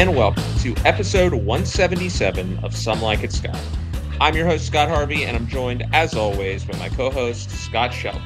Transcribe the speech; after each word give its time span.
And 0.00 0.16
welcome 0.16 0.42
to 0.60 0.74
episode 0.86 1.34
177 1.34 2.60
of 2.64 2.74
Some 2.74 3.02
Like 3.02 3.22
It 3.22 3.32
Scott. 3.32 3.60
I'm 4.18 4.34
your 4.34 4.46
host, 4.46 4.66
Scott 4.66 4.88
Harvey, 4.88 5.26
and 5.26 5.36
I'm 5.36 5.46
joined, 5.46 5.84
as 5.92 6.14
always, 6.14 6.64
by 6.64 6.78
my 6.78 6.88
co 6.88 7.10
host, 7.10 7.50
Scott 7.50 7.92
Shelby. 7.92 8.24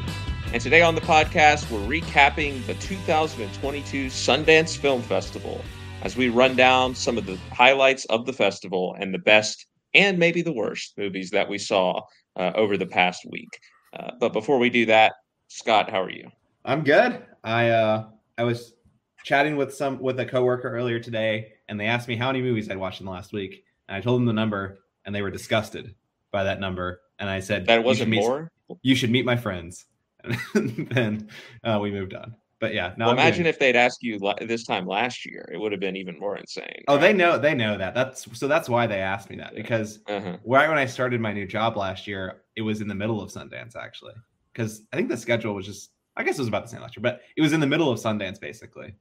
And 0.52 0.62
today 0.62 0.82
on 0.82 0.94
the 0.94 1.00
podcast, 1.00 1.68
we're 1.72 2.00
recapping 2.00 2.64
the 2.68 2.74
2022 2.74 4.06
Sundance 4.06 4.76
Film 4.76 5.02
Festival 5.02 5.64
as 6.02 6.16
we 6.16 6.28
run 6.28 6.54
down 6.54 6.94
some 6.94 7.18
of 7.18 7.26
the 7.26 7.36
highlights 7.50 8.04
of 8.04 8.24
the 8.24 8.32
festival 8.32 8.94
and 9.00 9.12
the 9.12 9.18
best 9.18 9.66
and 9.94 10.16
maybe 10.16 10.42
the 10.42 10.52
worst 10.52 10.96
movies 10.96 11.30
that 11.30 11.48
we 11.48 11.58
saw 11.58 12.00
uh, 12.36 12.52
over 12.54 12.76
the 12.76 12.86
past 12.86 13.26
week. 13.32 13.50
Uh, 13.98 14.12
but 14.20 14.32
before 14.32 14.60
we 14.60 14.70
do 14.70 14.86
that, 14.86 15.14
Scott, 15.48 15.90
how 15.90 16.00
are 16.00 16.10
you? 16.12 16.30
I'm 16.64 16.84
good. 16.84 17.20
I 17.42 17.70
uh, 17.70 18.10
I 18.38 18.44
was 18.44 18.74
chatting 19.24 19.56
with 19.56 19.74
some 19.74 19.98
with 19.98 20.20
a 20.20 20.24
coworker 20.24 20.68
earlier 20.68 21.00
today, 21.00 21.53
and 21.68 21.78
they 21.78 21.86
asked 21.86 22.08
me 22.08 22.16
how 22.16 22.28
many 22.28 22.42
movies 22.42 22.70
I'd 22.70 22.76
watched 22.76 23.00
in 23.00 23.06
the 23.06 23.12
last 23.12 23.32
week, 23.32 23.64
and 23.88 23.96
I 23.96 24.00
told 24.00 24.20
them 24.20 24.26
the 24.26 24.32
number, 24.32 24.78
and 25.04 25.14
they 25.14 25.22
were 25.22 25.30
disgusted 25.30 25.94
by 26.30 26.44
that 26.44 26.60
number. 26.60 27.00
And 27.18 27.30
I 27.30 27.40
said 27.40 27.66
that 27.66 27.84
wasn't 27.84 28.12
you 28.12 28.20
more. 28.20 28.50
You 28.82 28.94
should 28.94 29.10
meet 29.10 29.24
my 29.24 29.36
friends. 29.36 29.86
And 30.54 30.88
then 30.88 31.28
uh, 31.62 31.78
we 31.82 31.90
moved 31.90 32.14
on. 32.14 32.34
But 32.60 32.72
yeah. 32.72 32.94
Well, 32.96 33.10
imagine 33.10 33.44
if 33.44 33.58
they'd 33.58 33.76
asked 33.76 34.02
you 34.02 34.18
this 34.40 34.64
time 34.64 34.86
last 34.86 35.26
year, 35.26 35.46
it 35.52 35.58
would 35.58 35.70
have 35.72 35.82
been 35.82 35.96
even 35.96 36.18
more 36.18 36.38
insane. 36.38 36.82
Oh, 36.88 36.94
right? 36.94 37.00
they 37.02 37.12
know 37.12 37.36
they 37.36 37.54
know 37.54 37.76
that. 37.76 37.94
That's 37.94 38.26
so 38.38 38.48
that's 38.48 38.68
why 38.68 38.86
they 38.86 39.00
asked 39.00 39.28
me 39.28 39.36
that 39.36 39.54
because 39.54 39.98
uh-huh. 40.06 40.38
right 40.46 40.68
when 40.68 40.78
I 40.78 40.86
started 40.86 41.20
my 41.20 41.34
new 41.34 41.46
job 41.46 41.76
last 41.76 42.06
year, 42.06 42.42
it 42.56 42.62
was 42.62 42.80
in 42.80 42.88
the 42.88 42.94
middle 42.94 43.20
of 43.20 43.30
Sundance 43.30 43.76
actually. 43.76 44.14
Because 44.52 44.82
I 44.92 44.96
think 44.96 45.10
the 45.10 45.16
schedule 45.16 45.54
was 45.54 45.66
just 45.66 45.90
I 46.16 46.22
guess 46.22 46.38
it 46.38 46.40
was 46.40 46.48
about 46.48 46.62
the 46.62 46.70
same 46.70 46.80
last 46.80 46.96
year, 46.96 47.02
but 47.02 47.20
it 47.36 47.42
was 47.42 47.52
in 47.52 47.60
the 47.60 47.66
middle 47.66 47.90
of 47.90 47.98
Sundance 47.98 48.40
basically. 48.40 48.94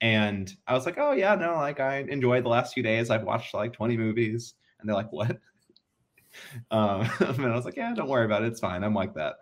And 0.00 0.54
I 0.66 0.74
was 0.74 0.84
like, 0.84 0.98
oh 0.98 1.12
yeah, 1.12 1.34
no, 1.34 1.54
like 1.54 1.80
I 1.80 1.98
enjoyed 1.98 2.44
the 2.44 2.48
last 2.48 2.74
few 2.74 2.82
days. 2.82 3.10
I've 3.10 3.24
watched 3.24 3.54
like 3.54 3.72
20 3.72 3.96
movies. 3.96 4.54
And 4.78 4.88
they're 4.88 4.96
like, 4.96 5.12
what? 5.12 5.30
um, 6.70 7.08
and 7.20 7.46
I 7.46 7.56
was 7.56 7.64
like, 7.64 7.76
yeah, 7.76 7.94
don't 7.94 8.08
worry 8.08 8.24
about 8.24 8.42
it. 8.42 8.48
It's 8.48 8.60
fine. 8.60 8.84
I'm 8.84 8.94
like 8.94 9.14
that. 9.14 9.36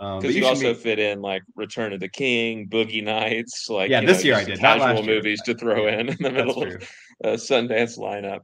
Because 0.00 0.24
um, 0.24 0.30
you, 0.30 0.38
you 0.38 0.46
also 0.46 0.72
fit 0.72 0.98
in 0.98 1.20
like 1.20 1.42
Return 1.56 1.92
of 1.92 2.00
the 2.00 2.08
King, 2.08 2.66
Boogie 2.68 3.04
Nights, 3.04 3.68
like 3.68 3.90
yeah, 3.90 4.00
this 4.00 4.20
know, 4.20 4.28
year 4.28 4.36
I 4.36 4.44
did 4.44 4.58
casual 4.58 5.02
movies 5.02 5.42
to 5.42 5.54
throw 5.54 5.88
in 5.88 6.08
in 6.08 6.16
the 6.18 6.30
middle 6.30 6.62
of 6.62 6.82
uh, 7.22 7.28
Sundance 7.36 7.98
lineup. 7.98 8.40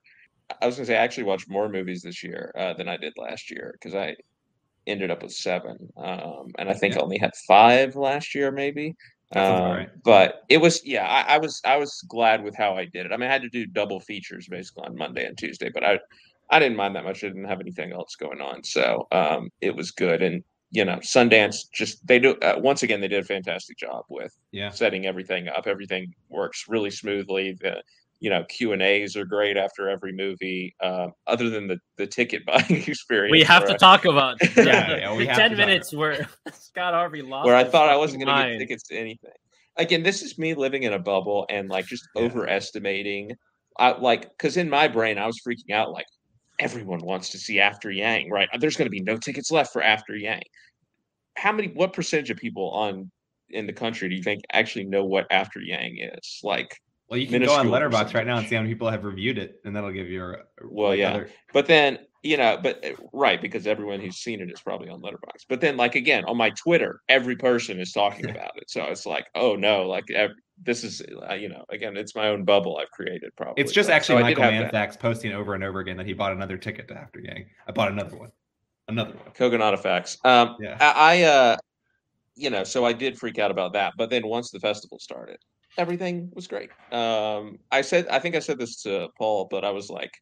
I 0.61 0.67
was 0.67 0.77
gonna 0.77 0.85
say 0.85 0.97
I 0.97 1.03
actually 1.03 1.25
watched 1.25 1.49
more 1.49 1.71
movies 1.71 2.03
this 2.03 2.23
year 2.23 2.53
uh, 2.59 2.75
than 2.75 2.89
I 2.89 2.99
did 2.99 3.15
last 3.17 3.51
year 3.51 3.73
because 3.73 3.95
I 3.95 4.17
ended 4.87 5.11
up 5.11 5.23
with 5.23 5.33
seven, 5.33 5.79
um, 5.97 6.49
and 6.59 6.69
I 6.69 6.75
think 6.75 6.93
yeah. 6.93 7.01
I 7.01 7.05
only 7.05 7.17
had 7.17 7.35
five 7.49 7.97
last 7.97 8.35
year, 8.35 8.53
maybe. 8.53 8.95
Um, 9.35 9.71
right. 9.73 9.89
But 10.05 10.45
it 10.49 10.59
was, 10.59 10.85
yeah, 10.85 11.07
I, 11.07 11.35
I, 11.35 11.39
was, 11.39 11.61
I 11.65 11.77
was 11.77 12.05
glad 12.09 12.45
with 12.45 12.55
how 12.55 12.75
I 12.75 12.85
did 12.85 13.07
it. 13.07 13.13
I 13.13 13.17
mean, 13.17 13.29
I 13.29 13.33
had 13.33 13.43
to 13.43 13.49
do 13.49 13.67
double 13.67 13.99
features 13.99 14.47
basically 14.49 14.85
on 14.85 14.97
Monday 14.97 15.27
and 15.27 15.37
Tuesday, 15.37 15.69
but 15.69 15.85
I, 15.85 15.99
I 16.51 16.59
didn't 16.59 16.77
mind 16.77 16.95
that 16.97 17.05
much. 17.05 17.25
I 17.25 17.29
didn't 17.29 17.45
have 17.45 17.61
anything 17.61 17.93
else 17.93 18.15
going 18.15 18.41
on, 18.41 18.63
so 18.63 19.09
um, 19.11 19.51
it 19.61 19.75
was 19.75 19.91
good. 19.91 20.23
And 20.23 20.45
you 20.71 20.84
know, 20.84 20.97
Sundance 20.97 21.71
just 21.73 22.06
they 22.06 22.19
do 22.19 22.37
uh, 22.43 22.55
once 22.59 22.83
again 22.83 23.00
they 23.00 23.09
did 23.09 23.23
a 23.23 23.27
fantastic 23.27 23.78
job 23.78 24.05
with 24.09 24.37
yeah 24.53 24.71
setting 24.71 25.06
everything 25.06 25.49
up. 25.49 25.67
Everything 25.67 26.15
works 26.29 26.67
really 26.69 26.91
smoothly. 26.91 27.56
The 27.61 27.83
you 28.26 28.31
know 28.31 28.42
Q 28.48 28.72
and 28.72 28.82
A's 28.82 29.14
are 29.14 29.25
great 29.25 29.56
after 29.56 29.88
every 29.88 30.12
movie. 30.12 30.75
Uh, 30.81 31.10
other 31.28 31.48
than 31.48 31.69
the 31.69 31.78
the 31.97 32.09
ticket 32.09 32.44
buying 32.47 32.82
experience, 32.88 33.31
we 33.31 33.44
have 33.44 33.64
to 33.66 33.75
I, 33.75 33.76
talk 33.76 34.04
about 34.04 34.37
yeah, 34.56 35.16
yeah 35.16 35.34
ten 35.37 35.56
minutes 35.56 35.94
where 35.94 36.28
Scott 36.53 36.92
Harvey 36.92 37.22
lost. 37.22 37.47
Where 37.47 37.54
I 37.54 37.62
thought 37.62 37.88
I 37.88 37.94
wasn't 37.94 38.25
going 38.25 38.37
to 38.37 38.50
get 38.50 38.59
tickets 38.59 38.82
to 38.88 38.97
anything. 38.97 39.31
Again, 39.76 40.03
this 40.03 40.22
is 40.22 40.38
me 40.38 40.54
living 40.54 40.82
in 40.82 40.92
a 40.92 40.98
bubble 40.98 41.47
and 41.50 41.69
like 41.69 41.87
just 41.87 42.09
yeah. 42.16 42.22
overestimating. 42.22 43.31
I, 43.78 43.97
like 43.97 44.22
because 44.22 44.56
in 44.56 44.69
my 44.69 44.88
brain 44.88 45.19
I 45.19 45.26
was 45.26 45.41
freaking 45.47 45.72
out 45.72 45.93
like 45.93 46.06
everyone 46.58 47.04
wants 47.04 47.28
to 47.28 47.38
see 47.38 47.60
After 47.60 47.93
Yang, 47.93 48.31
right? 48.31 48.48
There's 48.58 48.76
going 48.76 48.87
to 48.87 48.91
be 48.91 49.03
no 49.03 49.16
tickets 49.16 49.53
left 49.53 49.72
for 49.72 49.84
After 49.84 50.16
Yang. 50.16 50.43
How 51.37 51.53
many? 51.53 51.69
What 51.69 51.93
percentage 51.93 52.31
of 52.31 52.38
people 52.38 52.70
on 52.70 53.08
in 53.50 53.69
the 53.69 53.72
country 53.72 54.08
do 54.08 54.16
you 54.16 54.22
think 54.25 54.43
actually 54.53 54.87
know 54.87 55.04
what 55.04 55.28
After 55.31 55.60
Yang 55.60 55.98
is? 56.00 56.41
Like 56.43 56.76
well, 57.09 57.19
you 57.19 57.27
can 57.28 57.43
go 57.44 57.55
on 57.55 57.69
Letterboxd 57.69 58.15
right 58.15 58.27
now 58.27 58.39
and 58.39 58.49
see 58.49 58.56
how 58.56 58.62
many 58.62 58.75
people 58.75 58.91
have 58.91 59.05
reviewed 59.05 59.39
it, 59.39 59.61
and 59.65 59.77
that'll 59.77 59.93
give 59.93 60.09
you 60.09 60.25
a. 60.25 60.37
Well, 60.62 60.94
yeah, 60.94 61.11
other... 61.11 61.31
but 61.53 61.67
then 61.67 61.99
you 62.27 62.37
know, 62.37 62.59
but 62.61 62.81
eh, 62.83 62.94
right 63.12 63.41
because 63.41 63.67
everyone 63.67 64.00
who's 64.00 64.17
seen 64.17 64.41
it 64.41 64.50
is 64.50 64.61
probably 64.61 64.89
on 64.89 65.00
Letterboxd. 65.00 65.47
But 65.49 65.61
then, 65.61 65.77
like 65.77 65.94
again, 65.94 66.25
on 66.25 66.37
my 66.37 66.50
Twitter, 66.50 67.00
every 67.09 67.37
person 67.37 67.78
is 67.81 67.93
talking 67.93 68.28
about 68.31 68.56
it, 68.56 68.69
so 68.69 68.83
it's 68.84 69.06
like, 69.06 69.27
oh 69.34 69.55
no, 69.55 69.87
like 69.87 70.11
every, 70.11 70.34
this 70.62 70.83
is 70.83 71.00
uh, 71.31 71.34
you 71.34 71.49
know, 71.49 71.65
again, 71.71 71.97
it's 71.97 72.17
my 72.17 72.28
own 72.28 72.44
bubble 72.44 72.78
I've 72.78 72.91
created. 72.91 73.31
Probably 73.37 73.62
it's 73.62 73.73
just 73.73 73.88
actually 73.88 74.19
so 74.19 74.23
Michael 74.23 74.44
Manthaks 74.44 74.99
posting 74.99 75.33
over 75.33 75.55
and 75.55 75.62
over 75.62 75.81
again 75.81 75.97
that 75.99 76.06
he 76.06 76.12
bought 76.12 76.33
another 76.33 76.59
ticket 76.59 76.88
to 76.88 76.94
After 76.94 77.21
Yang. 77.21 77.47
I 77.69 77.73
bought 77.73 77.93
another 77.93 78.17
one, 78.17 78.33
another 78.88 79.12
one. 79.12 79.33
Kogonada 79.34 79.78
facts. 79.78 80.19
Um, 80.25 80.56
yeah, 80.61 80.77
I, 80.81 81.21
I 81.21 81.23
uh, 81.23 81.56
you 82.34 82.50
know, 82.50 82.65
so 82.65 82.84
I 82.84 82.93
did 82.93 83.17
freak 83.17 83.38
out 83.38 83.53
about 83.53 83.75
that, 83.75 83.93
but 83.97 84.11
then 84.11 84.27
once 84.27 84.50
the 84.50 84.59
festival 84.59 84.99
started 84.99 85.38
everything 85.78 86.31
was 86.34 86.47
great. 86.47 86.70
Um, 86.92 87.59
I 87.70 87.82
said, 87.82 88.06
I 88.09 88.19
think 88.19 88.34
I 88.34 88.41
said 88.41 88.59
this 88.59 88.82
to 88.82 89.09
Paul, 89.19 89.48
but 89.50 89.64
I 89.64 89.70
was 89.70 89.91
like, 89.91 90.12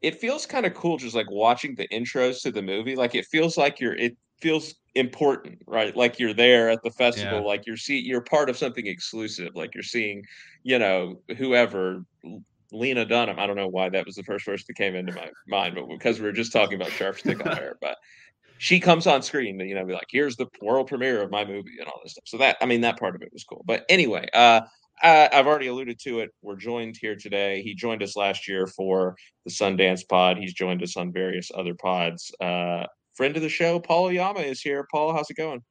it 0.00 0.20
feels 0.20 0.46
kind 0.46 0.64
of 0.66 0.74
cool 0.74 0.96
just 0.96 1.14
like 1.14 1.30
watching 1.30 1.74
the 1.74 1.88
intros 1.88 2.42
to 2.42 2.52
the 2.52 2.62
movie. 2.62 2.96
Like 2.96 3.14
it 3.14 3.26
feels 3.26 3.56
like 3.56 3.80
you're, 3.80 3.94
it 3.94 4.16
feels 4.40 4.74
important, 4.94 5.58
right? 5.66 5.96
Like 5.96 6.18
you're 6.18 6.34
there 6.34 6.70
at 6.70 6.82
the 6.82 6.90
festival, 6.90 7.40
yeah. 7.40 7.44
like 7.46 7.66
you're 7.66 7.76
see, 7.76 7.98
you're 7.98 8.20
part 8.20 8.48
of 8.48 8.56
something 8.56 8.86
exclusive. 8.86 9.50
Like 9.54 9.74
you're 9.74 9.82
seeing, 9.82 10.22
you 10.62 10.78
know, 10.78 11.20
whoever 11.36 12.04
Lena 12.72 13.04
Dunham. 13.04 13.38
I 13.38 13.46
don't 13.46 13.56
know 13.56 13.68
why 13.68 13.88
that 13.88 14.06
was 14.06 14.14
the 14.14 14.22
first 14.22 14.44
person 14.44 14.64
that 14.68 14.74
came 14.74 14.94
into 14.94 15.12
my 15.12 15.30
mind, 15.46 15.74
but 15.74 15.88
because 15.88 16.20
we 16.20 16.26
were 16.26 16.32
just 16.32 16.52
talking 16.52 16.74
about 16.74 16.90
sharp 16.92 17.18
stick 17.18 17.44
on 17.44 17.58
air, 17.58 17.76
but 17.80 17.96
she 18.58 18.78
comes 18.80 19.06
on 19.06 19.22
screen 19.22 19.58
you 19.60 19.74
know 19.74 19.84
be 19.84 19.92
like 19.92 20.06
here's 20.10 20.36
the 20.36 20.46
world 20.60 20.86
premiere 20.88 21.22
of 21.22 21.30
my 21.30 21.44
movie 21.44 21.78
and 21.78 21.88
all 21.88 22.00
this 22.02 22.12
stuff 22.12 22.24
so 22.26 22.36
that 22.36 22.56
i 22.60 22.66
mean 22.66 22.80
that 22.80 22.98
part 22.98 23.14
of 23.14 23.22
it 23.22 23.32
was 23.32 23.44
cool 23.44 23.62
but 23.66 23.84
anyway 23.88 24.26
uh 24.34 24.60
uh, 25.02 25.28
I've 25.32 25.46
already 25.46 25.68
alluded 25.68 25.98
to 26.00 26.20
it. 26.20 26.30
We're 26.42 26.56
joined 26.56 26.96
here 27.00 27.14
today. 27.14 27.62
He 27.62 27.74
joined 27.74 28.02
us 28.02 28.16
last 28.16 28.48
year 28.48 28.66
for 28.66 29.14
the 29.44 29.50
Sundance 29.50 30.02
Pod. 30.08 30.38
He's 30.38 30.54
joined 30.54 30.82
us 30.82 30.96
on 30.96 31.12
various 31.12 31.50
other 31.54 31.74
pods. 31.74 32.32
Uh, 32.40 32.84
friend 33.14 33.36
of 33.36 33.42
the 33.42 33.48
show, 33.48 33.78
Paul 33.78 34.12
Yama 34.12 34.40
is 34.40 34.60
here. 34.60 34.86
Paul, 34.90 35.12
how's 35.12 35.30
it 35.30 35.36
going? 35.36 35.62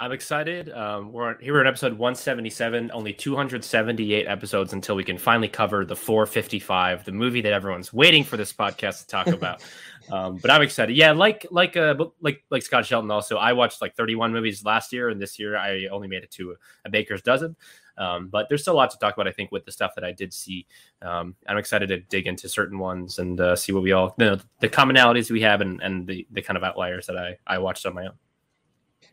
I'm 0.00 0.12
excited. 0.12 0.70
Um, 0.70 1.12
we're 1.12 1.38
here. 1.40 1.52
We're 1.52 1.60
in 1.60 1.66
episode 1.66 1.92
177. 1.92 2.90
Only 2.94 3.12
278 3.12 4.26
episodes 4.26 4.72
until 4.72 4.96
we 4.96 5.04
can 5.04 5.18
finally 5.18 5.46
cover 5.46 5.84
the 5.84 5.94
455, 5.94 7.04
the 7.04 7.12
movie 7.12 7.42
that 7.42 7.52
everyone's 7.52 7.92
waiting 7.92 8.24
for 8.24 8.38
this 8.38 8.50
podcast 8.50 9.00
to 9.00 9.06
talk 9.08 9.26
about. 9.26 9.62
um, 10.10 10.36
but 10.36 10.50
I'm 10.50 10.62
excited. 10.62 10.96
Yeah, 10.96 11.12
like 11.12 11.46
like 11.50 11.76
uh 11.76 11.94
like 12.22 12.42
like 12.48 12.62
Scott 12.62 12.86
Shelton. 12.86 13.10
Also, 13.10 13.36
I 13.36 13.52
watched 13.52 13.82
like 13.82 13.94
31 13.94 14.32
movies 14.32 14.64
last 14.64 14.90
year, 14.90 15.10
and 15.10 15.20
this 15.20 15.38
year 15.38 15.54
I 15.54 15.86
only 15.88 16.08
made 16.08 16.22
it 16.22 16.30
to 16.30 16.52
a, 16.52 16.54
a 16.86 16.90
baker's 16.90 17.20
dozen. 17.20 17.54
Um, 17.98 18.28
but 18.28 18.48
there's 18.48 18.62
still 18.62 18.72
a 18.72 18.80
lot 18.80 18.90
to 18.92 18.98
talk 18.98 19.12
about, 19.12 19.28
I 19.28 19.32
think, 19.32 19.52
with 19.52 19.66
the 19.66 19.72
stuff 19.72 19.94
that 19.96 20.04
I 20.04 20.12
did 20.12 20.32
see. 20.32 20.66
Um, 21.02 21.34
I'm 21.46 21.58
excited 21.58 21.90
to 21.90 21.98
dig 21.98 22.26
into 22.26 22.48
certain 22.48 22.78
ones 22.78 23.18
and 23.18 23.38
uh, 23.38 23.54
see 23.54 23.72
what 23.72 23.82
we 23.82 23.92
all 23.92 24.14
you 24.16 24.24
know 24.24 24.38
the 24.60 24.68
commonalities 24.70 25.30
we 25.30 25.42
have 25.42 25.60
and, 25.60 25.78
and 25.82 26.06
the, 26.06 26.26
the 26.30 26.40
kind 26.40 26.56
of 26.56 26.64
outliers 26.64 27.06
that 27.08 27.18
I, 27.18 27.36
I 27.46 27.58
watched 27.58 27.84
on 27.84 27.92
my 27.92 28.06
own. 28.06 28.14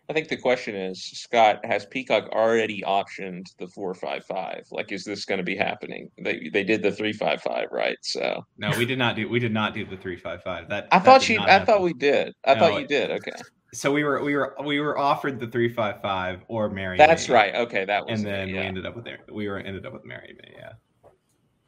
I 0.10 0.14
think 0.14 0.30
the 0.30 0.38
question 0.38 0.76
is, 0.76 1.04
Scott, 1.04 1.60
has 1.66 1.86
Peacock 1.86 2.30
already 2.30 2.82
optioned 2.82 3.46
the 3.58 3.68
four 3.68 3.94
five 3.94 4.24
five? 4.26 4.66
Like, 4.72 4.92
is 4.92 5.04
this 5.04 5.26
going 5.26 5.40
to 5.40 5.44
be 5.44 5.56
happening? 5.56 6.10
They 6.18 6.50
they 6.54 6.64
did 6.64 6.82
the 6.82 6.92
three 6.92 7.14
five 7.14 7.42
five, 7.42 7.68
right? 7.72 7.98
So 8.02 8.46
no, 8.58 8.72
we 8.78 8.86
did 8.86 9.00
not 9.00 9.16
do 9.16 9.28
we 9.28 9.40
did 9.40 9.54
not 9.54 9.74
do 9.74 9.86
the 9.86 9.98
three 9.98 10.18
five 10.18 10.42
five. 10.44 10.70
That 10.70 10.88
I 10.92 11.00
that 11.00 11.06
thought 11.06 11.28
you 11.28 11.40
I 11.40 11.50
happen. 11.50 11.66
thought 11.68 11.82
we 11.82 11.94
did. 11.94 12.34
I 12.46 12.54
no, 12.54 12.60
thought 12.60 12.82
you 12.82 12.88
did. 12.88 13.12
Okay 13.12 13.32
so 13.74 13.92
we 13.92 14.04
were 14.04 14.24
we 14.24 14.36
were 14.36 14.56
we 14.64 14.80
were 14.80 14.98
offered 14.98 15.40
the 15.40 15.48
three 15.48 15.70
five 15.70 16.02
five 16.02 16.42
or 16.48 16.70
Marry. 16.70 16.98
That's 16.98 17.28
Me. 17.28 17.36
right. 17.36 17.56
Okay, 17.56 17.86
that 17.86 18.06
was. 18.06 18.20
And 18.20 18.28
then 18.28 18.50
it, 18.50 18.54
yeah. 18.54 18.62
we 18.62 18.68
ended 18.68 18.86
up 18.86 18.96
with 18.96 19.08
we 19.32 19.48
were 19.48 19.60
ended 19.60 19.86
up 19.86 19.94
with 19.94 20.06
Marry 20.06 20.36
Me. 20.42 20.56
Yeah. 20.58 20.74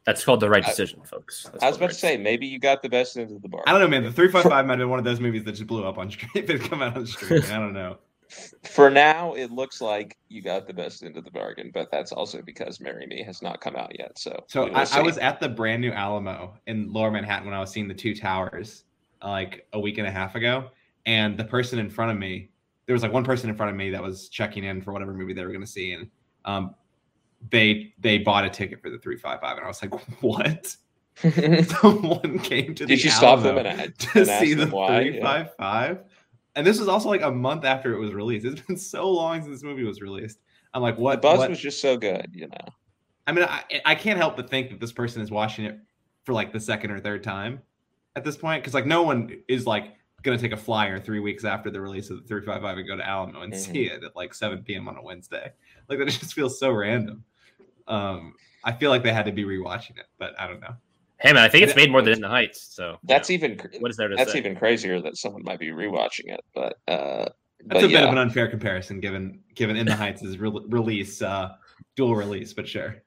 That's 0.04 0.24
called 0.24 0.40
the 0.40 0.48
right 0.48 0.64
decision, 0.64 1.00
I, 1.04 1.06
folks. 1.06 1.44
That's 1.44 1.62
I 1.62 1.68
was 1.68 1.76
about 1.76 1.86
right 1.86 1.92
to 1.92 1.98
say 1.98 2.16
maybe 2.16 2.46
you 2.46 2.58
got 2.58 2.82
the 2.82 2.88
best 2.88 3.18
end 3.18 3.30
of 3.30 3.42
the 3.42 3.48
bar. 3.48 3.62
I 3.66 3.72
don't 3.72 3.82
know, 3.82 3.88
man. 3.88 4.02
The 4.02 4.12
three 4.12 4.30
five 4.30 4.44
five 4.44 4.66
might 4.66 4.72
have 4.72 4.78
been 4.78 4.88
one 4.88 4.98
of 4.98 5.04
those 5.04 5.20
movies 5.20 5.44
that 5.44 5.52
just 5.52 5.66
blew 5.66 5.84
up 5.84 5.98
on 5.98 6.10
stream. 6.10 6.30
If 6.34 6.48
it 6.50 6.62
come 6.62 6.82
out 6.82 6.96
on 6.96 7.06
stream, 7.06 7.42
I 7.44 7.58
don't 7.58 7.74
know. 7.74 7.98
For 8.62 8.90
now, 8.90 9.34
it 9.34 9.50
looks 9.50 9.80
like 9.80 10.16
you 10.28 10.42
got 10.42 10.66
the 10.66 10.72
best 10.72 11.02
end 11.02 11.16
of 11.16 11.24
the 11.24 11.30
bargain, 11.30 11.70
but 11.74 11.90
that's 11.90 12.12
also 12.12 12.42
because 12.42 12.80
"Marry 12.80 13.06
Me" 13.06 13.22
has 13.22 13.42
not 13.42 13.60
come 13.60 13.76
out 13.76 13.98
yet. 13.98 14.18
So, 14.18 14.44
so 14.46 14.68
I, 14.68 14.86
I, 14.92 15.02
was 15.02 15.18
at 15.18 15.40
the 15.40 15.48
brand 15.48 15.82
new 15.82 15.90
Alamo 15.90 16.54
in 16.66 16.92
Lower 16.92 17.10
Manhattan 17.10 17.46
when 17.46 17.54
I 17.54 17.60
was 17.60 17.70
seeing 17.70 17.88
the 17.88 17.94
Two 17.94 18.14
Towers 18.14 18.84
like 19.22 19.66
a 19.72 19.80
week 19.80 19.98
and 19.98 20.06
a 20.06 20.10
half 20.10 20.36
ago, 20.36 20.70
and 21.06 21.36
the 21.36 21.44
person 21.44 21.78
in 21.78 21.90
front 21.90 22.12
of 22.12 22.18
me 22.18 22.50
there 22.90 22.94
was 22.94 23.04
like 23.04 23.12
one 23.12 23.22
person 23.22 23.48
in 23.48 23.54
front 23.54 23.70
of 23.70 23.76
me 23.76 23.88
that 23.90 24.02
was 24.02 24.28
checking 24.28 24.64
in 24.64 24.82
for 24.82 24.92
whatever 24.92 25.14
movie 25.14 25.32
they 25.32 25.44
were 25.44 25.52
going 25.52 25.60
to 25.60 25.66
see, 25.66 25.92
and 25.92 26.10
um, 26.44 26.74
they 27.50 27.94
they 28.00 28.18
bought 28.18 28.44
a 28.44 28.50
ticket 28.50 28.82
for 28.82 28.90
the 28.90 28.98
three 28.98 29.16
five 29.16 29.40
five, 29.40 29.56
and 29.56 29.64
I 29.64 29.68
was 29.68 29.80
like, 29.80 29.94
what? 30.22 30.76
Someone 31.80 32.40
came 32.40 32.74
to. 32.74 32.86
Did 32.86 33.04
you 33.04 33.10
stop 33.10 33.44
them 33.44 33.58
and, 33.58 33.96
to 33.96 34.26
see 34.26 34.54
the 34.54 34.66
three 34.66 35.20
five 35.20 35.54
five? 35.54 36.00
And 36.60 36.66
this 36.66 36.78
was 36.78 36.88
also 36.88 37.08
like 37.08 37.22
a 37.22 37.30
month 37.30 37.64
after 37.64 37.94
it 37.94 37.98
was 37.98 38.12
released. 38.12 38.44
It's 38.44 38.60
been 38.60 38.76
so 38.76 39.10
long 39.10 39.40
since 39.40 39.56
this 39.56 39.62
movie 39.62 39.82
was 39.82 40.02
released. 40.02 40.40
I'm 40.74 40.82
like, 40.82 40.98
what? 40.98 41.22
The 41.22 41.28
buzz 41.28 41.38
what? 41.38 41.48
was 41.48 41.58
just 41.58 41.80
so 41.80 41.96
good, 41.96 42.28
you 42.34 42.48
know. 42.48 42.68
I 43.26 43.32
mean, 43.32 43.46
I, 43.46 43.64
I 43.86 43.94
can't 43.94 44.18
help 44.18 44.36
but 44.36 44.50
think 44.50 44.68
that 44.68 44.78
this 44.78 44.92
person 44.92 45.22
is 45.22 45.30
watching 45.30 45.64
it 45.64 45.78
for 46.24 46.34
like 46.34 46.52
the 46.52 46.60
second 46.60 46.90
or 46.90 47.00
third 47.00 47.24
time 47.24 47.62
at 48.14 48.24
this 48.24 48.36
point 48.36 48.62
because 48.62 48.74
like 48.74 48.84
no 48.84 49.02
one 49.02 49.38
is 49.48 49.66
like 49.66 49.94
going 50.22 50.36
to 50.36 50.42
take 50.42 50.52
a 50.52 50.56
flyer 50.62 51.00
three 51.00 51.20
weeks 51.20 51.46
after 51.46 51.70
the 51.70 51.80
release 51.80 52.10
of 52.10 52.18
the 52.18 52.28
355 52.28 52.76
and 52.76 52.86
go 52.86 52.94
to 52.94 53.08
Alamo 53.08 53.40
and 53.40 53.54
mm-hmm. 53.54 53.72
see 53.72 53.86
it 53.86 54.04
at 54.04 54.14
like 54.14 54.34
7 54.34 54.62
p.m. 54.62 54.86
on 54.86 54.98
a 54.98 55.02
Wednesday. 55.02 55.50
Like 55.88 55.98
that 55.98 56.08
just 56.08 56.34
feels 56.34 56.58
so 56.60 56.70
random. 56.72 57.24
Um, 57.88 58.34
I 58.64 58.72
feel 58.72 58.90
like 58.90 59.02
they 59.02 59.14
had 59.14 59.24
to 59.24 59.32
be 59.32 59.44
rewatching 59.44 59.98
it, 59.98 60.08
but 60.18 60.38
I 60.38 60.46
don't 60.46 60.60
know. 60.60 60.74
Hey 61.20 61.34
man, 61.34 61.42
I 61.42 61.48
think 61.48 61.64
it's 61.64 61.76
made 61.76 61.90
more 61.90 62.00
than 62.00 62.14
In 62.14 62.20
the 62.22 62.28
Heights. 62.28 62.74
So 62.74 62.98
that's 63.04 63.28
know, 63.28 63.34
even 63.34 63.60
what 63.78 63.90
is 63.90 63.96
there? 63.96 64.08
to 64.08 64.16
that's 64.16 64.32
say? 64.32 64.38
even 64.38 64.56
crazier 64.56 65.00
that 65.02 65.16
someone 65.16 65.42
might 65.44 65.58
be 65.58 65.68
rewatching 65.68 66.32
it. 66.32 66.40
But 66.54 66.78
uh, 66.88 67.28
that's 67.66 67.82
but 67.82 67.84
a 67.84 67.88
yeah. 67.88 68.00
bit 68.00 68.04
of 68.04 68.12
an 68.12 68.18
unfair 68.18 68.48
comparison, 68.48 69.00
given 69.00 69.40
given 69.54 69.76
In 69.76 69.86
the 69.86 69.94
Heights 69.94 70.22
is 70.22 70.38
re- 70.38 70.50
release 70.68 71.20
uh, 71.20 71.50
dual 71.94 72.16
release, 72.16 72.54
but 72.54 72.66
sure. 72.66 73.02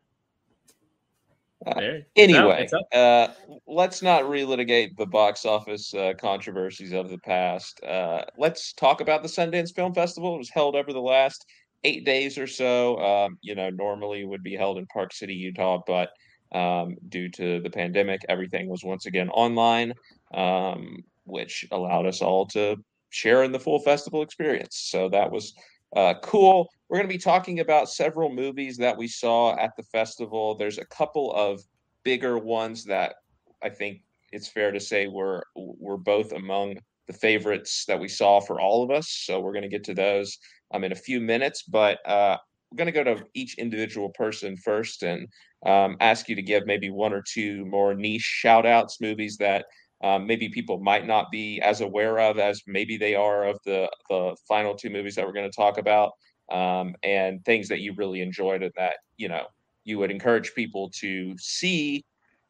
Uh, 1.66 2.00
anyway, 2.18 2.68
uh, 2.94 3.30
let's 3.68 4.02
not 4.02 4.24
relitigate 4.24 4.98
the 4.98 5.06
box 5.06 5.46
office 5.46 5.94
uh, 5.94 6.12
controversies 6.20 6.92
of 6.92 7.10
the 7.10 7.18
past. 7.20 7.82
Uh, 7.84 8.22
let's 8.38 8.74
talk 8.74 9.00
about 9.00 9.24
the 9.24 9.30
Sundance 9.30 9.74
Film 9.74 9.94
Festival. 9.94 10.36
It 10.36 10.40
was 10.40 10.50
held 10.50 10.76
over 10.76 10.92
the 10.92 11.00
last 11.00 11.46
eight 11.86 12.06
days 12.06 12.38
or 12.38 12.48
so. 12.48 12.98
Um, 13.00 13.38
you 13.42 13.56
know, 13.56 13.70
normally 13.70 14.26
would 14.26 14.44
be 14.44 14.56
held 14.56 14.78
in 14.78 14.86
Park 14.88 15.14
City, 15.14 15.34
Utah, 15.34 15.82
but 15.88 16.10
um, 16.54 16.96
due 17.10 17.30
to 17.30 17.60
the 17.62 17.70
pandemic, 17.70 18.22
everything 18.30 18.68
was 18.68 18.84
once 18.84 19.06
again 19.06 19.30
online, 19.30 19.94
um, 20.34 20.98
which 21.26 21.66
allowed 21.72 22.06
us 22.06 22.22
all 22.22 22.46
to 22.48 22.78
share 23.10 23.44
in 23.44 23.52
the 23.52 23.60
full 23.60 23.80
festival 23.80 24.22
experience. 24.22 24.88
So 24.92 25.10
that 25.10 25.32
was 25.32 25.54
uh, 25.96 26.16
cool. 26.24 26.70
We're 26.90 26.98
going 26.98 27.08
to 27.08 27.14
be 27.14 27.20
talking 27.20 27.60
about 27.60 27.90
several 27.90 28.34
movies 28.34 28.78
that 28.78 28.98
we 28.98 29.08
saw 29.08 29.56
at 29.58 29.72
the 29.78 29.84
festival. 29.84 30.56
There's 30.56 30.80
a 30.80 30.86
couple 30.86 31.32
of 31.34 31.62
bigger 32.04 32.38
ones 32.38 32.84
that 32.86 33.16
I 33.62 33.70
think 33.70 34.02
it's 34.32 34.48
fair 34.48 34.72
to 34.72 34.80
say 34.80 35.08
were 35.08 35.46
were 35.56 35.98
both 35.98 36.34
among 36.34 36.78
the 37.08 37.14
favorites 37.14 37.86
that 37.88 38.00
we 38.00 38.08
saw 38.08 38.40
for 38.40 38.60
all 38.60 38.84
of 38.84 38.92
us. 38.92 39.10
So 39.10 39.40
we're 39.40 39.54
going 39.54 39.64
to 39.64 39.70
get 39.70 39.84
to 39.86 39.94
those 39.94 40.38
um, 40.74 40.84
in 40.84 40.92
a 40.92 40.96
few 40.96 41.20
minutes, 41.20 41.64
but 41.64 42.00
uh, 42.08 42.38
going 42.76 42.88
to 42.88 42.92
go 42.92 43.04
to 43.04 43.26
each 43.34 43.58
individual 43.58 44.10
person 44.10 44.58
first 44.58 45.04
and 45.04 45.28
um, 45.66 45.98
ask 46.00 46.30
you 46.30 46.36
to 46.36 46.42
give 46.42 46.66
maybe 46.66 46.90
one 46.90 47.14
or 47.14 47.22
two 47.22 47.66
more 47.66 47.94
niche 47.94 48.22
shout 48.22 48.66
outs, 48.66 49.00
movies 49.02 49.38
that 49.38 49.66
um, 50.04 50.28
maybe 50.28 50.50
people 50.50 50.80
might 50.80 51.08
not 51.08 51.32
be 51.32 51.62
as 51.62 51.82
aware 51.82 52.20
of 52.20 52.38
as 52.38 52.62
maybe 52.68 52.98
they 52.98 53.16
are 53.16 53.46
of 53.46 53.58
the 53.66 53.90
the 54.10 54.36
final 54.48 54.76
two 54.76 54.90
movies 54.90 55.16
that 55.16 55.26
we're 55.26 55.34
going 55.34 55.50
to 55.50 55.56
talk 55.56 55.78
about, 55.78 56.12
um, 56.52 56.94
and 57.04 57.44
things 57.46 57.70
that 57.70 57.80
you 57.80 57.94
really 57.96 58.22
enjoyed 58.22 58.64
and 58.64 58.74
that 58.76 58.98
you 59.18 59.30
know 59.30 59.46
you 59.86 59.98
would 60.00 60.12
encourage 60.12 60.54
people 60.56 60.90
to 61.00 61.34
see 61.38 62.04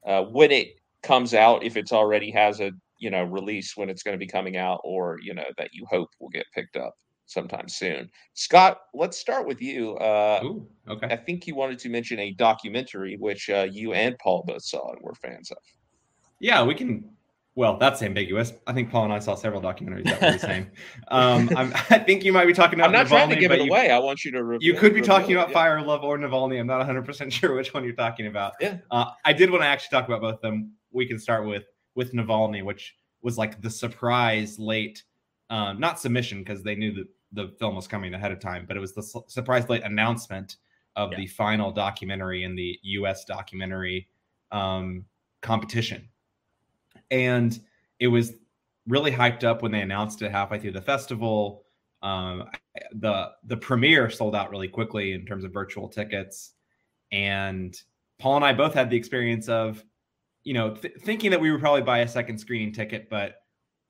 uh, 0.08 0.24
when 0.24 0.52
it 0.52 0.70
comes 1.04 1.34
out 1.34 1.64
if 1.64 1.78
it's 1.78 1.92
already 1.92 2.32
has 2.32 2.60
a 2.60 2.72
you 2.98 3.12
know 3.12 3.24
release 3.24 3.78
when 3.78 3.90
it's 3.90 4.04
going 4.04 4.18
to 4.18 4.26
be 4.26 4.28
coming 4.28 4.58
out 4.58 4.80
or 4.84 5.18
you 5.22 5.34
know 5.34 5.46
that 5.58 5.70
you 5.74 5.86
hope 5.90 6.10
will 6.20 6.30
get 6.30 6.46
picked 6.56 6.78
up 6.78 6.94
sometime 7.34 7.68
soon. 7.68 8.10
Scott, 8.34 8.82
let's 8.94 9.18
start 9.18 9.48
with 9.48 9.62
you. 9.62 9.96
Uh, 9.98 10.42
Ooh, 10.44 10.68
okay. 10.88 11.08
I 11.08 11.18
think 11.18 11.48
you 11.48 11.56
wanted 11.56 11.80
to 11.80 11.90
mention 11.90 12.20
a 12.20 12.32
documentary 12.34 13.18
which 13.18 13.50
uh, 13.50 13.68
you 13.70 13.94
and 13.94 14.18
Paul 14.20 14.44
both 14.48 14.64
saw 14.64 14.92
and 14.92 15.02
were 15.02 15.16
fans 15.16 15.52
of. 15.52 15.58
Yeah, 16.40 16.64
we 16.64 16.76
can 16.76 17.10
well, 17.56 17.78
that's 17.78 18.02
ambiguous. 18.02 18.54
I 18.66 18.74
think 18.74 18.90
Paul 18.90 19.04
and 19.04 19.14
I 19.14 19.20
saw 19.20 19.36
several 19.36 19.62
documentaries 19.62 20.06
that 20.06 20.20
were 20.20 20.32
the 20.32 20.40
same. 20.40 20.72
Um, 21.10 21.50
i 21.56 22.00
think 22.00 22.24
you 22.24 22.34
might 22.34 22.48
be 22.48 22.54
talking 22.54 22.80
about. 22.80 22.88
I'm 22.88 22.94
not 22.94 23.06
Navalny, 23.06 23.10
trying 23.10 23.30
to 23.30 23.36
give 23.36 23.52
it 23.52 23.62
away. 23.62 23.92
I 23.92 24.00
want 24.00 24.26
you 24.26 24.32
to. 24.32 24.44
Reveal, 24.44 24.66
you 24.66 24.74
could 24.74 24.94
be 24.94 25.02
talking 25.02 25.34
about 25.34 25.50
yeah. 25.50 25.54
Fire 25.54 25.82
Love 25.82 26.04
or 26.04 26.18
Navalny. 26.18 26.60
I'm 26.60 26.66
not 26.66 26.78
100 26.78 27.06
percent 27.06 27.32
sure 27.34 27.56
which 27.56 27.74
one 27.74 27.84
you're 27.84 27.94
talking 27.94 28.26
about. 28.26 28.54
Yeah. 28.60 28.78
Uh, 28.90 29.12
I 29.24 29.34
did 29.34 29.52
want 29.52 29.62
to 29.62 29.68
actually 29.68 29.96
talk 29.96 30.08
about 30.08 30.22
both 30.22 30.36
of 30.36 30.42
them. 30.42 30.72
We 30.92 31.06
can 31.06 31.20
start 31.20 31.46
with 31.46 31.66
with 31.94 32.14
Navalny, 32.14 32.64
which 32.64 32.96
was 33.22 33.38
like 33.38 33.62
the 33.62 33.70
surprise 33.70 34.58
late, 34.58 35.04
um, 35.52 35.80
not 35.80 36.00
submission 36.00 36.40
because 36.40 36.64
they 36.64 36.74
knew 36.74 36.92
that 36.94 37.08
the 37.34 37.54
film 37.60 37.76
was 37.76 37.88
coming 37.88 38.14
ahead 38.14 38.32
of 38.32 38.40
time, 38.40 38.66
but 38.68 38.78
it 38.78 38.80
was 38.80 38.94
the 38.94 39.04
su- 39.04 39.24
surprise 39.28 39.70
late 39.70 39.84
announcement 39.84 40.58
of 40.96 41.12
yeah. 41.12 41.18
the 41.18 41.28
final 41.28 41.72
documentary 41.72 42.44
in 42.44 42.56
the 42.56 42.80
U.S. 42.84 43.26
documentary 43.26 44.08
um, 44.52 45.06
competition 45.42 46.08
and 47.14 47.60
it 48.00 48.08
was 48.08 48.34
really 48.88 49.12
hyped 49.12 49.44
up 49.44 49.62
when 49.62 49.72
they 49.72 49.82
announced 49.82 50.22
it 50.22 50.32
halfway 50.32 50.60
through 50.60 50.72
the 50.72 50.82
festival. 50.82 51.64
Um, 52.02 52.50
the 52.92 53.30
the 53.46 53.56
premiere 53.56 54.10
sold 54.10 54.36
out 54.36 54.50
really 54.50 54.68
quickly 54.68 55.14
in 55.14 55.26
terms 55.26 55.46
of 55.46 55.54
virtual 55.54 55.88
tickets, 55.88 56.54
and 57.12 57.80
Paul 58.20 58.38
and 58.38 58.46
I 58.46 58.52
both 58.52 58.74
had 58.74 58.90
the 58.90 58.98
experience 58.98 59.48
of, 59.48 59.84
you 60.44 60.54
know, 60.54 60.76
th- 60.76 60.96
thinking 61.02 61.32
that 61.32 61.40
we 61.40 61.52
would 61.52 61.62
probably 61.62 61.84
buy 61.84 62.00
a 62.00 62.08
second 62.08 62.38
screening 62.40 62.74
ticket, 62.74 63.10
but 63.10 63.36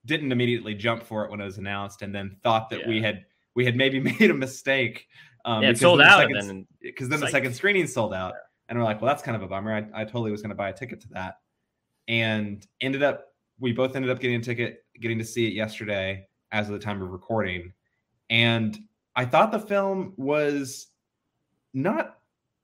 didn't 0.06 0.32
immediately 0.32 0.76
jump 0.76 1.02
for 1.02 1.24
it 1.26 1.32
when 1.32 1.42
it 1.42 1.46
was 1.46 1.58
announced, 1.58 2.02
and 2.02 2.14
then 2.14 2.36
thought 2.44 2.70
that 2.70 2.82
yeah. 2.82 2.88
we 2.90 3.02
had 3.02 3.26
we 3.56 3.66
had 3.66 3.76
maybe 3.76 4.00
made 4.20 4.30
a 4.30 4.34
mistake. 4.34 5.08
Um, 5.46 5.64
yeah, 5.64 5.70
it 5.70 5.78
sold 5.78 6.02
out 6.02 6.28
because 6.28 6.48
then, 6.48 6.68
then 6.82 7.20
the 7.20 7.28
second 7.28 7.54
screening 7.54 7.88
sold 7.88 8.14
out, 8.14 8.34
yeah. 8.34 8.40
and 8.70 8.80
we're 8.80 8.86
like, 8.86 9.02
well, 9.02 9.10
that's 9.10 9.24
kind 9.24 9.36
of 9.36 9.44
a 9.44 9.48
bummer. 9.48 9.74
I, 9.74 10.02
I 10.02 10.06
totally 10.06 10.32
was 10.32 10.42
going 10.42 10.52
to 10.52 10.56
buy 10.56 10.70
a 10.70 10.74
ticket 10.74 11.02
to 11.02 11.08
that 11.10 11.36
and 12.08 12.66
ended 12.82 13.04
up 13.04 13.28
we 13.60 13.72
both 13.72 13.96
ended 13.96 14.12
up 14.12 14.20
getting 14.20 14.38
a 14.38 14.44
ticket, 14.44 14.84
getting 15.00 15.18
to 15.20 15.26
see 15.26 15.48
it 15.48 15.54
yesterday 15.54 16.28
as 16.52 16.68
of 16.68 16.74
the 16.74 16.80
time 16.80 17.02
of 17.02 17.12
recording. 17.12 17.72
And 18.30 18.78
I 19.16 19.26
thought 19.26 19.52
the 19.52 19.60
film 19.60 20.14
was 20.18 20.88
not 21.74 22.18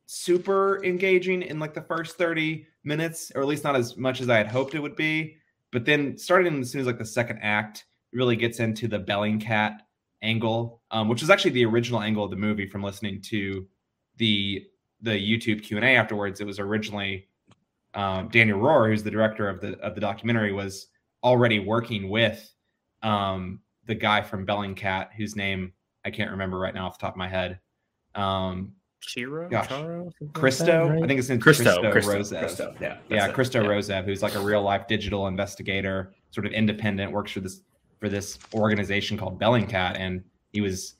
super 0.08 0.84
engaging 0.84 1.44
in 1.44 1.60
like 1.60 1.74
the 1.74 1.82
first 1.82 2.18
30 2.18 2.66
minutes, 2.84 3.32
or 3.36 3.42
at 3.42 3.48
least 3.48 3.64
not 3.64 3.76
as 3.76 3.98
much 3.98 4.20
as 4.20 4.30
I 4.30 4.38
had 4.38 4.48
hoped 4.48 4.74
it 4.74 4.80
would 4.80 4.96
be. 4.96 5.38
But 5.72 5.86
then 5.86 6.18
starting 6.18 6.60
as 6.60 6.72
soon 6.72 6.82
as 6.82 6.88
like 6.88 6.98
the 6.98 7.06
second 7.06 7.40
act 7.42 7.86
really 8.12 8.36
gets 8.36 8.60
into 8.60 8.88
the 8.88 9.00
Bellingcat 9.00 9.78
angle, 10.22 10.82
um, 10.92 11.08
which 11.08 11.24
is 11.24 11.30
actually 11.30 11.52
the 11.52 11.66
original 11.66 12.02
angle 12.02 12.24
of 12.24 12.30
the 12.30 12.38
movie 12.38 12.68
from 12.68 12.84
listening 12.84 13.22
to 13.22 13.68
the 14.18 14.66
the 15.02 15.12
YouTube 15.12 15.64
Q 15.64 15.78
and 15.78 15.86
A 15.86 15.96
afterwards. 15.96 16.42
It 16.42 16.48
was 16.48 16.60
originally 16.60 17.28
um, 17.94 18.30
Daniel 18.30 18.60
Roher, 18.60 18.90
who's 18.90 19.04
the 19.04 19.12
director 19.12 19.48
of 19.50 19.62
the 19.62 19.78
of 19.80 19.96
the 19.96 20.02
documentary, 20.02 20.52
was 20.52 20.88
already 21.24 21.60
working 21.60 22.10
with 22.10 22.54
um, 23.02 23.60
the 23.86 23.96
guy 23.96 24.22
from 24.22 24.46
Bellingcat, 24.46 25.10
whose 25.18 25.36
name 25.36 25.74
I 26.06 26.12
can't 26.12 26.32
remember 26.32 26.60
right 26.60 26.74
now 26.74 26.88
off 26.88 26.98
the 26.98 27.02
top 27.02 27.14
of 27.14 27.18
my 27.18 27.28
head. 27.28 27.60
Um, 28.16 28.74
Chiro, 29.02 29.50
gosh, 29.50 29.68
Charo, 29.68 30.12
Christo. 30.34 30.84
Like 30.84 30.92
right? 30.92 31.04
I 31.04 31.08
think 31.08 31.20
it's 31.20 31.30
in 31.30 31.40
Christo, 31.40 31.64
Christo, 31.64 31.92
Christo 31.92 32.36
Rosev. 32.36 32.40
Christo, 32.40 32.76
yeah, 32.82 32.98
yeah, 33.10 33.32
Christo 33.32 33.64
yeah. 33.64 33.70
Rosev, 33.70 34.06
who's 34.06 34.22
like 34.22 34.36
a 34.36 34.40
real 34.40 34.62
life 34.62 34.88
digital 34.88 35.28
investigator, 35.28 36.14
sort 36.32 36.46
of 36.46 36.52
independent, 36.52 37.12
works 37.12 37.32
for 37.32 37.40
this 37.40 37.62
for 38.00 38.10
this 38.10 38.40
organization 38.54 39.18
called 39.18 39.40
Bellingcat, 39.40 39.98
and 40.00 40.24
he 40.52 40.62
was 40.62 40.96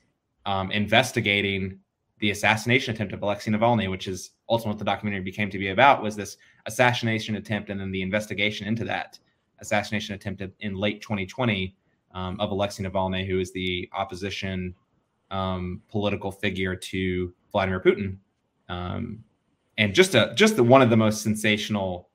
um, 0.46 0.70
investigating 0.70 1.78
the 2.20 2.30
assassination 2.30 2.94
attempt 2.94 3.14
of 3.14 3.22
Alexei 3.22 3.50
Navalny, 3.50 3.90
which 3.90 4.06
is 4.06 4.32
ultimately 4.48 4.74
what 4.74 4.78
the 4.78 4.84
documentary 4.84 5.22
became 5.22 5.50
to 5.50 5.58
be 5.58 5.68
about, 5.68 6.02
was 6.02 6.14
this 6.14 6.36
assassination 6.66 7.36
attempt 7.36 7.70
and 7.70 7.80
then 7.80 7.90
the 7.90 8.02
investigation 8.02 8.66
into 8.66 8.84
that 8.84 9.18
assassination 9.60 10.14
attempt 10.14 10.42
in 10.60 10.74
late 10.74 11.00
2020 11.00 11.74
um, 12.12 12.38
of 12.40 12.50
Alexei 12.50 12.84
Navalny, 12.84 13.26
who 13.26 13.40
is 13.40 13.52
the 13.52 13.88
opposition 13.92 14.74
um, 15.30 15.80
political 15.88 16.30
figure 16.30 16.74
to 16.74 17.32
Vladimir 17.52 17.80
Putin, 17.80 18.16
um, 18.68 19.24
and 19.78 19.94
just 19.94 20.14
a 20.14 20.32
just 20.34 20.56
the, 20.56 20.64
one 20.64 20.82
of 20.82 20.90
the 20.90 20.96
most 20.96 21.22
sensational 21.22 22.08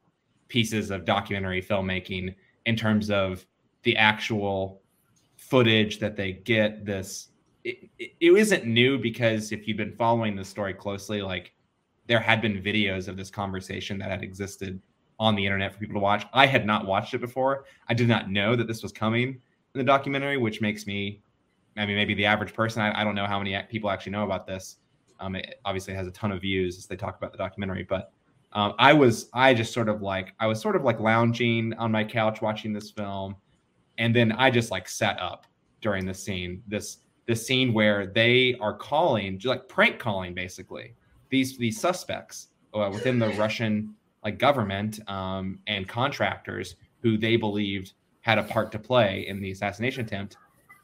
pieces 0.47 0.91
of 0.91 1.05
documentary 1.05 1.61
filmmaking 1.61 2.35
in 2.65 2.75
terms 2.75 3.09
of 3.09 3.45
the 3.85 3.95
actual 3.95 4.81
footage 5.37 5.99
that 5.99 6.17
they 6.17 6.33
get. 6.33 6.85
This 6.85 7.29
it, 7.63 7.89
it, 7.97 8.11
it 8.19 8.33
isn't 8.33 8.65
new 8.65 8.99
because 8.99 9.51
if 9.51 9.67
you've 9.67 9.77
been 9.77 9.95
following 9.95 10.35
the 10.35 10.43
story 10.43 10.73
closely, 10.73 11.21
like 11.21 11.53
there 12.07 12.19
had 12.19 12.41
been 12.41 12.61
videos 12.61 13.07
of 13.07 13.15
this 13.15 13.29
conversation 13.29 13.97
that 13.99 14.11
had 14.11 14.21
existed 14.21 14.81
on 15.17 15.35
the 15.35 15.45
internet 15.45 15.73
for 15.73 15.79
people 15.79 15.95
to 15.95 15.99
watch. 15.99 16.25
I 16.33 16.45
had 16.45 16.65
not 16.65 16.85
watched 16.85 17.13
it 17.13 17.19
before. 17.19 17.65
I 17.87 17.93
did 17.93 18.07
not 18.07 18.29
know 18.29 18.55
that 18.55 18.67
this 18.67 18.83
was 18.83 18.91
coming 18.91 19.29
in 19.29 19.39
the 19.73 19.83
documentary, 19.83 20.37
which 20.37 20.61
makes 20.61 20.85
me, 20.85 21.21
I 21.77 21.85
mean, 21.85 21.95
maybe 21.95 22.13
the 22.13 22.25
average 22.25 22.53
person, 22.53 22.81
I, 22.81 23.01
I 23.01 23.03
don't 23.03 23.15
know 23.15 23.25
how 23.25 23.39
many 23.39 23.57
people 23.69 23.89
actually 23.89 24.11
know 24.11 24.25
about 24.25 24.45
this. 24.45 24.77
Um, 25.19 25.35
it 25.35 25.59
obviously 25.63 25.93
has 25.93 26.07
a 26.07 26.11
ton 26.11 26.31
of 26.31 26.41
views 26.41 26.77
as 26.77 26.85
they 26.85 26.97
talk 26.97 27.17
about 27.17 27.31
the 27.31 27.37
documentary, 27.37 27.83
but 27.83 28.11
um, 28.51 28.73
I 28.77 28.93
was, 28.93 29.29
I 29.33 29.53
just 29.53 29.73
sort 29.73 29.89
of 29.89 30.01
like, 30.01 30.33
I 30.39 30.47
was 30.47 30.61
sort 30.61 30.75
of 30.75 30.83
like 30.83 30.99
lounging 30.99 31.73
on 31.75 31.91
my 31.91 32.03
couch 32.03 32.41
watching 32.41 32.73
this 32.73 32.91
film. 32.91 33.35
And 33.97 34.15
then 34.15 34.31
I 34.33 34.49
just 34.49 34.71
like 34.71 34.87
set 34.87 35.19
up 35.19 35.45
during 35.81 36.05
the 36.05 36.13
scene, 36.13 36.61
this, 36.67 36.97
this 37.27 37.45
scene 37.45 37.73
where 37.73 38.07
they 38.07 38.55
are 38.59 38.73
calling, 38.75 39.39
like 39.43 39.67
prank 39.67 39.99
calling 39.99 40.33
basically 40.33 40.95
these, 41.29 41.57
these 41.57 41.79
suspects 41.79 42.47
uh, 42.73 42.89
within 42.91 43.19
the 43.19 43.29
Russian 43.29 43.95
like 44.23 44.39
government 44.39 44.99
um, 45.09 45.59
and 45.67 45.87
contractors 45.87 46.75
who 47.01 47.17
they 47.17 47.35
believed 47.35 47.93
had 48.21 48.39
a 48.39 48.43
part 48.43 48.71
to 48.71 48.79
play 48.79 49.25
in 49.27 49.39
the 49.39 49.51
assassination 49.51 50.03
attempt. 50.03 50.37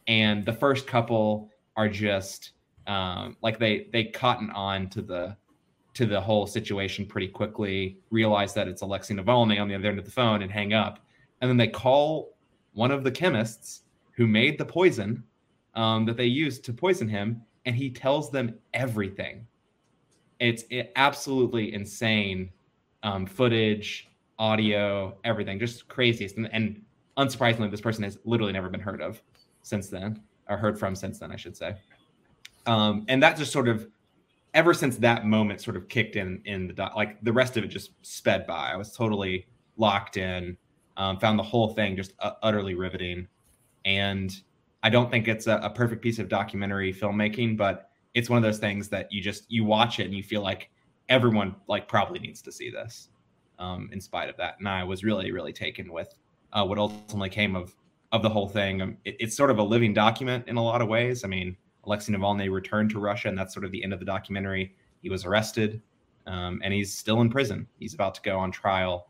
And 0.07 0.45
the 0.45 0.53
first 0.53 0.85
couple 0.87 1.49
are 1.75 1.89
just 1.89 2.51
um, 2.87 3.37
like 3.41 3.59
they 3.59 3.87
they 3.91 4.05
cotton 4.05 4.49
on 4.51 4.89
to 4.89 5.01
the 5.01 5.35
to 5.93 6.05
the 6.05 6.21
whole 6.21 6.47
situation 6.47 7.05
pretty 7.05 7.27
quickly, 7.27 7.97
realize 8.11 8.53
that 8.53 8.67
it's 8.67 8.81
Alexei 8.81 9.13
Navalny 9.13 9.59
on 9.59 9.67
the 9.67 9.75
other 9.75 9.89
end 9.89 9.99
of 9.99 10.05
the 10.05 10.11
phone, 10.11 10.41
and 10.41 10.51
hang 10.51 10.73
up. 10.73 10.99
And 11.41 11.49
then 11.49 11.57
they 11.57 11.67
call 11.67 12.37
one 12.73 12.91
of 12.91 13.03
the 13.03 13.11
chemists 13.11 13.81
who 14.11 14.27
made 14.27 14.57
the 14.57 14.65
poison 14.65 15.23
um, 15.75 16.05
that 16.05 16.17
they 16.17 16.25
used 16.25 16.63
to 16.65 16.73
poison 16.73 17.07
him, 17.07 17.41
and 17.65 17.75
he 17.75 17.89
tells 17.89 18.31
them 18.31 18.55
everything. 18.73 19.45
It's 20.39 20.63
it, 20.69 20.91
absolutely 20.95 21.73
insane 21.73 22.49
um, 23.03 23.25
footage, 23.25 24.09
audio, 24.39 25.17
everything, 25.23 25.59
just 25.59 25.87
craziest. 25.87 26.37
And, 26.37 26.49
and 26.51 26.81
unsurprisingly, 27.17 27.69
this 27.69 27.81
person 27.81 28.03
has 28.03 28.17
literally 28.25 28.53
never 28.53 28.69
been 28.69 28.81
heard 28.81 29.01
of 29.01 29.21
since 29.61 29.87
then, 29.87 30.21
or 30.49 30.57
heard 30.57 30.79
from 30.79 30.95
since 30.95 31.19
then, 31.19 31.31
I 31.31 31.35
should 31.35 31.55
say. 31.55 31.75
Um, 32.65 33.05
and 33.07 33.21
that 33.23 33.37
just 33.37 33.51
sort 33.51 33.67
of 33.67 33.87
ever 34.53 34.73
since 34.73 34.97
that 34.97 35.25
moment 35.25 35.61
sort 35.61 35.77
of 35.77 35.87
kicked 35.87 36.15
in 36.15 36.41
in 36.45 36.67
the 36.67 36.89
like 36.95 37.21
the 37.23 37.31
rest 37.31 37.57
of 37.57 37.63
it 37.63 37.67
just 37.67 37.91
sped 38.01 38.45
by. 38.45 38.71
I 38.71 38.75
was 38.75 38.95
totally 38.95 39.47
locked 39.77 40.17
in. 40.17 40.57
Um, 40.97 41.17
found 41.17 41.39
the 41.39 41.43
whole 41.43 41.73
thing 41.73 41.95
just 41.95 42.13
uh, 42.19 42.33
utterly 42.43 42.75
riveting, 42.75 43.27
and 43.85 44.35
I 44.83 44.89
don't 44.89 45.09
think 45.09 45.27
it's 45.27 45.47
a, 45.47 45.57
a, 45.63 45.69
perfect 45.69 46.01
piece 46.01 46.19
of 46.19 46.27
documentary 46.27 46.93
filmmaking, 46.93 47.55
but 47.55 47.89
it's 48.13 48.29
one 48.29 48.37
of 48.37 48.43
those 48.43 48.59
things 48.59 48.89
that 48.89 49.11
you 49.11 49.21
just 49.21 49.49
you 49.49 49.63
watch 49.63 49.99
it 49.99 50.05
and 50.05 50.13
you 50.13 50.21
feel 50.21 50.41
like 50.41 50.69
everyone 51.07 51.55
like 51.67 51.87
probably 51.87 52.19
needs 52.19 52.41
to 52.41 52.51
see 52.51 52.69
this. 52.69 53.09
Um, 53.57 53.89
in 53.93 54.01
spite 54.01 54.27
of 54.27 54.35
that, 54.37 54.55
and 54.59 54.67
I 54.67 54.83
was 54.83 55.03
really 55.03 55.31
really 55.31 55.53
taken 55.53 55.93
with 55.93 56.13
uh, 56.51 56.65
what 56.65 56.77
ultimately 56.77 57.29
came 57.29 57.55
of 57.55 57.75
of 58.11 58.21
the 58.21 58.29
whole 58.29 58.49
thing. 58.49 58.81
Um, 58.81 58.97
it, 59.05 59.15
it's 59.19 59.35
sort 59.35 59.51
of 59.51 59.59
a 59.59 59.63
living 59.63 59.93
document 59.93 60.47
in 60.47 60.57
a 60.57 60.63
lot 60.63 60.81
of 60.81 60.87
ways. 60.87 61.23
I 61.23 61.27
mean, 61.27 61.55
Alexei 61.85 62.13
Navalny 62.13 62.51
returned 62.51 62.89
to 62.91 62.99
Russia, 62.99 63.29
and 63.29 63.37
that's 63.37 63.53
sort 63.53 63.65
of 63.65 63.71
the 63.71 63.83
end 63.83 63.93
of 63.93 63.99
the 63.99 64.05
documentary. 64.05 64.75
He 65.01 65.09
was 65.09 65.25
arrested, 65.25 65.81
um, 66.27 66.61
and 66.63 66.73
he's 66.73 66.93
still 66.93 67.21
in 67.21 67.29
prison. 67.29 67.67
He's 67.79 67.93
about 67.93 68.15
to 68.15 68.21
go 68.21 68.37
on 68.37 68.51
trial, 68.51 69.07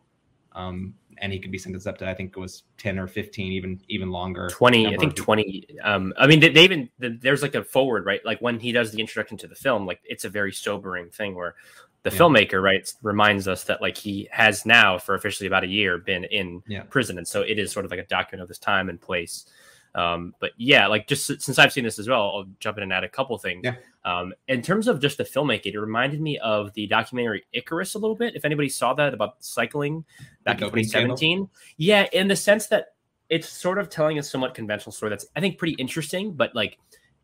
um, 0.53 0.93
and 1.17 1.31
he 1.31 1.39
could 1.39 1.51
be 1.51 1.57
sentenced 1.57 1.87
up 1.87 1.97
to 1.99 2.09
I 2.09 2.13
think 2.13 2.35
it 2.35 2.39
was 2.39 2.63
ten 2.77 2.99
or 2.99 3.07
fifteen, 3.07 3.51
even 3.53 3.79
even 3.87 4.11
longer. 4.11 4.49
Twenty, 4.49 4.87
I 4.87 4.97
think 4.97 5.15
twenty. 5.15 5.65
Um, 5.83 6.13
I 6.17 6.27
mean, 6.27 6.39
they, 6.39 6.49
they 6.49 6.63
even 6.63 6.89
there's 6.99 7.41
like 7.41 7.55
a 7.55 7.63
forward 7.63 8.05
right, 8.05 8.21
like 8.25 8.39
when 8.39 8.59
he 8.59 8.71
does 8.71 8.91
the 8.91 8.99
introduction 8.99 9.37
to 9.39 9.47
the 9.47 9.55
film, 9.55 9.85
like 9.85 9.99
it's 10.03 10.25
a 10.25 10.29
very 10.29 10.51
sobering 10.51 11.09
thing 11.09 11.35
where 11.35 11.55
the 12.03 12.09
yeah. 12.09 12.17
filmmaker 12.17 12.61
right 12.61 12.91
reminds 13.03 13.47
us 13.47 13.63
that 13.65 13.81
like 13.81 13.97
he 13.97 14.27
has 14.31 14.65
now 14.65 14.97
for 14.97 15.15
officially 15.15 15.47
about 15.47 15.63
a 15.63 15.67
year 15.67 15.97
been 15.97 16.23
in 16.25 16.63
yeah. 16.67 16.83
prison, 16.83 17.17
and 17.17 17.27
so 17.27 17.41
it 17.41 17.59
is 17.59 17.71
sort 17.71 17.85
of 17.85 17.91
like 17.91 17.99
a 17.99 18.07
document 18.07 18.41
of 18.41 18.49
his 18.49 18.59
time 18.59 18.89
and 18.89 18.99
place. 18.99 19.45
Um, 19.93 20.33
but 20.39 20.51
yeah, 20.57 20.87
like 20.87 21.07
just 21.07 21.25
since 21.25 21.59
I've 21.59 21.73
seen 21.73 21.83
this 21.83 21.99
as 21.99 22.07
well, 22.07 22.21
I'll 22.21 22.45
jump 22.59 22.77
in 22.77 22.83
and 22.83 22.93
add 22.93 23.03
a 23.03 23.09
couple 23.09 23.37
things. 23.37 23.61
Yeah. 23.63 23.75
Um, 24.05 24.33
in 24.47 24.61
terms 24.61 24.87
of 24.87 24.99
just 24.99 25.17
the 25.17 25.23
filmmaking, 25.23 25.73
it 25.73 25.79
reminded 25.79 26.21
me 26.21 26.37
of 26.39 26.73
the 26.73 26.87
documentary 26.87 27.43
Icarus 27.53 27.95
a 27.95 27.99
little 27.99 28.15
bit. 28.15 28.35
If 28.35 28.45
anybody 28.45 28.69
saw 28.69 28.93
that 28.93 29.13
about 29.13 29.43
cycling 29.43 30.05
back 30.43 30.61
in 30.61 30.69
2017, 30.69 31.37
channel. 31.37 31.51
yeah, 31.77 32.07
in 32.13 32.27
the 32.27 32.35
sense 32.35 32.67
that 32.67 32.93
it's 33.29 33.49
sort 33.49 33.77
of 33.77 33.89
telling 33.89 34.17
a 34.19 34.23
somewhat 34.23 34.53
conventional 34.53 34.91
story 34.91 35.09
that's 35.09 35.25
I 35.35 35.39
think 35.39 35.57
pretty 35.57 35.73
interesting, 35.73 36.33
but 36.33 36.55
like 36.55 36.77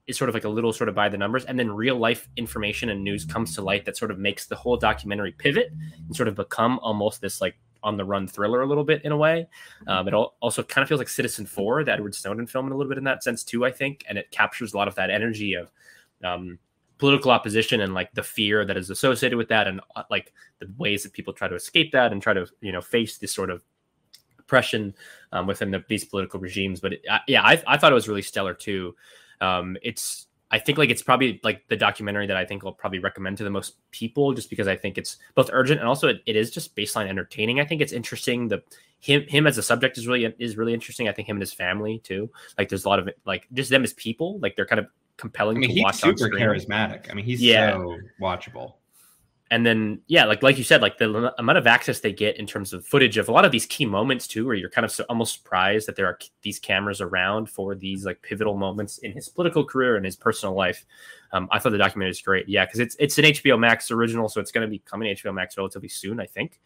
it's 0.08 0.18
sort 0.18 0.30
of 0.30 0.36
like 0.36 0.46
a 0.46 0.50
little 0.50 0.72
sort 0.72 0.88
of 0.90 0.96
by 0.96 1.10
the 1.10 1.18
numbers, 1.18 1.46
and 1.46 1.60
then 1.60 1.72
real 1.72 1.98
life 1.98 2.28
information 2.38 2.90
and 2.90 3.04
news 3.04 3.26
comes 3.26 3.56
to 3.56 3.62
light 3.62 3.86
that 3.86 3.98
sort 3.98 4.12
of 4.12 4.20
makes 4.20 4.46
the 4.46 4.56
whole 4.56 4.78
documentary 4.78 5.34
pivot 5.34 5.72
and 6.06 6.16
sort 6.16 6.28
of 6.28 6.36
become 6.36 6.80
almost 6.80 7.22
this 7.22 7.42
like 7.42 7.58
on 7.84 7.98
the 7.98 8.06
run 8.06 8.28
thriller 8.28 8.62
a 8.62 8.66
little 8.66 8.84
bit 8.84 9.04
in 9.04 9.12
a 9.12 9.18
way. 9.18 9.48
Um, 9.88 10.08
it 10.08 10.14
also 10.14 10.64
kind 10.64 10.84
of 10.84 10.90
feels 10.90 11.00
like 11.00 11.08
Citizenfour, 11.08 11.86
the 11.86 11.94
Edward 11.94 12.16
Snowden 12.16 12.48
film, 12.48 12.68
in 12.68 12.72
a 12.72 12.76
little 12.76 12.90
bit 12.90 12.98
in 12.98 13.04
that 13.06 13.24
sense 13.24 13.44
too. 13.44 13.66
I 13.66 13.72
think, 13.72 14.06
and 14.08 14.18
it 14.18 14.32
captures 14.32 14.74
a 14.74 14.78
lot 14.78 14.88
of 14.88 14.96
that 14.96 15.10
energy 15.10 15.54
of 15.54 15.72
um, 16.24 16.60
political 16.98 17.32
opposition 17.32 17.82
and 17.82 17.94
like 17.94 18.14
the 18.14 18.24
fear 18.24 18.66
that 18.66 18.78
is 18.78 18.90
associated 18.90 19.38
with 19.38 19.50
that, 19.50 19.68
and 19.68 19.82
uh, 19.96 20.04
like 20.10 20.34
the 20.60 20.72
ways 20.78 21.04
that 21.04 21.14
people 21.14 21.34
try 21.34 21.48
to 21.48 21.56
escape 21.56 21.92
that 21.92 22.12
and 22.12 22.22
try 22.22 22.34
to 22.34 22.48
you 22.62 22.72
know 22.72 22.82
face 22.82 23.18
this 23.18 23.34
sort 23.34 23.50
of 23.50 23.64
oppression 24.40 24.96
um, 25.34 25.46
within 25.46 25.72
the, 25.72 25.84
these 25.90 26.06
political 26.06 26.40
regimes. 26.40 26.80
But 26.80 26.94
it, 26.94 27.02
I, 27.10 27.20
yeah, 27.28 27.44
I, 27.44 27.62
I, 27.68 27.78
thought 27.78 27.92
it 27.92 27.96
was 27.96 28.08
really 28.08 28.22
stellar 28.22 28.54
too. 28.54 28.96
Um, 29.42 29.78
it's 29.84 30.27
I 30.50 30.60
think 30.60 30.78
like 30.78 30.90
it's 30.90 31.04
probably 31.04 31.42
like 31.44 31.68
the 31.68 31.76
documentary 31.76 32.26
that 32.28 32.38
I 32.38 32.46
think 32.46 32.64
I'll 32.66 32.72
probably 32.72 33.00
recommend 33.00 33.38
to 33.38 33.44
the 33.44 33.50
most 33.50 33.76
people 33.92 34.34
just 34.34 34.50
because 34.50 34.68
I 34.68 34.78
think 34.78 34.98
it's 34.98 35.18
both 35.36 35.50
urgent 35.52 35.80
and 35.80 35.90
also 35.90 36.08
it, 36.08 36.22
it 36.26 36.36
is 36.36 36.52
just 36.52 36.76
baseline 36.76 37.08
entertaining. 37.08 37.60
I 37.60 37.66
think 37.66 37.82
it's 37.82 37.92
interesting. 37.92 38.48
The 38.48 38.64
him 39.00 39.24
him 39.28 39.46
as 39.46 39.58
a 39.58 39.64
subject 39.64 39.98
is 39.98 40.08
really 40.08 40.34
is 40.40 40.56
really 40.56 40.74
interesting. 40.74 41.10
I 41.10 41.12
think 41.12 41.28
him 41.28 41.36
and 41.36 41.42
his 41.42 41.54
family 41.54 42.00
too. 42.00 42.30
Like 42.58 42.70
there's 42.70 42.86
a 42.86 42.90
lot 42.90 43.00
of 43.00 43.10
like 43.26 43.48
just 43.54 43.70
them 43.70 43.84
as 43.84 43.94
people. 43.94 44.40
Like 44.40 44.56
they're 44.56 44.66
kind 44.66 44.80
of 44.80 44.88
compelling 45.18 45.58
I 45.58 45.60
mean, 45.62 45.76
to 45.76 45.82
watch. 45.82 46.02
He's 46.02 46.20
super 46.20 46.34
charismatic. 46.34 47.12
I 47.12 47.14
mean, 47.14 47.26
he's 47.26 47.42
yeah. 47.42 47.74
so 47.74 47.98
watchable 48.22 48.76
and 49.50 49.66
then 49.66 50.00
yeah 50.08 50.26
like 50.26 50.44
like 50.44 50.58
you 50.58 50.64
said 50.64 50.82
like 50.82 50.98
the 50.98 51.34
amount 51.38 51.58
of 51.58 51.68
access 51.68 52.00
they 52.00 52.12
get 52.12 52.38
in 52.38 52.46
terms 52.46 52.74
of 52.74 52.86
footage 52.86 53.18
of 53.18 53.30
a 53.30 53.32
lot 53.32 53.46
of 53.46 53.52
these 53.52 53.66
key 53.66 53.86
moments 53.86 54.28
too 54.28 54.46
where 54.46 54.56
you're 54.56 54.70
kind 54.70 54.84
of 54.86 54.92
so, 54.92 55.06
almost 55.10 55.36
surprised 55.36 55.88
that 55.88 55.96
there 55.96 56.06
are 56.06 56.18
these 56.42 56.60
cameras 56.60 57.02
around 57.02 57.50
for 57.50 57.76
these 57.76 58.06
like 58.06 58.22
pivotal 58.22 58.58
moments 58.58 58.98
in 59.00 59.12
his 59.12 59.30
political 59.30 59.64
career 59.64 59.96
and 59.96 60.06
his 60.06 60.16
personal 60.16 60.56
life. 60.56 60.86
Um, 61.34 61.50
i 61.52 61.60
thought 61.60 61.72
the 61.72 61.78
documentary 61.78 62.12
is 62.12 62.22
great. 62.22 62.48
Yeah 62.48 62.66
because 62.66 62.80
it's 62.80 62.96
it's 63.00 63.18
an 63.18 63.26
hbo 63.26 63.60
max 63.60 63.92
original 63.92 64.30
so 64.30 64.40
it's 64.40 64.52
going 64.52 64.66
to 64.66 64.72
be 64.72 64.80
coming 64.80 65.14
hbo 65.16 65.34
max 65.34 65.58
relatively 65.58 65.90
soon 65.90 66.20
i 66.20 66.26
think. 66.26 66.60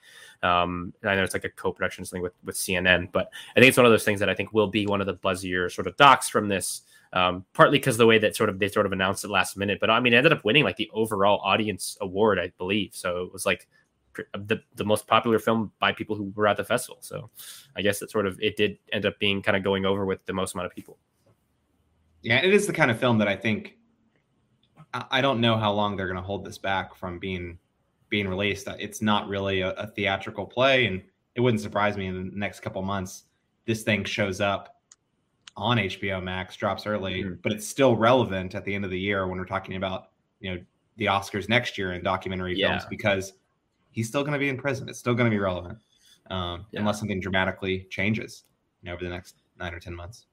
Um, 0.44 0.94
i 1.04 1.16
know 1.16 1.24
it's 1.24 1.34
like 1.34 1.46
a 1.46 1.50
co-production 1.50 2.06
thing 2.06 2.22
with 2.22 2.34
with 2.44 2.56
cnn 2.56 3.12
but 3.12 3.32
i 3.56 3.60
think 3.60 3.70
it's 3.70 3.78
one 3.78 3.86
of 3.86 3.92
those 3.92 4.04
things 4.04 4.20
that 4.20 4.30
i 4.30 4.36
think 4.36 4.54
will 4.54 4.68
be 4.68 4.88
one 4.88 5.02
of 5.02 5.08
the 5.08 5.16
buzzier 5.16 5.72
sort 5.72 5.88
of 5.88 5.98
docs 5.98 6.30
from 6.30 6.48
this 6.48 6.82
um, 7.14 7.46
partly 7.54 7.78
because 7.78 7.98
the 7.98 8.06
way 8.06 8.18
that 8.20 8.36
sort 8.36 8.50
of 8.50 8.60
they 8.60 8.68
sort 8.68 8.86
of 8.86 8.92
announced 8.92 9.24
it 9.24 9.30
last 9.30 9.58
minute. 9.58 9.80
But 9.80 9.90
I 9.90 10.00
mean, 10.00 10.14
it 10.14 10.18
ended 10.18 10.34
up 10.34 10.46
winning 10.46 10.64
like 10.64 10.78
the 10.78 10.90
overall 10.94 11.40
audience 11.44 11.98
award, 12.02 12.40
I 12.40 12.52
believe. 12.58 12.92
So 12.94 13.24
it 13.24 13.34
was 13.34 13.46
like 13.46 13.68
the 14.34 14.58
the 14.76 14.86
most 14.86 15.08
popular 15.08 15.40
film 15.40 15.72
by 15.80 15.92
people 15.92 16.16
who 16.16 16.32
were 16.36 16.48
at 16.48 16.58
the 16.58 16.64
festival. 16.64 17.00
So 17.02 17.30
I 17.76 17.82
guess 17.82 18.02
it 18.02 18.12
sort 18.12 18.28
of 18.28 18.40
it 18.42 18.56
did 18.56 18.78
end 18.92 19.06
up 19.06 19.20
being 19.20 19.42
kind 19.42 19.58
of 19.58 19.64
going 19.64 19.86
over 19.86 20.06
with 20.06 20.26
the 20.26 20.34
most 20.34 20.54
amount 20.54 20.68
of 20.68 20.76
people. 20.76 20.98
Yeah, 22.22 22.38
it 22.38 22.54
is 22.54 22.68
the 22.68 22.74
kind 22.74 22.92
of 22.92 23.00
film 23.00 23.18
that 23.18 23.28
I 23.28 23.36
think 23.36 23.78
I 24.94 25.22
don't 25.22 25.40
know 25.40 25.58
how 25.58 25.72
long 25.72 25.96
they're 25.96 26.08
going 26.08 26.18
to 26.18 26.24
hold 26.24 26.46
this 26.46 26.58
back 26.58 26.96
from 26.96 27.20
being 27.20 27.58
being 28.10 28.28
released. 28.28 28.68
It's 28.80 29.02
not 29.02 29.28
really 29.28 29.62
a, 29.62 29.72
a 29.72 29.88
theatrical 29.88 30.46
play, 30.46 30.86
and 30.86 31.02
it 31.36 31.42
wouldn't 31.42 31.62
surprise 31.62 31.98
me 31.98 32.08
in 32.08 32.30
the 32.30 32.38
next 32.38 32.60
couple 32.60 32.82
months 32.82 33.24
this 33.66 33.84
thing 33.84 34.04
shows 34.04 34.42
up 34.42 34.81
on 35.58 35.78
HBO 35.78 36.24
Max, 36.24 36.56
drops 36.56 36.86
early, 36.86 37.24
mm-hmm. 37.24 37.34
but 37.44 37.52
it's 37.52 37.68
still 37.68 37.96
relevant 37.96 38.56
at 38.56 38.66
the 38.66 38.74
end 38.74 38.86
of 38.86 38.92
the 38.92 39.00
year 39.00 39.28
when 39.28 39.38
we're 39.38 39.46
talking 39.46 39.76
about 39.76 40.10
you 40.40 40.54
know 40.54 40.62
the 40.98 41.06
Oscars 41.06 41.50
next 41.50 41.78
year 41.78 41.94
in 41.94 42.04
documentary 42.04 42.58
yeah. 42.58 42.70
films 42.70 42.86
because 42.90 43.34
he's 43.92 44.08
still 44.08 44.22
going 44.22 44.34
to 44.34 44.40
be 44.40 44.50
in 44.50 44.58
prison. 44.58 44.90
It's 44.90 45.00
still 45.00 45.14
going 45.14 45.30
to 45.30 45.36
be 45.36 45.40
relevant 45.40 45.80
um, 46.30 46.66
yeah. 46.72 46.80
unless 46.80 47.00
something 47.00 47.20
dramatically 47.20 47.88
changes 47.90 48.44
you 48.82 48.88
know, 48.88 48.94
over 48.94 49.04
the 49.04 49.10
next 49.10 49.36
nine 49.60 49.74
or 49.74 49.80
ten 49.80 49.96
months. 49.96 50.26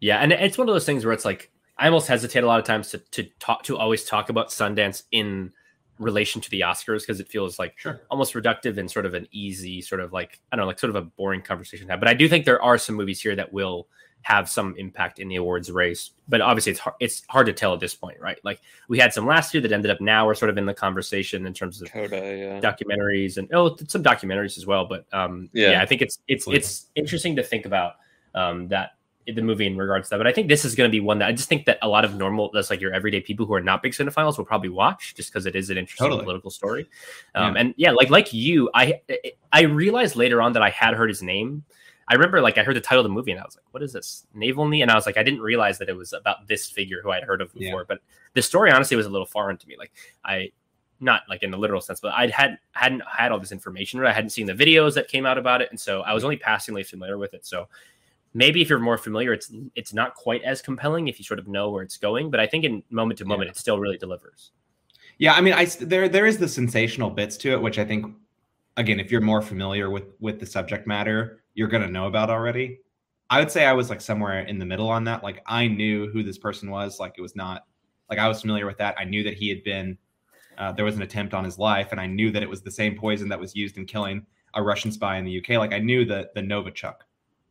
Yeah, 0.00 0.18
and 0.18 0.32
it's 0.32 0.58
one 0.58 0.68
of 0.68 0.74
those 0.74 0.86
things 0.86 1.04
where 1.04 1.12
it's 1.12 1.24
like 1.24 1.50
I 1.76 1.86
almost 1.86 2.08
hesitate 2.08 2.44
a 2.44 2.46
lot 2.46 2.58
of 2.58 2.66
times 2.66 2.90
to 2.90 2.98
to 2.98 3.24
talk 3.38 3.62
to 3.64 3.76
always 3.76 4.04
talk 4.04 4.28
about 4.28 4.48
Sundance 4.48 5.04
in 5.12 5.52
relation 5.98 6.40
to 6.40 6.50
the 6.50 6.60
Oscars 6.60 7.00
because 7.00 7.20
it 7.20 7.28
feels 7.28 7.58
like 7.58 7.76
sure. 7.76 8.02
almost 8.10 8.34
reductive 8.34 8.78
and 8.78 8.88
sort 8.88 9.04
of 9.04 9.14
an 9.14 9.26
easy 9.32 9.80
sort 9.80 10.00
of 10.00 10.12
like 10.12 10.40
I 10.52 10.56
don't 10.56 10.64
know 10.64 10.68
like 10.68 10.78
sort 10.78 10.90
of 10.90 10.96
a 10.96 11.02
boring 11.02 11.42
conversation 11.42 11.86
to 11.86 11.92
have. 11.92 12.00
But 12.00 12.08
I 12.08 12.14
do 12.14 12.28
think 12.28 12.44
there 12.44 12.62
are 12.62 12.78
some 12.78 12.94
movies 12.94 13.20
here 13.20 13.34
that 13.36 13.52
will 13.52 13.88
have 14.22 14.48
some 14.48 14.74
impact 14.76 15.18
in 15.18 15.28
the 15.28 15.36
awards 15.36 15.70
race. 15.70 16.10
But 16.28 16.40
obviously, 16.40 16.72
it's 16.72 16.80
hard, 16.80 16.96
it's 17.00 17.22
hard 17.28 17.46
to 17.46 17.52
tell 17.52 17.72
at 17.72 17.80
this 17.80 17.94
point, 17.94 18.20
right? 18.20 18.38
Like 18.44 18.60
we 18.88 18.98
had 18.98 19.12
some 19.14 19.26
last 19.26 19.54
year 19.54 19.62
that 19.62 19.72
ended 19.72 19.90
up 19.90 20.00
now 20.00 20.26
we're 20.26 20.34
sort 20.34 20.50
of 20.50 20.58
in 20.58 20.66
the 20.66 20.74
conversation 20.74 21.46
in 21.46 21.54
terms 21.54 21.80
of 21.80 21.90
Coda, 21.90 22.16
yeah. 22.16 22.60
documentaries 22.60 23.38
and 23.38 23.48
oh, 23.54 23.76
some 23.86 24.02
documentaries 24.02 24.58
as 24.58 24.66
well. 24.66 24.86
But 24.86 25.06
um, 25.12 25.48
yeah. 25.52 25.70
yeah 25.70 25.82
I 25.82 25.86
think 25.86 26.02
it's 26.02 26.18
it's 26.28 26.46
it's 26.48 26.86
interesting 26.94 27.36
to 27.36 27.42
think 27.42 27.64
about 27.64 27.94
um, 28.34 28.68
that 28.68 28.92
the 29.34 29.42
movie 29.42 29.66
in 29.66 29.76
regards 29.76 30.08
to 30.08 30.14
that. 30.14 30.18
But 30.18 30.26
I 30.26 30.32
think 30.32 30.48
this 30.48 30.64
is 30.64 30.74
going 30.74 30.88
to 30.88 30.92
be 30.92 31.00
one 31.00 31.18
that 31.18 31.28
I 31.28 31.32
just 31.32 31.48
think 31.48 31.66
that 31.66 31.78
a 31.82 31.88
lot 31.88 32.04
of 32.04 32.14
normal, 32.14 32.50
that's 32.52 32.70
like 32.70 32.80
your 32.80 32.94
everyday 32.94 33.20
people 33.20 33.46
who 33.46 33.54
are 33.54 33.60
not 33.60 33.82
big 33.82 33.92
cinephiles 33.92 34.38
will 34.38 34.44
probably 34.44 34.70
watch 34.70 35.14
just 35.14 35.32
because 35.32 35.46
it 35.46 35.54
is 35.54 35.70
an 35.70 35.76
interesting 35.76 36.06
totally. 36.06 36.22
political 36.22 36.50
story. 36.50 36.88
Um, 37.34 37.54
yeah. 37.54 37.60
And 37.60 37.74
yeah, 37.76 37.90
like 37.92 38.10
like 38.10 38.32
you, 38.32 38.70
I 38.74 39.00
I 39.52 39.62
realized 39.62 40.16
later 40.16 40.40
on 40.40 40.52
that 40.54 40.62
I 40.62 40.70
had 40.70 40.94
heard 40.94 41.10
his 41.10 41.22
name 41.22 41.64
I 42.08 42.14
remember 42.14 42.40
like 42.40 42.58
I 42.58 42.62
heard 42.62 42.76
the 42.76 42.80
title 42.80 43.00
of 43.00 43.04
the 43.04 43.14
movie 43.14 43.30
and 43.32 43.40
I 43.40 43.44
was 43.44 43.56
like, 43.56 43.66
what 43.70 43.82
is 43.82 43.92
this? 43.92 44.26
Navalny? 44.34 44.82
And 44.82 44.90
I 44.90 44.94
was 44.94 45.06
like, 45.06 45.16
I 45.18 45.22
didn't 45.22 45.42
realize 45.42 45.78
that 45.78 45.88
it 45.88 45.96
was 45.96 46.12
about 46.12 46.48
this 46.48 46.70
figure 46.70 47.00
who 47.02 47.10
I'd 47.10 47.22
heard 47.22 47.40
of 47.40 47.52
before. 47.52 47.80
Yeah. 47.80 47.86
But 47.86 48.00
the 48.34 48.42
story 48.42 48.70
honestly 48.70 48.96
was 48.96 49.06
a 49.06 49.10
little 49.10 49.26
foreign 49.26 49.58
to 49.58 49.68
me. 49.68 49.76
Like 49.78 49.92
I 50.24 50.52
not 51.00 51.22
like 51.28 51.42
in 51.42 51.50
the 51.50 51.58
literal 51.58 51.80
sense, 51.80 52.00
but 52.00 52.12
I 52.12 52.28
had 52.28 52.58
hadn't 52.72 53.02
had 53.06 53.32
all 53.32 53.38
this 53.38 53.52
information. 53.52 54.04
I 54.04 54.12
hadn't 54.12 54.30
seen 54.30 54.46
the 54.46 54.54
videos 54.54 54.94
that 54.94 55.08
came 55.08 55.26
out 55.26 55.38
about 55.38 55.62
it, 55.62 55.70
and 55.70 55.78
so 55.78 56.00
I 56.02 56.12
was 56.12 56.24
only 56.24 56.36
passingly 56.36 56.82
familiar 56.82 57.18
with 57.18 57.34
it. 57.34 57.46
So 57.46 57.68
maybe 58.34 58.62
if 58.62 58.68
you're 58.68 58.78
more 58.78 58.98
familiar, 58.98 59.32
it's 59.32 59.52
it's 59.74 59.92
not 59.92 60.14
quite 60.14 60.42
as 60.42 60.60
compelling 60.60 61.08
if 61.08 61.18
you 61.18 61.24
sort 61.24 61.38
of 61.38 61.48
know 61.48 61.70
where 61.70 61.82
it's 61.82 61.96
going. 61.96 62.30
But 62.30 62.40
I 62.40 62.46
think 62.46 62.64
in 62.64 62.82
moment 62.90 63.18
to 63.18 63.24
moment, 63.24 63.48
yeah. 63.48 63.52
it 63.52 63.58
still 63.58 63.78
really 63.78 63.98
delivers. 63.98 64.52
Yeah, 65.18 65.34
I 65.34 65.40
mean, 65.40 65.54
I 65.54 65.66
there 65.66 66.08
there 66.08 66.26
is 66.26 66.38
the 66.38 66.48
sensational 66.48 67.10
bits 67.10 67.36
to 67.38 67.52
it, 67.52 67.60
which 67.60 67.78
I 67.78 67.84
think, 67.84 68.14
again, 68.76 69.00
if 69.00 69.10
you're 69.10 69.20
more 69.20 69.42
familiar 69.42 69.90
with 69.90 70.04
with 70.20 70.40
the 70.40 70.46
subject 70.46 70.86
matter, 70.86 71.37
you're 71.58 71.66
going 71.66 71.82
to 71.82 71.90
know 71.90 72.06
about 72.06 72.30
already. 72.30 72.78
I 73.30 73.40
would 73.40 73.50
say 73.50 73.66
I 73.66 73.72
was 73.72 73.90
like 73.90 74.00
somewhere 74.00 74.42
in 74.42 74.60
the 74.60 74.64
middle 74.64 74.88
on 74.88 75.02
that. 75.04 75.24
Like 75.24 75.42
I 75.44 75.66
knew 75.66 76.08
who 76.08 76.22
this 76.22 76.38
person 76.38 76.70
was. 76.70 77.00
Like 77.00 77.14
it 77.18 77.20
was 77.20 77.34
not 77.34 77.66
like 78.08 78.20
I 78.20 78.28
was 78.28 78.40
familiar 78.40 78.64
with 78.64 78.78
that. 78.78 78.94
I 78.96 79.02
knew 79.02 79.24
that 79.24 79.34
he 79.34 79.48
had 79.48 79.64
been 79.64 79.98
uh, 80.56 80.70
there 80.70 80.84
was 80.84 80.94
an 80.94 81.02
attempt 81.02 81.34
on 81.34 81.44
his 81.44 81.58
life, 81.58 81.88
and 81.90 82.00
I 82.00 82.06
knew 82.06 82.30
that 82.30 82.44
it 82.44 82.48
was 82.48 82.62
the 82.62 82.70
same 82.70 82.96
poison 82.96 83.28
that 83.30 83.40
was 83.40 83.56
used 83.56 83.76
in 83.76 83.86
killing 83.86 84.24
a 84.54 84.62
Russian 84.62 84.92
spy 84.92 85.18
in 85.18 85.24
the 85.24 85.38
UK. 85.38 85.58
Like 85.58 85.72
I 85.72 85.80
knew 85.80 86.04
the 86.04 86.30
the 86.36 86.40
Novichok 86.40 87.00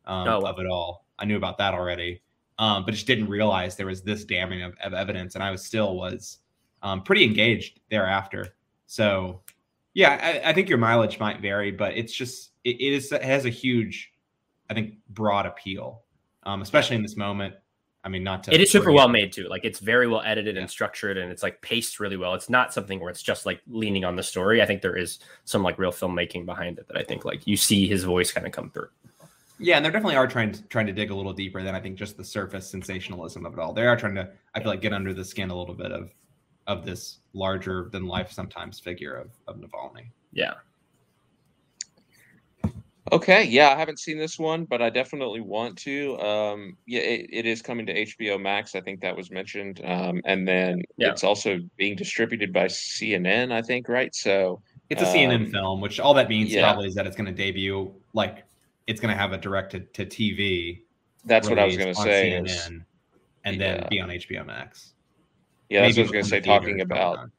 um, 0.06 0.26
oh, 0.26 0.40
wow. 0.40 0.50
of 0.52 0.58
it 0.58 0.66
all. 0.66 1.04
I 1.18 1.26
knew 1.26 1.36
about 1.36 1.58
that 1.58 1.74
already, 1.74 2.22
um, 2.58 2.86
but 2.86 2.94
just 2.94 3.06
didn't 3.06 3.28
realize 3.28 3.76
there 3.76 3.86
was 3.86 4.00
this 4.00 4.24
damning 4.24 4.62
of, 4.62 4.74
of 4.82 4.94
evidence, 4.94 5.34
and 5.34 5.44
I 5.44 5.50
was 5.50 5.66
still 5.66 5.96
was 5.96 6.38
um, 6.82 7.02
pretty 7.02 7.24
engaged 7.24 7.80
thereafter. 7.90 8.54
So, 8.86 9.42
yeah, 9.92 10.18
I, 10.44 10.50
I, 10.50 10.52
think 10.54 10.70
your 10.70 10.78
mileage 10.78 11.18
might 11.18 11.42
vary, 11.42 11.70
but 11.70 11.94
it's 11.94 12.12
just 12.12 12.52
it, 12.68 12.80
it 12.80 12.92
is 12.92 13.12
it 13.12 13.22
has 13.22 13.44
a 13.44 13.50
huge, 13.50 14.12
I 14.70 14.74
think, 14.74 14.94
broad 15.10 15.46
appeal, 15.46 16.02
um, 16.44 16.62
especially 16.62 16.96
in 16.96 17.02
this 17.02 17.16
moment. 17.16 17.54
I 18.04 18.08
mean, 18.08 18.22
not 18.22 18.44
to. 18.44 18.54
It 18.54 18.60
is 18.60 18.70
super 18.70 18.92
well 18.92 19.08
made 19.08 19.32
too. 19.32 19.48
Like 19.48 19.64
it's 19.64 19.80
very 19.80 20.06
well 20.06 20.22
edited 20.24 20.54
yeah. 20.54 20.62
and 20.62 20.70
structured, 20.70 21.18
and 21.18 21.30
it's 21.30 21.42
like 21.42 21.60
paced 21.62 21.98
really 21.98 22.16
well. 22.16 22.34
It's 22.34 22.48
not 22.48 22.72
something 22.72 23.00
where 23.00 23.10
it's 23.10 23.22
just 23.22 23.44
like 23.44 23.60
leaning 23.66 24.04
on 24.04 24.16
the 24.16 24.22
story. 24.22 24.62
I 24.62 24.66
think 24.66 24.82
there 24.82 24.96
is 24.96 25.18
some 25.44 25.62
like 25.62 25.78
real 25.78 25.92
filmmaking 25.92 26.46
behind 26.46 26.78
it 26.78 26.86
that 26.88 26.96
I 26.96 27.02
think 27.02 27.24
like 27.24 27.46
you 27.46 27.56
see 27.56 27.88
his 27.88 28.04
voice 28.04 28.32
kind 28.32 28.46
of 28.46 28.52
come 28.52 28.70
through. 28.70 28.88
Yeah, 29.58 29.76
and 29.76 29.84
they 29.84 29.90
definitely 29.90 30.16
are 30.16 30.28
trying 30.28 30.52
to 30.52 30.62
trying 30.64 30.86
to 30.86 30.92
dig 30.92 31.10
a 31.10 31.14
little 31.14 31.32
deeper 31.32 31.62
than 31.62 31.74
I 31.74 31.80
think 31.80 31.98
just 31.98 32.16
the 32.16 32.24
surface 32.24 32.68
sensationalism 32.68 33.44
of 33.44 33.52
it 33.52 33.58
all. 33.58 33.72
They 33.72 33.86
are 33.86 33.96
trying 33.96 34.14
to, 34.14 34.30
I 34.54 34.60
feel 34.60 34.68
like, 34.68 34.80
get 34.80 34.92
under 34.92 35.12
the 35.12 35.24
skin 35.24 35.50
a 35.50 35.58
little 35.58 35.74
bit 35.74 35.90
of 35.90 36.14
of 36.68 36.84
this 36.84 37.18
larger 37.32 37.88
than 37.90 38.06
life 38.06 38.30
sometimes 38.30 38.78
figure 38.78 39.16
of 39.16 39.30
of 39.48 39.56
Navalny. 39.56 40.10
Yeah. 40.32 40.54
Okay, 43.10 43.44
yeah, 43.44 43.70
I 43.70 43.76
haven't 43.76 43.98
seen 43.98 44.18
this 44.18 44.38
one, 44.38 44.64
but 44.64 44.82
I 44.82 44.90
definitely 44.90 45.40
want 45.40 45.78
to. 45.78 46.18
Um, 46.20 46.76
yeah, 46.86 47.00
it, 47.00 47.26
it 47.30 47.46
is 47.46 47.62
coming 47.62 47.86
to 47.86 47.94
HBO 47.94 48.40
Max. 48.40 48.74
I 48.74 48.80
think 48.80 49.00
that 49.00 49.16
was 49.16 49.30
mentioned, 49.30 49.80
um, 49.84 50.20
and 50.24 50.46
then 50.46 50.82
yeah. 50.96 51.10
it's 51.10 51.24
also 51.24 51.58
being 51.76 51.96
distributed 51.96 52.52
by 52.52 52.66
CNN. 52.66 53.52
I 53.52 53.62
think, 53.62 53.88
right? 53.88 54.14
So 54.14 54.60
it's 54.90 55.02
a 55.02 55.08
um, 55.08 55.14
CNN 55.14 55.50
film, 55.50 55.80
which 55.80 56.00
all 56.00 56.14
that 56.14 56.28
means 56.28 56.52
yeah. 56.52 56.62
probably 56.62 56.88
is 56.88 56.94
that 56.96 57.06
it's 57.06 57.16
going 57.16 57.26
to 57.26 57.32
debut 57.32 57.92
like 58.12 58.44
it's 58.86 59.00
going 59.00 59.14
to 59.14 59.18
have 59.18 59.32
a 59.32 59.38
directed 59.38 59.92
to 59.94 60.04
TV. 60.04 60.80
That's 61.24 61.48
what 61.48 61.58
I 61.58 61.64
was 61.64 61.76
going 61.76 61.94
to 61.94 62.00
say. 62.00 62.32
CNN, 62.32 62.46
is, 62.46 62.70
and 63.44 63.60
then 63.60 63.80
yeah. 63.82 63.88
be 63.88 64.00
on 64.00 64.08
HBO 64.08 64.46
Max. 64.46 64.94
Yeah, 65.68 65.82
that's 65.82 65.96
what 65.96 66.00
I 66.00 66.04
was 66.04 66.12
going 66.12 66.24
to 66.24 66.30
say. 66.30 66.40
Talking 66.40 66.80
about 66.80 67.30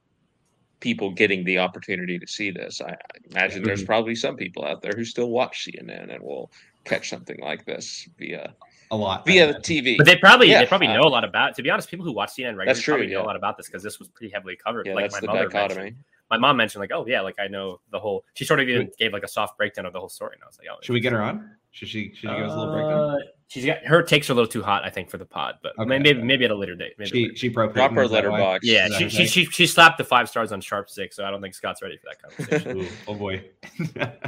people 0.80 1.12
getting 1.12 1.44
the 1.44 1.58
opportunity 1.60 2.18
to 2.20 2.28
see 2.28 2.52
this, 2.52 2.82
I, 2.82 2.92
I 2.92 2.98
imagine 3.32 3.64
there's 3.64 3.80
mm-hmm. 3.82 3.88
probably 3.88 4.16
some 4.16 4.36
people 4.36 4.66
out 4.66 4.82
there 4.82 4.94
who 4.96 5.04
still 5.04 5.30
watch 5.30 5.66
CNN 5.66 6.14
and 6.14 6.24
will 6.24 6.52
catch 6.86 7.10
something 7.10 7.40
like 7.42 7.66
this 7.66 8.08
via 8.18 8.54
a 8.92 8.96
lot 8.96 9.26
via 9.26 9.54
the 9.54 9.60
TV. 9.60 9.98
But 9.98 10.06
they 10.06 10.16
probably 10.16 10.50
yeah, 10.50 10.62
they 10.62 10.66
probably 10.66 10.88
know 10.88 11.04
uh, 11.04 11.08
a 11.08 11.10
lot 11.10 11.24
about. 11.24 11.52
It. 11.52 11.56
To 11.58 11.64
be 11.64 11.70
honest, 11.70 11.90
people 11.90 12.06
who 12.06 12.12
watch 12.12 12.32
CNN 12.32 12.56
regularly 12.56 12.66
that's 12.68 12.82
true, 12.82 12.96
probably 12.96 13.12
yeah. 13.12 13.20
know 13.20 13.26
a 13.26 13.28
lot 13.28 13.36
about 13.36 13.58
this 13.58 13.68
because 13.68 13.84
this 13.84 14.00
was 14.00 14.08
pretty 14.08 14.32
heavily 14.32 14.56
covered. 14.56 14.88
Yeah, 14.88 14.96
like 14.96 15.06
that's 15.06 15.16
my 15.16 15.20
the 15.22 15.28
mother 15.28 15.50
dichotomy. 15.50 15.82
Mentioned 15.82 16.04
my 16.30 16.38
mom 16.38 16.58
mentioned 16.58 16.82
like, 16.82 16.92
oh 16.94 17.06
yeah, 17.08 17.22
like 17.22 17.36
I 17.40 17.48
know 17.48 17.80
the 17.92 18.00
whole. 18.00 18.24
She 18.36 18.46
sort 18.46 18.60
of 18.60 18.70
even 18.70 18.92
gave 18.98 19.14
like 19.14 19.24
a 19.24 19.28
soft 19.28 19.58
breakdown 19.58 19.86
of 19.86 19.94
the 19.94 20.00
whole 20.00 20.10
story, 20.10 20.34
and 20.36 20.44
I 20.44 20.48
was 20.48 20.58
like, 20.60 20.68
oh, 20.72 20.78
should 20.82 20.94
we 20.94 21.00
get 21.00 21.12
her 21.12 21.22
on? 21.22 21.52
Should 21.72 21.88
she? 21.88 22.10
Should 22.10 22.18
she 22.18 22.28
give 22.28 22.46
us 22.46 22.52
a 22.52 22.58
little 22.58 22.74
breakdown? 22.74 23.20
She's 23.50 23.66
got 23.66 23.84
her 23.84 24.04
takes 24.04 24.30
are 24.30 24.34
a 24.34 24.36
little 24.36 24.48
too 24.48 24.62
hot, 24.62 24.86
I 24.86 24.92
think, 24.92 25.10
for 25.10 25.18
the 25.18 25.26
pod, 25.26 25.56
but 25.64 25.74
okay, 25.80 25.88
maybe 25.88 26.12
okay. 26.12 26.22
maybe 26.22 26.46
at 26.46 26.52
a 26.52 26.56
later 26.56 26.76
date. 26.76 26.94
Maybe 27.00 27.10
she 27.10 27.36
she 27.36 27.50
pro 27.50 27.68
proper 27.68 28.06
Letterboxd. 28.06 28.60
Yeah, 28.62 28.90
she, 28.90 29.10
she, 29.10 29.26
she 29.26 29.46
she 29.46 29.66
slapped 29.66 29.98
the 29.98 30.04
five 30.04 30.30
stars 30.30 30.52
on 30.52 30.62
Sharp 30.62 30.88
Stick, 30.88 31.12
so 31.12 31.26
I 31.26 31.32
don't 31.32 31.42
think 31.42 31.56
Scott's 31.56 31.82
ready 31.82 31.98
for 31.98 32.10
that 32.10 32.22
conversation. 32.22 32.78
Ooh, 32.78 32.88
oh 33.08 33.16
boy. 33.16 33.44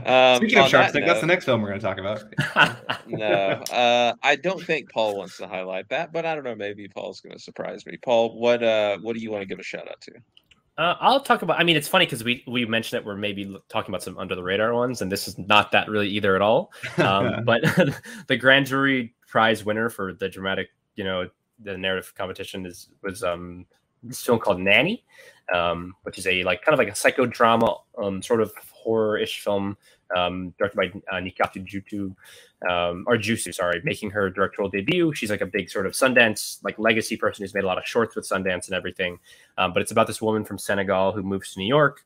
um, 0.07 0.37
Speaking 0.37 0.57
of 0.57 0.69
Sharp 0.69 0.89
Stick, 0.89 1.05
that's 1.05 1.21
the 1.21 1.27
next 1.27 1.45
film 1.45 1.61
we're 1.61 1.67
going 1.67 1.79
to 1.79 1.85
talk 1.85 1.99
about. 1.99 2.23
no, 3.07 3.27
uh, 3.71 4.15
I 4.23 4.37
don't 4.37 4.63
think 4.63 4.91
Paul 4.91 5.15
wants 5.15 5.37
to 5.37 5.47
highlight 5.47 5.87
that, 5.89 6.11
but 6.11 6.25
I 6.25 6.33
don't 6.33 6.43
know. 6.43 6.55
Maybe 6.55 6.87
Paul's 6.87 7.21
going 7.21 7.33
to 7.37 7.39
surprise 7.39 7.85
me. 7.85 7.97
Paul, 7.97 8.39
what 8.39 8.63
uh, 8.63 8.97
what 9.03 9.15
do 9.15 9.21
you 9.21 9.29
want 9.29 9.43
to 9.43 9.47
give 9.47 9.59
a 9.59 9.63
shout 9.63 9.87
out 9.87 10.01
to? 10.01 10.13
Uh, 10.81 10.97
I'll 10.99 11.19
talk 11.19 11.43
about. 11.43 11.59
I 11.59 11.63
mean, 11.63 11.77
it's 11.77 11.87
funny 11.87 12.07
because 12.07 12.23
we 12.23 12.43
we 12.47 12.65
mentioned 12.65 12.97
that 12.97 13.05
we're 13.05 13.15
maybe 13.15 13.55
talking 13.69 13.91
about 13.91 14.01
some 14.01 14.17
under 14.17 14.33
the 14.33 14.41
radar 14.41 14.73
ones, 14.73 15.03
and 15.03 15.11
this 15.11 15.27
is 15.27 15.37
not 15.37 15.71
that 15.73 15.87
really 15.87 16.09
either 16.09 16.35
at 16.35 16.41
all. 16.41 16.73
Um, 16.97 17.45
but 17.45 17.61
the 18.27 18.35
grand 18.35 18.65
jury 18.65 19.13
prize 19.27 19.63
winner 19.63 19.89
for 19.89 20.13
the 20.13 20.27
dramatic, 20.27 20.69
you 20.95 21.03
know, 21.03 21.29
the 21.59 21.77
narrative 21.77 22.13
competition 22.15 22.65
is 22.65 22.89
was 23.03 23.23
um 23.23 23.67
this 24.01 24.23
film 24.23 24.39
called 24.39 24.59
Nanny, 24.59 25.05
um, 25.53 25.93
which 26.01 26.17
is 26.17 26.25
a 26.25 26.43
like 26.45 26.63
kind 26.63 26.73
of 26.73 26.79
like 26.79 26.87
a 26.87 26.91
psychodrama, 26.91 27.79
um, 28.01 28.23
sort 28.23 28.41
of 28.41 28.51
horror-ish 28.71 29.39
film 29.41 29.77
um, 30.15 30.53
directed 30.57 30.77
by 30.77 31.15
uh, 31.15 31.21
Nikyatu 31.21 31.65
Jutu, 31.65 32.15
um, 32.69 33.05
or 33.07 33.17
Jusu, 33.17 33.53
sorry, 33.53 33.81
making 33.83 34.11
her 34.11 34.29
directorial 34.29 34.69
debut. 34.69 35.13
She's 35.13 35.29
like 35.29 35.41
a 35.41 35.45
big 35.45 35.69
sort 35.69 35.85
of 35.85 35.93
Sundance, 35.93 36.59
like 36.63 36.77
legacy 36.77 37.17
person 37.17 37.43
who's 37.43 37.53
made 37.53 37.63
a 37.63 37.67
lot 37.67 37.77
of 37.77 37.85
shorts 37.85 38.15
with 38.15 38.27
Sundance 38.27 38.67
and 38.67 38.75
everything. 38.75 39.19
Um, 39.57 39.73
but 39.73 39.81
it's 39.81 39.91
about 39.91 40.07
this 40.07 40.21
woman 40.21 40.45
from 40.45 40.57
Senegal 40.57 41.11
who 41.11 41.23
moves 41.23 41.53
to 41.53 41.59
New 41.59 41.67
York 41.67 42.05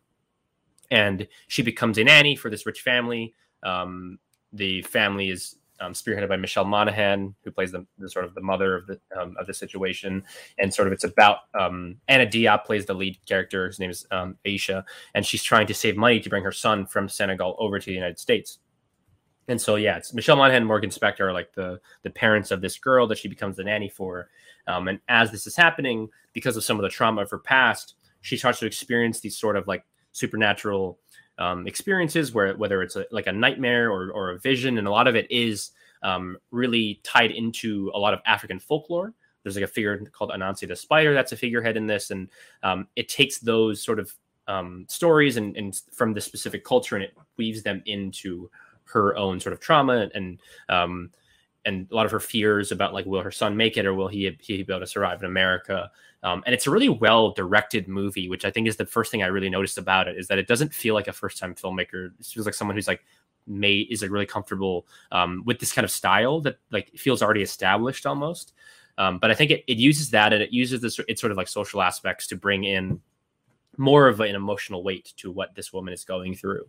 and 0.91 1.27
she 1.47 1.61
becomes 1.61 1.97
a 1.97 2.03
nanny 2.03 2.35
for 2.35 2.49
this 2.49 2.65
rich 2.65 2.81
family. 2.81 3.33
Um, 3.63 4.19
the 4.53 4.81
family 4.83 5.29
is 5.29 5.55
um, 5.79 5.93
spearheaded 5.93 6.29
by 6.29 6.37
Michelle 6.37 6.65
Monaghan, 6.65 7.35
who 7.43 7.51
plays 7.51 7.71
the, 7.71 7.85
the 7.97 8.09
sort 8.09 8.25
of 8.25 8.33
the 8.33 8.41
mother 8.41 8.75
of 8.75 8.87
the 8.87 8.99
um, 9.19 9.35
of 9.39 9.47
the 9.47 9.53
situation, 9.53 10.23
and 10.57 10.73
sort 10.73 10.87
of 10.87 10.93
it's 10.93 11.03
about 11.03 11.39
um, 11.59 11.97
Anna 12.07 12.25
Diop 12.25 12.65
plays 12.65 12.85
the 12.85 12.93
lead 12.93 13.17
character. 13.25 13.67
His 13.67 13.79
name 13.79 13.89
is 13.89 14.05
um, 14.11 14.37
Aisha, 14.45 14.83
and 15.13 15.25
she's 15.25 15.43
trying 15.43 15.67
to 15.67 15.73
save 15.73 15.97
money 15.97 16.19
to 16.19 16.29
bring 16.29 16.43
her 16.43 16.51
son 16.51 16.85
from 16.85 17.09
Senegal 17.09 17.55
over 17.59 17.79
to 17.79 17.85
the 17.85 17.93
United 17.93 18.19
States. 18.19 18.59
And 19.47 19.61
so, 19.61 19.75
yeah, 19.75 19.97
it's 19.97 20.13
Michelle 20.13 20.37
Monaghan 20.37 20.57
and 20.57 20.67
Morgan 20.67 20.89
Spector 20.89 21.21
are 21.21 21.33
like 21.33 21.53
the 21.53 21.79
the 22.03 22.09
parents 22.09 22.51
of 22.51 22.61
this 22.61 22.77
girl 22.79 23.07
that 23.07 23.17
she 23.17 23.27
becomes 23.27 23.57
the 23.57 23.63
nanny 23.63 23.89
for. 23.89 24.29
Um, 24.67 24.87
and 24.87 24.99
as 25.07 25.31
this 25.31 25.45
is 25.45 25.55
happening, 25.55 26.09
because 26.33 26.57
of 26.57 26.63
some 26.63 26.77
of 26.77 26.83
the 26.83 26.89
trauma 26.89 27.21
of 27.21 27.29
her 27.29 27.37
past, 27.37 27.95
she 28.21 28.37
starts 28.37 28.59
to 28.59 28.65
experience 28.65 29.19
these 29.19 29.37
sort 29.37 29.55
of 29.55 29.67
like 29.67 29.85
supernatural 30.13 30.97
um, 31.37 31.67
experiences 31.67 32.33
where 32.33 32.55
whether 32.55 32.81
it's 32.81 32.95
a, 32.95 33.05
like 33.11 33.27
a 33.27 33.31
nightmare 33.31 33.91
or, 33.91 34.11
or 34.11 34.31
a 34.31 34.39
vision 34.39 34.77
and 34.77 34.87
a 34.87 34.91
lot 34.91 35.07
of 35.07 35.15
it 35.15 35.29
is 35.29 35.71
um, 36.03 36.37
really 36.51 36.99
tied 37.03 37.31
into 37.31 37.91
a 37.93 37.99
lot 37.99 38.13
of 38.13 38.19
african 38.25 38.59
folklore. 38.59 39.13
There's 39.43 39.55
like 39.55 39.65
a 39.65 39.67
figure 39.67 39.97
called 40.11 40.31
anansi 40.31 40.67
the 40.67 40.75
spider 40.75 41.13
that's 41.13 41.31
a 41.31 41.37
figurehead 41.37 41.77
in 41.77 41.87
this 41.87 42.11
and 42.11 42.29
um, 42.63 42.87
it 42.95 43.09
takes 43.09 43.39
those 43.39 43.81
sort 43.81 43.99
of 43.99 44.13
um, 44.47 44.85
stories 44.87 45.37
and, 45.37 45.57
and, 45.57 45.81
from 45.91 46.13
the 46.13 46.21
specific 46.21 46.63
culture 46.63 46.95
and 46.95 47.03
it 47.03 47.17
weaves 47.35 47.63
them 47.63 47.81
into 47.87 48.49
her 48.83 49.17
own 49.17 49.39
sort 49.39 49.53
of 49.53 49.59
trauma 49.59 50.07
and 50.13 50.39
um, 50.69 51.09
and 51.65 51.87
a 51.91 51.95
lot 51.95 52.05
of 52.05 52.11
her 52.11 52.19
fears 52.19 52.71
about 52.71 52.93
like 52.93 53.05
will 53.05 53.21
her 53.21 53.31
son 53.31 53.57
make 53.57 53.75
it 53.75 53.85
or 53.85 53.93
will 53.93 54.07
he, 54.07 54.37
he 54.39 54.63
be 54.63 54.71
able 54.71 54.79
to 54.79 54.87
survive 54.87 55.19
in 55.21 55.25
america. 55.25 55.89
Um, 56.23 56.41
and 56.45 56.55
it's 56.55 56.65
a 56.65 56.71
really 56.71 56.89
well 56.89 57.31
directed 57.31 57.87
movie 57.87 58.29
which 58.29 58.45
i 58.45 58.51
think 58.51 58.67
is 58.67 58.77
the 58.77 58.85
first 58.85 59.11
thing 59.11 59.21
i 59.21 59.27
really 59.27 59.49
noticed 59.49 59.77
about 59.77 60.07
it 60.07 60.17
is 60.17 60.27
that 60.27 60.39
it 60.39 60.47
doesn't 60.47 60.73
feel 60.73 60.93
like 60.93 61.07
a 61.07 61.13
first 61.13 61.37
time 61.37 61.53
filmmaker. 61.53 62.11
It 62.19 62.25
feels 62.25 62.45
like 62.45 62.55
someone 62.55 62.75
who's 62.75 62.87
like 62.87 63.03
made 63.47 63.91
is 63.91 64.01
like 64.01 64.11
really 64.11 64.25
comfortable 64.25 64.87
um, 65.11 65.43
with 65.45 65.59
this 65.59 65.71
kind 65.71 65.85
of 65.85 65.91
style 65.91 66.41
that 66.41 66.57
like 66.71 66.91
feels 66.95 67.21
already 67.21 67.41
established 67.41 68.05
almost. 68.05 68.53
Um, 68.97 69.19
but 69.19 69.29
i 69.29 69.33
think 69.33 69.51
it, 69.51 69.63
it 69.67 69.77
uses 69.77 70.09
that 70.11 70.31
and 70.31 70.41
it 70.41 70.53
uses 70.53 70.79
this 70.79 70.99
it's 71.09 71.19
sort 71.19 71.31
of 71.31 71.37
like 71.37 71.49
social 71.49 71.81
aspects 71.81 72.27
to 72.27 72.37
bring 72.37 72.63
in 72.63 73.01
more 73.77 74.07
of 74.07 74.21
an 74.21 74.35
emotional 74.35 74.83
weight 74.83 75.13
to 75.17 75.29
what 75.29 75.53
this 75.53 75.73
woman 75.73 75.93
is 75.93 76.05
going 76.05 76.33
through. 76.33 76.65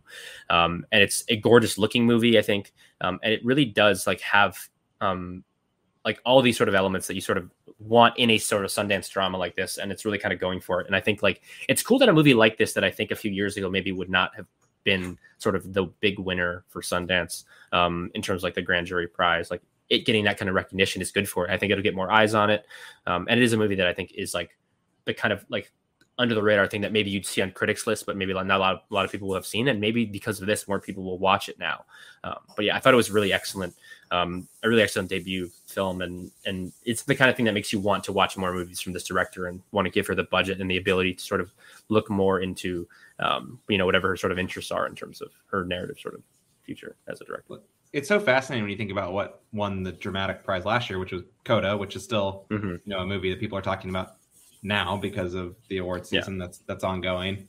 Um, 0.49 0.85
and 0.91 1.01
it's 1.01 1.23
a 1.29 1.37
gorgeous 1.37 1.77
looking 1.77 2.05
movie 2.05 2.37
i 2.37 2.41
think. 2.41 2.73
Um, 3.01 3.19
and 3.23 3.33
it 3.33 3.45
really 3.45 3.65
does 3.65 4.05
like 4.05 4.19
have 4.21 4.57
um, 5.01 5.43
like 6.05 6.21
all 6.25 6.41
these 6.41 6.57
sort 6.57 6.69
of 6.69 6.75
elements 6.75 7.07
that 7.07 7.15
you 7.15 7.21
sort 7.21 7.37
of 7.37 7.51
want 7.79 8.17
in 8.17 8.29
a 8.29 8.37
sort 8.37 8.63
of 8.63 8.71
Sundance 8.71 9.09
drama 9.09 9.37
like 9.37 9.55
this, 9.55 9.77
and 9.77 9.91
it's 9.91 10.05
really 10.05 10.17
kind 10.17 10.33
of 10.33 10.39
going 10.39 10.61
for 10.61 10.79
it. 10.81 10.87
And 10.87 10.95
I 10.95 11.01
think 11.01 11.21
like 11.21 11.41
it's 11.67 11.83
cool 11.83 11.99
that 11.99 12.09
a 12.09 12.13
movie 12.13 12.33
like 12.33 12.57
this 12.57 12.73
that 12.73 12.83
I 12.83 12.91
think 12.91 13.11
a 13.11 13.15
few 13.15 13.31
years 13.31 13.57
ago 13.57 13.69
maybe 13.69 13.91
would 13.91 14.09
not 14.09 14.35
have 14.35 14.45
been 14.83 15.17
sort 15.37 15.55
of 15.55 15.73
the 15.73 15.83
big 15.99 16.17
winner 16.17 16.63
for 16.69 16.81
Sundance 16.81 17.43
um, 17.73 18.09
in 18.15 18.21
terms 18.21 18.39
of 18.39 18.43
like 18.43 18.55
the 18.55 18.61
grand 18.61 18.87
jury 18.87 19.07
prize, 19.07 19.51
like 19.51 19.61
it 19.89 20.05
getting 20.05 20.23
that 20.25 20.37
kind 20.37 20.47
of 20.49 20.55
recognition 20.55 21.01
is 21.01 21.11
good 21.11 21.27
for 21.27 21.45
it. 21.45 21.51
I 21.51 21.57
think 21.57 21.71
it'll 21.71 21.83
get 21.83 21.95
more 21.95 22.11
eyes 22.11 22.33
on 22.33 22.49
it, 22.49 22.65
um, 23.05 23.27
and 23.29 23.39
it 23.39 23.43
is 23.43 23.53
a 23.53 23.57
movie 23.57 23.75
that 23.75 23.87
I 23.87 23.93
think 23.93 24.13
is 24.13 24.33
like 24.33 24.57
the 25.03 25.13
kind 25.13 25.33
of 25.33 25.45
like 25.49 25.71
under 26.19 26.33
the 26.33 26.41
radar 26.41 26.67
thing 26.67 26.81
that 26.81 26.91
maybe 26.91 27.11
you'd 27.11 27.25
see 27.25 27.41
on 27.41 27.51
critics 27.51 27.85
list, 27.85 28.05
but 28.05 28.17
maybe 28.17 28.33
not 28.33 28.49
a 28.49 28.57
lot 28.57 28.73
of, 28.73 28.79
a 28.89 28.93
lot 28.93 29.05
of 29.05 29.11
people 29.11 29.27
will 29.27 29.35
have 29.35 29.45
seen, 29.45 29.67
and 29.67 29.79
maybe 29.79 30.05
because 30.05 30.41
of 30.41 30.47
this, 30.47 30.67
more 30.67 30.79
people 30.79 31.03
will 31.03 31.19
watch 31.19 31.47
it 31.47 31.59
now. 31.59 31.85
Um, 32.23 32.37
but 32.55 32.65
yeah, 32.65 32.75
I 32.75 32.79
thought 32.79 32.93
it 32.93 32.97
was 32.97 33.11
really 33.11 33.31
excellent, 33.31 33.75
um, 34.09 34.47
a 34.63 34.69
really 34.69 34.81
excellent 34.81 35.09
debut 35.09 35.49
film, 35.67 36.01
and 36.01 36.31
and 36.45 36.73
it's 36.85 37.03
the 37.03 37.15
kind 37.15 37.29
of 37.29 37.35
thing 37.35 37.45
that 37.45 37.53
makes 37.53 37.71
you 37.71 37.79
want 37.79 38.03
to 38.05 38.11
watch 38.11 38.35
more 38.35 38.53
movies 38.53 38.81
from 38.81 38.93
this 38.93 39.03
director 39.03 39.47
and 39.47 39.61
want 39.71 39.85
to 39.85 39.91
give 39.91 40.07
her 40.07 40.15
the 40.15 40.23
budget 40.23 40.59
and 40.59 40.71
the 40.71 40.77
ability 40.77 41.13
to 41.13 41.23
sort 41.23 41.41
of 41.41 41.51
look 41.89 42.09
more 42.09 42.41
into, 42.41 42.87
um, 43.19 43.59
you 43.67 43.77
know, 43.77 43.85
whatever 43.85 44.07
her 44.09 44.17
sort 44.17 44.31
of 44.31 44.39
interests 44.39 44.71
are 44.71 44.87
in 44.87 44.95
terms 44.95 45.21
of 45.21 45.29
her 45.51 45.65
narrative 45.65 45.99
sort 45.99 46.15
of 46.15 46.21
future 46.63 46.95
as 47.07 47.21
a 47.21 47.25
director. 47.25 47.59
It's 47.93 48.07
so 48.07 48.19
fascinating 48.19 48.63
when 48.63 48.71
you 48.71 48.77
think 48.77 48.91
about 48.91 49.13
what 49.13 49.41
won 49.53 49.81
the 49.81 49.93
dramatic 49.93 50.43
prize 50.43 50.65
last 50.65 50.89
year, 50.89 50.99
which 50.99 51.13
was 51.13 51.23
Coda, 51.45 51.77
which 51.77 51.95
is 51.95 52.03
still 52.03 52.45
mm-hmm. 52.49 52.69
you 52.69 52.81
know 52.85 52.99
a 52.99 53.05
movie 53.05 53.29
that 53.29 53.39
people 53.39 53.57
are 53.57 53.61
talking 53.61 53.89
about 53.89 54.16
now 54.67 54.97
because 54.97 55.33
of 55.33 55.55
the 55.69 55.77
award 55.77 56.05
season 56.05 56.37
yeah. 56.37 56.45
that's 56.45 56.59
that's 56.59 56.83
ongoing. 56.83 57.47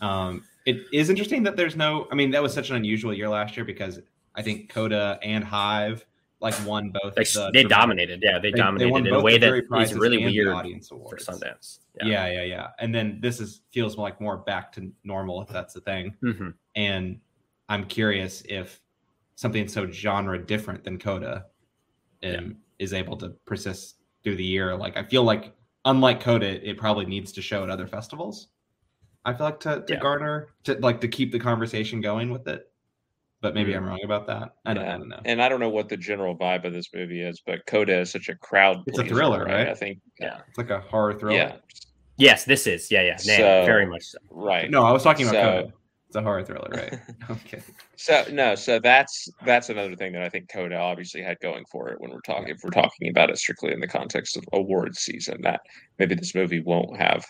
Um, 0.00 0.44
it 0.64 0.86
is 0.92 1.10
interesting 1.10 1.42
that 1.42 1.56
there's 1.56 1.76
no. 1.76 2.06
I 2.10 2.14
mean, 2.14 2.30
that 2.30 2.42
was 2.42 2.54
such 2.54 2.70
an 2.70 2.76
unusual 2.76 3.12
year 3.12 3.28
last 3.28 3.56
year 3.56 3.64
because 3.64 4.00
I 4.34 4.42
think 4.42 4.70
Coda 4.70 5.18
and 5.22 5.44
Hive 5.44 6.06
like 6.40 6.54
won 6.66 6.90
both. 6.90 7.16
Like, 7.16 7.30
the, 7.30 7.50
they 7.52 7.64
dominated. 7.64 8.20
Yeah, 8.22 8.38
they, 8.38 8.50
they 8.50 8.56
dominated 8.56 8.94
they 8.94 9.08
in 9.10 9.14
a 9.14 9.20
way 9.20 9.36
that 9.38 9.52
is 9.80 9.94
really 9.94 10.24
weird 10.24 10.48
audience 10.48 10.88
for 10.88 11.16
Sundance. 11.16 11.80
Yeah. 12.00 12.06
yeah. 12.06 12.26
yeah, 12.30 12.42
yeah, 12.42 12.66
And 12.78 12.94
then 12.94 13.18
this 13.20 13.40
is 13.40 13.62
feels 13.72 13.98
like 13.98 14.20
more 14.20 14.38
back 14.38 14.72
to 14.72 14.90
normal 15.04 15.42
if 15.42 15.48
that's 15.48 15.74
the 15.74 15.80
thing. 15.80 16.14
Mm-hmm. 16.22 16.50
And 16.76 17.20
I'm 17.68 17.84
curious 17.84 18.42
if 18.48 18.80
something 19.34 19.68
so 19.68 19.90
genre 19.90 20.38
different 20.38 20.84
than 20.84 20.98
Coda 20.98 21.46
um, 22.22 22.30
yeah. 22.30 22.40
is 22.78 22.92
able 22.92 23.16
to 23.18 23.30
persist 23.44 23.96
through 24.22 24.36
the 24.36 24.44
year. 24.44 24.76
Like 24.76 24.96
I 24.96 25.02
feel 25.02 25.24
like 25.24 25.54
unlike 25.84 26.20
Coda, 26.20 26.46
it 26.46 26.62
it 26.64 26.78
probably 26.78 27.06
needs 27.06 27.32
to 27.32 27.42
show 27.42 27.62
at 27.62 27.70
other 27.70 27.86
festivals. 27.86 28.48
I 29.24 29.34
feel 29.34 29.46
like 29.46 29.60
to, 29.60 29.84
to 29.86 29.94
yeah. 29.94 30.00
garner 30.00 30.48
to 30.64 30.74
like 30.74 31.00
to 31.02 31.08
keep 31.08 31.32
the 31.32 31.38
conversation 31.38 32.00
going 32.00 32.30
with 32.30 32.48
it. 32.48 32.66
But 33.42 33.54
maybe 33.54 33.72
mm-hmm. 33.72 33.84
I'm 33.84 33.88
wrong 33.88 34.00
about 34.04 34.26
that. 34.26 34.56
I 34.66 34.74
don't, 34.74 34.84
I 34.84 34.98
don't, 34.98 35.08
know. 35.08 35.20
And 35.24 35.40
I 35.40 35.48
don't 35.48 35.60
know 35.60 35.70
what 35.70 35.88
the 35.88 35.96
general 35.96 36.36
vibe 36.36 36.66
of 36.66 36.74
this 36.74 36.90
movie 36.92 37.22
is, 37.22 37.40
but 37.46 37.64
Coda 37.66 38.00
is 38.00 38.10
such 38.10 38.28
a 38.28 38.34
crowd. 38.34 38.82
It's 38.86 38.98
a 38.98 39.04
thriller, 39.04 39.46
right? 39.46 39.68
I 39.68 39.74
think. 39.74 39.98
Yeah. 40.18 40.40
It's 40.46 40.58
like 40.58 40.68
a 40.68 40.80
horror 40.80 41.18
thriller. 41.18 41.36
Yeah. 41.36 41.56
Yes, 42.18 42.44
this 42.44 42.66
is. 42.66 42.90
Yeah, 42.90 43.00
yeah. 43.00 43.16
so, 43.16 43.64
very 43.64 43.86
much 43.86 44.02
so. 44.02 44.18
Right. 44.28 44.70
No, 44.70 44.82
I 44.82 44.92
was 44.92 45.02
talking 45.02 45.26
about 45.26 45.34
so, 45.34 45.62
Coda. 45.62 45.72
It's 46.10 46.16
a 46.16 46.22
horror 46.22 46.42
thriller, 46.42 46.70
right? 46.72 46.98
okay. 47.30 47.62
So 47.94 48.24
no, 48.32 48.56
so 48.56 48.80
that's 48.80 49.28
that's 49.46 49.68
another 49.68 49.94
thing 49.94 50.12
that 50.14 50.22
I 50.22 50.28
think 50.28 50.48
Coda 50.48 50.76
obviously 50.76 51.22
had 51.22 51.38
going 51.38 51.64
for 51.70 51.88
it 51.90 52.00
when 52.00 52.10
we're 52.10 52.20
talking 52.22 52.48
if 52.48 52.64
we're 52.64 52.70
talking 52.70 53.10
about 53.10 53.30
it 53.30 53.38
strictly 53.38 53.72
in 53.72 53.78
the 53.78 53.86
context 53.86 54.36
of 54.36 54.42
awards 54.52 54.98
season 54.98 55.40
that 55.42 55.60
maybe 56.00 56.16
this 56.16 56.34
movie 56.34 56.62
won't 56.62 56.96
have 56.96 57.24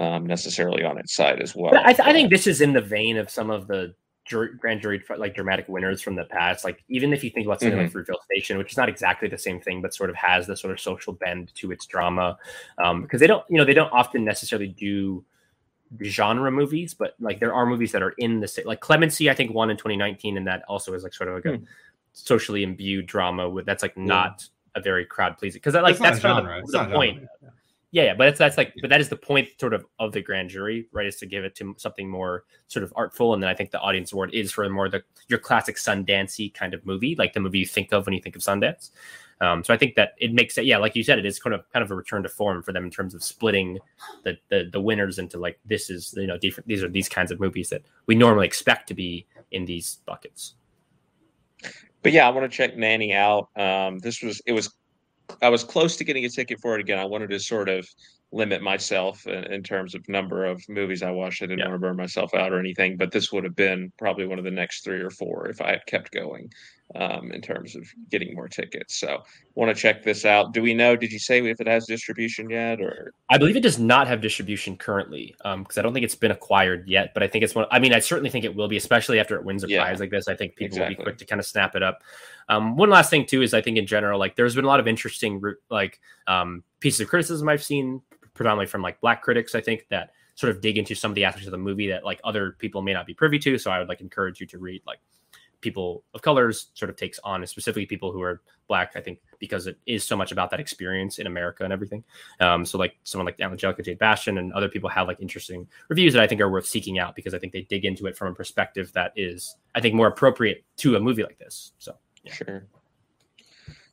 um, 0.00 0.24
necessarily 0.24 0.82
on 0.82 0.96
its 0.96 1.14
side 1.14 1.42
as 1.42 1.54
well. 1.54 1.72
But 1.72 1.84
I, 1.84 1.92
th- 1.92 2.08
I 2.08 2.14
think 2.14 2.30
this 2.30 2.46
is 2.46 2.62
in 2.62 2.72
the 2.72 2.80
vein 2.80 3.18
of 3.18 3.28
some 3.28 3.50
of 3.50 3.66
the 3.66 3.94
jury, 4.24 4.52
grand 4.58 4.80
jury 4.80 5.02
like 5.18 5.34
dramatic 5.34 5.68
winners 5.68 6.00
from 6.00 6.16
the 6.16 6.24
past. 6.24 6.64
Like 6.64 6.82
even 6.88 7.12
if 7.12 7.22
you 7.22 7.28
think 7.28 7.44
about 7.44 7.60
something 7.60 7.78
mm-hmm. 7.78 7.94
like 7.94 8.06
Fruitvale 8.06 8.24
Station, 8.32 8.56
which 8.56 8.72
is 8.72 8.78
not 8.78 8.88
exactly 8.88 9.28
the 9.28 9.36
same 9.36 9.60
thing, 9.60 9.82
but 9.82 9.92
sort 9.92 10.08
of 10.08 10.16
has 10.16 10.46
the 10.46 10.56
sort 10.56 10.72
of 10.72 10.80
social 10.80 11.12
bend 11.12 11.54
to 11.56 11.70
its 11.70 11.84
drama, 11.84 12.38
because 12.78 12.90
um, 12.90 13.06
they 13.10 13.26
don't 13.26 13.44
you 13.50 13.58
know 13.58 13.64
they 13.66 13.74
don't 13.74 13.92
often 13.92 14.24
necessarily 14.24 14.68
do 14.68 15.22
genre 16.02 16.50
movies, 16.50 16.94
but 16.94 17.14
like 17.20 17.40
there 17.40 17.54
are 17.54 17.66
movies 17.66 17.92
that 17.92 18.02
are 18.02 18.14
in 18.18 18.40
the 18.40 18.48
state. 18.48 18.66
Like 18.66 18.80
Clemency, 18.80 19.30
I 19.30 19.34
think 19.34 19.52
won 19.52 19.70
in 19.70 19.76
2019, 19.76 20.36
and 20.36 20.46
that 20.46 20.64
also 20.68 20.92
is 20.94 21.02
like 21.02 21.14
sort 21.14 21.28
of 21.28 21.36
like 21.36 21.44
a 21.46 21.58
hmm. 21.58 21.64
socially 22.12 22.62
imbued 22.62 23.06
drama 23.06 23.48
with 23.48 23.66
that's 23.66 23.82
like 23.82 23.96
not 23.96 24.48
a 24.74 24.80
very 24.80 25.04
crowd 25.04 25.36
pleasing 25.38 25.58
because 25.58 25.74
like 25.74 25.98
that's 25.98 26.20
kind 26.20 26.46
of 26.46 26.66
the, 26.66 26.78
the 26.78 26.84
point. 26.86 27.26
Yeah, 27.92 28.04
yeah, 28.04 28.14
but 28.14 28.28
it's 28.28 28.38
that's 28.38 28.56
like, 28.56 28.72
but 28.80 28.88
that 28.88 29.02
is 29.02 29.10
the 29.10 29.16
point, 29.16 29.50
sort 29.60 29.74
of, 29.74 29.84
of 29.98 30.12
the 30.12 30.22
grand 30.22 30.48
jury, 30.48 30.88
right? 30.92 31.04
Is 31.04 31.16
to 31.16 31.26
give 31.26 31.44
it 31.44 31.54
to 31.56 31.74
something 31.76 32.08
more 32.08 32.44
sort 32.68 32.84
of 32.84 32.92
artful, 32.96 33.34
and 33.34 33.42
then 33.42 33.50
I 33.50 33.54
think 33.54 33.70
the 33.70 33.80
audience 33.80 34.14
award 34.14 34.32
is 34.32 34.50
for 34.50 34.66
more 34.70 34.88
the 34.88 35.02
your 35.28 35.38
classic 35.38 35.76
Sundancey 35.76 36.54
kind 36.54 36.72
of 36.72 36.86
movie, 36.86 37.14
like 37.16 37.34
the 37.34 37.40
movie 37.40 37.58
you 37.58 37.66
think 37.66 37.92
of 37.92 38.06
when 38.06 38.14
you 38.14 38.22
think 38.22 38.34
of 38.34 38.40
Sundance. 38.40 38.92
Um, 39.42 39.64
so 39.64 39.74
I 39.74 39.76
think 39.76 39.96
that 39.96 40.12
it 40.18 40.32
makes 40.32 40.56
it, 40.56 40.66
yeah, 40.66 40.78
like 40.78 40.94
you 40.94 41.02
said, 41.02 41.18
it 41.18 41.26
is 41.26 41.40
kind 41.40 41.52
of 41.52 41.64
kind 41.72 41.82
of 41.82 41.90
a 41.90 41.96
return 41.96 42.22
to 42.22 42.28
form 42.28 42.62
for 42.62 42.72
them 42.72 42.84
in 42.84 42.90
terms 42.90 43.12
of 43.12 43.24
splitting 43.24 43.80
the 44.22 44.38
the, 44.50 44.70
the 44.72 44.80
winners 44.80 45.18
into 45.18 45.36
like 45.36 45.58
this 45.64 45.90
is 45.90 46.14
you 46.16 46.28
know 46.28 46.38
different. 46.38 46.68
These 46.68 46.84
are 46.84 46.88
these 46.88 47.08
kinds 47.08 47.32
of 47.32 47.40
movies 47.40 47.68
that 47.70 47.82
we 48.06 48.14
normally 48.14 48.46
expect 48.46 48.86
to 48.88 48.94
be 48.94 49.26
in 49.50 49.64
these 49.64 49.96
buckets. 50.06 50.54
But 52.02 52.12
yeah, 52.12 52.28
I 52.28 52.30
want 52.30 52.50
to 52.50 52.56
check 52.56 52.76
Nanny 52.76 53.14
out. 53.14 53.48
Um, 53.56 53.98
this 53.98 54.22
was 54.22 54.40
it 54.46 54.52
was 54.52 54.72
I 55.42 55.48
was 55.48 55.64
close 55.64 55.96
to 55.96 56.04
getting 56.04 56.24
a 56.24 56.28
ticket 56.28 56.60
for 56.60 56.76
it 56.76 56.80
again. 56.80 57.00
I 57.00 57.04
wanted 57.04 57.30
to 57.30 57.40
sort 57.40 57.68
of 57.68 57.88
limit 58.30 58.62
myself 58.62 59.26
in, 59.26 59.44
in 59.52 59.62
terms 59.62 59.94
of 59.96 60.08
number 60.08 60.44
of 60.44 60.62
movies 60.68 61.02
I 61.02 61.10
watched. 61.10 61.42
I 61.42 61.46
didn't 61.46 61.60
yeah. 61.60 61.66
want 61.66 61.74
to 61.74 61.80
burn 61.80 61.96
myself 61.96 62.32
out 62.32 62.52
or 62.52 62.60
anything, 62.60 62.96
but 62.96 63.10
this 63.10 63.32
would 63.32 63.42
have 63.42 63.56
been 63.56 63.92
probably 63.98 64.26
one 64.26 64.38
of 64.38 64.44
the 64.44 64.50
next 64.52 64.84
three 64.84 65.00
or 65.00 65.10
four 65.10 65.48
if 65.48 65.60
I 65.60 65.70
had 65.70 65.86
kept 65.86 66.12
going 66.12 66.48
um, 66.94 67.32
in 67.32 67.40
terms 67.40 67.74
of 67.74 67.86
getting 68.10 68.34
more 68.34 68.48
tickets. 68.48 68.98
So 68.98 69.22
want 69.54 69.74
to 69.74 69.80
check 69.80 70.02
this 70.02 70.24
out. 70.24 70.52
Do 70.52 70.62
we 70.62 70.74
know? 70.74 70.96
Did 70.96 71.12
you 71.12 71.18
say 71.18 71.38
if 71.48 71.60
it 71.60 71.66
has 71.66 71.86
distribution 71.86 72.50
yet, 72.50 72.80
or 72.80 73.14
I 73.30 73.38
believe 73.38 73.56
it 73.56 73.62
does 73.62 73.78
not 73.78 74.06
have 74.08 74.20
distribution 74.20 74.76
currently 74.76 75.34
because 75.38 75.54
um, 75.54 75.66
I 75.76 75.82
don't 75.82 75.92
think 75.92 76.04
it's 76.04 76.14
been 76.14 76.30
acquired 76.30 76.88
yet. 76.88 77.14
But 77.14 77.22
I 77.22 77.28
think 77.28 77.44
it's 77.44 77.54
one. 77.54 77.66
I 77.70 77.78
mean, 77.78 77.92
I 77.92 77.98
certainly 77.98 78.30
think 78.30 78.44
it 78.44 78.54
will 78.54 78.68
be, 78.68 78.76
especially 78.76 79.18
after 79.18 79.36
it 79.36 79.44
wins 79.44 79.64
a 79.64 79.68
yeah, 79.68 79.82
prize 79.82 80.00
like 80.00 80.10
this. 80.10 80.28
I 80.28 80.34
think 80.34 80.56
people 80.56 80.76
exactly. 80.76 80.96
will 80.96 81.00
be 81.00 81.04
quick 81.04 81.18
to 81.18 81.24
kind 81.24 81.40
of 81.40 81.46
snap 81.46 81.74
it 81.74 81.82
up. 81.82 82.02
Um, 82.48 82.76
one 82.76 82.90
last 82.90 83.10
thing 83.10 83.26
too 83.26 83.42
is 83.42 83.54
I 83.54 83.62
think 83.62 83.78
in 83.78 83.86
general, 83.86 84.18
like 84.18 84.36
there's 84.36 84.54
been 84.54 84.64
a 84.64 84.68
lot 84.68 84.80
of 84.80 84.88
interesting 84.88 85.40
like 85.70 86.00
um, 86.26 86.62
pieces 86.80 87.00
of 87.00 87.08
criticism 87.08 87.48
I've 87.48 87.62
seen, 87.62 88.02
predominantly 88.34 88.70
from 88.70 88.82
like 88.82 89.00
black 89.00 89.22
critics. 89.22 89.54
I 89.54 89.60
think 89.60 89.86
that 89.90 90.10
sort 90.34 90.50
of 90.50 90.62
dig 90.62 90.78
into 90.78 90.94
some 90.94 91.10
of 91.10 91.14
the 91.14 91.24
aspects 91.24 91.46
of 91.46 91.52
the 91.52 91.58
movie 91.58 91.88
that 91.88 92.04
like 92.04 92.20
other 92.24 92.56
people 92.58 92.82
may 92.82 92.92
not 92.92 93.06
be 93.06 93.14
privy 93.14 93.38
to. 93.38 93.58
So 93.58 93.70
I 93.70 93.78
would 93.78 93.88
like 93.88 94.00
encourage 94.00 94.40
you 94.40 94.46
to 94.48 94.58
read 94.58 94.82
like 94.86 94.98
people 95.62 96.04
of 96.12 96.20
colors 96.20 96.66
sort 96.74 96.90
of 96.90 96.96
takes 96.96 97.18
on, 97.24 97.46
specifically 97.46 97.86
people 97.86 98.12
who 98.12 98.20
are 98.20 98.42
black. 98.68 98.92
I 98.94 99.00
think 99.00 99.20
because 99.38 99.66
it 99.66 99.78
is 99.86 100.04
so 100.04 100.16
much 100.16 100.30
about 100.30 100.50
that 100.50 100.60
experience 100.60 101.18
in 101.18 101.26
America 101.26 101.64
and 101.64 101.72
everything. 101.72 102.04
Um, 102.40 102.66
so 102.66 102.76
like 102.76 102.96
someone 103.04 103.26
like 103.26 103.40
Angelica 103.40 103.82
Jade 103.82 103.98
Bastién 103.98 104.38
and 104.38 104.52
other 104.52 104.68
people 104.68 104.90
have 104.90 105.06
like 105.08 105.20
interesting 105.20 105.66
reviews 105.88 106.12
that 106.12 106.22
I 106.22 106.26
think 106.26 106.40
are 106.40 106.50
worth 106.50 106.66
seeking 106.66 106.98
out 106.98 107.16
because 107.16 107.32
I 107.32 107.38
think 107.38 107.52
they 107.52 107.62
dig 107.62 107.84
into 107.84 108.06
it 108.06 108.16
from 108.16 108.28
a 108.28 108.34
perspective 108.34 108.92
that 108.92 109.12
is 109.16 109.56
I 109.74 109.80
think 109.80 109.94
more 109.94 110.08
appropriate 110.08 110.64
to 110.78 110.96
a 110.96 111.00
movie 111.00 111.22
like 111.22 111.38
this. 111.38 111.72
So 111.78 111.96
yeah. 112.24 112.34
sure, 112.34 112.66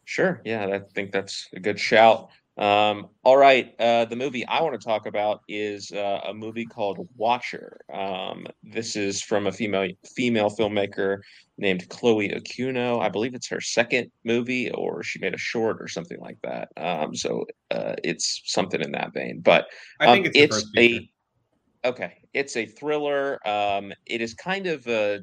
sure, 0.03 0.41
yeah, 0.43 0.67
I 0.67 0.79
think 0.93 1.12
that's 1.12 1.47
a 1.53 1.60
good 1.60 1.79
shout. 1.79 2.29
Um, 2.60 3.08
all 3.24 3.38
right. 3.38 3.74
Uh, 3.80 4.04
the 4.04 4.17
movie 4.17 4.45
I 4.45 4.62
want 4.62 4.80
to 4.80 4.86
talk 4.86 5.06
about 5.06 5.41
is 5.48 5.91
uh, 5.91 6.19
a 6.28 6.34
movie 6.34 6.65
called 6.65 7.08
Watcher. 7.15 7.80
Um, 7.91 8.45
this 8.63 8.98
is 8.98 9.22
from 9.22 9.48
a 9.48 9.52
female 9.52 9.88
female 10.15 10.50
filmmaker 10.50 11.19
named 11.58 11.88
Chloe 11.88 12.30
Okuno. 12.30 13.02
I 13.02 13.08
believe 13.08 13.34
it's 13.34 13.48
her 13.48 13.62
second 13.62 14.12
movie, 14.26 14.69
or 14.72 15.04
she 15.04 15.19
made 15.19 15.34
a 15.34 15.38
short 15.38 15.78
or 15.80 15.88
something 15.88 16.19
like 16.19 16.38
that. 16.43 16.67
Um, 16.76 17.15
so 17.15 17.45
uh, 17.72 17.95
it's 18.04 18.41
something 18.43 18.82
in 18.82 18.91
that 18.91 19.13
vein. 19.13 19.39
But 19.39 19.67
I 20.02 20.12
think 20.12 20.28
um, 20.28 20.32
it's, 20.36 20.58
it's 20.58 20.65
a 20.78 21.10
okay. 21.86 22.17
It's 22.34 22.58
a 22.58 22.65
thriller. 22.65 23.39
Um, 23.48 23.93
it 24.06 24.19
is 24.19 24.34
kind 24.34 24.67
of 24.67 24.86
a 24.88 25.22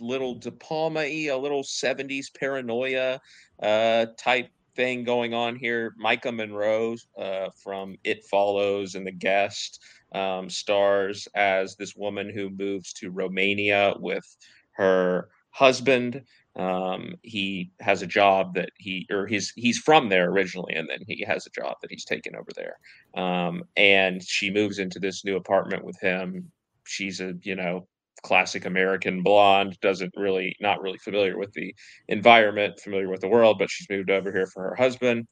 little 0.00 0.36
De 0.36 0.50
Palma 0.50 1.00
a 1.00 1.36
little 1.36 1.62
70s 1.62 2.26
paranoia 2.34 3.20
uh, 3.62 4.06
type 4.18 4.48
thing 4.74 5.04
going 5.04 5.34
on 5.34 5.56
here. 5.56 5.94
Maika 6.02 6.34
Monroe 6.34 6.96
uh, 7.18 7.48
from 7.62 7.96
It 8.04 8.24
Follows 8.24 8.94
and 8.94 9.06
The 9.06 9.12
Guest 9.12 9.80
um, 10.14 10.48
stars 10.50 11.28
as 11.34 11.76
this 11.76 11.94
woman 11.96 12.30
who 12.30 12.50
moves 12.50 12.92
to 12.94 13.10
Romania 13.10 13.94
with 13.98 14.24
her 14.72 15.28
husband. 15.50 16.22
Um, 16.56 17.14
he 17.22 17.70
has 17.80 18.02
a 18.02 18.06
job 18.06 18.54
that 18.54 18.70
he 18.76 19.06
or 19.10 19.26
he's 19.26 19.52
he's 19.56 19.78
from 19.78 20.08
there 20.08 20.30
originally, 20.30 20.74
and 20.74 20.88
then 20.88 21.00
he 21.06 21.24
has 21.26 21.46
a 21.46 21.60
job 21.60 21.76
that 21.80 21.90
he's 21.90 22.04
taken 22.04 22.34
over 22.36 22.50
there. 22.54 22.76
Um, 23.22 23.64
and 23.76 24.22
she 24.22 24.50
moves 24.50 24.78
into 24.78 24.98
this 24.98 25.24
new 25.24 25.36
apartment 25.36 25.84
with 25.84 25.98
him. 26.00 26.52
She's 26.84 27.20
a 27.20 27.34
you 27.42 27.54
know 27.54 27.86
classic 28.22 28.64
American 28.64 29.22
blonde, 29.22 29.78
doesn't 29.80 30.12
really, 30.16 30.56
not 30.60 30.80
really 30.80 30.98
familiar 30.98 31.38
with 31.38 31.52
the 31.52 31.74
environment, 32.08 32.80
familiar 32.80 33.08
with 33.08 33.20
the 33.20 33.28
world, 33.28 33.58
but 33.58 33.70
she's 33.70 33.88
moved 33.90 34.10
over 34.10 34.32
here 34.32 34.46
for 34.46 34.62
her 34.62 34.74
husband. 34.74 35.26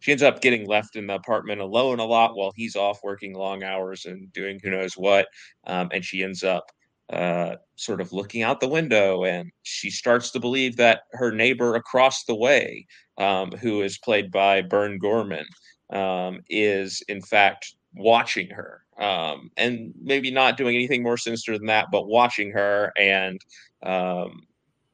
She 0.00 0.12
ends 0.12 0.22
up 0.22 0.40
getting 0.40 0.66
left 0.66 0.96
in 0.96 1.06
the 1.06 1.14
apartment 1.14 1.60
alone 1.60 1.98
a 1.98 2.04
lot 2.04 2.36
while 2.36 2.52
he's 2.54 2.76
off 2.76 3.00
working 3.02 3.34
long 3.34 3.64
hours 3.64 4.06
and 4.06 4.32
doing 4.32 4.60
who 4.62 4.70
knows 4.70 4.96
what. 4.96 5.26
Um, 5.66 5.88
and 5.92 6.04
she 6.04 6.22
ends 6.22 6.44
up 6.44 6.70
uh, 7.10 7.56
sort 7.76 8.00
of 8.00 8.12
looking 8.12 8.42
out 8.42 8.60
the 8.60 8.68
window 8.68 9.24
and 9.24 9.50
she 9.62 9.90
starts 9.90 10.30
to 10.30 10.40
believe 10.40 10.76
that 10.76 11.02
her 11.12 11.32
neighbor 11.32 11.74
across 11.74 12.24
the 12.24 12.34
way, 12.34 12.86
um, 13.18 13.50
who 13.52 13.82
is 13.82 13.98
played 13.98 14.30
by 14.30 14.62
Burn 14.62 14.98
Gorman, 14.98 15.46
um, 15.90 16.40
is 16.48 17.02
in 17.08 17.20
fact 17.20 17.74
watching 17.94 18.50
her 18.50 18.84
um, 18.98 19.50
and 19.56 19.92
maybe 20.00 20.30
not 20.30 20.56
doing 20.56 20.74
anything 20.74 21.02
more 21.02 21.16
sinister 21.16 21.56
than 21.58 21.66
that, 21.66 21.88
but 21.90 22.06
watching 22.06 22.50
her 22.52 22.92
and, 22.96 23.40
um, 23.82 24.42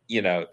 you 0.09 0.23
know, 0.23 0.47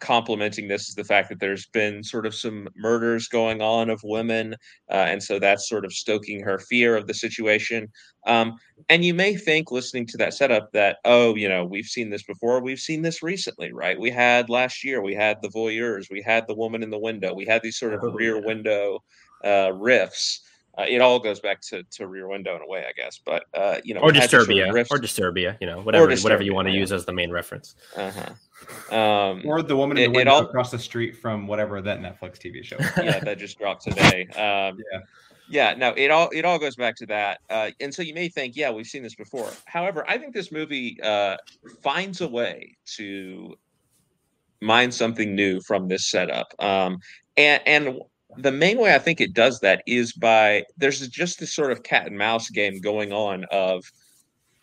complementing 0.00 0.68
this 0.68 0.88
is 0.88 0.94
the 0.94 1.04
fact 1.04 1.28
that 1.28 1.40
there's 1.40 1.66
been 1.66 2.02
sort 2.04 2.24
of 2.24 2.34
some 2.34 2.68
murders 2.76 3.26
going 3.26 3.60
on 3.60 3.90
of 3.90 4.00
women. 4.04 4.54
Uh, 4.90 5.06
and 5.08 5.22
so 5.22 5.38
that's 5.38 5.68
sort 5.68 5.84
of 5.84 5.92
stoking 5.92 6.40
her 6.40 6.58
fear 6.58 6.96
of 6.96 7.06
the 7.06 7.14
situation. 7.14 7.88
Um, 8.26 8.54
and 8.88 9.04
you 9.04 9.12
may 9.12 9.36
think, 9.36 9.70
listening 9.70 10.06
to 10.06 10.16
that 10.18 10.34
setup, 10.34 10.70
that, 10.72 10.98
oh, 11.04 11.34
you 11.34 11.48
know, 11.48 11.64
we've 11.64 11.86
seen 11.86 12.10
this 12.10 12.22
before. 12.22 12.62
We've 12.62 12.78
seen 12.78 13.02
this 13.02 13.22
recently, 13.22 13.72
right? 13.72 13.98
We 13.98 14.10
had 14.10 14.48
last 14.48 14.84
year, 14.84 15.02
we 15.02 15.14
had 15.14 15.42
the 15.42 15.48
voyeurs, 15.48 16.10
we 16.10 16.22
had 16.22 16.46
the 16.46 16.54
woman 16.54 16.82
in 16.82 16.90
the 16.90 16.98
window, 16.98 17.34
we 17.34 17.46
had 17.46 17.62
these 17.62 17.78
sort 17.78 17.94
of 17.94 18.00
oh, 18.04 18.12
rear 18.12 18.36
yeah. 18.36 18.46
window 18.46 19.02
uh, 19.44 19.72
riffs 19.72 20.38
uh, 20.78 20.84
it 20.88 21.00
all 21.00 21.18
goes 21.18 21.40
back 21.40 21.60
to, 21.60 21.82
to 21.90 22.06
Rear 22.06 22.28
Window 22.28 22.54
in 22.54 22.62
a 22.62 22.66
way, 22.66 22.84
I 22.88 22.92
guess. 22.92 23.20
But 23.24 23.44
uh, 23.52 23.78
you 23.82 23.94
know, 23.94 24.00
or 24.00 24.10
Disturbia, 24.10 24.66
sort 24.66 24.78
of 24.78 24.86
or 24.90 24.98
Disturbia, 24.98 25.56
you 25.60 25.66
know, 25.66 25.80
whatever 25.80 26.06
Disturbia, 26.06 26.24
whatever 26.24 26.42
you 26.42 26.54
want 26.54 26.68
to 26.68 26.72
yeah. 26.72 26.80
use 26.80 26.92
as 26.92 27.04
the 27.04 27.12
main 27.12 27.30
reference. 27.30 27.74
Uh-huh. 27.96 28.96
Um, 28.96 29.42
or 29.44 29.62
the 29.62 29.76
woman 29.76 29.96
in 29.98 30.12
the 30.12 30.18
it, 30.18 30.18
window 30.18 30.32
it 30.32 30.34
all, 30.34 30.42
across 30.42 30.70
the 30.70 30.78
street 30.78 31.16
from 31.16 31.46
whatever 31.46 31.80
that 31.82 32.00
Netflix 32.00 32.38
TV 32.38 32.64
show. 32.64 32.76
yeah, 33.02 33.18
that 33.20 33.38
just 33.38 33.58
dropped 33.58 33.84
today. 33.84 34.26
Um, 34.36 34.78
yeah. 34.92 35.00
Yeah, 35.50 35.72
no, 35.74 35.94
it 35.96 36.10
all 36.10 36.28
it 36.34 36.44
all 36.44 36.58
goes 36.58 36.76
back 36.76 36.94
to 36.96 37.06
that, 37.06 37.40
uh, 37.48 37.70
and 37.80 37.94
so 37.94 38.02
you 38.02 38.12
may 38.12 38.28
think, 38.28 38.54
yeah, 38.54 38.70
we've 38.70 38.86
seen 38.86 39.02
this 39.02 39.14
before. 39.14 39.50
However, 39.64 40.04
I 40.06 40.18
think 40.18 40.34
this 40.34 40.52
movie 40.52 40.98
uh, 41.02 41.38
finds 41.82 42.20
a 42.20 42.28
way 42.28 42.76
to 42.96 43.56
mine 44.60 44.92
something 44.92 45.34
new 45.34 45.60
from 45.60 45.88
this 45.88 46.06
setup. 46.06 46.54
Um, 46.58 46.98
and 47.38 47.62
and 47.64 47.98
the 48.36 48.52
main 48.52 48.78
way 48.78 48.94
I 48.94 48.98
think 48.98 49.20
it 49.20 49.32
does 49.32 49.60
that 49.60 49.82
is 49.86 50.12
by 50.12 50.64
there's 50.76 51.06
just 51.08 51.40
this 51.40 51.54
sort 51.54 51.72
of 51.72 51.82
cat 51.82 52.06
and 52.06 52.18
mouse 52.18 52.50
game 52.50 52.80
going 52.80 53.12
on 53.12 53.44
of 53.50 53.90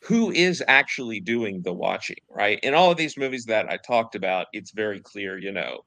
who 0.02 0.32
is 0.32 0.64
actually 0.68 1.20
doing 1.20 1.62
the 1.64 1.74
watching, 1.74 2.18
right? 2.30 2.60
In 2.62 2.76
all 2.76 2.92
of 2.92 2.98
these 2.98 3.18
movies 3.18 3.46
that 3.46 3.70
I 3.70 3.78
talked 3.78 4.14
about, 4.14 4.48
it's 4.54 4.72
very 4.72 5.00
clear, 5.00 5.40
you 5.40 5.52
know, 5.52 5.80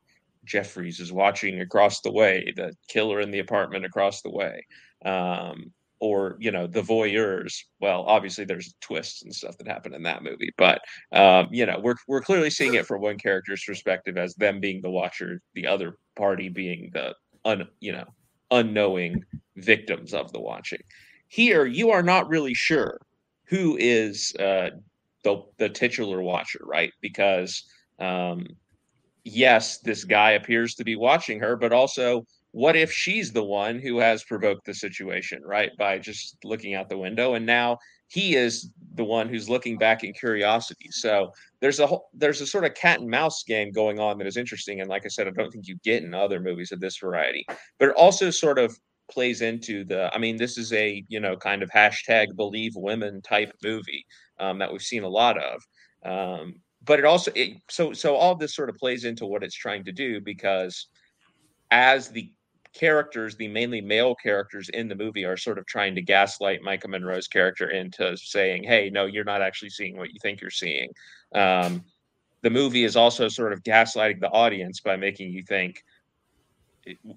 Jeffries 0.45 0.99
is 0.99 1.13
watching 1.13 1.61
across 1.61 2.01
the 2.01 2.11
way, 2.11 2.53
the 2.57 2.75
killer 2.89 3.21
in 3.21 3.31
the 3.31 3.39
apartment 3.39 3.85
across 3.85 4.23
the 4.23 4.31
way. 4.31 4.67
Um, 5.05 5.73
or 6.01 6.37
you 6.39 6.51
know 6.51 6.67
the 6.67 6.83
voyeurs 6.83 7.65
well 7.81 8.03
obviously 8.03 8.45
there's 8.45 8.75
twists 8.81 9.23
and 9.23 9.35
stuff 9.35 9.57
that 9.59 9.67
happen 9.67 9.95
in 9.95 10.03
that 10.03 10.23
movie 10.23 10.53
but 10.57 10.81
um, 11.13 11.49
you 11.51 11.67
know 11.67 11.79
we're, 11.83 11.97
we're 12.07 12.21
clearly 12.21 12.51
seeing 12.51 12.75
it 12.75 12.87
from 12.87 13.01
one 13.01 13.19
character's 13.19 13.65
perspective 13.65 14.17
as 14.17 14.35
them 14.35 14.61
being 14.61 14.81
the 14.81 14.91
watcher 14.91 15.41
the 15.55 15.67
other 15.67 15.97
party 16.17 16.49
being 16.49 16.91
the 16.93 17.13
un 17.45 17.69
you 17.81 17.93
know 17.93 18.07
unknowing 18.51 19.25
victims 19.57 20.15
of 20.15 20.33
the 20.33 20.41
watching 20.41 20.81
here 21.29 21.67
you 21.67 21.91
are 21.91 22.03
not 22.03 22.29
really 22.29 22.55
sure 22.55 22.99
who 23.45 23.77
is 23.79 24.35
uh, 24.39 24.71
the 25.25 25.43
the 25.59 25.69
titular 25.69 26.23
watcher 26.23 26.61
right 26.65 26.93
because 27.01 27.65
um, 27.99 28.47
yes 29.25 29.79
this 29.81 30.05
guy 30.05 30.33
appears 30.33 30.75
to 30.75 30.85
be 30.85 30.97
watching 30.97 31.41
her 31.41 31.57
but 31.57 31.73
also 31.73 32.25
what 32.53 32.77
if 32.77 32.93
she's 32.93 33.33
the 33.33 33.45
one 33.45 33.79
who 33.79 33.99
has 33.99 34.25
provoked 34.25 34.65
the 34.65 34.75
situation, 34.75 35.43
right? 35.45 35.71
By 35.79 35.99
just 35.99 36.37
looking 36.45 36.75
out 36.75 36.89
the 36.89 36.99
window. 36.99 37.35
And 37.35 37.47
now 37.47 37.79
he 38.09 38.35
is 38.35 38.71
the 38.95 39.05
one 39.05 39.29
who's 39.29 39.49
looking 39.49 39.79
back 39.79 40.03
in 40.03 40.13
curiosity. 40.13 40.89
So 40.91 41.33
there's 41.61 41.79
a 41.79 41.87
whole, 41.87 42.09
there's 42.13 42.41
a 42.41 42.47
sort 42.47 42.65
of 42.65 42.75
cat 42.75 43.01
and 43.01 43.09
mouse 43.09 43.45
game 43.45 43.71
going 43.71 44.01
on 44.01 44.19
that 44.19 44.27
is 44.27 44.37
interesting. 44.37 44.81
And 44.81 44.91
like 44.91 45.05
I 45.05 45.09
said, 45.09 45.29
I 45.29 45.31
don't 45.31 45.51
think 45.51 45.69
you 45.69 45.77
get 45.85 46.03
in 46.03 46.15
other 46.15 46.41
movies 46.41 46.73
of 46.73 46.81
this 46.81 46.99
variety, 46.99 47.47
but 47.79 47.91
it 47.91 47.95
also 47.95 48.31
sort 48.31 48.59
of 48.59 48.77
plays 49.11 49.41
into 49.41 49.85
the, 49.85 50.13
I 50.15 50.19
mean, 50.19 50.37
this 50.37 50.59
is 50.59 50.73
a, 50.73 51.05
you 51.09 51.21
know, 51.21 51.37
kind 51.37 51.63
of 51.63 51.71
hashtag 51.71 52.35
believe 52.37 52.73
women 52.75 53.23
type 53.23 53.53
movie 53.63 54.05
um, 54.41 54.59
that 54.59 54.71
we've 54.71 54.83
seen 54.83 55.05
a 55.05 55.09
lot 55.09 55.39
of. 55.39 55.63
Um, 56.05 56.55
but 56.85 56.99
it 56.99 57.05
also, 57.05 57.31
it, 57.35 57.59
so, 57.71 57.93
so 57.93 58.17
all 58.17 58.35
this 58.35 58.55
sort 58.55 58.69
of 58.69 58.77
plays 58.77 59.05
into 59.05 59.27
what 59.27 59.43
it's 59.43 59.55
trying 59.55 59.85
to 59.85 59.93
do 59.93 60.21
because 60.21 60.89
as 61.71 62.09
the 62.09 62.31
characters, 62.75 63.37
the 63.37 63.49
mainly 63.49 63.81
male 63.81 64.15
characters 64.15 64.69
in 64.71 64.89
the 64.89 64.95
movie, 64.95 65.25
are 65.25 65.37
sort 65.37 65.59
of 65.59 65.67
trying 65.67 65.95
to 65.95 66.03
gaslight 66.03 66.63
Maika 66.63 66.89
Monroe's 66.89 67.29
character 67.29 67.71
into 67.71 68.17
saying, 68.17 68.65
"Hey, 68.65 68.91
no, 68.91 69.07
you're 69.07 69.25
not 69.25 69.43
actually 69.43 69.71
seeing 69.71 69.97
what 69.97 70.11
you 70.13 70.19
think 70.21 70.41
you're 70.41 70.51
seeing." 70.51 70.91
Um, 71.35 71.85
the 72.43 72.51
movie 72.51 72.85
is 72.85 72.97
also 72.97 73.29
sort 73.29 73.53
of 73.53 73.63
gaslighting 73.63 74.21
the 74.21 74.31
audience 74.31 74.81
by 74.81 74.97
making 74.97 75.33
you 75.33 75.43
think, 75.43 75.83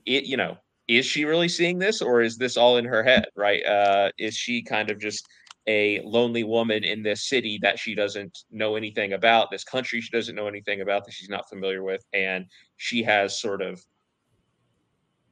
it, 0.06 0.26
you 0.26 0.38
know, 0.38 0.58
is 0.88 1.06
she 1.06 1.26
really 1.26 1.48
seeing 1.48 1.80
this, 1.80 2.02
or 2.02 2.22
is 2.22 2.38
this 2.38 2.58
all 2.58 2.78
in 2.78 2.86
her 2.86 3.04
head? 3.04 3.26
Right? 3.36 3.64
Uh, 3.66 4.12
is 4.18 4.36
she 4.36 4.62
kind 4.64 4.90
of 4.90 5.00
just 5.00 5.28
a 5.68 6.02
lonely 6.02 6.44
woman 6.44 6.84
in 6.84 7.04
this 7.04 7.30
city 7.30 7.60
that 7.62 7.78
she 7.78 7.94
doesn't 7.94 8.46
know 8.50 8.76
anything 8.76 9.14
about, 9.14 9.52
this 9.52 9.64
country 9.64 10.02
she 10.02 10.10
doesn't 10.10 10.36
know 10.36 10.48
anything 10.48 10.82
about, 10.82 11.06
that 11.06 11.14
she's 11.14 11.30
not 11.30 11.48
familiar 11.48 11.84
with, 11.84 12.04
and 12.14 12.48
she 12.78 13.04
has 13.04 13.40
sort 13.40 13.62
of 13.62 13.80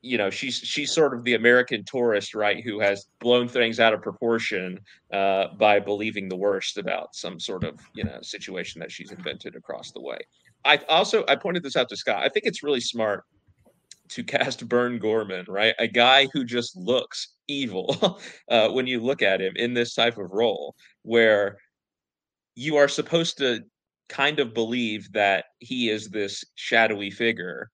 you 0.01 0.17
know 0.17 0.29
she's 0.29 0.57
she's 0.57 0.91
sort 0.91 1.13
of 1.13 1.23
the 1.23 1.35
American 1.35 1.83
tourist, 1.83 2.33
right, 2.33 2.63
who 2.63 2.79
has 2.79 3.07
blown 3.19 3.47
things 3.47 3.79
out 3.79 3.93
of 3.93 4.01
proportion 4.01 4.79
uh, 5.12 5.47
by 5.57 5.79
believing 5.79 6.29
the 6.29 6.35
worst 6.35 6.77
about 6.77 7.15
some 7.15 7.39
sort 7.39 7.63
of 7.63 7.79
you 7.93 8.03
know 8.03 8.19
situation 8.21 8.79
that 8.79 8.91
she's 8.91 9.12
invented 9.12 9.55
across 9.55 9.91
the 9.91 10.01
way. 10.01 10.19
I 10.65 10.77
also 10.89 11.25
I 11.27 11.35
pointed 11.35 11.63
this 11.63 11.75
out 11.75 11.89
to 11.89 11.97
Scott. 11.97 12.23
I 12.23 12.29
think 12.29 12.45
it's 12.45 12.63
really 12.63 12.81
smart 12.81 13.25
to 14.09 14.23
cast 14.23 14.67
Burn 14.67 14.97
Gorman, 14.97 15.45
right, 15.47 15.75
a 15.79 15.88
guy 15.88 16.27
who 16.33 16.43
just 16.43 16.75
looks 16.75 17.35
evil 17.47 18.19
uh, 18.49 18.69
when 18.69 18.88
you 18.88 18.99
look 18.99 19.21
at 19.21 19.41
him 19.41 19.53
in 19.55 19.73
this 19.73 19.93
type 19.93 20.17
of 20.17 20.31
role, 20.31 20.75
where 21.03 21.57
you 22.55 22.77
are 22.77 22.88
supposed 22.88 23.38
to 23.38 23.63
kind 24.07 24.39
of 24.39 24.53
believe 24.53 25.12
that 25.13 25.45
he 25.59 25.89
is 25.89 26.09
this 26.09 26.43
shadowy 26.55 27.12
figure 27.12 27.69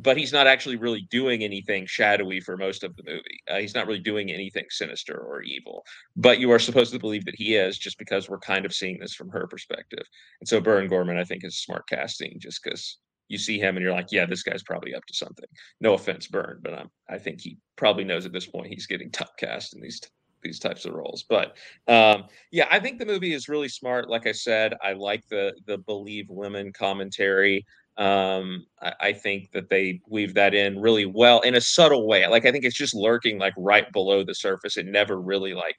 but 0.00 0.16
he's 0.16 0.32
not 0.32 0.46
actually 0.46 0.76
really 0.76 1.02
doing 1.10 1.42
anything 1.42 1.86
shadowy 1.86 2.40
for 2.40 2.56
most 2.56 2.84
of 2.84 2.94
the 2.96 3.02
movie. 3.04 3.40
Uh, 3.50 3.58
he's 3.58 3.74
not 3.74 3.86
really 3.86 3.98
doing 3.98 4.30
anything 4.30 4.64
sinister 4.70 5.16
or 5.16 5.42
evil, 5.42 5.84
but 6.16 6.38
you 6.38 6.50
are 6.50 6.58
supposed 6.58 6.92
to 6.92 6.98
believe 6.98 7.24
that 7.24 7.34
he 7.34 7.56
is 7.56 7.78
just 7.78 7.98
because 7.98 8.28
we're 8.28 8.38
kind 8.38 8.64
of 8.64 8.72
seeing 8.72 8.98
this 8.98 9.14
from 9.14 9.28
her 9.30 9.46
perspective. 9.46 10.04
And 10.40 10.48
so 10.48 10.60
Burn 10.60 10.88
Gorman, 10.88 11.18
I 11.18 11.24
think, 11.24 11.44
is 11.44 11.58
smart 11.58 11.88
casting 11.88 12.38
just 12.38 12.62
because 12.62 12.98
you 13.28 13.38
see 13.38 13.58
him 13.58 13.76
and 13.76 13.84
you're 13.84 13.92
like, 13.92 14.10
yeah, 14.10 14.26
this 14.26 14.42
guy's 14.42 14.62
probably 14.62 14.94
up 14.94 15.04
to 15.06 15.14
something. 15.14 15.46
No 15.80 15.94
offense, 15.94 16.26
Burn, 16.26 16.60
but 16.62 16.74
I'm, 16.74 16.90
I 17.08 17.18
think 17.18 17.40
he 17.40 17.58
probably 17.76 18.04
knows 18.04 18.24
at 18.24 18.32
this 18.32 18.46
point 18.46 18.68
he's 18.68 18.86
getting 18.86 19.10
top 19.10 19.36
cast 19.38 19.74
in 19.74 19.80
these 19.80 20.00
these 20.42 20.60
types 20.60 20.84
of 20.84 20.94
roles. 20.94 21.24
But 21.28 21.56
um, 21.88 22.24
yeah, 22.52 22.68
I 22.70 22.78
think 22.78 22.98
the 22.98 23.06
movie 23.06 23.34
is 23.34 23.48
really 23.48 23.68
smart. 23.68 24.08
Like 24.08 24.26
I 24.26 24.32
said, 24.32 24.74
I 24.82 24.92
like 24.92 25.26
the 25.28 25.52
the 25.66 25.78
believe 25.78 26.26
women 26.30 26.72
commentary. 26.72 27.66
Um, 27.98 28.64
I, 28.80 28.92
I, 29.00 29.12
think 29.12 29.50
that 29.50 29.70
they 29.70 30.00
weave 30.08 30.32
that 30.34 30.54
in 30.54 30.80
really 30.80 31.04
well 31.04 31.40
in 31.40 31.56
a 31.56 31.60
subtle 31.60 32.06
way. 32.06 32.24
Like 32.28 32.46
I 32.46 32.52
think 32.52 32.64
it's 32.64 32.76
just 32.76 32.94
lurking 32.94 33.38
like 33.38 33.54
right 33.58 33.90
below 33.92 34.22
the 34.22 34.36
surface. 34.36 34.76
It 34.76 34.86
never 34.86 35.20
really 35.20 35.52
like 35.52 35.76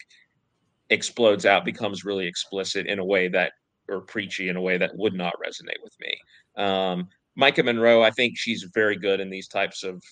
explodes 0.90 1.46
out, 1.46 1.64
becomes 1.64 2.04
really 2.04 2.28
explicit 2.28 2.88
in 2.88 3.00
a 3.00 3.06
way 3.06 3.30
that 3.30 3.54
or 3.88 4.02
preachy 4.02 4.50
in 4.50 4.58
a 4.58 4.62
way 4.62 4.78
that 4.78 4.96
would 4.98 5.14
not 5.14 5.34
resonate 5.44 5.82
with 5.82 5.96
me. 6.00 6.18
Um, 6.58 7.08
Maika 7.40 7.64
Monroe, 7.64 8.04
I 8.04 8.12
think 8.12 8.38
she's 8.38 8.68
very 8.74 8.98
good 8.98 9.20
in 9.20 9.30
these 9.30 9.48
types 9.48 9.84
of 9.84 10.04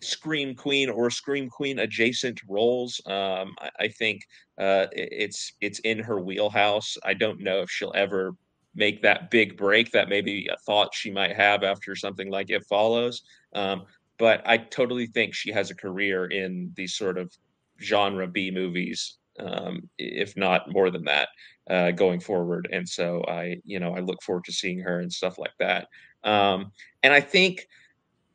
scream 0.00 0.54
queen 0.54 0.90
or 0.90 1.10
scream 1.10 1.48
queen 1.48 1.78
adjacent 1.78 2.40
roles. 2.48 3.00
Um, 3.06 3.54
I, 3.60 3.70
I, 3.80 3.88
think 3.88 4.22
uh, 4.60 4.86
it's 4.92 5.52
it's 5.60 5.78
in 5.80 5.98
her 6.00 6.20
wheelhouse. 6.20 6.96
I 7.04 7.14
don't 7.14 7.40
know 7.40 7.60
if 7.62 7.70
she'll 7.70 7.92
ever 7.94 8.34
make 8.78 9.02
that 9.02 9.30
big 9.30 9.56
break 9.56 9.90
that 9.90 10.08
maybe 10.08 10.46
a 10.46 10.56
thought 10.58 10.94
she 10.94 11.10
might 11.10 11.34
have 11.34 11.64
after 11.64 11.96
something 11.96 12.30
like 12.30 12.48
It 12.48 12.64
Follows. 12.66 13.22
Um, 13.52 13.82
but 14.18 14.40
I 14.46 14.56
totally 14.56 15.06
think 15.06 15.34
she 15.34 15.50
has 15.50 15.70
a 15.70 15.74
career 15.74 16.26
in 16.26 16.72
these 16.76 16.94
sort 16.94 17.18
of 17.18 17.32
genre 17.80 18.28
B 18.28 18.50
movies, 18.52 19.18
um, 19.40 19.88
if 19.98 20.36
not 20.36 20.72
more 20.72 20.90
than 20.90 21.04
that, 21.04 21.28
uh, 21.68 21.90
going 21.90 22.20
forward. 22.20 22.68
And 22.72 22.88
so 22.88 23.24
I, 23.26 23.56
you 23.64 23.80
know, 23.80 23.94
I 23.94 24.00
look 24.00 24.22
forward 24.22 24.44
to 24.44 24.52
seeing 24.52 24.78
her 24.80 25.00
and 25.00 25.12
stuff 25.12 25.38
like 25.38 25.56
that. 25.58 25.88
Um, 26.22 26.70
and 27.02 27.12
I 27.12 27.20
think 27.20 27.66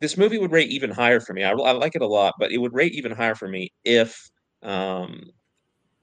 this 0.01 0.17
movie 0.17 0.37
would 0.37 0.51
rate 0.51 0.69
even 0.69 0.91
higher 0.91 1.21
for 1.21 1.33
me. 1.33 1.45
I, 1.45 1.51
I, 1.51 1.71
like 1.71 1.95
it 1.95 2.01
a 2.01 2.07
lot, 2.07 2.35
but 2.37 2.51
it 2.51 2.57
would 2.57 2.73
rate 2.73 2.93
even 2.93 3.13
higher 3.13 3.35
for 3.35 3.47
me 3.47 3.71
if 3.85 4.29
um, 4.61 5.23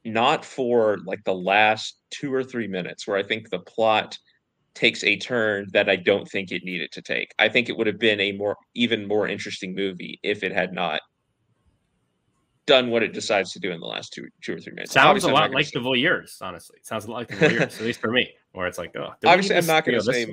not 0.04 0.46
for 0.46 0.98
like 1.04 1.24
the 1.24 1.34
last 1.34 1.98
two 2.10 2.32
or 2.32 2.42
three 2.42 2.68
minutes 2.68 3.06
where 3.06 3.18
I 3.18 3.22
think 3.22 3.50
the 3.50 3.58
plot 3.58 4.18
takes 4.74 5.04
a 5.04 5.16
turn 5.16 5.66
that 5.72 5.88
I 5.88 5.96
don't 5.96 6.28
think 6.28 6.52
it 6.52 6.62
needed 6.64 6.92
to 6.92 7.02
take. 7.02 7.34
I 7.38 7.48
think 7.48 7.68
it 7.68 7.76
would 7.76 7.86
have 7.86 7.98
been 7.98 8.20
a 8.20 8.32
more 8.32 8.56
even 8.74 9.06
more 9.06 9.28
interesting 9.28 9.74
movie 9.74 10.18
if 10.22 10.42
it 10.42 10.52
had 10.52 10.72
not 10.72 11.00
done 12.66 12.90
what 12.90 13.02
it 13.02 13.12
decides 13.12 13.52
to 13.52 13.58
do 13.58 13.72
in 13.72 13.80
the 13.80 13.86
last 13.86 14.12
two 14.12 14.28
two 14.42 14.54
or 14.54 14.60
three 14.60 14.72
minutes. 14.72 14.92
Sounds 14.92 15.06
obviously, 15.06 15.32
a 15.32 15.34
lot 15.34 15.50
like 15.50 15.70
the 15.72 15.80
Voyeurs, 15.80 16.40
honestly. 16.40 16.76
It 16.78 16.86
sounds 16.86 17.04
a 17.06 17.10
lot 17.10 17.18
like 17.18 17.28
the 17.28 17.36
Voyeurs, 17.36 17.80
at 17.80 17.80
least 17.80 18.00
for 18.00 18.12
me, 18.12 18.32
where 18.52 18.66
it's 18.66 18.78
like, 18.78 18.94
oh, 18.96 19.10
obviously, 19.26 19.56
I'm 19.56 19.66
not 19.66 19.84
going 19.84 19.98
to 19.98 20.04
say. 20.04 20.26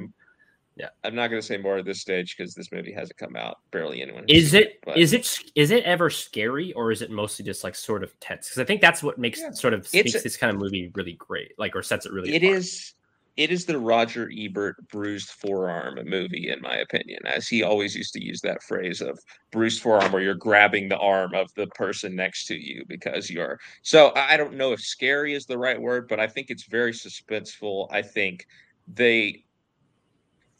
Yeah, 0.75 0.89
I'm 1.03 1.15
not 1.15 1.29
going 1.29 1.41
to 1.41 1.45
say 1.45 1.57
more 1.57 1.79
at 1.79 1.85
this 1.85 2.01
stage 2.01 2.37
because 2.37 2.53
this 2.53 2.71
movie 2.71 2.93
hasn't 2.93 3.17
come 3.17 3.35
out. 3.35 3.57
Barely 3.71 3.99
anyone. 3.99 4.25
Is 4.27 4.53
it? 4.53 4.79
it 4.85 4.97
is 4.97 5.11
it? 5.11 5.39
Is 5.55 5.71
it 5.71 5.83
ever 5.85 6.11
scary, 6.11 6.71
or 6.73 6.91
is 6.91 7.01
it 7.01 7.09
mostly 7.09 7.43
just 7.43 7.63
like 7.63 7.73
sort 7.73 8.03
of 8.03 8.17
tense? 8.19 8.49
Because 8.49 8.59
I 8.59 8.63
think 8.63 8.81
that's 8.81 9.01
what 9.01 9.17
makes 9.17 9.39
yeah. 9.39 9.49
sort 9.49 9.73
of 9.73 9.91
makes 9.91 10.21
this 10.21 10.37
kind 10.37 10.53
of 10.53 10.61
movie 10.61 10.91
really 10.93 11.13
great, 11.13 11.53
like 11.57 11.75
or 11.75 11.81
sets 11.81 12.05
it 12.05 12.13
really. 12.13 12.35
It 12.35 12.43
apart. 12.43 12.57
is 12.57 12.93
it 13.37 13.51
is 13.51 13.65
the 13.65 13.77
Roger 13.77 14.31
Ebert 14.35 14.75
bruised 14.89 15.29
forearm 15.29 15.99
movie, 16.05 16.49
in 16.49 16.59
my 16.59 16.77
opinion, 16.77 17.19
as 17.25 17.47
he 17.47 17.61
always 17.61 17.95
used 17.95 18.13
to 18.13 18.23
use 18.23 18.41
that 18.41 18.63
phrase 18.63 18.99
of 18.99 19.19
bruised 19.51 19.81
forearm, 19.81 20.11
where 20.11 20.23
you're 20.23 20.33
grabbing 20.33 20.89
the 20.89 20.97
arm 20.97 21.35
of 21.35 21.53
the 21.53 21.67
person 21.67 22.15
next 22.15 22.47
to 22.47 22.55
you 22.55 22.83
because 22.87 23.29
you're. 23.29 23.59
So 23.83 24.11
I 24.15 24.37
don't 24.37 24.55
know 24.55 24.71
if 24.71 24.81
scary 24.81 25.35
is 25.35 25.45
the 25.45 25.57
right 25.57 25.79
word, 25.79 26.07
but 26.07 26.19
I 26.19 26.25
think 26.25 26.49
it's 26.49 26.65
very 26.65 26.91
suspenseful. 26.91 27.87
I 27.91 28.01
think 28.01 28.47
they. 28.87 29.43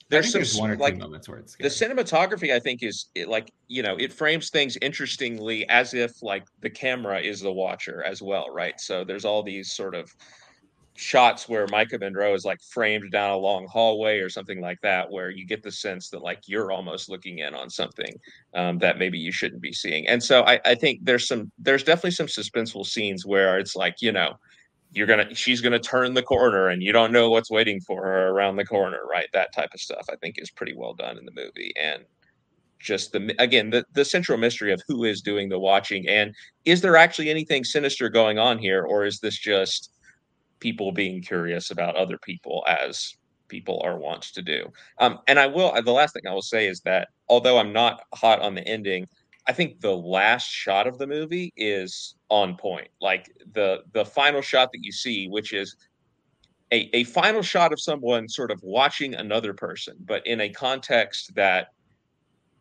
There's, 0.09 0.31
some, 0.31 0.39
there's 0.39 0.79
like, 0.79 0.95
moments 0.95 1.27
where 1.27 1.39
it's 1.39 1.53
scary. 1.53 1.67
the 1.67 1.75
cinematography. 1.75 2.53
I 2.53 2.59
think 2.59 2.81
is 2.81 3.07
it, 3.13 3.27
like 3.27 3.51
you 3.67 3.83
know 3.83 3.97
it 3.97 4.13
frames 4.13 4.49
things 4.51 4.77
interestingly, 4.81 5.67
as 5.67 5.93
if 5.93 6.11
like 6.21 6.45
the 6.61 6.69
camera 6.69 7.19
is 7.19 7.41
the 7.41 7.51
watcher 7.51 8.03
as 8.03 8.21
well, 8.21 8.49
right? 8.51 8.79
So 8.79 9.03
there's 9.03 9.25
all 9.25 9.43
these 9.43 9.73
sort 9.73 9.95
of 9.95 10.09
shots 10.97 11.47
where 11.47 11.67
Maika 11.67 11.99
Monroe 11.99 12.33
is 12.33 12.43
like 12.43 12.61
framed 12.61 13.11
down 13.11 13.29
a 13.29 13.37
long 13.37 13.67
hallway 13.67 14.19
or 14.19 14.29
something 14.29 14.59
like 14.59 14.81
that, 14.81 15.09
where 15.09 15.29
you 15.29 15.45
get 15.45 15.63
the 15.63 15.71
sense 15.71 16.09
that 16.09 16.23
like 16.23 16.41
you're 16.47 16.71
almost 16.71 17.07
looking 17.07 17.39
in 17.39 17.53
on 17.53 17.69
something 17.69 18.13
um, 18.55 18.79
that 18.79 18.97
maybe 18.97 19.17
you 19.17 19.31
shouldn't 19.31 19.61
be 19.61 19.71
seeing. 19.71 20.07
And 20.07 20.21
so 20.21 20.43
I, 20.43 20.59
I 20.65 20.75
think 20.75 20.99
there's 21.03 21.27
some 21.27 21.51
there's 21.59 21.83
definitely 21.83 22.11
some 22.11 22.27
suspenseful 22.27 22.85
scenes 22.85 23.25
where 23.25 23.59
it's 23.59 23.75
like, 23.75 24.01
you 24.01 24.11
know, 24.11 24.33
you're 24.91 25.07
gonna 25.07 25.33
she's 25.35 25.61
gonna 25.61 25.79
turn 25.79 26.13
the 26.13 26.23
corner 26.23 26.69
and 26.69 26.81
you 26.81 26.91
don't 26.91 27.11
know 27.11 27.29
what's 27.29 27.51
waiting 27.51 27.79
for 27.79 28.03
her 28.03 28.29
around 28.29 28.55
the 28.55 28.65
corner 28.65 29.01
right 29.09 29.27
that 29.33 29.53
type 29.53 29.69
of 29.73 29.81
stuff 29.81 30.05
i 30.09 30.15
think 30.15 30.35
is 30.37 30.49
pretty 30.49 30.73
well 30.73 30.93
done 30.93 31.17
in 31.17 31.25
the 31.25 31.31
movie 31.33 31.73
and 31.77 32.05
just 32.79 33.11
the 33.11 33.35
again 33.37 33.69
the, 33.69 33.83
the 33.93 34.05
central 34.05 34.37
mystery 34.37 34.71
of 34.71 34.81
who 34.87 35.03
is 35.03 35.21
doing 35.21 35.49
the 35.49 35.59
watching 35.59 36.07
and 36.07 36.33
is 36.63 36.79
there 36.79 36.95
actually 36.95 37.29
anything 37.29 37.63
sinister 37.65 38.07
going 38.07 38.39
on 38.39 38.57
here 38.57 38.83
or 38.83 39.05
is 39.05 39.19
this 39.19 39.37
just 39.37 39.91
people 40.59 40.91
being 40.91 41.21
curious 41.21 41.71
about 41.71 41.95
other 41.95 42.17
people 42.17 42.65
as 42.67 43.15
people 43.47 43.81
are 43.83 43.97
wont 43.97 44.23
to 44.23 44.41
do 44.41 44.65
um, 44.99 45.19
and 45.27 45.39
i 45.39 45.47
will 45.47 45.73
the 45.81 45.91
last 45.91 46.13
thing 46.13 46.27
i 46.27 46.33
will 46.33 46.41
say 46.41 46.67
is 46.67 46.81
that 46.81 47.09
although 47.29 47.57
i'm 47.57 47.71
not 47.73 48.01
hot 48.13 48.41
on 48.41 48.55
the 48.55 48.67
ending 48.67 49.07
I 49.49 49.53
think 49.53 49.79
the 49.79 49.95
last 49.95 50.49
shot 50.49 50.87
of 50.87 50.97
the 50.97 51.07
movie 51.07 51.53
is 51.55 52.15
on 52.29 52.57
point. 52.57 52.89
Like 52.99 53.31
the 53.53 53.83
the 53.93 54.03
final 54.03 54.41
shot 54.41 54.71
that 54.73 54.83
you 54.83 54.91
see, 54.91 55.29
which 55.29 55.53
is 55.53 55.77
a, 56.71 56.89
a 56.93 57.05
final 57.05 57.41
shot 57.41 57.71
of 57.71 57.79
someone 57.79 58.27
sort 58.27 58.51
of 58.51 58.59
watching 58.61 59.15
another 59.15 59.53
person, 59.53 59.95
but 60.05 60.25
in 60.27 60.41
a 60.41 60.49
context 60.49 61.33
that 61.35 61.69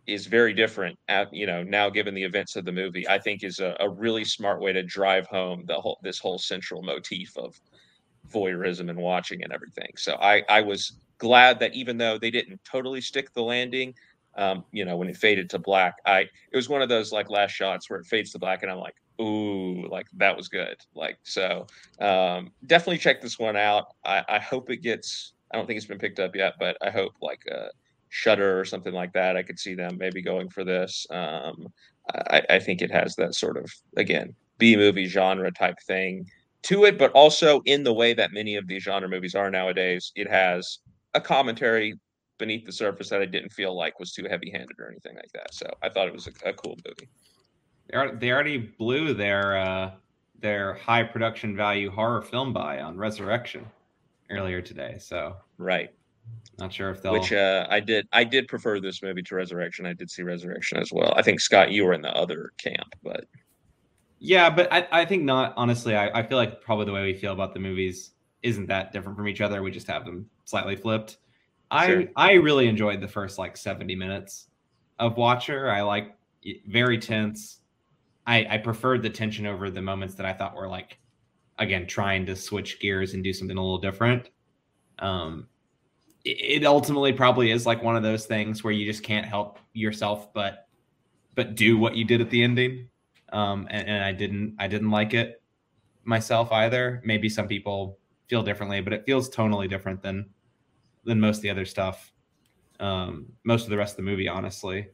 is 0.06 0.26
very 0.26 0.52
different 0.52 0.96
at 1.08 1.32
you 1.34 1.46
know 1.46 1.64
now 1.64 1.90
given 1.90 2.14
the 2.14 2.22
events 2.22 2.54
of 2.54 2.64
the 2.64 2.70
movie 2.70 3.08
i 3.08 3.18
think 3.18 3.42
is 3.42 3.58
a, 3.58 3.76
a 3.80 3.88
really 3.88 4.24
smart 4.24 4.60
way 4.60 4.72
to 4.72 4.80
drive 4.84 5.26
home 5.26 5.64
the 5.66 5.74
whole 5.74 5.98
this 6.02 6.20
whole 6.20 6.38
central 6.38 6.80
motif 6.80 7.36
of 7.36 7.60
voyeurism 8.32 8.90
and 8.90 8.98
watching 8.98 9.42
and 9.42 9.52
everything 9.52 9.90
so 9.96 10.14
i 10.20 10.42
i 10.48 10.60
was 10.60 10.98
glad 11.18 11.58
that 11.58 11.74
even 11.74 11.96
though 11.96 12.18
they 12.18 12.30
didn't 12.30 12.60
totally 12.64 13.00
stick 13.00 13.32
the 13.32 13.42
landing 13.42 13.94
um, 14.36 14.64
you 14.70 14.84
know, 14.84 14.96
when 14.96 15.08
it 15.08 15.16
faded 15.16 15.48
to 15.50 15.58
black, 15.58 15.94
I 16.04 16.20
it 16.20 16.56
was 16.56 16.68
one 16.68 16.82
of 16.82 16.88
those 16.88 17.12
like 17.12 17.30
last 17.30 17.52
shots 17.52 17.88
where 17.88 17.98
it 17.98 18.06
fades 18.06 18.32
to 18.32 18.38
black, 18.38 18.62
and 18.62 18.70
I'm 18.70 18.78
like, 18.78 18.96
ooh, 19.20 19.88
like 19.88 20.06
that 20.18 20.36
was 20.36 20.48
good. 20.48 20.76
Like 20.94 21.18
so, 21.22 21.66
um, 22.00 22.52
definitely 22.66 22.98
check 22.98 23.22
this 23.22 23.38
one 23.38 23.56
out. 23.56 23.86
I, 24.04 24.22
I 24.28 24.38
hope 24.38 24.70
it 24.70 24.82
gets. 24.82 25.32
I 25.52 25.56
don't 25.56 25.66
think 25.66 25.78
it's 25.78 25.86
been 25.86 25.98
picked 25.98 26.20
up 26.20 26.36
yet, 26.36 26.54
but 26.58 26.76
I 26.82 26.90
hope 26.90 27.12
like 27.22 27.40
uh, 27.50 27.68
Shudder 28.10 28.60
or 28.60 28.64
something 28.64 28.92
like 28.92 29.12
that. 29.14 29.36
I 29.36 29.42
could 29.42 29.58
see 29.58 29.74
them 29.74 29.96
maybe 29.98 30.20
going 30.20 30.50
for 30.50 30.64
this. 30.64 31.06
Um, 31.10 31.68
I, 32.14 32.42
I 32.50 32.58
think 32.58 32.82
it 32.82 32.90
has 32.90 33.16
that 33.16 33.34
sort 33.34 33.56
of 33.56 33.72
again 33.96 34.34
B 34.58 34.76
movie 34.76 35.06
genre 35.06 35.50
type 35.50 35.76
thing 35.86 36.26
to 36.66 36.84
it, 36.84 36.98
but 36.98 37.12
also 37.12 37.62
in 37.64 37.84
the 37.84 37.92
way 37.92 38.12
that 38.12 38.32
many 38.32 38.56
of 38.56 38.66
these 38.66 38.82
genre 38.82 39.08
movies 39.08 39.34
are 39.34 39.50
nowadays, 39.50 40.12
it 40.16 40.28
has 40.28 40.80
a 41.14 41.20
commentary 41.20 41.94
beneath 42.38 42.66
the 42.66 42.72
surface 42.72 43.08
that 43.08 43.22
I 43.22 43.26
didn't 43.26 43.52
feel 43.52 43.76
like 43.76 43.98
was 43.98 44.12
too 44.12 44.26
heavy 44.28 44.50
handed 44.50 44.78
or 44.78 44.90
anything 44.90 45.14
like 45.14 45.30
that. 45.32 45.54
So 45.54 45.66
I 45.82 45.88
thought 45.88 46.08
it 46.08 46.12
was 46.12 46.26
a, 46.26 46.48
a 46.48 46.52
cool 46.52 46.76
movie. 46.86 47.08
They 48.18 48.32
already 48.32 48.58
blew 48.58 49.14
their 49.14 49.56
uh, 49.56 49.92
their 50.40 50.74
high 50.74 51.04
production 51.04 51.56
value 51.56 51.88
horror 51.88 52.22
film 52.22 52.52
buy 52.52 52.80
on 52.80 52.96
Resurrection 52.96 53.64
earlier 54.28 54.60
today. 54.60 54.96
So 54.98 55.36
right, 55.58 55.90
not 56.58 56.72
sure 56.72 56.90
if 56.90 57.00
they'll. 57.00 57.12
Which 57.12 57.32
uh, 57.32 57.68
I 57.70 57.78
did. 57.78 58.08
I 58.12 58.24
did 58.24 58.48
prefer 58.48 58.80
this 58.80 59.04
movie 59.04 59.22
to 59.22 59.36
Resurrection. 59.36 59.86
I 59.86 59.92
did 59.92 60.10
see 60.10 60.24
Resurrection 60.24 60.78
as 60.78 60.92
well. 60.92 61.14
I 61.16 61.22
think 61.22 61.40
Scott, 61.40 61.70
you 61.70 61.84
were 61.84 61.92
in 61.92 62.02
the 62.02 62.12
other 62.16 62.50
camp, 62.58 62.88
but 63.04 63.24
yeah, 64.18 64.50
but 64.50 64.72
I, 64.72 64.86
I 64.92 65.04
think 65.04 65.24
not. 65.24 65.54
Honestly, 65.56 65.94
I, 65.94 66.20
I 66.20 66.22
feel 66.22 66.38
like 66.38 66.60
probably 66.60 66.86
the 66.86 66.92
way 66.92 67.02
we 67.02 67.14
feel 67.14 67.32
about 67.32 67.52
the 67.54 67.60
movies 67.60 68.12
isn't 68.42 68.66
that 68.66 68.92
different 68.92 69.16
from 69.16 69.28
each 69.28 69.40
other. 69.40 69.62
We 69.62 69.70
just 69.70 69.86
have 69.88 70.04
them 70.04 70.28
slightly 70.44 70.76
flipped. 70.76 71.18
Sure. 71.84 72.04
I 72.16 72.30
I 72.30 72.32
really 72.34 72.68
enjoyed 72.68 73.00
the 73.00 73.08
first 73.08 73.38
like 73.38 73.56
70 73.56 73.94
minutes 73.96 74.48
of 74.98 75.16
Watcher. 75.16 75.70
I 75.70 75.82
like 75.82 76.16
very 76.66 76.98
tense. 76.98 77.60
I 78.26 78.46
I 78.48 78.58
preferred 78.58 79.02
the 79.02 79.10
tension 79.10 79.46
over 79.46 79.68
the 79.68 79.82
moments 79.82 80.14
that 80.14 80.26
I 80.26 80.32
thought 80.32 80.54
were 80.54 80.68
like 80.68 80.98
again 81.58 81.86
trying 81.86 82.24
to 82.26 82.36
switch 82.36 82.80
gears 82.80 83.14
and 83.14 83.24
do 83.24 83.32
something 83.32 83.56
a 83.56 83.60
little 83.60 83.78
different. 83.78 84.30
Um 85.00 85.48
it, 86.24 86.62
it 86.62 86.64
ultimately 86.64 87.12
probably 87.12 87.50
is 87.50 87.66
like 87.66 87.82
one 87.82 87.96
of 87.96 88.02
those 88.02 88.26
things 88.26 88.62
where 88.62 88.72
you 88.72 88.86
just 88.90 89.02
can't 89.02 89.26
help 89.26 89.58
yourself 89.72 90.32
but 90.32 90.68
but 91.34 91.56
do 91.56 91.76
what 91.76 91.96
you 91.96 92.04
did 92.04 92.20
at 92.20 92.30
the 92.30 92.42
ending. 92.42 92.88
Um 93.32 93.66
and, 93.70 93.88
and 93.88 94.04
I 94.04 94.12
didn't 94.12 94.56
I 94.58 94.68
didn't 94.68 94.90
like 94.90 95.14
it 95.14 95.42
myself 96.04 96.52
either. 96.52 97.02
Maybe 97.04 97.28
some 97.28 97.48
people 97.48 97.98
feel 98.28 98.42
differently, 98.42 98.80
but 98.80 98.92
it 98.92 99.04
feels 99.06 99.28
tonally 99.30 99.68
different 99.68 100.02
than 100.02 100.26
than 101.04 101.20
most 101.20 101.36
of 101.38 101.42
the 101.42 101.50
other 101.50 101.64
stuff. 101.64 102.12
Um, 102.80 103.26
most 103.44 103.64
of 103.64 103.70
the 103.70 103.76
rest 103.76 103.92
of 103.92 103.96
the 103.98 104.10
movie, 104.10 104.28
honestly. 104.28 104.88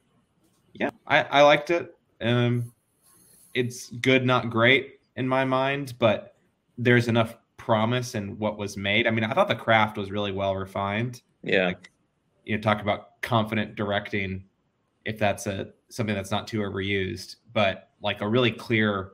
Yeah, 0.75 0.90
I, 1.07 1.23
I 1.23 1.42
liked 1.42 1.71
it. 1.71 1.95
Um, 2.21 2.73
it's 3.55 3.90
good, 3.90 4.25
not 4.25 4.51
great 4.51 5.01
in 5.16 5.27
my 5.27 5.45
mind, 5.45 5.95
but 5.99 6.37
there's 6.79 7.09
enough 7.09 7.37
promise 7.57 8.14
in 8.14 8.38
what 8.38 8.59
was 8.59 8.77
made. 8.77 9.07
I 9.07 9.11
mean, 9.11 9.25
I 9.25 9.35
thought 9.35 9.49
the 9.49 9.55
craft 9.55 9.97
was 9.99 10.11
really 10.11 10.33
well 10.33 10.57
refined. 10.57 11.23
Yeah. 11.42 11.66
Like, 11.66 11.90
you 12.45 12.57
know, 12.57 12.62
talk 12.62 12.81
about 12.81 13.21
confident 13.23 13.75
directing, 13.75 14.45
if 15.05 15.19
that's 15.19 15.47
a 15.47 15.71
something 15.88 16.15
that's 16.15 16.31
not 16.31 16.47
too 16.47 16.61
overused, 16.61 17.37
but 17.53 17.91
like 18.03 18.21
a 18.21 18.29
really 18.29 18.51
clear 18.51 19.12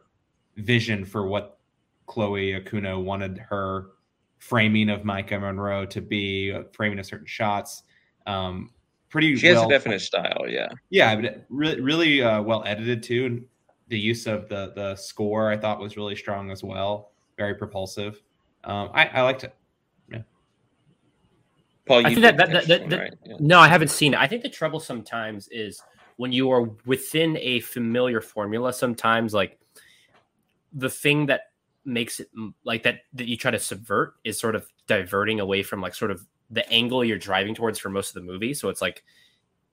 vision 0.57 1.05
for 1.05 1.27
what 1.27 1.59
Chloe 2.07 2.53
Okuno 2.53 3.03
wanted 3.03 3.38
her 3.38 3.90
framing 4.38 4.88
of 4.88 5.03
Maika 5.03 5.40
Monroe 5.40 5.85
to 5.87 6.01
be, 6.01 6.53
uh, 6.53 6.62
framing 6.72 6.98
of 6.98 7.07
certain 7.07 7.27
shots. 7.27 7.83
Um, 8.27 8.70
pretty. 9.09 9.37
She 9.37 9.48
well, 9.48 9.62
has 9.62 9.66
a 9.66 9.68
definite 9.68 10.01
style, 10.01 10.44
yeah. 10.48 10.68
Yeah, 10.90 11.16
but 11.16 11.44
really, 11.48 11.81
really 11.81 12.22
uh, 12.22 12.42
well 12.42 12.62
edited 12.66 13.03
too. 13.03 13.27
And 13.27 13.44
the 13.88 13.98
use 13.98 14.27
of 14.27 14.48
the 14.48 14.72
the 14.74 14.96
score 14.96 15.51
I 15.51 15.57
thought 15.57 15.81
was 15.81 15.96
really 15.96 16.16
strong 16.16 16.51
as 16.51 16.62
well. 16.62 17.12
Very 17.37 17.55
propulsive. 17.55 18.22
Um, 18.64 18.90
I, 18.92 19.07
I 19.07 19.22
liked 19.22 19.44
it. 19.44 19.55
Paul, 21.88 22.07
I 22.07 22.11
think 22.11 22.20
that, 22.20 22.37
that, 22.37 22.66
that, 22.66 22.90
that 22.90 22.98
right? 22.98 23.14
yeah. 23.24 23.37
no, 23.40 23.59
I 23.59 23.68
haven't 23.68 23.90
seen 23.90 24.14
it. 24.14 24.20
I 24.20 24.27
think 24.27 24.42
the 24.42 24.48
trouble 24.48 24.81
sometimes 24.81 25.48
is 25.48 25.83
when 26.16 26.33
you 26.33 26.51
are 26.51 26.70
within 26.87 27.37
a 27.40 27.61
familiar 27.61 28.20
formula. 28.20 28.72
Sometimes, 28.72 29.35
like 29.35 29.59
the 30.72 30.90
thing 30.90 31.27
that 31.27 31.42
makes 31.85 32.20
it 32.20 32.29
like 32.64 32.83
that 32.83 33.01
that 33.14 33.27
you 33.27 33.37
try 33.37 33.51
to 33.51 33.59
subvert 33.59 34.14
is 34.24 34.38
sort 34.38 34.55
of 34.55 34.66
diverting 34.87 35.40
away 35.40 35.62
from 35.62 35.81
like 35.81 35.94
sort 35.94 36.11
of 36.11 36.24
the 36.51 36.68
angle 36.70 37.05
you're 37.05 37.18
driving 37.18 37.55
towards 37.55 37.79
for 37.79 37.90
most 37.90 38.09
of 38.09 38.14
the 38.14 38.33
movie. 38.33 38.55
So 38.55 38.68
it's 38.68 38.83
like 38.83 39.05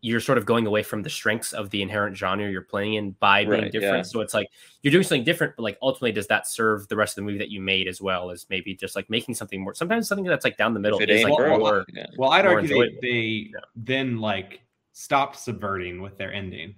you're 0.05 0.19
sort 0.19 0.37
of 0.37 0.45
going 0.45 0.67
away 0.67 0.83
from 0.83 1.01
the 1.01 1.09
strengths 1.09 1.51
of 1.51 1.71
the 1.71 1.81
inherent 1.81 2.15
genre 2.15 2.47
you're 2.47 2.61
playing 2.61 2.93
in 2.93 3.11
by 3.13 3.43
being 3.43 3.63
right, 3.63 3.71
different. 3.71 3.97
Yeah. 3.97 4.03
So 4.03 4.21
it's 4.21 4.35
like 4.35 4.47
you're 4.83 4.91
doing 4.91 5.03
something 5.03 5.23
different, 5.23 5.55
but 5.57 5.63
like 5.63 5.79
ultimately, 5.81 6.11
does 6.11 6.27
that 6.27 6.47
serve 6.47 6.87
the 6.89 6.95
rest 6.95 7.13
of 7.13 7.15
the 7.15 7.21
movie 7.23 7.39
that 7.39 7.49
you 7.49 7.59
made 7.59 7.87
as 7.87 8.01
well 8.01 8.29
as 8.29 8.45
maybe 8.47 8.75
just 8.75 8.95
like 8.95 9.09
making 9.09 9.33
something 9.33 9.59
more? 9.59 9.73
Sometimes 9.73 10.07
something 10.07 10.23
that's 10.25 10.45
like 10.45 10.57
down 10.57 10.75
the 10.75 10.79
middle 10.79 10.99
is 10.99 11.23
like 11.23 11.29
more. 11.29 11.59
Well, 11.59 11.85
yeah. 11.91 12.05
well 12.17 12.29
I'd 12.29 12.45
argue 12.45 12.67
they, 12.67 12.97
they 13.01 13.17
yeah. 13.51 13.59
then 13.75 14.19
like 14.19 14.61
stopped 14.93 15.39
subverting 15.39 16.03
with 16.03 16.19
their 16.19 16.31
ending. 16.31 16.75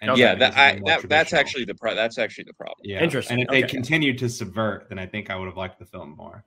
And 0.00 0.18
yeah, 0.18 0.34
that, 0.34 0.56
I, 0.56 0.80
that 0.84 1.08
that's 1.08 1.32
actually 1.32 1.64
the 1.64 1.76
pro- 1.76 1.94
that's 1.94 2.18
actually 2.18 2.44
the 2.44 2.54
problem. 2.54 2.80
Yeah, 2.82 3.02
interesting. 3.04 3.34
And 3.34 3.42
if 3.42 3.48
okay. 3.50 3.62
they 3.62 3.68
continued 3.68 4.18
to 4.18 4.28
subvert, 4.28 4.88
then 4.88 4.98
I 4.98 5.06
think 5.06 5.30
I 5.30 5.36
would 5.36 5.46
have 5.46 5.56
liked 5.56 5.78
the 5.78 5.86
film 5.86 6.16
more. 6.16 6.44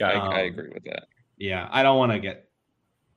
Yeah, 0.00 0.12
um, 0.12 0.30
I, 0.30 0.40
agree 0.40 0.70
with 0.72 0.84
that. 0.84 1.04
Yeah, 1.36 1.68
I 1.70 1.82
don't 1.82 1.98
want 1.98 2.12
to 2.12 2.18
get, 2.18 2.47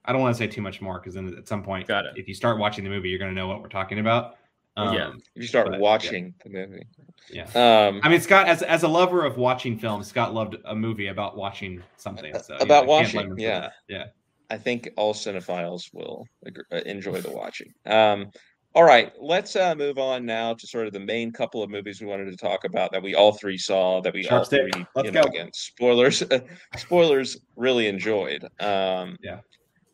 I 0.05 0.11
don't 0.11 0.21
want 0.21 0.35
to 0.35 0.37
say 0.37 0.47
too 0.47 0.61
much 0.61 0.81
more 0.81 0.99
because 0.99 1.13
then 1.13 1.35
at 1.37 1.47
some 1.47 1.63
point, 1.63 1.87
Got 1.87 2.05
it. 2.05 2.13
if 2.15 2.27
you 2.27 2.33
start 2.33 2.57
watching 2.57 2.83
the 2.83 2.89
movie, 2.89 3.09
you're 3.09 3.19
going 3.19 3.33
to 3.33 3.39
know 3.39 3.47
what 3.47 3.61
we're 3.61 3.69
talking 3.69 3.99
about. 3.99 4.37
Um, 4.77 4.93
yeah, 4.93 5.11
if 5.35 5.41
you 5.41 5.47
start 5.47 5.69
but, 5.69 5.79
watching 5.79 6.25
yeah. 6.25 6.43
the 6.43 6.49
movie. 6.49 6.87
Yeah, 7.29 7.87
um, 7.87 7.99
I 8.03 8.09
mean, 8.09 8.21
Scott, 8.21 8.47
as 8.47 8.63
as 8.63 8.83
a 8.83 8.87
lover 8.87 9.25
of 9.25 9.37
watching 9.37 9.77
films, 9.77 10.07
Scott 10.07 10.33
loved 10.33 10.55
a 10.65 10.75
movie 10.75 11.07
about 11.07 11.35
watching 11.35 11.83
something. 11.97 12.33
So, 12.39 12.55
about 12.55 12.87
watching, 12.87 13.37
yeah, 13.37 13.69
yeah. 13.89 14.05
I 14.49 14.57
think 14.57 14.89
all 14.97 15.13
cinephiles 15.13 15.93
will 15.93 16.25
uh, 16.45 16.77
enjoy 16.85 17.21
the 17.21 17.31
watching. 17.31 17.73
Um, 17.85 18.31
all 18.73 18.83
right, 18.83 19.11
let's 19.19 19.57
uh, 19.57 19.75
move 19.75 19.97
on 19.97 20.25
now 20.25 20.53
to 20.53 20.65
sort 20.65 20.87
of 20.87 20.93
the 20.93 20.99
main 20.99 21.31
couple 21.31 21.61
of 21.61 21.69
movies 21.69 21.99
we 21.99 22.07
wanted 22.07 22.31
to 22.31 22.37
talk 22.37 22.63
about 22.63 22.91
that 22.93 23.03
we 23.03 23.15
all 23.15 23.33
three 23.33 23.57
saw 23.57 24.01
that 24.01 24.13
we 24.13 24.23
Sharp 24.23 24.39
all 24.39 24.45
three, 24.45 24.71
let's 24.95 25.05
you 25.05 25.11
know, 25.11 25.23
go. 25.23 25.29
again, 25.29 25.49
spoilers, 25.53 26.23
spoilers, 26.77 27.37
really 27.57 27.87
enjoyed. 27.87 28.45
Um, 28.61 29.17
yeah. 29.21 29.39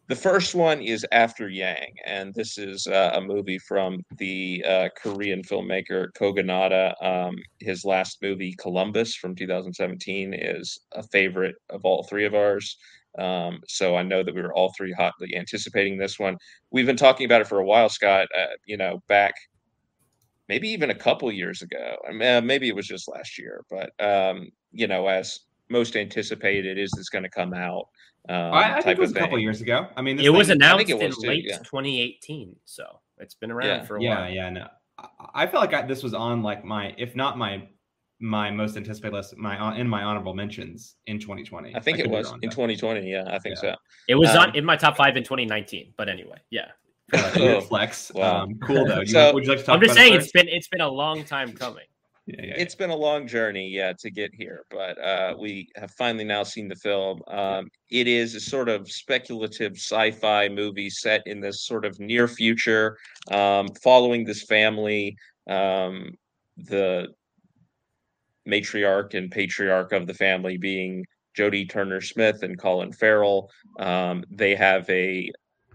The 0.08 0.16
first 0.16 0.56
one 0.56 0.82
is 0.82 1.06
After 1.12 1.50
Yang, 1.50 1.96
and 2.06 2.34
this 2.34 2.58
is 2.58 2.88
uh, 2.88 3.12
a 3.16 3.20
movie 3.20 3.60
from 3.60 4.06
the 4.18 4.64
uh, 4.66 4.88
Korean 4.96 5.42
filmmaker 5.42 6.08
Kogonada. 6.14 6.94
Um, 7.04 7.36
his 7.60 7.84
last 7.84 8.22
movie, 8.22 8.56
Columbus, 8.58 9.16
from 9.16 9.36
2017, 9.36 10.34
is 10.34 10.80
a 10.94 11.04
favorite 11.04 11.56
of 11.70 11.84
all 11.84 12.04
three 12.04 12.24
of 12.24 12.34
ours. 12.34 12.78
Um, 13.20 13.60
so 13.68 13.98
I 13.98 14.04
know 14.04 14.24
that 14.24 14.34
we 14.34 14.42
were 14.42 14.54
all 14.54 14.72
three 14.78 14.94
hotly 14.94 15.36
anticipating 15.36 15.98
this 15.98 16.18
one. 16.18 16.38
We've 16.72 16.86
been 16.86 16.96
talking 16.96 17.26
about 17.26 17.42
it 17.42 17.48
for 17.48 17.60
a 17.60 17.66
while, 17.66 17.90
Scott. 17.90 18.30
Uh, 18.34 18.56
you 18.66 18.78
know, 18.78 19.04
back 19.10 19.34
maybe 20.48 20.70
even 20.70 20.90
a 20.90 20.96
couple 20.96 21.30
years 21.34 21.62
ago. 21.62 21.98
I 22.08 22.14
mean, 22.14 22.36
uh, 22.36 22.42
maybe 22.42 22.70
it 22.70 22.76
was 22.76 22.88
just 22.88 23.10
last 23.10 23.38
year, 23.38 23.66
but 23.70 23.92
um, 24.00 24.48
you 24.72 24.88
know, 24.88 25.08
as 25.08 25.42
most 25.70 25.98
anticipated, 25.98 26.78
is 26.78 26.92
this 26.96 27.10
going 27.10 27.24
to 27.24 27.30
come 27.30 27.54
out? 27.54 27.90
Um, 28.30 28.54
I, 28.54 28.78
I 28.78 28.82
think 28.82 28.98
it 28.98 29.02
was 29.02 29.12
a 29.12 29.20
couple 29.20 29.40
years 29.40 29.62
ago. 29.62 29.88
I 29.96 30.02
mean, 30.02 30.20
it 30.20 30.30
was 30.30 30.50
announced 30.50 30.90
it 30.90 30.96
was 30.96 31.04
in 31.04 31.22
too, 31.22 31.28
late 31.28 31.46
yeah. 31.48 31.58
2018, 31.60 32.56
so 32.66 33.00
it's 33.18 33.36
been 33.36 33.52
around 33.52 33.68
yeah. 33.68 33.86
for 33.86 33.98
a 33.98 34.02
yeah, 34.02 34.22
while. 34.22 34.30
Yeah, 34.30 34.44
yeah, 34.44 34.50
no. 34.50 34.68
I 35.34 35.46
felt 35.46 35.62
like 35.62 35.74
I, 35.74 35.86
this 35.86 36.04
was 36.04 36.14
on 36.14 36.42
like 36.42 36.66
my, 36.66 36.94
if 36.98 37.16
not 37.16 37.38
my 37.38 37.68
my 38.20 38.50
most 38.50 38.76
anticipated 38.76 39.16
list, 39.16 39.38
my 39.38 39.76
in 39.78 39.88
my 39.88 40.04
honorable 40.04 40.34
mentions 40.34 40.96
in 41.06 41.20
2020. 41.20 41.76
I 41.76 41.80
think 41.80 42.00
I 42.00 42.02
it 42.02 42.10
was 42.10 42.34
in 42.42 42.50
2020. 42.50 43.10
Yeah, 43.10 43.24
I 43.28 43.40
think 43.40 43.56
yeah. 43.56 43.74
so. 43.74 43.76
It 44.08 44.16
was 44.16 44.30
um, 44.30 44.52
in 44.56 44.66
my 44.66 44.76
top 44.76 44.98
five 44.98 45.16
in 45.18 45.24
2019. 45.24 45.94
But 45.98 46.10
anyway, 46.10 46.40
yeah. 46.50 46.72
Uh, 47.14 47.62
flex. 47.62 48.12
Wow. 48.14 48.44
Um, 48.44 48.60
cool 48.60 48.86
though. 48.86 49.02
You, 49.02 49.06
so, 49.06 49.34
would 49.34 49.44
you 49.44 49.50
like 49.50 49.60
to 49.60 49.66
talk 49.66 49.76
I'm 49.76 49.82
just 49.82 49.96
saying 49.96 50.14
it 50.14 50.22
it's 50.22 50.32
been 50.32 50.48
it's 50.48 50.68
been 50.68 50.82
a 50.82 50.90
long 50.90 51.24
time 51.24 51.54
coming. 51.54 51.86
Yeah, 52.28 52.42
yeah, 52.44 52.54
it's 52.58 52.76
been 52.76 52.90
a 52.90 52.96
long 52.96 53.26
journey, 53.26 53.70
yeah, 53.70 53.94
to 54.00 54.12
get 54.12 54.32
here, 54.34 54.66
but 54.70 55.02
uh, 55.02 55.34
we 55.40 55.70
have 55.78 55.92
finally 55.92 56.26
now 56.26 56.44
seen 56.44 56.68
the 56.68 56.76
film. 56.76 57.22
Um, 57.28 57.70
it 57.90 58.06
is 58.06 58.36
a 58.36 58.42
sort 58.42 58.68
of 58.68 58.92
speculative 58.92 59.78
sci-fi 59.78 60.50
movie 60.50 60.90
set 60.90 61.26
in 61.26 61.40
this 61.40 61.62
sort 61.62 61.86
of 61.86 61.98
near 62.02 62.28
future, 62.28 62.98
um, 63.32 63.70
following 63.82 64.26
this 64.26 64.44
family. 64.44 65.16
Um, 65.50 66.16
the 66.58 67.08
matriarch 68.46 69.14
and 69.14 69.32
patriarch 69.32 69.94
of 69.94 70.06
the 70.06 70.14
family 70.14 70.58
being 70.58 71.06
Jodie 71.38 71.70
Turner 71.70 72.02
Smith 72.02 72.44
and 72.44 72.60
Colin 72.60 72.92
Farrell. 72.92 73.50
Um, 73.80 74.26
they 74.30 74.54
have 74.56 74.90
a 74.90 75.32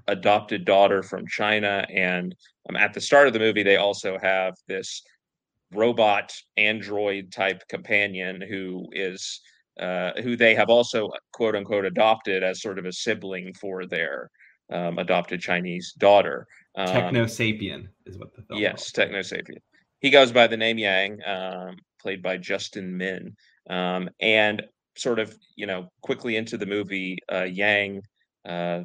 adopted 0.08 0.66
daughter 0.66 1.02
from 1.02 1.26
China, 1.26 1.86
and 1.88 2.34
um, 2.68 2.76
at 2.76 2.92
the 2.92 3.00
start 3.00 3.26
of 3.26 3.32
the 3.32 3.38
movie, 3.38 3.62
they 3.62 3.76
also 3.76 4.18
have 4.20 4.54
this 4.66 5.02
robot 5.74 6.32
android 6.56 7.32
type 7.32 7.62
companion 7.68 8.40
who 8.40 8.86
is 8.92 9.40
uh, 9.80 10.12
who 10.22 10.36
they 10.36 10.54
have 10.54 10.68
also 10.68 11.10
quote 11.32 11.56
unquote 11.56 11.84
adopted 11.84 12.42
as 12.42 12.60
sort 12.60 12.78
of 12.78 12.84
a 12.84 12.92
sibling 12.92 13.54
for 13.54 13.86
their 13.86 14.30
um, 14.70 14.98
adopted 14.98 15.40
Chinese 15.40 15.92
daughter. 15.98 16.46
Um, 16.76 16.86
Techno 16.86 17.24
sapien 17.24 17.88
is 18.06 18.18
what 18.18 18.34
the 18.34 18.42
film. 18.42 18.60
Yes, 18.60 18.90
Techno 18.92 19.20
sapien. 19.20 19.58
He 20.00 20.10
goes 20.10 20.32
by 20.32 20.46
the 20.46 20.56
name 20.56 20.78
Yang, 20.78 21.20
um, 21.24 21.76
played 22.00 22.22
by 22.22 22.36
Justin 22.38 22.96
Min, 22.96 23.36
um, 23.70 24.10
and 24.20 24.62
sort 24.96 25.18
of 25.18 25.36
you 25.56 25.66
know 25.66 25.88
quickly 26.02 26.36
into 26.36 26.56
the 26.56 26.66
movie, 26.66 27.18
uh, 27.32 27.44
Yang 27.44 28.02
uh, 28.46 28.80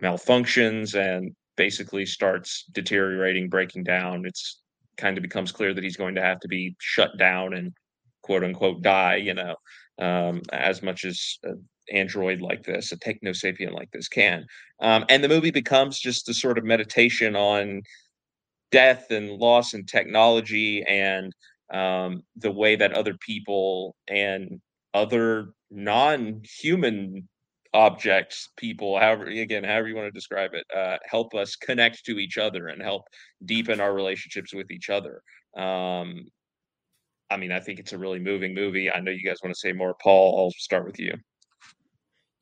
malfunctions 0.00 0.94
and 0.94 1.34
basically 1.56 2.06
starts 2.06 2.64
deteriorating, 2.72 3.48
breaking 3.48 3.84
down. 3.84 4.24
It's 4.24 4.60
kind 5.00 5.16
of 5.16 5.22
becomes 5.22 5.52
clear 5.52 5.74
that 5.74 5.84
he's 5.84 5.96
going 5.96 6.14
to 6.14 6.22
have 6.22 6.40
to 6.40 6.48
be 6.48 6.76
shut 6.78 7.16
down 7.18 7.54
and 7.54 7.72
quote 8.22 8.44
unquote 8.44 8.82
die, 8.82 9.16
you 9.16 9.34
know, 9.34 9.56
um, 9.98 10.42
as 10.52 10.82
much 10.82 11.04
as 11.04 11.38
an 11.42 11.64
android 11.92 12.40
like 12.40 12.62
this, 12.62 12.92
a 12.92 12.98
techno 12.98 13.32
sapien 13.32 13.72
like 13.72 13.90
this 13.92 14.08
can. 14.08 14.46
Um, 14.80 15.04
and 15.08 15.24
the 15.24 15.28
movie 15.28 15.50
becomes 15.50 15.98
just 15.98 16.28
a 16.28 16.34
sort 16.34 16.58
of 16.58 16.64
meditation 16.64 17.34
on 17.34 17.82
death 18.70 19.10
and 19.10 19.30
loss 19.30 19.74
and 19.74 19.88
technology 19.88 20.84
and 20.88 21.34
um, 21.72 22.22
the 22.36 22.50
way 22.50 22.76
that 22.76 22.92
other 22.92 23.16
people 23.20 23.96
and 24.08 24.60
other 24.94 25.52
non-human 25.70 27.28
objects, 27.72 28.48
people, 28.56 28.98
however, 28.98 29.26
again, 29.26 29.64
however 29.64 29.88
you 29.88 29.94
want 29.94 30.06
to 30.06 30.10
describe 30.10 30.54
it, 30.54 30.64
uh, 30.76 30.98
help 31.04 31.34
us 31.34 31.56
connect 31.56 32.04
to 32.04 32.18
each 32.18 32.38
other 32.38 32.68
and 32.68 32.82
help 32.82 33.04
deepen 33.44 33.80
our 33.80 33.94
relationships 33.94 34.52
with 34.52 34.70
each 34.70 34.90
other. 34.90 35.22
Um, 35.56 36.26
I 37.30 37.36
mean, 37.36 37.52
I 37.52 37.60
think 37.60 37.78
it's 37.78 37.92
a 37.92 37.98
really 37.98 38.18
moving 38.18 38.54
movie. 38.54 38.90
I 38.90 39.00
know 39.00 39.12
you 39.12 39.24
guys 39.24 39.38
want 39.42 39.54
to 39.54 39.60
say 39.60 39.72
more. 39.72 39.94
Paul, 40.02 40.38
I'll 40.38 40.50
start 40.58 40.84
with 40.84 40.98
you. 40.98 41.14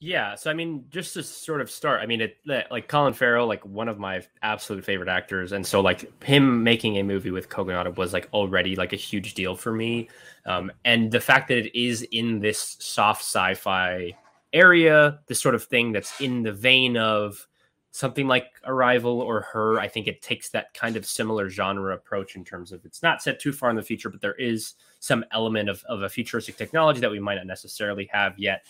Yeah, 0.01 0.37
so 0.37 0.49
I 0.49 0.55
mean, 0.55 0.85
just 0.91 1.15
to 1.15 1.25
sort 1.25 1.61
of 1.61 1.69
start, 1.69 2.01
I 2.01 2.07
mean, 2.07 2.21
it 2.21 2.37
like 2.47 2.87
Colin 2.87 3.13
Farrell, 3.13 3.49
like 3.49 3.67
one 3.67 3.89
of 3.89 3.99
my 3.99 4.23
absolute 4.43 4.85
favorite 4.85 5.09
actors, 5.09 5.51
and 5.51 5.67
so 5.67 5.81
like 5.81 6.23
him 6.23 6.63
making 6.63 6.99
a 6.99 7.03
movie 7.03 7.33
with 7.33 7.49
Kogonada 7.49 7.97
was 7.97 8.13
like 8.13 8.29
already 8.33 8.77
like 8.77 8.93
a 8.93 8.97
huge 8.97 9.35
deal 9.35 9.57
for 9.57 9.73
me, 9.73 10.09
um, 10.47 10.71
and 10.85 11.11
the 11.11 11.19
fact 11.19 11.49
that 11.49 11.59
it 11.59 11.77
is 11.77 12.03
in 12.13 12.39
this 12.39 12.77
soft 12.79 13.23
sci-fi 13.23 14.17
area, 14.53 15.21
this 15.27 15.41
sort 15.41 15.55
of 15.55 15.65
thing 15.65 15.93
that's 15.93 16.21
in 16.21 16.43
the 16.43 16.53
vein 16.53 16.97
of 16.97 17.47
something 17.91 18.29
like 18.29 18.47
Arrival 18.65 19.21
or 19.21 19.41
Her. 19.41 19.81
I 19.81 19.89
think 19.89 20.07
it 20.07 20.23
takes 20.23 20.51
that 20.51 20.73
kind 20.75 20.97
of 20.97 21.07
similar 21.07 21.49
genre 21.49 21.95
approach 21.95 22.37
in 22.37 22.45
terms 22.45 22.71
of 22.71 22.85
it's 22.85 23.03
not 23.03 23.23
set 23.23 23.41
too 23.41 23.53
far 23.53 23.71
in 23.71 23.77
the 23.77 23.83
future, 23.83 24.11
but 24.11 24.21
there 24.21 24.35
is 24.35 24.75
some 25.01 25.25
element 25.33 25.69
of, 25.69 25.83
of 25.89 26.03
a 26.03 26.09
futuristic 26.09 26.57
technology 26.57 27.01
that 27.01 27.11
we 27.11 27.19
might 27.19 27.37
not 27.37 27.47
necessarily 27.47 28.09
have 28.13 28.39
yet. 28.39 28.65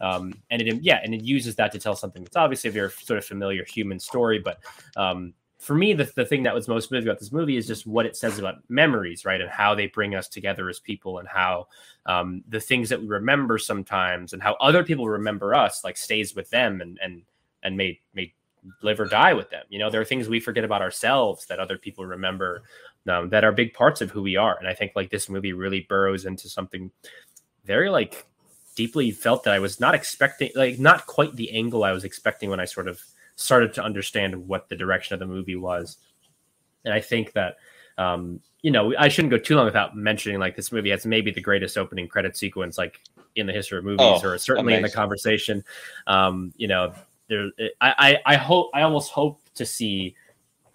Um, 0.00 0.34
and 0.50 0.60
it, 0.60 0.82
yeah, 0.82 1.00
and 1.02 1.14
it 1.14 1.22
uses 1.22 1.54
that 1.56 1.72
to 1.72 1.78
tell 1.78 1.94
something 1.94 2.24
that's 2.24 2.36
obviously 2.36 2.68
a 2.68 2.72
very 2.72 2.90
sort 2.90 3.18
of 3.18 3.24
familiar 3.24 3.64
human 3.64 3.98
story, 3.98 4.38
but 4.38 4.58
um, 4.96 5.34
for 5.64 5.74
me, 5.74 5.94
the, 5.94 6.10
the 6.14 6.26
thing 6.26 6.42
that 6.42 6.54
was 6.54 6.68
most 6.68 6.92
moving 6.92 7.08
about 7.08 7.18
this 7.18 7.32
movie 7.32 7.56
is 7.56 7.66
just 7.66 7.86
what 7.86 8.04
it 8.04 8.16
says 8.16 8.38
about 8.38 8.56
memories, 8.68 9.24
right? 9.24 9.40
And 9.40 9.48
how 9.48 9.74
they 9.74 9.86
bring 9.86 10.14
us 10.14 10.28
together 10.28 10.68
as 10.68 10.78
people 10.78 11.18
and 11.18 11.26
how 11.26 11.68
um, 12.04 12.44
the 12.48 12.60
things 12.60 12.90
that 12.90 13.00
we 13.00 13.06
remember 13.06 13.56
sometimes 13.56 14.34
and 14.34 14.42
how 14.42 14.54
other 14.60 14.84
people 14.84 15.08
remember 15.08 15.54
us 15.54 15.82
like 15.82 15.96
stays 15.96 16.34
with 16.34 16.50
them 16.50 16.82
and, 16.82 16.98
and, 17.02 17.22
and 17.62 17.78
may, 17.78 17.98
may 18.12 18.34
live 18.82 19.00
or 19.00 19.06
die 19.06 19.32
with 19.32 19.48
them. 19.48 19.64
You 19.70 19.78
know, 19.78 19.90
there 19.90 20.02
are 20.02 20.04
things 20.04 20.28
we 20.28 20.38
forget 20.38 20.64
about 20.64 20.82
ourselves 20.82 21.46
that 21.46 21.58
other 21.58 21.78
people 21.78 22.04
remember 22.04 22.62
um, 23.08 23.30
that 23.30 23.44
are 23.44 23.52
big 23.52 23.72
parts 23.72 24.02
of 24.02 24.10
who 24.10 24.20
we 24.20 24.36
are. 24.36 24.58
And 24.58 24.68
I 24.68 24.74
think 24.74 24.92
like 24.94 25.10
this 25.10 25.30
movie 25.30 25.54
really 25.54 25.86
burrows 25.88 26.26
into 26.26 26.48
something 26.48 26.90
very 27.64 27.88
like 27.88 28.26
deeply 28.76 29.10
felt 29.10 29.44
that 29.44 29.54
I 29.54 29.60
was 29.60 29.80
not 29.80 29.94
expecting, 29.94 30.50
like 30.54 30.78
not 30.78 31.06
quite 31.06 31.36
the 31.36 31.50
angle 31.52 31.84
I 31.84 31.92
was 31.92 32.04
expecting 32.04 32.50
when 32.50 32.60
I 32.60 32.66
sort 32.66 32.88
of 32.88 33.00
started 33.36 33.74
to 33.74 33.82
understand 33.82 34.34
what 34.48 34.68
the 34.68 34.76
direction 34.76 35.14
of 35.14 35.20
the 35.20 35.26
movie 35.26 35.56
was. 35.56 35.98
And 36.84 36.92
I 36.94 37.00
think 37.00 37.32
that, 37.32 37.56
um, 37.98 38.40
you 38.62 38.70
know, 38.70 38.94
I 38.98 39.08
shouldn't 39.08 39.30
go 39.30 39.38
too 39.38 39.56
long 39.56 39.64
without 39.64 39.96
mentioning 39.96 40.38
like 40.38 40.56
this 40.56 40.72
movie 40.72 40.90
has 40.90 41.04
maybe 41.04 41.30
the 41.30 41.40
greatest 41.40 41.76
opening 41.76 42.08
credit 42.08 42.36
sequence 42.36 42.78
like 42.78 43.00
in 43.36 43.46
the 43.46 43.52
history 43.52 43.78
of 43.78 43.84
movies, 43.84 44.00
oh, 44.00 44.20
or 44.22 44.38
certainly 44.38 44.74
amazing. 44.74 44.84
in 44.84 44.90
the 44.90 44.94
conversation. 44.94 45.64
Um, 46.06 46.52
you 46.56 46.68
know, 46.68 46.94
there, 47.28 47.50
I, 47.80 48.18
I, 48.26 48.34
I 48.34 48.36
hope, 48.36 48.70
I 48.74 48.82
almost 48.82 49.10
hope 49.10 49.40
to 49.54 49.66
see, 49.66 50.14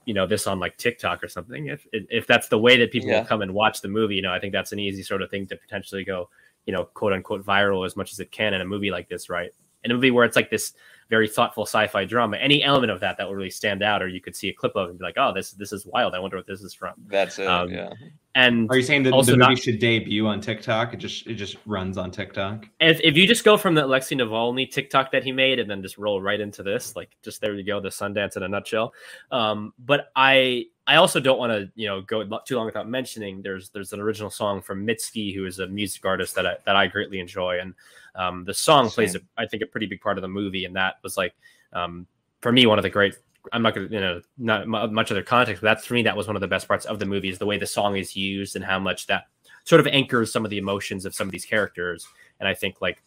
you 0.05 0.13
know, 0.13 0.25
this 0.25 0.47
on 0.47 0.59
like 0.59 0.77
TikTok 0.77 1.23
or 1.23 1.27
something. 1.27 1.67
If 1.67 1.85
if 1.93 2.25
that's 2.25 2.47
the 2.47 2.57
way 2.57 2.77
that 2.77 2.91
people 2.91 3.09
yeah. 3.09 3.19
will 3.19 3.27
come 3.27 3.41
and 3.41 3.53
watch 3.53 3.81
the 3.81 3.87
movie, 3.87 4.15
you 4.15 4.21
know, 4.23 4.33
I 4.33 4.39
think 4.39 4.53
that's 4.53 4.71
an 4.71 4.79
easy 4.79 5.03
sort 5.03 5.21
of 5.21 5.29
thing 5.29 5.45
to 5.47 5.55
potentially 5.55 6.03
go, 6.03 6.29
you 6.65 6.73
know, 6.73 6.85
quote 6.85 7.13
unquote 7.13 7.45
viral 7.45 7.85
as 7.85 7.95
much 7.95 8.11
as 8.11 8.19
it 8.19 8.31
can 8.31 8.53
in 8.55 8.61
a 8.61 8.65
movie 8.65 8.89
like 8.89 9.07
this, 9.07 9.29
right? 9.29 9.51
In 9.83 9.91
a 9.91 9.93
movie 9.93 10.09
where 10.09 10.25
it's 10.25 10.35
like 10.35 10.49
this 10.49 10.73
very 11.09 11.27
thoughtful 11.27 11.65
sci-fi 11.65 12.05
drama. 12.05 12.37
Any 12.37 12.63
element 12.63 12.91
of 12.91 12.99
that 12.99 13.17
that 13.17 13.27
will 13.27 13.35
really 13.35 13.49
stand 13.49 13.81
out, 13.81 14.01
or 14.01 14.07
you 14.07 14.21
could 14.21 14.35
see 14.35 14.49
a 14.49 14.53
clip 14.53 14.75
of 14.75 14.89
and 14.89 14.99
be 14.99 15.03
like, 15.03 15.17
"Oh, 15.17 15.33
this 15.33 15.51
this 15.51 15.73
is 15.73 15.85
wild. 15.85 16.13
I 16.13 16.19
wonder 16.19 16.37
what 16.37 16.45
this 16.45 16.61
is 16.61 16.73
from." 16.73 16.93
That's 17.07 17.39
it. 17.39 17.47
Um, 17.47 17.69
yeah. 17.69 17.89
And 18.35 18.69
are 18.69 18.77
you 18.77 18.83
saying 18.83 19.03
that 19.03 19.09
the 19.09 19.17
movie 19.17 19.37
not, 19.37 19.57
should 19.57 19.79
debut 19.79 20.27
on 20.27 20.39
TikTok? 20.39 20.93
It 20.93 20.97
just 20.97 21.25
it 21.25 21.33
just 21.33 21.57
runs 21.65 21.97
on 21.97 22.11
TikTok. 22.11 22.67
If 22.79 23.01
if 23.01 23.17
you 23.17 23.27
just 23.27 23.43
go 23.43 23.57
from 23.57 23.73
the 23.73 23.85
Alexei 23.85 24.15
Navalny 24.15 24.69
TikTok 24.69 25.11
that 25.11 25.23
he 25.23 25.31
made 25.31 25.59
and 25.59 25.69
then 25.69 25.81
just 25.81 25.97
roll 25.97 26.21
right 26.21 26.39
into 26.39 26.61
this, 26.61 26.95
like 26.95 27.09
just 27.23 27.41
there 27.41 27.55
you 27.55 27.63
go, 27.63 27.79
the 27.81 27.89
Sundance 27.89 28.37
in 28.37 28.43
a 28.43 28.47
nutshell. 28.47 28.93
Um, 29.31 29.73
but 29.79 30.11
I 30.15 30.65
I 30.85 30.95
also 30.95 31.19
don't 31.19 31.39
want 31.39 31.51
to 31.51 31.71
you 31.75 31.87
know 31.87 32.01
go 32.01 32.23
too 32.45 32.55
long 32.55 32.67
without 32.67 32.87
mentioning 32.87 33.41
there's 33.41 33.69
there's 33.69 33.93
an 33.93 33.99
original 33.99 34.29
song 34.29 34.61
from 34.61 34.85
Mitski, 34.85 35.33
who 35.33 35.45
is 35.45 35.57
a 35.57 35.67
music 35.67 36.05
artist 36.05 36.35
that 36.35 36.45
I, 36.45 36.57
that 36.65 36.75
I 36.75 36.85
greatly 36.85 37.19
enjoy, 37.19 37.59
and 37.59 37.73
um, 38.15 38.45
the 38.45 38.53
song 38.53 38.85
Same. 38.85 38.93
plays, 38.93 39.15
a, 39.15 39.21
I 39.37 39.45
think, 39.45 39.63
a 39.63 39.65
pretty 39.65 39.85
big 39.85 40.01
part 40.01 40.17
of 40.17 40.21
the 40.21 40.27
movie, 40.27 40.65
and 40.65 40.75
that 40.75 40.95
was 41.03 41.17
like, 41.17 41.33
um, 41.73 42.07
for 42.41 42.51
me, 42.51 42.65
one 42.65 42.79
of 42.79 42.83
the 42.83 42.89
great. 42.89 43.15
I'm 43.53 43.61
not 43.61 43.73
going 43.73 43.87
to, 43.87 43.93
you 43.93 44.01
know, 44.01 44.21
not 44.37 44.67
much 44.67 45.11
other 45.11 45.23
context, 45.23 45.61
but 45.61 45.67
that's 45.67 45.85
for 45.85 45.93
me, 45.93 46.03
that 46.03 46.15
was 46.15 46.27
one 46.27 46.35
of 46.35 46.41
the 46.41 46.47
best 46.47 46.67
parts 46.67 46.85
of 46.85 46.99
the 46.99 47.05
movie 47.05 47.29
is 47.29 47.37
the 47.37 47.45
way 47.45 47.57
the 47.57 47.65
song 47.65 47.95
is 47.95 48.15
used 48.15 48.55
and 48.55 48.65
how 48.65 48.77
much 48.77 49.07
that 49.07 49.27
sort 49.63 49.79
of 49.79 49.87
anchors 49.87 50.31
some 50.31 50.43
of 50.43 50.51
the 50.51 50.57
emotions 50.57 51.05
of 51.05 51.15
some 51.15 51.27
of 51.27 51.31
these 51.31 51.45
characters. 51.45 52.05
And 52.39 52.49
I 52.49 52.53
think 52.53 52.81
like 52.81 53.01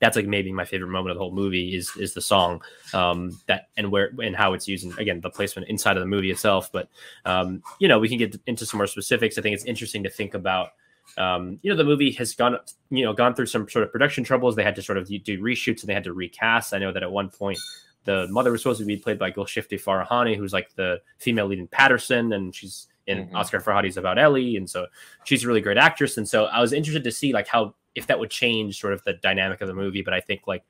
that's 0.00 0.16
like 0.16 0.26
maybe 0.26 0.52
my 0.52 0.64
favorite 0.64 0.88
moment 0.88 1.10
of 1.10 1.16
the 1.16 1.22
whole 1.22 1.32
movie 1.32 1.74
is 1.74 1.94
is 1.96 2.14
the 2.14 2.20
song 2.20 2.62
um, 2.92 3.38
that 3.46 3.68
and 3.76 3.90
where 3.90 4.10
and 4.22 4.36
how 4.36 4.52
it's 4.52 4.68
used 4.68 4.84
and 4.84 4.98
again 4.98 5.20
the 5.20 5.30
placement 5.30 5.68
inside 5.68 5.96
of 5.96 6.00
the 6.00 6.06
movie 6.06 6.30
itself 6.30 6.70
but 6.72 6.88
um, 7.24 7.62
you 7.78 7.88
know 7.88 7.98
we 7.98 8.08
can 8.08 8.18
get 8.18 8.36
into 8.46 8.66
some 8.66 8.78
more 8.78 8.86
specifics 8.86 9.38
i 9.38 9.42
think 9.42 9.54
it's 9.54 9.64
interesting 9.64 10.02
to 10.02 10.10
think 10.10 10.34
about 10.34 10.70
um, 11.18 11.58
you 11.62 11.70
know, 11.70 11.76
the 11.76 11.84
movie 11.84 12.12
has 12.12 12.34
gone, 12.34 12.58
you 12.90 13.04
know, 13.04 13.12
gone 13.12 13.34
through 13.34 13.46
some 13.46 13.68
sort 13.68 13.84
of 13.84 13.92
production 13.92 14.24
troubles. 14.24 14.56
They 14.56 14.64
had 14.64 14.76
to 14.76 14.82
sort 14.82 14.98
of 14.98 15.08
do 15.08 15.40
reshoots 15.40 15.80
and 15.80 15.88
they 15.88 15.94
had 15.94 16.04
to 16.04 16.12
recast. 16.12 16.74
I 16.74 16.78
know 16.78 16.92
that 16.92 17.02
at 17.02 17.10
one 17.10 17.30
point 17.30 17.58
the 18.04 18.26
mother 18.28 18.52
was 18.52 18.62
supposed 18.62 18.80
to 18.80 18.86
be 18.86 18.96
played 18.96 19.18
by 19.18 19.30
Golshifteh 19.30 19.82
Farahani, 19.82 20.36
who's 20.36 20.52
like 20.52 20.74
the 20.74 21.00
female 21.18 21.46
lead 21.46 21.58
in 21.58 21.68
Paterson, 21.68 22.32
and 22.32 22.54
she's 22.54 22.86
in 23.06 23.26
mm-hmm. 23.26 23.36
Asghar 23.36 23.62
Farhadi's 23.62 23.96
About 23.96 24.18
Ellie, 24.18 24.56
and 24.56 24.68
so 24.68 24.86
she's 25.24 25.44
a 25.44 25.48
really 25.48 25.60
great 25.60 25.78
actress. 25.78 26.16
And 26.16 26.28
so 26.28 26.46
I 26.46 26.60
was 26.60 26.72
interested 26.72 27.04
to 27.04 27.12
see 27.12 27.32
like 27.32 27.48
how 27.48 27.74
if 27.94 28.06
that 28.06 28.18
would 28.18 28.30
change 28.30 28.80
sort 28.80 28.92
of 28.92 29.02
the 29.04 29.14
dynamic 29.14 29.60
of 29.60 29.68
the 29.68 29.74
movie. 29.74 30.02
But 30.02 30.14
I 30.14 30.20
think 30.20 30.42
like 30.46 30.64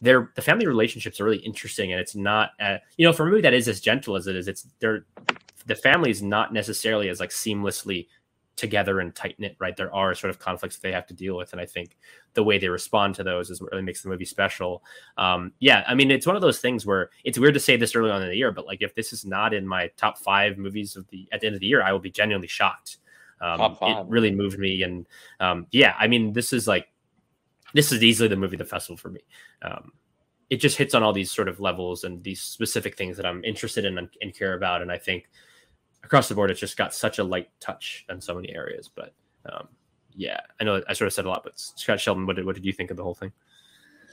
their 0.00 0.30
the 0.34 0.42
family 0.42 0.66
relationships 0.66 1.20
are 1.20 1.24
really 1.24 1.38
interesting, 1.38 1.92
and 1.92 2.00
it's 2.00 2.14
not 2.14 2.50
uh, 2.60 2.78
you 2.96 3.06
know 3.06 3.12
for 3.12 3.26
a 3.26 3.30
movie 3.30 3.42
that 3.42 3.54
is 3.54 3.68
as 3.68 3.80
gentle 3.80 4.16
as 4.16 4.26
it 4.26 4.36
is, 4.36 4.48
it's 4.48 4.66
they're 4.80 5.06
the 5.66 5.74
family 5.74 6.10
is 6.10 6.22
not 6.22 6.52
necessarily 6.52 7.08
as 7.08 7.20
like 7.20 7.30
seamlessly 7.30 8.08
together 8.60 9.00
and 9.00 9.14
tight 9.14 9.34
knit, 9.38 9.56
right? 9.58 9.76
There 9.76 9.92
are 9.92 10.14
sort 10.14 10.30
of 10.30 10.38
conflicts 10.38 10.76
that 10.76 10.82
they 10.82 10.92
have 10.92 11.06
to 11.08 11.14
deal 11.14 11.36
with, 11.36 11.52
and 11.52 11.60
I 11.60 11.66
think 11.66 11.96
the 12.34 12.42
way 12.42 12.58
they 12.58 12.68
respond 12.68 13.14
to 13.16 13.24
those 13.24 13.50
is 13.50 13.60
what 13.60 13.72
really 13.72 13.82
makes 13.82 14.02
the 14.02 14.10
movie 14.10 14.26
special. 14.26 14.84
Um, 15.16 15.52
yeah, 15.58 15.82
I 15.88 15.94
mean, 15.94 16.10
it's 16.10 16.26
one 16.26 16.36
of 16.36 16.42
those 16.42 16.60
things 16.60 16.86
where 16.86 17.10
it's 17.24 17.38
weird 17.38 17.54
to 17.54 17.60
say 17.60 17.76
this 17.76 17.96
early 17.96 18.10
on 18.10 18.22
in 18.22 18.28
the 18.28 18.36
year, 18.36 18.52
but 18.52 18.66
like 18.66 18.82
if 18.82 18.94
this 18.94 19.12
is 19.12 19.24
not 19.24 19.54
in 19.54 19.66
my 19.66 19.90
top 19.96 20.18
five 20.18 20.58
movies 20.58 20.94
of 20.94 21.08
the 21.08 21.26
at 21.32 21.40
the 21.40 21.46
end 21.46 21.54
of 21.54 21.60
the 21.60 21.66
year, 21.66 21.82
I 21.82 21.90
will 21.92 21.98
be 21.98 22.10
genuinely 22.10 22.48
shocked. 22.48 22.98
Um, 23.40 23.76
it 23.80 24.06
really 24.06 24.30
moved 24.30 24.58
me, 24.58 24.82
and 24.82 25.06
um, 25.40 25.66
yeah, 25.72 25.94
I 25.98 26.06
mean, 26.06 26.34
this 26.34 26.52
is 26.52 26.68
like 26.68 26.88
this 27.72 27.90
is 27.90 28.02
easily 28.02 28.28
the 28.28 28.36
movie 28.36 28.56
the 28.56 28.64
festival 28.64 28.98
for 28.98 29.08
me. 29.08 29.20
Um, 29.62 29.92
it 30.50 30.56
just 30.56 30.76
hits 30.76 30.94
on 30.94 31.02
all 31.02 31.12
these 31.12 31.30
sort 31.30 31.48
of 31.48 31.60
levels 31.60 32.04
and 32.04 32.22
these 32.22 32.42
specific 32.42 32.98
things 32.98 33.16
that 33.16 33.24
I'm 33.24 33.44
interested 33.44 33.84
in 33.84 33.96
and, 33.98 34.08
and, 34.20 34.34
care 34.34 34.54
about, 34.54 34.82
and 34.82 34.90
I 34.90 34.98
think 34.98 35.30
across 36.02 36.28
the 36.28 36.34
board, 36.34 36.50
it's 36.50 36.60
just 36.60 36.76
got 36.76 36.94
such 36.94 37.18
a 37.18 37.24
light 37.24 37.50
touch 37.60 38.04
in 38.08 38.20
so 38.20 38.34
many 38.34 38.54
areas. 38.54 38.90
But 38.94 39.14
um, 39.50 39.68
yeah, 40.14 40.40
I 40.60 40.64
know 40.64 40.82
I 40.88 40.92
sort 40.92 41.06
of 41.06 41.12
said 41.12 41.24
a 41.24 41.28
lot, 41.28 41.44
but 41.44 41.58
Scott 41.58 42.00
Sheldon, 42.00 42.26
what 42.26 42.36
did 42.36 42.44
what 42.44 42.54
did 42.54 42.64
you 42.64 42.72
think 42.72 42.90
of 42.90 42.96
the 42.96 43.02
whole 43.02 43.14
thing? 43.14 43.32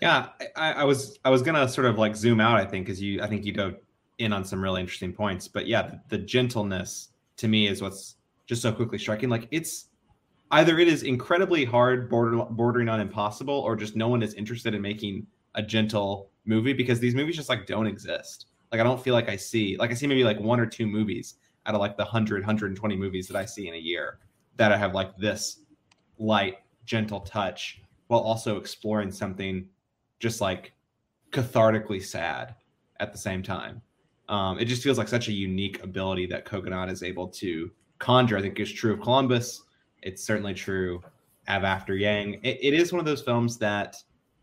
Yeah, 0.01 0.29
I, 0.55 0.73
I 0.73 0.83
was 0.83 1.19
I 1.25 1.29
was 1.29 1.41
gonna 1.41 1.67
sort 1.67 1.88
of 1.88 1.97
like 1.97 2.15
zoom 2.15 2.39
out. 2.39 2.57
I 2.57 2.65
think 2.65 2.85
because 2.85 3.01
you 3.01 3.21
I 3.21 3.27
think 3.27 3.45
you 3.45 3.53
go 3.53 3.75
in 4.17 4.33
on 4.33 4.43
some 4.43 4.61
really 4.61 4.81
interesting 4.81 5.13
points. 5.13 5.47
But 5.47 5.67
yeah, 5.67 5.83
the, 5.83 5.99
the 6.09 6.17
gentleness 6.17 7.09
to 7.38 7.47
me 7.47 7.67
is 7.67 7.81
what's 7.81 8.15
just 8.45 8.61
so 8.61 8.71
quickly 8.71 8.97
striking. 8.97 9.29
Like 9.29 9.47
it's 9.51 9.85
either 10.51 10.79
it 10.79 10.88
is 10.88 11.03
incredibly 11.03 11.65
hard, 11.65 12.09
border, 12.09 12.38
bordering 12.38 12.89
on 12.89 12.99
impossible, 12.99 13.55
or 13.55 13.75
just 13.75 13.95
no 13.95 14.07
one 14.07 14.23
is 14.23 14.33
interested 14.35 14.73
in 14.73 14.81
making 14.81 15.25
a 15.55 15.61
gentle 15.61 16.29
movie 16.45 16.73
because 16.73 16.99
these 16.99 17.15
movies 17.15 17.35
just 17.35 17.49
like 17.49 17.65
don't 17.65 17.88
exist. 17.88 18.47
Like 18.71 18.81
I 18.81 18.83
don't 18.83 19.01
feel 19.01 19.13
like 19.13 19.29
I 19.29 19.35
see 19.35 19.77
like 19.77 19.91
I 19.91 19.93
see 19.93 20.07
maybe 20.07 20.23
like 20.23 20.39
one 20.39 20.59
or 20.59 20.65
two 20.65 20.85
movies 20.85 21.35
out 21.68 21.76
of 21.76 21.82
like 21.82 21.97
the 21.97 22.03
100 22.03 22.41
120 22.41 22.95
movies 22.95 23.28
that 23.28 23.38
I 23.38 23.45
see 23.45 23.68
in 23.68 23.76
a 23.76 23.78
year 23.78 24.20
that 24.55 24.72
I 24.72 24.78
have 24.78 24.93
like 24.93 25.15
this 25.18 25.59
light 26.18 26.57
gentle 26.86 27.20
touch 27.20 27.82
while 28.07 28.22
also 28.22 28.57
exploring 28.57 29.11
something 29.11 29.68
just 30.20 30.41
like 30.41 30.74
cathartically 31.32 32.03
sad 32.03 32.55
at 32.99 33.11
the 33.11 33.18
same 33.18 33.43
time. 33.43 33.82
Um, 34.30 34.59
it 34.59 34.65
just 34.65 34.84
feels 34.84 34.97
like 34.97 35.07
such 35.07 35.28
a 35.28 35.34
unique 35.34 35.84
ability 35.84 36.26
that 36.28 36.45
Kogonada 36.45 36.91
is 36.91 37.03
able 37.03 37.28
to 37.30 37.72
conjure. 37.99 38.38
I 38.38 38.41
think 38.41 38.59
is 38.59 38.72
true 38.72 38.93
of 38.93 39.01
Columbus. 39.01 39.63
It's 40.01 40.24
certainly 40.24 40.53
true 40.53 41.01
of 41.47 41.63
After 41.63 41.95
Yang. 41.95 42.36
It, 42.43 42.57
it 42.61 42.74
is 42.74 42.91
one 42.91 42.99
of 42.99 43.05
those 43.05 43.22
films 43.22 43.57
that 43.59 43.95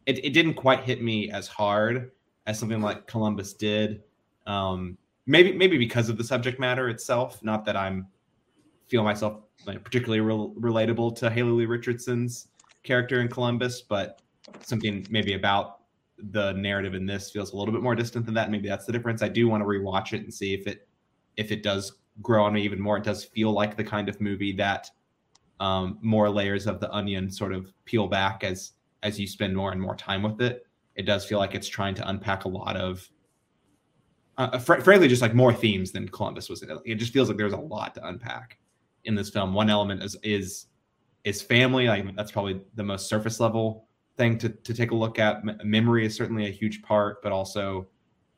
it, 0.07 0.25
it 0.25 0.31
didn't 0.31 0.55
quite 0.55 0.81
hit 0.81 1.03
me 1.03 1.31
as 1.31 1.49
hard 1.49 2.13
as 2.47 2.59
something 2.59 2.81
like 2.81 3.07
Columbus 3.07 3.55
did. 3.55 4.03
Um, 4.47 4.99
maybe 5.27 5.53
maybe 5.53 5.79
because 5.79 6.09
of 6.09 6.17
the 6.17 6.25
subject 6.25 6.59
matter 6.59 6.89
itself. 6.89 7.43
Not 7.43 7.65
that 7.65 7.77
I'm 7.77 8.09
feel 8.89 9.03
myself 9.03 9.41
like, 9.67 9.83
particularly 9.83 10.21
relatable 10.61 11.17
to 11.17 11.31
Haley 11.31 11.51
Lu 11.51 11.67
Richardson's 11.67 12.49
character 12.83 13.21
in 13.21 13.29
Columbus, 13.29 13.81
but 13.81 14.21
something 14.61 15.07
maybe 15.11 15.35
about 15.35 15.81
the 16.19 16.53
narrative 16.53 16.95
in 16.95 17.07
this 17.07 17.31
feels 17.31 17.53
a 17.53 17.57
little 17.57 17.73
bit 17.73 17.83
more 17.83 17.95
distant 17.95 18.25
than 18.27 18.35
that. 18.35 18.51
Maybe 18.51 18.69
that's 18.69 18.87
the 18.87 18.93
difference. 18.93 19.23
I 19.23 19.29
do 19.29 19.49
want 19.49 19.63
to 19.63 19.67
rewatch 19.67 20.13
it 20.13 20.23
and 20.23 20.33
see 20.33 20.55
if 20.55 20.67
it 20.67 20.87
if 21.37 21.51
it 21.51 21.63
does 21.63 21.99
grow 22.23 22.45
on 22.45 22.53
me 22.53 22.63
even 22.63 22.81
more. 22.81 22.99
It 22.99 23.05
does 23.05 23.25
feel 23.25 23.53
like 23.53 23.77
the 23.77 23.85
kind 23.85 24.09
of 24.09 24.21
movie 24.21 24.53
that 24.53 24.91
um, 25.61 25.99
more 26.03 26.31
layers 26.31 26.67
of 26.67 26.81
the 26.81 26.91
onion 26.93 27.31
sort 27.31 27.53
of 27.53 27.73
peel 27.85 28.07
back 28.07 28.45
as 28.45 28.73
as 29.03 29.19
you 29.19 29.27
spend 29.27 29.57
more 29.57 29.73
and 29.73 29.81
more 29.81 29.97
time 29.97 30.23
with 30.23 30.41
it. 30.41 30.67
It 30.97 31.03
does 31.03 31.25
feel 31.25 31.39
like 31.39 31.55
it's 31.55 31.69
trying 31.69 31.95
to 31.97 32.09
unpack 32.09 32.45
a 32.45 32.49
lot 32.49 32.77
of, 32.77 33.09
uh, 34.37 34.59
fr- 34.59 34.81
frankly, 34.81 35.09
just 35.09 35.23
like 35.23 35.35
more 35.35 35.53
themes 35.53 35.93
than 35.93 36.09
Columbus 36.09 36.49
was. 36.49 36.65
It 36.85 36.97
just 36.97 37.13
feels 37.13 37.29
like 37.29 37.37
there's 37.37 37.53
a 37.53 37.59
lot 37.59 37.95
to 37.95 38.07
unpack 38.07 38.59
in 39.05 39.15
this 39.15 39.31
film. 39.31 39.55
One 39.55 39.71
element 39.71 40.03
is 40.03 40.17
is 40.23 40.67
is 41.25 41.41
family. 41.43 41.87
Like 41.87 42.15
that's 42.17 42.33
probably 42.33 42.61
the 42.75 42.83
most 42.83 43.09
surface 43.09 43.41
level 43.41 43.87
thing 44.17 44.39
to, 44.39 44.49
to 44.49 44.75
take 44.75 44.91
a 44.91 44.95
look 44.95 45.19
at. 45.19 45.37
M- 45.37 45.59
memory 45.65 46.07
is 46.07 46.15
certainly 46.15 46.47
a 46.47 46.51
huge 46.51 46.83
part, 46.83 47.23
but 47.23 47.33
also 47.33 47.87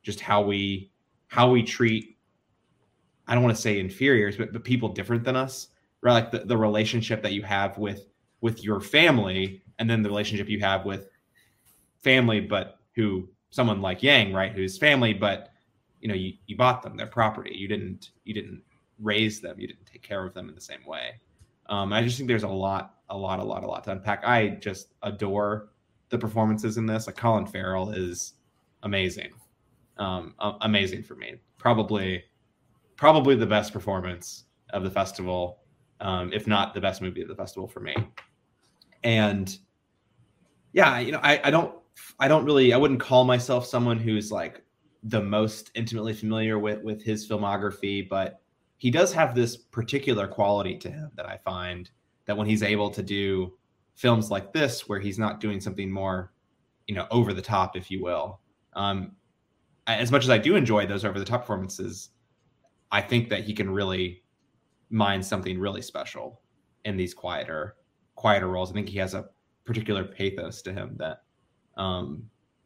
just 0.02 0.20
how 0.20 0.42
we 0.42 0.90
how 1.28 1.50
we 1.50 1.62
treat 1.62 2.16
I 3.28 3.34
don't 3.34 3.42
want 3.42 3.56
to 3.56 3.62
say 3.62 3.80
inferiors, 3.80 4.36
but, 4.36 4.52
but 4.52 4.62
people 4.62 4.88
different 4.88 5.24
than 5.24 5.34
us, 5.34 5.68
right? 6.00 6.12
Like 6.12 6.30
the, 6.30 6.40
the 6.40 6.56
relationship 6.56 7.22
that 7.22 7.32
you 7.32 7.42
have 7.42 7.76
with 7.78 8.06
with 8.40 8.62
your 8.62 8.80
family 8.80 9.62
and 9.78 9.88
then 9.88 10.02
the 10.02 10.08
relationship 10.08 10.48
you 10.48 10.60
have 10.60 10.84
with 10.84 11.08
family, 12.02 12.40
but 12.40 12.78
who 12.94 13.28
someone 13.50 13.80
like 13.80 14.02
Yang, 14.02 14.32
right, 14.32 14.52
who's 14.52 14.78
family, 14.78 15.12
but 15.12 15.50
you 16.00 16.08
know, 16.08 16.14
you, 16.14 16.34
you 16.46 16.56
bought 16.56 16.82
them, 16.82 16.96
their 16.96 17.06
property. 17.06 17.54
You 17.54 17.68
didn't 17.68 18.10
you 18.24 18.34
didn't 18.34 18.62
raise 18.98 19.40
them, 19.40 19.58
you 19.58 19.66
didn't 19.66 19.86
take 19.86 20.02
care 20.02 20.24
of 20.24 20.34
them 20.34 20.48
in 20.48 20.54
the 20.54 20.60
same 20.60 20.84
way. 20.86 21.20
Um, 21.68 21.92
I 21.92 22.02
just 22.02 22.16
think 22.16 22.28
there's 22.28 22.44
a 22.44 22.48
lot, 22.48 22.96
a 23.10 23.16
lot, 23.16 23.40
a 23.40 23.44
lot, 23.44 23.64
a 23.64 23.66
lot 23.66 23.84
to 23.84 23.92
unpack. 23.92 24.24
I 24.24 24.50
just 24.50 24.94
adore 25.02 25.70
the 26.10 26.18
performances 26.18 26.76
in 26.76 26.86
this. 26.86 27.06
Like 27.06 27.16
Colin 27.16 27.46
Farrell 27.46 27.90
is 27.90 28.34
amazing, 28.82 29.32
um, 29.98 30.34
amazing 30.60 31.02
for 31.02 31.16
me. 31.16 31.34
Probably, 31.58 32.22
probably 32.96 33.34
the 33.34 33.46
best 33.46 33.72
performance 33.72 34.44
of 34.70 34.84
the 34.84 34.90
festival, 34.90 35.58
um, 36.00 36.32
if 36.32 36.46
not 36.46 36.72
the 36.72 36.80
best 36.80 37.02
movie 37.02 37.22
of 37.22 37.28
the 37.28 37.34
festival 37.34 37.66
for 37.66 37.80
me. 37.80 37.94
And 39.02 39.56
yeah, 40.72 40.98
you 41.00 41.12
know, 41.12 41.20
I, 41.22 41.40
I 41.44 41.50
don't, 41.50 41.74
I 42.20 42.28
don't 42.28 42.44
really, 42.44 42.72
I 42.72 42.76
wouldn't 42.76 43.00
call 43.00 43.24
myself 43.24 43.66
someone 43.66 43.98
who's 43.98 44.30
like 44.30 44.62
the 45.06 45.22
most 45.22 45.70
intimately 45.74 46.12
familiar 46.12 46.58
with 46.58 46.82
with 46.82 47.02
his 47.02 47.28
filmography, 47.28 48.08
but 48.08 48.40
he 48.76 48.90
does 48.90 49.12
have 49.12 49.34
this 49.34 49.56
particular 49.56 50.26
quality 50.26 50.76
to 50.78 50.90
him 50.90 51.10
that 51.14 51.26
I 51.26 51.38
find 51.38 51.88
that 52.26 52.36
when 52.36 52.46
he's 52.46 52.62
able 52.62 52.90
to 52.90 53.02
do 53.02 53.56
films 53.94 54.30
like 54.30 54.52
this, 54.52 54.88
where 54.88 54.98
he's 54.98 55.18
not 55.18 55.40
doing 55.40 55.60
something 55.60 55.90
more, 55.90 56.32
you 56.86 56.94
know, 56.94 57.06
over 57.10 57.32
the 57.32 57.40
top, 57.40 57.76
if 57.76 57.90
you 57.90 58.02
will. 58.02 58.40
Um, 58.74 59.12
as 59.86 60.10
much 60.10 60.24
as 60.24 60.30
I 60.30 60.38
do 60.38 60.56
enjoy 60.56 60.86
those 60.86 61.04
over 61.04 61.18
the 61.18 61.24
top 61.24 61.42
performances, 61.42 62.10
I 62.90 63.00
think 63.00 63.28
that 63.30 63.44
he 63.44 63.54
can 63.54 63.70
really 63.70 64.24
mine 64.90 65.22
something 65.22 65.58
really 65.58 65.82
special 65.82 66.40
in 66.84 66.96
these 66.96 67.14
quieter, 67.14 67.76
quieter 68.16 68.48
roles. 68.48 68.70
I 68.70 68.74
think 68.74 68.88
he 68.88 68.98
has 68.98 69.14
a 69.14 69.28
particular 69.64 70.04
pathos 70.04 70.62
to 70.62 70.72
him 70.72 70.96
that 70.98 71.22
um, 71.76 72.24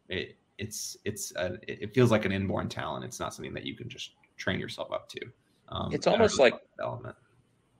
it, 0.08 0.39
it's 0.60 0.96
it's 1.04 1.32
a, 1.36 1.56
it 1.66 1.94
feels 1.94 2.10
like 2.10 2.24
an 2.24 2.32
inborn 2.32 2.68
talent. 2.68 3.04
It's 3.04 3.18
not 3.18 3.34
something 3.34 3.54
that 3.54 3.64
you 3.64 3.74
can 3.74 3.88
just 3.88 4.12
train 4.36 4.60
yourself 4.60 4.92
up 4.92 5.08
to. 5.08 5.20
Um, 5.70 5.92
it's 5.92 6.06
almost 6.06 6.38
like 6.38 6.54
element. 6.80 7.16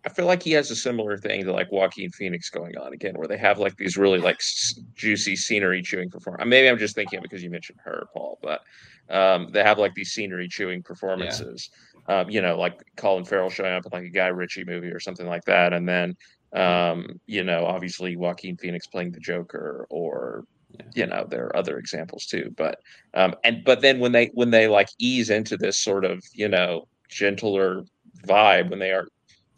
I 0.05 0.09
feel 0.09 0.25
like 0.25 0.43
he 0.43 0.53
has 0.53 0.71
a 0.71 0.77
similar 0.77 1.19
thing 1.19 1.45
to 1.45 1.53
like 1.53 1.71
Joaquin 1.71 2.11
Phoenix 2.11 2.49
going 2.49 2.77
on 2.79 2.95
again, 2.95 3.15
where 3.19 3.29
they 3.29 3.37
have 3.37 3.59
like 3.59 3.77
these 3.77 3.99
really 3.99 4.19
like 4.19 4.37
s- 4.37 4.81
juicy 4.95 5.37
scenery 5.37 5.83
chewing 5.83 6.09
performance. 6.09 6.49
Maybe 6.49 6.69
I'm 6.71 6.79
just 6.79 6.95
thinking 6.95 7.19
of 7.19 7.23
because 7.23 7.43
you 7.43 7.51
mentioned 7.51 7.81
her, 7.85 8.07
Paul, 8.15 8.39
but 8.43 8.63
um, 9.11 9.51
they 9.53 9.63
have 9.63 9.79
like 9.79 9.95
these 9.95 10.13
scenery 10.13 10.49
chewing 10.49 10.83
performances. 10.83 11.69
Yeah. 12.09 12.21
Um, 12.21 12.31
you 12.31 12.41
know, 12.41 12.59
like 12.59 12.81
Colin 12.97 13.27
Farrell 13.27 13.51
showing 13.51 13.75
up 13.75 13.85
in 13.85 13.91
like 13.93 14.05
a 14.05 14.11
Guy 14.11 14.29
Ritchie 14.29 14.65
movie 14.65 14.89
or 14.91 15.01
something 15.01 15.27
like 15.27 15.45
that, 15.45 15.75
and 15.75 15.87
then 15.87 16.17
um, 16.55 17.21
you 17.27 17.45
know, 17.45 17.67
obviously 17.67 18.17
Joaquin 18.17 18.57
Phoenix 18.57 18.87
playing 18.87 19.13
the 19.13 19.21
Joker, 19.21 19.87
or 19.91 20.45
yeah. 20.73 20.87
you 20.95 21.07
know, 21.07 21.27
there 21.29 21.47
are 21.47 21.57
other 21.57 21.79
examples 21.79 22.27
too. 22.27 22.53
But 22.57 22.81
um, 23.15 23.35
and 23.45 23.65
but 23.65 23.81
then 23.81 23.99
when 23.99 24.13
they 24.13 24.31
when 24.35 24.51
they 24.51 24.69
like 24.69 24.89
ease 24.99 25.31
into 25.31 25.57
this 25.57 25.79
sort 25.79 26.05
of 26.05 26.23
you 26.33 26.49
know 26.49 26.87
gentler 27.09 27.85
vibe 28.27 28.71
when 28.71 28.79
they 28.79 28.93
are 28.93 29.07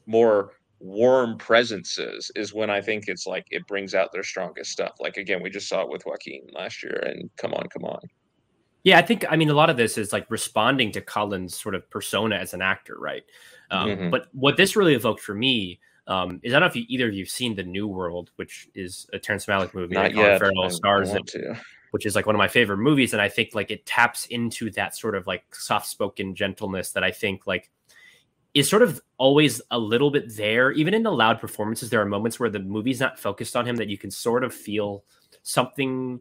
more 0.07 0.53
warm 0.81 1.39
presences 1.39 2.31
is 2.35 2.53
when 2.53 2.69
I 2.69 2.81
think 2.81 3.05
it's 3.07 3.27
like 3.27 3.47
it 3.51 3.67
brings 3.67 3.95
out 3.95 4.13
their 4.13 4.25
strongest 4.25 4.73
stuff. 4.73 4.97
Like 4.99 5.17
again, 5.17 5.43
we 5.43 5.51
just 5.51 5.69
saw 5.69 5.83
it 5.83 5.89
with 5.89 6.05
Joaquin 6.05 6.49
last 6.53 6.83
year, 6.83 7.03
and 7.07 7.31
come 7.37 7.55
on, 7.55 7.69
come 7.69 7.85
on. 7.85 8.01
Yeah, 8.85 8.99
I 8.99 9.03
think 9.03 9.25
I 9.31 9.37
mean 9.37 9.49
a 9.49 9.55
lot 9.55 9.71
of 9.71 9.77
this 9.77 9.97
is 9.97 10.13
like 10.13 10.27
responding 10.29 10.91
to 10.93 11.01
Colin's 11.01 11.59
sort 11.59 11.75
of 11.75 11.89
persona 11.91 12.37
as 12.37 12.53
an 12.53 12.63
actor, 12.63 12.97
right? 12.99 13.23
Um, 13.71 13.89
mm-hmm. 13.89 14.11
But 14.11 14.27
what 14.33 14.57
this 14.57 14.77
really 14.77 14.95
evoked 14.95 15.21
for 15.21 15.35
me 15.35 15.79
um, 16.07 16.41
is 16.43 16.53
I 16.53 16.59
don't 16.59 16.63
know 16.63 16.67
if 16.71 16.77
you, 16.77 16.85
either 16.89 17.09
of 17.09 17.15
you've 17.15 17.29
seen 17.29 17.55
The 17.55 17.63
New 17.63 17.87
World, 17.87 18.31
which 18.37 18.69
is 18.75 19.07
a 19.13 19.19
Terrence 19.19 19.47
Malick 19.47 19.75
movie. 19.75 19.95
Not 19.95 20.15
yet. 20.15 20.39
Farrell 20.39 20.71
stars 20.71 21.11
in, 21.15 21.23
which 21.93 22.07
is 22.07 22.17
like 22.17 22.27
one 22.27 22.35
of 22.35 22.39
my 22.39 22.49
favorite 22.49 22.79
movies, 22.79 23.13
and 23.13 23.23
I 23.23 23.29
think 23.29 23.51
like 23.55 23.71
it 23.71 23.87
taps 23.87 24.27
into 24.27 24.71
that 24.73 24.97
sort 24.97 25.15
of 25.15 25.27
like 25.27 25.45
soft 25.55 25.87
spoken 25.87 26.35
gentleness 26.35 26.93
that 26.93 27.05
I 27.05 27.11
think 27.11 27.47
like 27.47 27.71
is 28.55 28.69
sort 28.69 28.83
of 28.83 29.01
always 29.17 29.63
a 29.71 29.79
little 29.79 30.11
bit 30.11 30.37
there. 30.37 30.73
Even 30.73 30.93
in 30.93 31.03
the 31.03 31.13
loud 31.13 31.41
performances, 31.41 31.91
there 31.91 32.01
are 32.01 32.07
moments 32.07 32.41
where 32.41 32.51
the 32.51 32.59
movie's 32.59 33.01
not 33.01 33.19
focused 33.19 33.57
on 33.57 33.67
him 33.67 33.77
that 33.77 33.89
you 33.89 33.97
can 33.97 34.11
sort 34.11 34.45
of 34.45 34.53
feel 34.53 35.05
something 35.43 36.21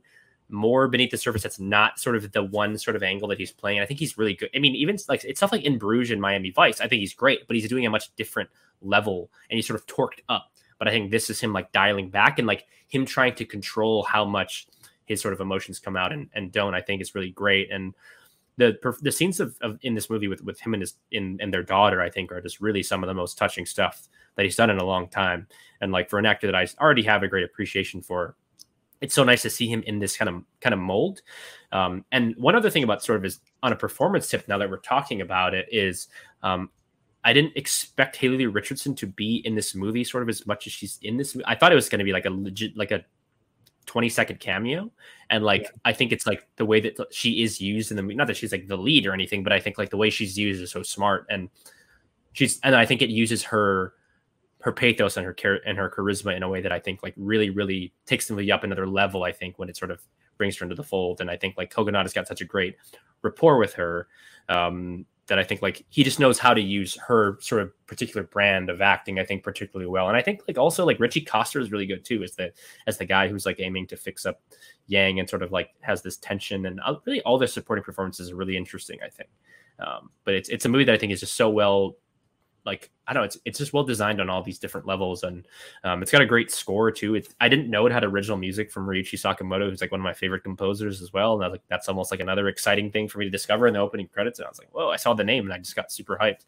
more 0.49 0.87
beneath 0.87 1.11
the 1.11 1.17
surface 1.17 1.43
that's 1.43 1.59
not 1.59 1.97
sort 1.97 2.15
of 2.15 2.31
the 2.33 2.43
one 2.43 2.77
sort 2.77 2.95
of 2.95 3.03
angle 3.03 3.27
that 3.29 3.39
he's 3.39 3.51
playing. 3.51 3.79
I 3.79 3.85
think 3.85 3.99
he's 3.99 4.17
really 4.17 4.35
good. 4.35 4.49
I 4.55 4.59
mean, 4.59 4.75
even 4.75 4.97
like 5.07 5.23
it's 5.23 5.39
stuff 5.39 5.51
like 5.51 5.63
in 5.63 5.77
Bruges 5.77 6.11
and 6.11 6.21
Miami 6.21 6.51
Vice, 6.51 6.81
I 6.81 6.87
think 6.87 6.99
he's 6.99 7.13
great, 7.13 7.47
but 7.47 7.55
he's 7.55 7.67
doing 7.67 7.85
a 7.85 7.89
much 7.89 8.13
different 8.15 8.49
level 8.81 9.31
and 9.49 9.57
he's 9.57 9.67
sort 9.67 9.79
of 9.79 9.85
torqued 9.87 10.21
up. 10.29 10.51
But 10.79 10.87
I 10.87 10.91
think 10.91 11.11
this 11.11 11.29
is 11.29 11.39
him 11.39 11.53
like 11.53 11.71
dialing 11.71 12.09
back 12.09 12.39
and 12.39 12.47
like 12.47 12.65
him 12.87 13.05
trying 13.05 13.35
to 13.35 13.45
control 13.45 14.03
how 14.03 14.25
much 14.25 14.67
his 15.05 15.21
sort 15.21 15.33
of 15.33 15.39
emotions 15.39 15.79
come 15.79 15.95
out 15.95 16.11
and, 16.11 16.29
and 16.33 16.51
don't, 16.51 16.73
I 16.73 16.81
think 16.81 17.01
is 17.01 17.15
really 17.15 17.31
great. 17.31 17.71
And 17.71 17.93
the 18.57 18.77
the 19.01 19.11
scenes 19.11 19.39
of, 19.39 19.55
of, 19.61 19.79
in 19.81 19.95
this 19.95 20.09
movie 20.09 20.27
with 20.27 20.43
with 20.43 20.59
him 20.59 20.73
and 20.73 20.81
his 20.81 20.95
in 21.11 21.37
and 21.41 21.53
their 21.53 21.63
daughter, 21.63 22.01
I 22.01 22.09
think, 22.09 22.31
are 22.31 22.41
just 22.41 22.61
really 22.61 22.83
some 22.83 23.03
of 23.03 23.07
the 23.07 23.13
most 23.13 23.37
touching 23.37 23.65
stuff 23.65 24.07
that 24.35 24.43
he's 24.43 24.55
done 24.55 24.69
in 24.69 24.77
a 24.77 24.85
long 24.85 25.07
time. 25.07 25.47
And 25.79 25.91
like 25.91 26.09
for 26.09 26.19
an 26.19 26.25
actor 26.25 26.47
that 26.47 26.55
I 26.55 26.67
already 26.79 27.03
have 27.03 27.23
a 27.23 27.27
great 27.27 27.43
appreciation 27.43 28.01
for, 28.01 28.35
it's 28.99 29.15
so 29.15 29.23
nice 29.23 29.41
to 29.43 29.49
see 29.49 29.67
him 29.67 29.83
in 29.87 29.99
this 29.99 30.17
kind 30.17 30.29
of 30.29 30.43
kind 30.59 30.73
of 30.73 30.79
mold. 30.79 31.21
Um, 31.71 32.05
and 32.11 32.35
one 32.37 32.55
other 32.55 32.69
thing 32.69 32.83
about 32.83 33.03
sort 33.03 33.17
of 33.17 33.25
is 33.25 33.39
on 33.63 33.71
a 33.71 33.75
performance 33.75 34.29
tip. 34.29 34.47
Now 34.47 34.57
that 34.57 34.69
we're 34.69 34.77
talking 34.77 35.21
about 35.21 35.53
it, 35.53 35.67
is 35.71 36.07
um, 36.43 36.69
I 37.23 37.33
didn't 37.33 37.55
expect 37.55 38.15
Haley 38.15 38.47
Richardson 38.47 38.95
to 38.95 39.07
be 39.07 39.37
in 39.45 39.55
this 39.55 39.75
movie 39.75 40.03
sort 40.03 40.23
of 40.23 40.29
as 40.29 40.45
much 40.47 40.67
as 40.67 40.73
she's 40.73 40.99
in 41.01 41.17
this. 41.17 41.35
Movie. 41.35 41.45
I 41.47 41.55
thought 41.55 41.71
it 41.71 41.75
was 41.75 41.89
going 41.89 41.99
to 41.99 42.05
be 42.05 42.13
like 42.13 42.25
a 42.25 42.29
legit, 42.29 42.75
like 42.75 42.91
a 42.91 43.05
20 43.85 44.09
second 44.09 44.39
cameo. 44.39 44.91
And 45.29 45.43
like, 45.43 45.63
yeah. 45.63 45.69
I 45.85 45.93
think 45.93 46.11
it's 46.11 46.25
like 46.25 46.47
the 46.55 46.65
way 46.65 46.79
that 46.81 46.95
she 47.11 47.43
is 47.43 47.61
used 47.61 47.91
in 47.91 47.97
the 47.97 48.03
movie, 48.03 48.15
not 48.15 48.27
that 48.27 48.37
she's 48.37 48.51
like 48.51 48.67
the 48.67 48.77
lead 48.77 49.05
or 49.05 49.13
anything, 49.13 49.43
but 49.43 49.53
I 49.53 49.59
think 49.59 49.77
like 49.77 49.89
the 49.89 49.97
way 49.97 50.09
she's 50.09 50.37
used 50.37 50.61
is 50.61 50.71
so 50.71 50.83
smart. 50.83 51.25
And 51.29 51.49
she's, 52.33 52.59
and 52.63 52.75
I 52.75 52.85
think 52.85 53.01
it 53.01 53.09
uses 53.09 53.43
her, 53.43 53.93
her 54.61 54.71
pathos 54.71 55.17
and 55.17 55.25
her 55.25 55.33
care 55.33 55.59
and 55.67 55.77
her 55.77 55.89
charisma 55.89 56.35
in 56.35 56.43
a 56.43 56.49
way 56.49 56.61
that 56.61 56.71
I 56.71 56.79
think 56.79 57.01
like 57.03 57.13
really, 57.17 57.49
really 57.49 57.93
takes 58.05 58.27
the 58.27 58.33
movie 58.33 58.51
up 58.51 58.63
another 58.63 58.87
level. 58.87 59.23
I 59.23 59.31
think 59.31 59.57
when 59.57 59.69
it 59.69 59.77
sort 59.77 59.91
of 59.91 60.01
brings 60.37 60.57
her 60.57 60.65
into 60.65 60.75
the 60.75 60.83
fold. 60.83 61.21
And 61.21 61.29
I 61.29 61.37
think 61.37 61.55
like 61.55 61.71
Kogonada 61.71 62.01
has 62.01 62.13
got 62.13 62.27
such 62.27 62.41
a 62.41 62.45
great 62.45 62.75
rapport 63.21 63.57
with 63.57 63.73
her. 63.73 64.07
Um, 64.49 65.05
that 65.31 65.39
I 65.39 65.45
think 65.45 65.61
like 65.61 65.85
he 65.87 66.03
just 66.03 66.19
knows 66.19 66.37
how 66.37 66.53
to 66.53 66.59
use 66.59 66.97
her 67.07 67.37
sort 67.39 67.61
of 67.61 67.87
particular 67.87 68.27
brand 68.27 68.69
of 68.69 68.81
acting. 68.81 69.17
I 69.17 69.23
think 69.23 69.43
particularly 69.43 69.89
well, 69.89 70.09
and 70.09 70.17
I 70.17 70.21
think 70.21 70.41
like 70.45 70.57
also 70.57 70.85
like 70.85 70.99
Ritchie 70.99 71.21
Coster 71.21 71.61
is 71.61 71.71
really 71.71 71.85
good 71.85 72.03
too 72.03 72.21
as 72.21 72.35
the 72.35 72.51
as 72.85 72.97
the 72.97 73.05
guy 73.05 73.29
who's 73.29 73.45
like 73.45 73.61
aiming 73.61 73.87
to 73.87 73.95
fix 73.95 74.25
up 74.25 74.41
Yang 74.87 75.21
and 75.21 75.29
sort 75.29 75.41
of 75.41 75.53
like 75.53 75.69
has 75.79 76.01
this 76.01 76.17
tension 76.17 76.65
and 76.65 76.81
uh, 76.85 76.95
really 77.05 77.21
all 77.21 77.37
their 77.37 77.47
supporting 77.47 77.81
performances 77.81 78.29
are 78.29 78.35
really 78.35 78.57
interesting. 78.57 78.99
I 79.05 79.07
think, 79.07 79.29
um, 79.79 80.09
but 80.25 80.33
it's 80.33 80.49
it's 80.49 80.65
a 80.65 80.69
movie 80.69 80.83
that 80.83 80.95
I 80.95 80.97
think 80.97 81.13
is 81.13 81.21
just 81.21 81.35
so 81.35 81.49
well 81.49 81.95
like 82.65 82.91
I 83.07 83.13
don't 83.13 83.21
know, 83.21 83.25
it's 83.25 83.37
it's 83.45 83.57
just 83.57 83.73
well 83.73 83.83
designed 83.83 84.21
on 84.21 84.29
all 84.29 84.43
these 84.43 84.59
different 84.59 84.85
levels, 84.85 85.23
and 85.23 85.47
um, 85.83 86.01
it's 86.01 86.11
got 86.11 86.21
a 86.21 86.25
great 86.25 86.51
score 86.51 86.91
too. 86.91 87.15
It's 87.15 87.33
I 87.39 87.49
didn't 87.49 87.69
know 87.69 87.85
it 87.85 87.91
had 87.91 88.03
original 88.03 88.37
music 88.37 88.71
from 88.71 88.85
Ryuichi 88.85 89.19
Sakamoto, 89.19 89.69
who's 89.69 89.81
like 89.81 89.91
one 89.91 89.99
of 89.99 90.03
my 90.03 90.13
favorite 90.13 90.43
composers 90.43 91.01
as 91.01 91.11
well. 91.11 91.33
And 91.33 91.43
I 91.43 91.47
was 91.47 91.53
like, 91.53 91.63
that's 91.69 91.89
almost 91.89 92.11
like 92.11 92.19
another 92.19 92.47
exciting 92.47 92.91
thing 92.91 93.07
for 93.07 93.17
me 93.17 93.25
to 93.25 93.31
discover 93.31 93.67
in 93.67 93.73
the 93.73 93.79
opening 93.79 94.07
credits. 94.07 94.39
And 94.39 94.45
I 94.45 94.49
was 94.49 94.59
like, 94.59 94.73
whoa, 94.73 94.89
I 94.89 94.97
saw 94.97 95.13
the 95.13 95.23
name 95.23 95.45
and 95.45 95.53
I 95.53 95.57
just 95.57 95.75
got 95.75 95.91
super 95.91 96.17
hyped. 96.21 96.45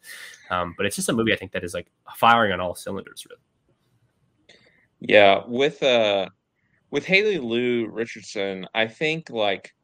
Um, 0.50 0.74
but 0.76 0.86
it's 0.86 0.96
just 0.96 1.08
a 1.08 1.12
movie 1.12 1.32
I 1.32 1.36
think 1.36 1.52
that 1.52 1.64
is 1.64 1.74
like 1.74 1.90
firing 2.16 2.52
on 2.52 2.60
all 2.60 2.74
cylinders, 2.74 3.26
really. 3.28 3.40
Yeah, 5.00 5.42
with 5.46 5.82
uh, 5.82 6.28
with 6.90 7.04
Haley 7.04 7.38
Lu 7.38 7.88
Richardson, 7.88 8.66
I 8.74 8.86
think 8.86 9.30
like 9.30 9.74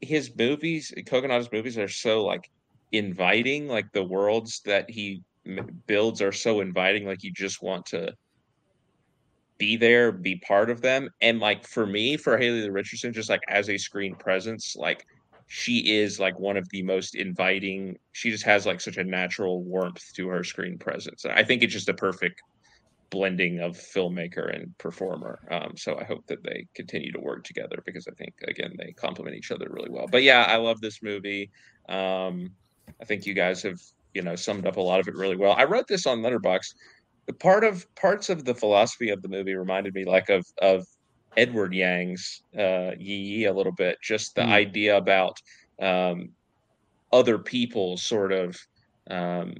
his 0.00 0.34
movies, 0.36 0.92
Kogonada's 0.96 1.50
movies 1.52 1.78
are 1.78 1.88
so 1.88 2.24
like 2.24 2.50
inviting 2.92 3.68
like 3.68 3.92
the 3.92 4.02
worlds 4.02 4.60
that 4.64 4.88
he 4.90 5.22
builds 5.86 6.22
are 6.22 6.32
so 6.32 6.60
inviting 6.60 7.06
like 7.06 7.22
you 7.22 7.32
just 7.32 7.62
want 7.62 7.86
to 7.86 8.12
be 9.58 9.76
there 9.76 10.12
be 10.12 10.36
part 10.36 10.70
of 10.70 10.82
them. 10.82 11.08
And 11.20 11.40
like 11.40 11.66
for 11.66 11.86
me 11.86 12.16
for 12.16 12.36
haley 12.36 12.68
richardson 12.68 13.12
just 13.12 13.30
like 13.30 13.42
as 13.48 13.70
a 13.70 13.78
screen 13.78 14.14
presence 14.16 14.74
like 14.76 15.04
she 15.46 15.96
is 15.96 16.18
like 16.18 16.38
one 16.38 16.56
of 16.56 16.68
the 16.70 16.82
most 16.82 17.14
inviting. 17.14 17.96
She 18.12 18.30
just 18.30 18.44
has 18.44 18.66
like 18.66 18.80
such 18.80 18.96
a 18.96 19.04
natural 19.04 19.62
warmth 19.62 20.02
to 20.14 20.28
her 20.28 20.42
screen 20.42 20.76
presence. 20.76 21.24
I 21.24 21.44
think 21.44 21.62
it's 21.62 21.72
just 21.72 21.88
a 21.88 21.94
perfect 21.94 22.42
blending 23.10 23.60
of 23.60 23.76
filmmaker 23.76 24.52
and 24.52 24.76
performer. 24.78 25.38
Um, 25.50 25.76
so 25.76 25.96
i 25.96 26.04
hope 26.04 26.26
that 26.26 26.42
they 26.42 26.66
continue 26.74 27.12
to 27.12 27.20
work 27.20 27.44
together 27.44 27.80
because 27.86 28.08
i 28.08 28.14
think 28.18 28.34
again 28.48 28.72
they 28.76 28.92
complement 28.92 29.36
each 29.36 29.52
other 29.52 29.68
really 29.70 29.90
well. 29.90 30.06
But 30.10 30.24
yeah 30.24 30.42
i 30.42 30.56
love 30.56 30.80
this 30.80 31.02
movie. 31.02 31.50
Um, 31.88 32.50
I 33.00 33.04
think 33.04 33.26
you 33.26 33.34
guys 33.34 33.62
have 33.62 33.78
you 34.16 34.22
know 34.22 34.34
summed 34.34 34.66
up 34.66 34.78
a 34.78 34.80
lot 34.80 34.98
of 34.98 35.06
it 35.06 35.14
really 35.14 35.36
well. 35.36 35.52
I 35.52 35.64
wrote 35.64 35.86
this 35.86 36.06
on 36.06 36.20
Letterboxd. 36.20 36.74
The 37.26 37.34
part 37.34 37.64
of 37.64 37.86
parts 37.94 38.30
of 38.30 38.44
the 38.44 38.54
philosophy 38.54 39.10
of 39.10 39.20
the 39.20 39.28
movie 39.28 39.54
reminded 39.54 39.94
me 39.94 40.04
like 40.04 40.30
of 40.30 40.44
of 40.62 40.86
Edward 41.36 41.74
Yang's 41.74 42.42
uh, 42.58 42.92
Yi 42.98 43.14
Yi 43.14 43.44
a 43.44 43.52
little 43.52 43.72
bit. 43.72 43.98
Just 44.02 44.34
the 44.34 44.42
mm. 44.42 44.48
idea 44.48 44.96
about 44.96 45.38
um, 45.80 46.30
other 47.12 47.38
people's 47.38 48.02
sort 48.02 48.32
of 48.32 48.56
um, 49.10 49.52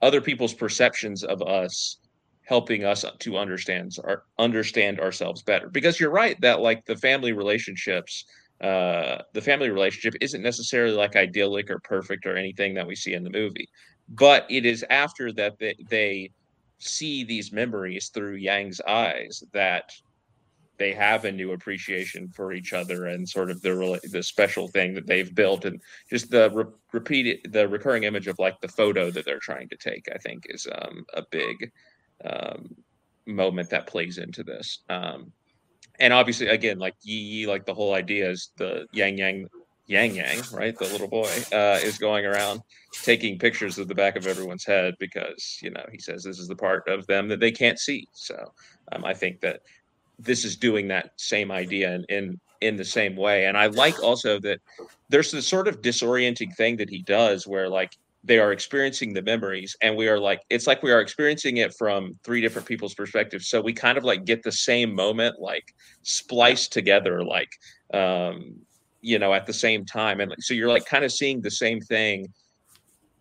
other 0.00 0.20
people's 0.20 0.54
perceptions 0.54 1.24
of 1.24 1.42
us 1.42 1.98
helping 2.44 2.84
us 2.84 3.04
to 3.18 3.36
understand 3.36 3.96
our 4.04 4.22
understand 4.38 5.00
ourselves 5.00 5.42
better 5.42 5.68
because 5.68 6.00
you're 6.00 6.10
right 6.10 6.40
that 6.40 6.60
like 6.60 6.84
the 6.86 6.96
family 6.96 7.32
relationships 7.32 8.24
uh, 8.60 9.22
the 9.32 9.40
family 9.40 9.70
relationship 9.70 10.14
isn't 10.20 10.42
necessarily 10.42 10.94
like 10.94 11.16
idyllic 11.16 11.70
or 11.70 11.78
perfect 11.80 12.26
or 12.26 12.36
anything 12.36 12.74
that 12.74 12.86
we 12.86 12.94
see 12.94 13.14
in 13.14 13.24
the 13.24 13.30
movie, 13.30 13.68
but 14.08 14.46
it 14.50 14.66
is 14.66 14.84
after 14.90 15.32
that 15.32 15.58
they, 15.58 15.74
they 15.88 16.30
see 16.78 17.24
these 17.24 17.52
memories 17.52 18.08
through 18.08 18.34
Yang's 18.34 18.80
eyes 18.82 19.42
that 19.52 19.90
they 20.78 20.92
have 20.92 21.26
a 21.26 21.32
new 21.32 21.52
appreciation 21.52 22.28
for 22.28 22.52
each 22.52 22.72
other 22.72 23.06
and 23.06 23.28
sort 23.28 23.50
of 23.50 23.60
the 23.60 24.00
the 24.10 24.22
special 24.22 24.66
thing 24.66 24.94
that 24.94 25.06
they've 25.06 25.34
built 25.34 25.66
and 25.66 25.78
just 26.08 26.30
the 26.30 26.50
re- 26.54 26.64
repeated 26.92 27.38
the 27.52 27.68
recurring 27.68 28.04
image 28.04 28.26
of 28.26 28.38
like 28.38 28.58
the 28.62 28.68
photo 28.68 29.10
that 29.10 29.26
they're 29.26 29.38
trying 29.40 29.68
to 29.68 29.76
take 29.76 30.08
i 30.14 30.16
think 30.16 30.44
is 30.48 30.66
um, 30.80 31.04
a 31.12 31.22
big 31.30 31.70
um, 32.24 32.74
moment 33.26 33.70
that 33.70 33.86
plays 33.86 34.18
into 34.18 34.42
this. 34.42 34.80
Um, 34.88 35.32
and 36.00 36.12
obviously 36.12 36.48
again 36.48 36.78
like 36.78 36.94
Yi 37.02 37.14
Yi, 37.14 37.46
like 37.46 37.66
the 37.66 37.74
whole 37.74 37.94
idea 37.94 38.28
is 38.28 38.50
the 38.56 38.86
Yang 38.92 39.18
Yang 39.18 39.48
Yang 39.86 40.14
Yang, 40.14 40.42
right? 40.52 40.78
The 40.78 40.84
little 40.86 41.08
boy 41.08 41.30
uh, 41.52 41.78
is 41.82 41.98
going 41.98 42.24
around 42.24 42.62
taking 43.02 43.38
pictures 43.38 43.78
of 43.78 43.88
the 43.88 43.94
back 43.94 44.16
of 44.16 44.26
everyone's 44.26 44.64
head 44.64 44.94
because 44.98 45.58
you 45.62 45.70
know 45.70 45.84
he 45.92 45.98
says 45.98 46.22
this 46.22 46.38
is 46.38 46.48
the 46.48 46.56
part 46.56 46.88
of 46.88 47.06
them 47.06 47.28
that 47.28 47.40
they 47.40 47.52
can't 47.52 47.78
see. 47.78 48.06
So 48.12 48.52
um, 48.92 49.04
I 49.04 49.14
think 49.14 49.40
that 49.40 49.60
this 50.18 50.44
is 50.44 50.56
doing 50.56 50.88
that 50.88 51.12
same 51.16 51.50
idea 51.50 51.94
in, 51.94 52.04
in 52.08 52.40
in 52.60 52.76
the 52.76 52.84
same 52.84 53.16
way. 53.16 53.46
And 53.46 53.56
I 53.56 53.66
like 53.66 54.02
also 54.02 54.38
that 54.40 54.60
there's 55.08 55.30
this 55.30 55.46
sort 55.46 55.66
of 55.66 55.80
disorienting 55.80 56.54
thing 56.54 56.76
that 56.76 56.90
he 56.90 57.02
does 57.02 57.46
where 57.46 57.68
like 57.68 57.96
they 58.22 58.38
are 58.38 58.52
experiencing 58.52 59.12
the 59.12 59.22
memories 59.22 59.74
and 59.80 59.96
we 59.96 60.06
are 60.08 60.18
like 60.18 60.42
it's 60.50 60.66
like 60.66 60.82
we 60.82 60.92
are 60.92 61.00
experiencing 61.00 61.56
it 61.56 61.74
from 61.74 62.18
three 62.22 62.40
different 62.40 62.68
people's 62.68 62.94
perspectives. 62.94 63.48
So 63.48 63.60
we 63.60 63.72
kind 63.72 63.96
of 63.96 64.04
like 64.04 64.24
get 64.24 64.42
the 64.42 64.52
same 64.52 64.94
moment 64.94 65.40
like 65.40 65.74
spliced 66.02 66.72
together 66.72 67.24
like 67.24 67.50
um 67.94 68.56
you 69.00 69.18
know 69.18 69.32
at 69.32 69.46
the 69.46 69.52
same 69.52 69.86
time. 69.86 70.20
And 70.20 70.34
so 70.40 70.52
you're 70.52 70.68
like 70.68 70.84
kind 70.84 71.04
of 71.04 71.12
seeing 71.12 71.40
the 71.40 71.50
same 71.50 71.80
thing 71.80 72.26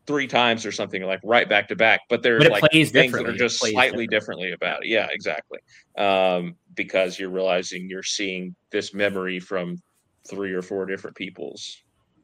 three 0.06 0.28
times 0.28 0.66
or 0.66 0.72
something 0.72 1.04
like 1.04 1.20
right 1.24 1.48
back 1.48 1.68
to 1.68 1.76
back 1.76 2.02
but 2.10 2.24
there's 2.24 2.44
but 2.44 2.64
like 2.64 2.72
things 2.72 2.92
that 2.92 3.28
are 3.28 3.32
just 3.32 3.60
slightly 3.60 4.08
differently. 4.08 4.08
differently 4.08 4.52
about 4.52 4.84
it. 4.84 4.90
Yeah 4.90 5.08
exactly. 5.12 5.60
Um 5.98 6.56
because 6.76 7.18
you're 7.18 7.30
realizing 7.30 7.90
you're 7.90 8.04
seeing 8.04 8.54
this 8.72 8.94
memory 8.94 9.40
from 9.40 9.82
three 10.28 10.54
or 10.54 10.62
four 10.62 10.86
different 10.86 11.16
people's 11.16 11.78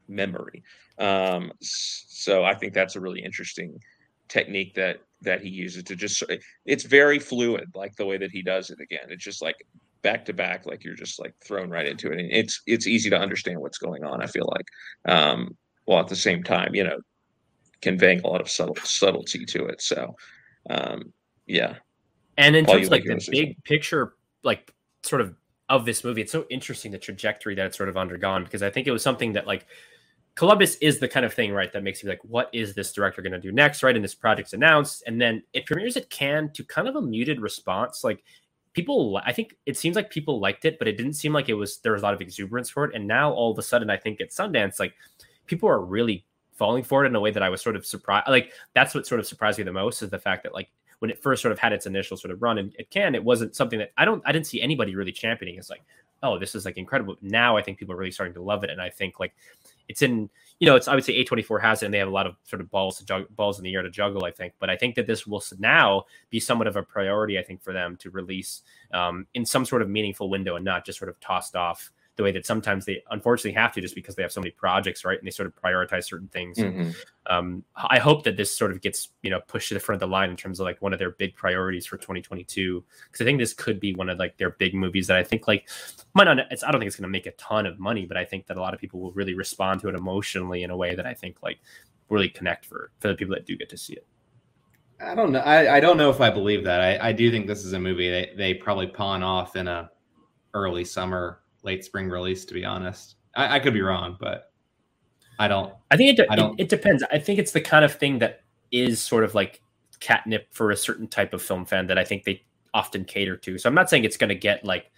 memory 0.08 0.62
um, 0.98 1.52
so 1.60 2.44
I 2.44 2.54
think 2.54 2.72
that's 2.74 2.96
a 2.96 3.00
really 3.00 3.22
interesting 3.22 3.78
technique 4.28 4.74
that 4.74 5.00
that 5.22 5.40
he 5.40 5.48
uses 5.48 5.82
to 5.84 5.96
just 5.96 6.22
it's 6.64 6.84
very 6.84 7.18
fluid 7.18 7.70
like 7.74 7.94
the 7.96 8.04
way 8.04 8.18
that 8.18 8.30
he 8.30 8.42
does 8.42 8.70
it 8.70 8.80
again. 8.80 9.06
It's 9.08 9.24
just 9.24 9.42
like 9.42 9.56
back 10.02 10.24
to 10.26 10.32
back 10.32 10.66
like 10.66 10.84
you're 10.84 10.94
just 10.94 11.18
like 11.18 11.34
thrown 11.44 11.70
right 11.70 11.86
into 11.86 12.12
it. 12.12 12.20
And 12.20 12.30
it's 12.30 12.62
it's 12.66 12.86
easy 12.86 13.10
to 13.10 13.18
understand 13.18 13.60
what's 13.60 13.78
going 13.78 14.04
on 14.04 14.22
i 14.22 14.26
feel 14.26 14.50
like. 14.54 15.14
Um 15.14 15.56
while 15.84 16.00
at 16.00 16.08
the 16.08 16.16
same 16.16 16.42
time 16.42 16.74
you 16.74 16.84
know 16.84 16.98
conveying 17.82 18.20
a 18.20 18.26
lot 18.26 18.40
of 18.40 18.50
subtle 18.50 18.76
subtlety 18.82 19.44
to 19.46 19.66
it. 19.66 19.80
So 19.80 20.14
um 20.70 21.12
yeah. 21.46 21.76
And 22.38 22.56
in 22.56 22.66
terms 22.66 22.86
of 22.86 22.92
like 22.92 23.04
the 23.04 23.28
big 23.30 23.62
picture 23.64 24.14
like 24.42 24.72
sort 25.02 25.20
of 25.20 25.34
of 25.68 25.84
this 25.84 26.04
movie 26.04 26.20
it's 26.20 26.32
so 26.32 26.46
interesting 26.50 26.92
the 26.92 26.98
trajectory 26.98 27.54
that 27.54 27.66
it's 27.66 27.76
sort 27.76 27.88
of 27.88 27.96
undergone. 27.96 28.44
Because 28.44 28.62
i 28.62 28.70
think 28.70 28.86
it 28.86 28.92
was 28.92 29.02
something 29.02 29.32
that 29.32 29.46
like 29.46 29.66
Columbus 30.36 30.76
is 30.76 30.98
the 30.98 31.08
kind 31.08 31.26
of 31.26 31.32
thing, 31.32 31.52
right, 31.52 31.72
that 31.72 31.82
makes 31.82 32.02
you 32.02 32.08
like, 32.08 32.20
what 32.22 32.50
is 32.52 32.74
this 32.74 32.92
director 32.92 33.22
going 33.22 33.32
to 33.32 33.40
do 33.40 33.50
next, 33.50 33.82
right? 33.82 33.96
And 33.96 34.04
this 34.04 34.14
project's 34.14 34.52
announced, 34.52 35.02
and 35.06 35.20
then 35.20 35.42
it 35.54 35.64
premieres 35.64 35.96
at 35.96 36.10
Cannes 36.10 36.52
to 36.52 36.64
kind 36.64 36.86
of 36.86 36.94
a 36.94 37.00
muted 37.00 37.40
response. 37.40 38.04
Like 38.04 38.22
people, 38.74 39.18
I 39.24 39.32
think 39.32 39.56
it 39.64 39.78
seems 39.78 39.96
like 39.96 40.10
people 40.10 40.38
liked 40.38 40.66
it, 40.66 40.78
but 40.78 40.88
it 40.88 40.98
didn't 40.98 41.14
seem 41.14 41.32
like 41.32 41.48
it 41.48 41.54
was 41.54 41.78
there 41.78 41.92
was 41.92 42.02
a 42.02 42.04
lot 42.04 42.12
of 42.12 42.20
exuberance 42.20 42.68
for 42.68 42.84
it. 42.84 42.94
And 42.94 43.06
now 43.08 43.32
all 43.32 43.50
of 43.50 43.58
a 43.58 43.62
sudden, 43.62 43.88
I 43.88 43.96
think 43.96 44.20
at 44.20 44.28
Sundance, 44.28 44.78
like 44.78 44.92
people 45.46 45.70
are 45.70 45.80
really 45.80 46.26
falling 46.52 46.84
for 46.84 47.04
it 47.04 47.08
in 47.08 47.16
a 47.16 47.20
way 47.20 47.30
that 47.30 47.42
I 47.42 47.48
was 47.48 47.62
sort 47.62 47.74
of 47.74 47.86
surprised. 47.86 48.28
Like 48.28 48.52
that's 48.74 48.94
what 48.94 49.06
sort 49.06 49.20
of 49.20 49.26
surprised 49.26 49.56
me 49.56 49.64
the 49.64 49.72
most 49.72 50.02
is 50.02 50.10
the 50.10 50.18
fact 50.18 50.42
that 50.42 50.52
like 50.52 50.68
when 50.98 51.10
it 51.10 51.22
first 51.22 51.40
sort 51.40 51.52
of 51.52 51.58
had 51.58 51.72
its 51.72 51.86
initial 51.86 52.16
sort 52.18 52.32
of 52.32 52.42
run 52.42 52.58
and 52.58 52.74
it 52.78 52.90
Cannes, 52.90 53.14
it 53.14 53.24
wasn't 53.24 53.56
something 53.56 53.78
that 53.78 53.92
I 53.96 54.04
don't 54.04 54.22
I 54.26 54.32
didn't 54.32 54.46
see 54.46 54.60
anybody 54.60 54.94
really 54.94 55.12
championing. 55.12 55.56
It's 55.56 55.70
like, 55.70 55.82
oh, 56.22 56.38
this 56.38 56.54
is 56.54 56.64
like 56.64 56.76
incredible. 56.76 57.16
Now 57.20 57.56
I 57.56 57.62
think 57.62 57.78
people 57.78 57.94
are 57.94 57.98
really 57.98 58.10
starting 58.10 58.34
to 58.34 58.42
love 58.42 58.64
it. 58.64 58.70
And 58.70 58.80
I 58.80 58.90
think 58.90 59.20
like 59.20 59.34
it's 59.88 60.02
in 60.02 60.28
you 60.58 60.66
know 60.66 60.76
it's 60.76 60.88
I 60.88 60.94
would 60.94 61.04
say 61.04 61.24
A24 61.24 61.60
has 61.60 61.82
it 61.82 61.86
and 61.86 61.94
they 61.94 61.98
have 61.98 62.08
a 62.08 62.12
lot 62.12 62.26
of 62.26 62.36
sort 62.44 62.60
of 62.60 62.70
balls 62.70 62.98
to 62.98 63.04
juggle, 63.04 63.28
balls 63.36 63.58
in 63.58 63.64
the 63.64 63.74
air 63.74 63.82
to 63.82 63.90
juggle 63.90 64.24
I 64.24 64.30
think 64.30 64.54
but 64.58 64.70
I 64.70 64.76
think 64.76 64.94
that 64.96 65.06
this 65.06 65.26
will 65.26 65.42
now 65.58 66.04
be 66.30 66.40
somewhat 66.40 66.66
of 66.66 66.76
a 66.76 66.82
priority 66.82 67.38
I 67.38 67.42
think 67.42 67.62
for 67.62 67.72
them 67.72 67.96
to 67.98 68.10
release 68.10 68.62
um, 68.92 69.26
in 69.34 69.44
some 69.44 69.64
sort 69.64 69.82
of 69.82 69.88
meaningful 69.88 70.30
window 70.30 70.56
and 70.56 70.64
not 70.64 70.86
just 70.86 70.98
sort 70.98 71.10
of 71.10 71.20
tossed 71.20 71.56
off 71.56 71.92
the 72.16 72.22
way 72.22 72.32
that 72.32 72.46
sometimes 72.46 72.84
they 72.86 73.02
unfortunately 73.10 73.52
have 73.52 73.72
to 73.72 73.80
just 73.80 73.94
because 73.94 74.14
they 74.14 74.22
have 74.22 74.32
so 74.32 74.40
many 74.40 74.50
projects, 74.50 75.04
right? 75.04 75.18
And 75.18 75.26
they 75.26 75.30
sort 75.30 75.46
of 75.46 75.54
prioritize 75.54 76.04
certain 76.04 76.28
things. 76.28 76.58
Mm-hmm. 76.58 76.90
Um, 77.28 77.64
I 77.76 77.98
hope 77.98 78.24
that 78.24 78.36
this 78.36 78.56
sort 78.56 78.70
of 78.70 78.80
gets 78.80 79.10
you 79.22 79.30
know 79.30 79.40
pushed 79.46 79.68
to 79.68 79.74
the 79.74 79.80
front 79.80 80.02
of 80.02 80.08
the 80.08 80.12
line 80.12 80.30
in 80.30 80.36
terms 80.36 80.58
of 80.58 80.64
like 80.64 80.80
one 80.80 80.92
of 80.92 80.98
their 80.98 81.10
big 81.10 81.36
priorities 81.36 81.86
for 81.86 81.96
2022 81.96 82.84
because 83.06 83.20
I 83.20 83.24
think 83.24 83.38
this 83.38 83.52
could 83.52 83.78
be 83.80 83.94
one 83.94 84.08
of 84.08 84.18
like 84.18 84.38
their 84.38 84.50
big 84.50 84.74
movies 84.74 85.06
that 85.08 85.16
I 85.16 85.22
think 85.22 85.46
like 85.46 85.68
might 86.14 86.24
not. 86.24 86.38
It's 86.50 86.64
I 86.64 86.70
don't 86.70 86.80
think 86.80 86.88
it's 86.88 86.96
going 86.96 87.02
to 87.04 87.08
make 87.08 87.26
a 87.26 87.32
ton 87.32 87.66
of 87.66 87.78
money, 87.78 88.06
but 88.06 88.16
I 88.16 88.24
think 88.24 88.46
that 88.46 88.56
a 88.56 88.60
lot 88.60 88.74
of 88.74 88.80
people 88.80 89.00
will 89.00 89.12
really 89.12 89.34
respond 89.34 89.80
to 89.82 89.88
it 89.88 89.94
emotionally 89.94 90.62
in 90.62 90.70
a 90.70 90.76
way 90.76 90.94
that 90.94 91.06
I 91.06 91.14
think 91.14 91.42
like 91.42 91.58
really 92.08 92.28
connect 92.28 92.64
for 92.64 92.92
for 93.00 93.08
the 93.08 93.14
people 93.14 93.34
that 93.34 93.46
do 93.46 93.56
get 93.56 93.68
to 93.70 93.76
see 93.76 93.94
it. 93.94 94.06
I 94.98 95.14
don't 95.14 95.32
know. 95.32 95.40
I, 95.40 95.76
I 95.76 95.80
don't 95.80 95.98
know 95.98 96.08
if 96.08 96.20
I 96.22 96.30
believe 96.30 96.64
that. 96.64 96.80
I, 96.80 97.08
I 97.08 97.12
do 97.12 97.30
think 97.30 97.46
this 97.46 97.64
is 97.64 97.74
a 97.74 97.78
movie 97.78 98.10
they, 98.10 98.32
they 98.34 98.54
probably 98.54 98.86
pawn 98.86 99.22
off 99.22 99.54
in 99.54 99.68
a 99.68 99.90
early 100.54 100.84
summer, 100.84 101.40
late 101.66 101.84
spring 101.84 102.08
release. 102.08 102.46
To 102.46 102.54
be 102.54 102.64
honest, 102.64 103.16
I, 103.34 103.56
I 103.56 103.60
could 103.60 103.74
be 103.74 103.82
wrong, 103.82 104.16
but 104.18 104.52
I 105.38 105.48
don't. 105.48 105.74
I 105.90 105.96
think 105.96 106.18
it, 106.18 106.22
de- 106.22 106.32
I 106.32 106.36
don't, 106.36 106.58
it, 106.58 106.64
it 106.64 106.68
depends. 106.70 107.02
I 107.12 107.18
think 107.18 107.38
it's 107.38 107.52
the 107.52 107.60
kind 107.60 107.84
of 107.84 107.94
thing 107.94 108.20
that 108.20 108.40
is 108.70 109.02
sort 109.02 109.24
of 109.24 109.34
like 109.34 109.60
catnip 110.00 110.48
for 110.52 110.70
a 110.70 110.76
certain 110.76 111.06
type 111.06 111.34
of 111.34 111.42
film 111.42 111.64
fan 111.64 111.86
that 111.88 111.98
I 111.98 112.04
think 112.04 112.24
they 112.24 112.42
often 112.74 113.04
cater 113.04 113.36
to. 113.36 113.58
So 113.58 113.68
I'm 113.68 113.74
not 113.74 113.90
saying 113.90 114.04
it's 114.04 114.16
going 114.16 114.28
to 114.28 114.34
get 114.34 114.64
like, 114.64 114.90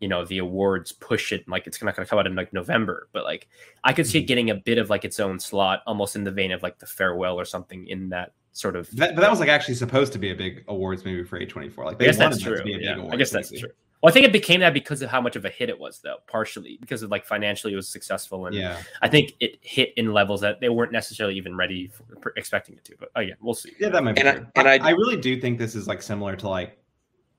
you 0.00 0.08
know, 0.08 0.24
the 0.24 0.38
awards 0.38 0.92
push 0.92 1.32
it 1.32 1.48
like 1.48 1.66
it's 1.66 1.82
not 1.82 1.94
going 1.94 2.04
to 2.04 2.10
come 2.10 2.18
out 2.18 2.26
in 2.26 2.34
like 2.34 2.52
November, 2.52 3.08
but 3.12 3.24
like 3.24 3.48
I 3.84 3.92
could 3.92 4.06
see 4.06 4.18
it 4.18 4.22
mm-hmm. 4.22 4.26
getting 4.26 4.50
a 4.50 4.56
bit 4.56 4.78
of 4.78 4.90
like 4.90 5.04
its 5.04 5.20
own 5.20 5.38
slot, 5.38 5.82
almost 5.86 6.16
in 6.16 6.24
the 6.24 6.32
vein 6.32 6.52
of 6.52 6.62
like 6.62 6.78
the 6.78 6.86
farewell 6.86 7.38
or 7.38 7.44
something 7.44 7.86
in 7.86 8.08
that 8.10 8.32
sort 8.52 8.76
of. 8.76 8.90
That, 8.96 9.14
but 9.14 9.20
that 9.20 9.30
was 9.30 9.40
like 9.40 9.48
actually 9.48 9.74
supposed 9.74 10.12
to 10.14 10.18
be 10.18 10.30
a 10.30 10.34
big 10.34 10.64
awards 10.68 11.04
movie 11.04 11.24
for 11.24 11.38
A24. 11.38 11.84
Like 11.84 11.98
they 11.98 12.06
I 12.06 12.08
guess 12.08 12.18
that's 12.18 12.40
true. 12.40 12.60
yeah. 12.64 13.08
I 13.10 13.16
guess 13.16 13.30
that's 13.30 13.50
movie. 13.50 13.62
true. 13.62 13.72
Well, 14.02 14.10
I 14.10 14.12
think 14.12 14.26
it 14.26 14.32
became 14.32 14.58
that 14.60 14.74
because 14.74 15.00
of 15.00 15.10
how 15.10 15.20
much 15.20 15.36
of 15.36 15.44
a 15.44 15.48
hit 15.48 15.68
it 15.68 15.78
was, 15.78 16.00
though, 16.00 16.16
partially 16.26 16.76
because 16.80 17.04
of 17.04 17.10
like 17.10 17.24
financially 17.24 17.72
it 17.72 17.76
was 17.76 17.88
successful, 17.88 18.46
and 18.46 18.56
yeah. 18.56 18.82
I 19.00 19.08
think 19.08 19.34
it 19.38 19.58
hit 19.60 19.92
in 19.96 20.12
levels 20.12 20.40
that 20.40 20.60
they 20.60 20.68
weren't 20.68 20.90
necessarily 20.90 21.36
even 21.36 21.56
ready 21.56 21.88
for, 22.20 22.32
expecting 22.36 22.74
it 22.74 22.84
to. 22.86 22.96
But 22.98 23.10
oh, 23.14 23.20
again, 23.20 23.36
we'll 23.40 23.54
see. 23.54 23.72
Yeah, 23.78 23.90
that 23.90 24.02
might 24.02 24.16
be. 24.16 24.22
And, 24.22 24.28
I, 24.28 24.42
and 24.56 24.68
I, 24.68 24.88
I, 24.88 24.90
really 24.90 25.16
do 25.16 25.40
think 25.40 25.56
this 25.56 25.76
is 25.76 25.86
like 25.86 26.02
similar 26.02 26.34
to 26.34 26.48
like 26.48 26.78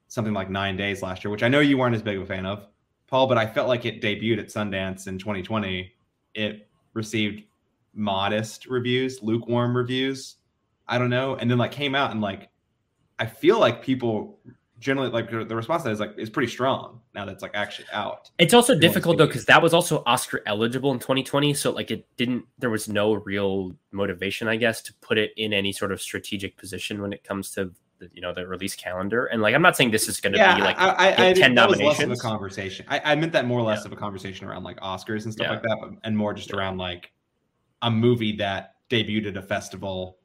something 0.08 0.34
like 0.34 0.50
Nine 0.50 0.78
Days 0.78 1.02
last 1.02 1.26
year, 1.26 1.32
which 1.32 1.44
I 1.44 1.50
know 1.50 1.60
you 1.60 1.78
weren't 1.78 1.96
as 1.96 2.02
big 2.02 2.16
of 2.16 2.24
a 2.24 2.26
fan 2.26 2.46
of, 2.46 2.66
Paul, 3.08 3.28
but 3.28 3.38
I 3.38 3.46
felt 3.46 3.68
like 3.68 3.84
it 3.84 4.02
debuted 4.02 4.40
at 4.40 4.48
Sundance 4.48 5.08
in 5.08 5.18
2020. 5.18 5.92
It 6.34 6.70
received 6.94 7.44
modest 7.94 8.68
reviews, 8.68 9.22
lukewarm 9.22 9.76
reviews. 9.76 10.38
I 10.88 10.98
don't 10.98 11.10
know, 11.10 11.36
and 11.36 11.52
then 11.52 11.58
like 11.58 11.74
came 11.74 11.94
out 11.94 12.12
and 12.12 12.22
like 12.22 12.50
I 13.20 13.26
feel 13.26 13.60
like 13.60 13.84
people 13.84 14.40
generally 14.84 15.10
like 15.10 15.32
the 15.32 15.56
response 15.56 15.82
to 15.84 15.88
that 15.88 15.94
is 15.94 16.00
like 16.02 16.14
is 16.18 16.30
pretty 16.30 16.52
strong 16.52 17.00
now 17.16 17.26
that's 17.26 17.42
like 17.42 17.52
actually 17.54 17.88
out. 17.94 18.30
It's 18.38 18.54
also 18.54 18.78
difficult 18.78 19.18
though 19.18 19.26
because 19.26 19.46
that 19.46 19.62
was 19.62 19.74
also 19.74 20.04
Oscar 20.06 20.42
eligible 20.46 20.92
in 20.92 21.00
2020, 21.00 21.54
so 21.54 21.72
like 21.72 21.90
it 21.90 22.06
didn't. 22.18 22.46
There 22.60 22.70
was 22.70 22.90
no 22.90 23.14
real 23.14 23.72
motivation, 23.92 24.50
I 24.50 24.58
guess, 24.58 24.82
to 24.82 24.94
put 24.96 25.18
it 25.18 25.32
in 25.38 25.54
any 25.54 25.72
sort 25.72 25.94
of 25.94 26.02
strategic 26.02 26.58
position 26.58 27.02
when 27.02 27.14
it 27.14 27.24
comes 27.24 27.52
to 27.52 27.72
the, 28.00 28.10
you 28.14 28.22
know 28.22 28.34
the 28.34 28.46
release 28.46 28.76
calendar. 28.76 29.28
And 29.28 29.42
like 29.42 29.56
I'm 29.56 29.62
not 29.62 29.78
saying 29.78 29.92
this 29.92 30.10
is 30.10 30.20
going 30.20 30.34
to 30.34 30.40
yeah, 30.40 30.56
be 30.56 30.62
like 30.62 30.78
I, 30.78 30.90
I, 30.90 31.30
I 31.30 31.34
ten 31.34 31.54
nominations. 31.54 32.00
less 32.00 32.04
of 32.04 32.12
a 32.12 32.16
conversation. 32.18 32.86
I, 32.90 33.14
I 33.14 33.16
meant 33.16 33.32
that 33.32 33.46
more 33.46 33.60
or 33.60 33.64
less 33.64 33.82
yeah. 33.82 33.86
of 33.86 33.94
a 33.94 33.96
conversation 33.96 34.48
around 34.48 34.64
like 34.64 34.80
Oscars 34.82 35.24
and 35.24 35.32
stuff 35.32 35.46
yeah. 35.46 35.52
like 35.52 35.64
that, 35.64 35.78
but, 35.80 35.92
and 36.04 36.18
more 36.18 36.34
just 36.34 36.52
around 36.52 36.78
like 36.78 37.14
a 37.84 37.90
movie 37.90 38.36
that 38.38 38.76
debuted 38.90 39.30
at 39.30 39.38
a 39.38 39.42
festival, 39.42 40.18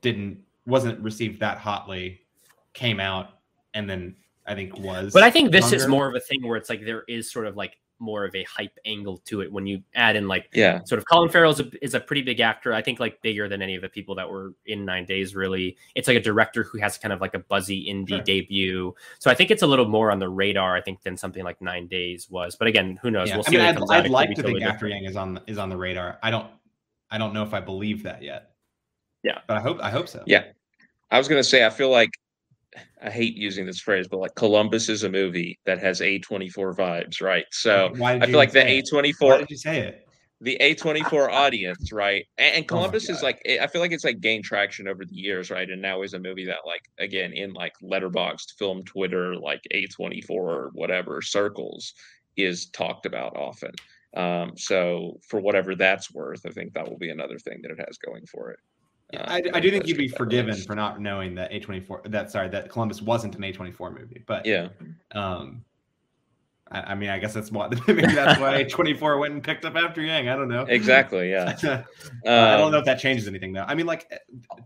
didn't 0.00 0.38
wasn't 0.64 0.98
received 1.00 1.40
that 1.40 1.58
hotly, 1.58 2.22
came 2.72 2.98
out 2.98 3.41
and 3.74 3.88
then 3.88 4.16
I 4.46 4.54
think 4.54 4.78
was. 4.78 5.12
But 5.12 5.22
I 5.22 5.30
think 5.30 5.52
this 5.52 5.72
is 5.72 5.86
more 5.86 6.08
of 6.08 6.14
a 6.14 6.20
thing 6.20 6.46
where 6.46 6.56
it's 6.56 6.68
like 6.68 6.84
there 6.84 7.04
is 7.08 7.30
sort 7.30 7.46
of 7.46 7.56
like 7.56 7.78
more 8.02 8.24
of 8.24 8.34
a 8.34 8.42
hype 8.42 8.76
angle 8.84 9.18
to 9.18 9.42
it 9.42 9.52
when 9.52 9.64
you 9.64 9.80
add 9.94 10.16
in 10.16 10.26
like 10.26 10.48
yeah. 10.52 10.82
sort 10.82 10.98
of 10.98 11.06
Colin 11.06 11.30
Farrell 11.30 11.52
is 11.52 11.60
a, 11.60 11.70
is 11.84 11.94
a 11.94 12.00
pretty 12.00 12.20
big 12.22 12.40
actor 12.40 12.74
I 12.74 12.82
think 12.82 12.98
like 12.98 13.22
bigger 13.22 13.48
than 13.48 13.62
any 13.62 13.76
of 13.76 13.82
the 13.82 13.88
people 13.88 14.16
that 14.16 14.28
were 14.28 14.54
in 14.66 14.84
Nine 14.84 15.06
Days 15.06 15.36
really. 15.36 15.76
It's 15.94 16.08
like 16.08 16.16
a 16.16 16.20
director 16.20 16.64
who 16.64 16.78
has 16.78 16.98
kind 16.98 17.12
of 17.12 17.20
like 17.20 17.34
a 17.34 17.38
buzzy 17.38 17.86
indie 17.88 18.08
sure. 18.08 18.20
debut. 18.22 18.94
So 19.20 19.30
I 19.30 19.34
think 19.34 19.52
it's 19.52 19.62
a 19.62 19.66
little 19.68 19.88
more 19.88 20.10
on 20.10 20.18
the 20.18 20.28
radar 20.28 20.76
I 20.76 20.80
think 20.80 21.02
than 21.02 21.16
something 21.16 21.44
like 21.44 21.62
Nine 21.62 21.86
Days 21.86 22.28
was. 22.28 22.56
But 22.56 22.66
again 22.66 22.98
who 23.00 23.10
knows? 23.10 23.28
Yeah. 23.28 23.36
we'll 23.36 23.44
I 23.46 23.50
mean 23.50 23.60
I'd, 23.60 23.90
I'd 23.90 24.10
like 24.10 24.30
to 24.30 24.34
totally 24.36 24.60
think 24.60 24.64
After 24.64 24.88
Yang 24.88 25.04
is 25.04 25.16
on 25.16 25.40
is 25.46 25.58
on 25.58 25.68
the 25.68 25.76
radar. 25.76 26.18
I 26.22 26.32
don't 26.32 26.48
I 27.10 27.18
don't 27.18 27.32
know 27.32 27.44
if 27.44 27.54
I 27.54 27.60
believe 27.60 28.02
that 28.02 28.22
yet. 28.22 28.50
Yeah. 29.22 29.38
But 29.46 29.58
I 29.58 29.60
hope 29.60 29.78
I 29.80 29.90
hope 29.90 30.08
so. 30.08 30.24
Yeah. 30.26 30.44
I 31.12 31.18
was 31.18 31.28
gonna 31.28 31.44
say 31.44 31.64
I 31.64 31.70
feel 31.70 31.90
like 31.90 32.10
I 33.02 33.10
hate 33.10 33.36
using 33.36 33.66
this 33.66 33.80
phrase, 33.80 34.08
but 34.08 34.18
like 34.18 34.34
Columbus 34.34 34.88
is 34.88 35.02
a 35.02 35.10
movie 35.10 35.58
that 35.66 35.78
has 35.80 36.00
A24 36.00 36.76
vibes, 36.76 37.20
right? 37.20 37.44
So 37.50 37.92
I 38.00 38.26
feel 38.26 38.36
like 38.36 38.52
the 38.52 38.60
A24. 38.60 39.14
Why 39.20 39.38
did 39.38 39.50
you 39.50 39.56
say 39.56 39.80
it? 39.80 40.08
The 40.40 40.56
A24 40.60 41.30
audience, 41.30 41.92
right? 41.92 42.26
And, 42.38 42.56
and 42.56 42.64
oh 42.64 42.74
Columbus 42.74 43.08
oh 43.08 43.12
is 43.12 43.22
like, 43.22 43.40
I 43.60 43.66
feel 43.66 43.80
like 43.80 43.92
it's 43.92 44.04
like 44.04 44.20
gained 44.20 44.44
traction 44.44 44.88
over 44.88 45.04
the 45.04 45.14
years, 45.14 45.50
right? 45.50 45.68
And 45.68 45.80
now 45.80 46.02
is 46.02 46.14
a 46.14 46.18
movie 46.18 46.46
that, 46.46 46.60
like, 46.66 46.82
again, 46.98 47.32
in 47.32 47.52
like 47.52 47.74
Letterboxd, 47.82 48.58
film, 48.58 48.82
Twitter, 48.84 49.36
like 49.36 49.60
A24 49.72 50.30
or 50.30 50.70
whatever 50.72 51.22
circles 51.22 51.94
is 52.36 52.66
talked 52.70 53.06
about 53.06 53.36
often. 53.36 53.72
Um, 54.16 54.52
so 54.56 55.18
for 55.28 55.40
whatever 55.40 55.74
that's 55.74 56.12
worth, 56.12 56.44
I 56.46 56.50
think 56.50 56.72
that 56.74 56.88
will 56.88 56.98
be 56.98 57.10
another 57.10 57.38
thing 57.38 57.60
that 57.62 57.70
it 57.70 57.78
has 57.86 57.98
going 57.98 58.26
for 58.26 58.50
it. 58.50 58.58
Uh, 59.14 59.24
I, 59.26 59.42
I 59.54 59.60
do 59.60 59.70
think 59.70 59.86
you'd 59.86 59.98
be 59.98 60.08
forgiven 60.08 60.56
for 60.62 60.74
not 60.74 61.00
knowing 61.00 61.34
that 61.34 61.52
A24 61.52 62.10
that 62.10 62.30
sorry 62.30 62.48
that 62.48 62.70
Columbus 62.70 63.02
wasn't 63.02 63.34
an 63.34 63.42
A24 63.42 63.98
movie, 63.98 64.22
but 64.26 64.46
yeah, 64.46 64.68
um, 65.12 65.64
I, 66.70 66.80
I 66.80 66.94
mean 66.94 67.10
I 67.10 67.18
guess 67.18 67.34
that's 67.34 67.50
why 67.50 67.68
maybe 67.86 68.02
that's 68.02 68.40
why 68.40 68.64
A24 68.64 69.18
went 69.20 69.34
and 69.34 69.42
picked 69.42 69.64
up 69.64 69.76
After 69.76 70.00
Yang. 70.00 70.28
I 70.28 70.36
don't 70.36 70.48
know 70.48 70.62
exactly. 70.62 71.30
Yeah, 71.30 71.56
um, 71.64 71.84
I 72.24 72.56
don't 72.56 72.72
know 72.72 72.78
if 72.78 72.84
that 72.86 72.98
changes 72.98 73.28
anything 73.28 73.52
though. 73.52 73.64
I 73.66 73.74
mean, 73.74 73.86
like 73.86 74.10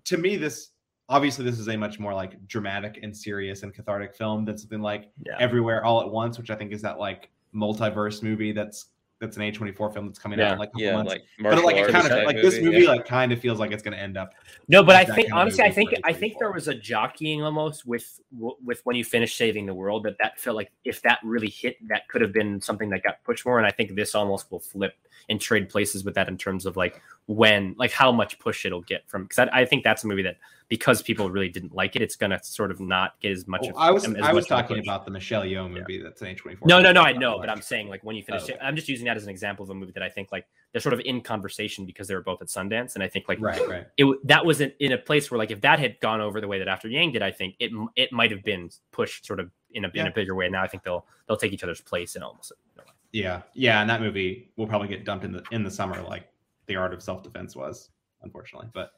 to 0.04 0.16
me, 0.16 0.36
this 0.36 0.70
obviously 1.08 1.44
this 1.44 1.58
is 1.58 1.68
a 1.68 1.76
much 1.76 1.98
more 1.98 2.14
like 2.14 2.44
dramatic 2.46 3.00
and 3.02 3.16
serious 3.16 3.62
and 3.62 3.74
cathartic 3.74 4.14
film 4.14 4.44
than 4.44 4.58
something 4.58 4.80
like 4.80 5.10
yeah. 5.24 5.36
Everywhere 5.38 5.84
All 5.84 6.00
at 6.00 6.10
Once, 6.10 6.38
which 6.38 6.50
I 6.50 6.56
think 6.56 6.72
is 6.72 6.82
that 6.82 6.98
like 6.98 7.30
multiverse 7.54 8.22
movie 8.22 8.52
that's 8.52 8.86
that's 9.20 9.36
an 9.36 9.42
A24 9.42 9.94
film 9.94 10.06
that's 10.06 10.18
coming 10.18 10.38
yeah, 10.38 10.48
out 10.48 10.52
in 10.52 10.58
like 10.58 10.70
yeah, 10.76 10.92
months. 10.92 11.12
Like 11.12 11.24
but 11.40 11.64
like 11.64 11.76
it 11.76 11.88
kind 11.90 12.06
of 12.06 12.24
like 12.24 12.36
this 12.36 12.60
movie 12.60 12.82
yeah. 12.82 12.90
like 12.90 13.06
kind 13.06 13.32
of 13.32 13.40
feels 13.40 13.58
like 13.58 13.72
it's 13.72 13.82
going 13.82 13.96
to 13.96 14.02
end 14.02 14.16
up. 14.16 14.34
No, 14.68 14.82
but 14.82 14.96
I 14.96 15.04
think 15.04 15.32
honestly, 15.32 15.64
I 15.64 15.70
think 15.70 15.94
I 16.04 16.12
think 16.12 16.38
there 16.38 16.52
was 16.52 16.68
a 16.68 16.74
jockeying 16.74 17.42
almost 17.42 17.86
with 17.86 18.20
with 18.32 18.80
when 18.84 18.96
you 18.96 19.04
finish 19.04 19.34
saving 19.36 19.66
the 19.66 19.74
world 19.74 20.04
that 20.04 20.16
that 20.18 20.38
felt 20.38 20.56
like 20.56 20.70
if 20.84 21.00
that 21.02 21.18
really 21.24 21.48
hit, 21.48 21.76
that 21.88 22.08
could 22.08 22.20
have 22.20 22.32
been 22.32 22.60
something 22.60 22.90
that 22.90 23.02
got 23.02 23.22
pushed 23.24 23.46
more. 23.46 23.58
And 23.58 23.66
I 23.66 23.70
think 23.70 23.94
this 23.94 24.14
almost 24.14 24.50
will 24.50 24.60
flip 24.60 24.94
and 25.28 25.40
trade 25.40 25.68
places 25.68 26.04
with 26.04 26.14
that 26.14 26.28
in 26.28 26.36
terms 26.36 26.66
of 26.66 26.76
like 26.76 27.00
when 27.26 27.74
like 27.78 27.90
how 27.90 28.12
much 28.12 28.38
push 28.38 28.64
it'll 28.64 28.82
get 28.82 29.08
from 29.08 29.24
because 29.24 29.38
I, 29.38 29.60
I, 29.60 29.64
think 29.64 29.82
that's 29.82 30.04
a 30.04 30.06
movie 30.06 30.22
that 30.22 30.36
because 30.68 31.02
people 31.02 31.28
really 31.28 31.48
didn't 31.48 31.74
like 31.74 31.96
it, 31.96 32.02
it's 32.02 32.14
gonna 32.14 32.40
sort 32.42 32.70
of 32.70 32.78
not 32.78 33.18
get 33.20 33.32
as 33.32 33.48
much. 33.48 33.62
Well, 33.62 33.70
of, 33.70 33.76
I 33.78 33.90
was 33.90 34.04
I 34.04 34.32
was 34.32 34.46
talking 34.46 34.78
about 34.78 35.04
the 35.04 35.10
Michelle 35.10 35.42
Yeoh 35.42 35.68
movie 35.68 35.94
yeah. 35.94 36.04
that's 36.04 36.22
an 36.22 36.28
A 36.28 36.34
twenty 36.34 36.56
four. 36.56 36.68
No, 36.68 36.80
no, 36.80 36.92
no, 36.92 37.02
I 37.02 37.12
know, 37.12 37.38
but 37.38 37.50
I'm 37.50 37.62
saying 37.62 37.88
like 37.88 38.04
when 38.04 38.14
you 38.14 38.22
finish 38.22 38.44
oh, 38.44 38.54
it, 38.54 38.58
I'm 38.62 38.76
just 38.76 38.88
using 38.88 39.06
that 39.06 39.16
as 39.16 39.24
an 39.24 39.30
example 39.30 39.64
of 39.64 39.70
a 39.70 39.74
movie 39.74 39.92
that 39.92 40.02
I 40.02 40.08
think 40.08 40.30
like 40.30 40.46
they're 40.72 40.80
sort 40.80 40.92
of 40.92 41.00
in 41.00 41.20
conversation 41.20 41.84
because 41.84 42.06
they 42.06 42.14
were 42.14 42.22
both 42.22 42.40
at 42.42 42.48
Sundance, 42.48 42.94
and 42.94 43.02
I 43.02 43.08
think 43.08 43.28
like 43.28 43.40
right, 43.40 43.68
right. 43.68 43.86
It 43.96 44.26
that 44.26 44.44
was 44.44 44.60
in, 44.60 44.72
in 44.78 44.92
a 44.92 44.98
place 44.98 45.30
where 45.30 45.38
like 45.38 45.50
if 45.50 45.60
that 45.62 45.78
had 45.78 45.98
gone 46.00 46.20
over 46.20 46.40
the 46.40 46.48
way 46.48 46.58
that 46.58 46.68
After 46.68 46.88
Yang 46.88 47.12
did, 47.12 47.22
I 47.22 47.32
think 47.32 47.56
it 47.58 47.72
it 47.96 48.12
might 48.12 48.30
have 48.30 48.44
been 48.44 48.70
pushed 48.92 49.26
sort 49.26 49.40
of 49.40 49.50
in 49.72 49.84
a 49.84 49.90
yeah. 49.92 50.02
in 50.02 50.06
a 50.08 50.12
bigger 50.12 50.34
way. 50.34 50.48
Now 50.48 50.62
I 50.62 50.68
think 50.68 50.84
they'll 50.84 51.06
they'll 51.26 51.36
take 51.36 51.52
each 51.52 51.64
other's 51.64 51.80
place 51.80 52.14
in 52.14 52.22
almost. 52.22 52.52
Yeah, 53.12 53.42
yeah, 53.54 53.80
and 53.80 53.88
that 53.88 54.00
movie 54.00 54.50
will 54.56 54.66
probably 54.66 54.88
get 54.88 55.04
dumped 55.04 55.24
in 55.24 55.32
the 55.32 55.42
in 55.50 55.62
the 55.62 55.70
summer, 55.70 56.02
like 56.02 56.28
The 56.66 56.76
Art 56.76 56.92
of 56.92 57.02
Self 57.02 57.22
Defense 57.22 57.56
was, 57.56 57.90
unfortunately. 58.22 58.68
But 58.72 58.90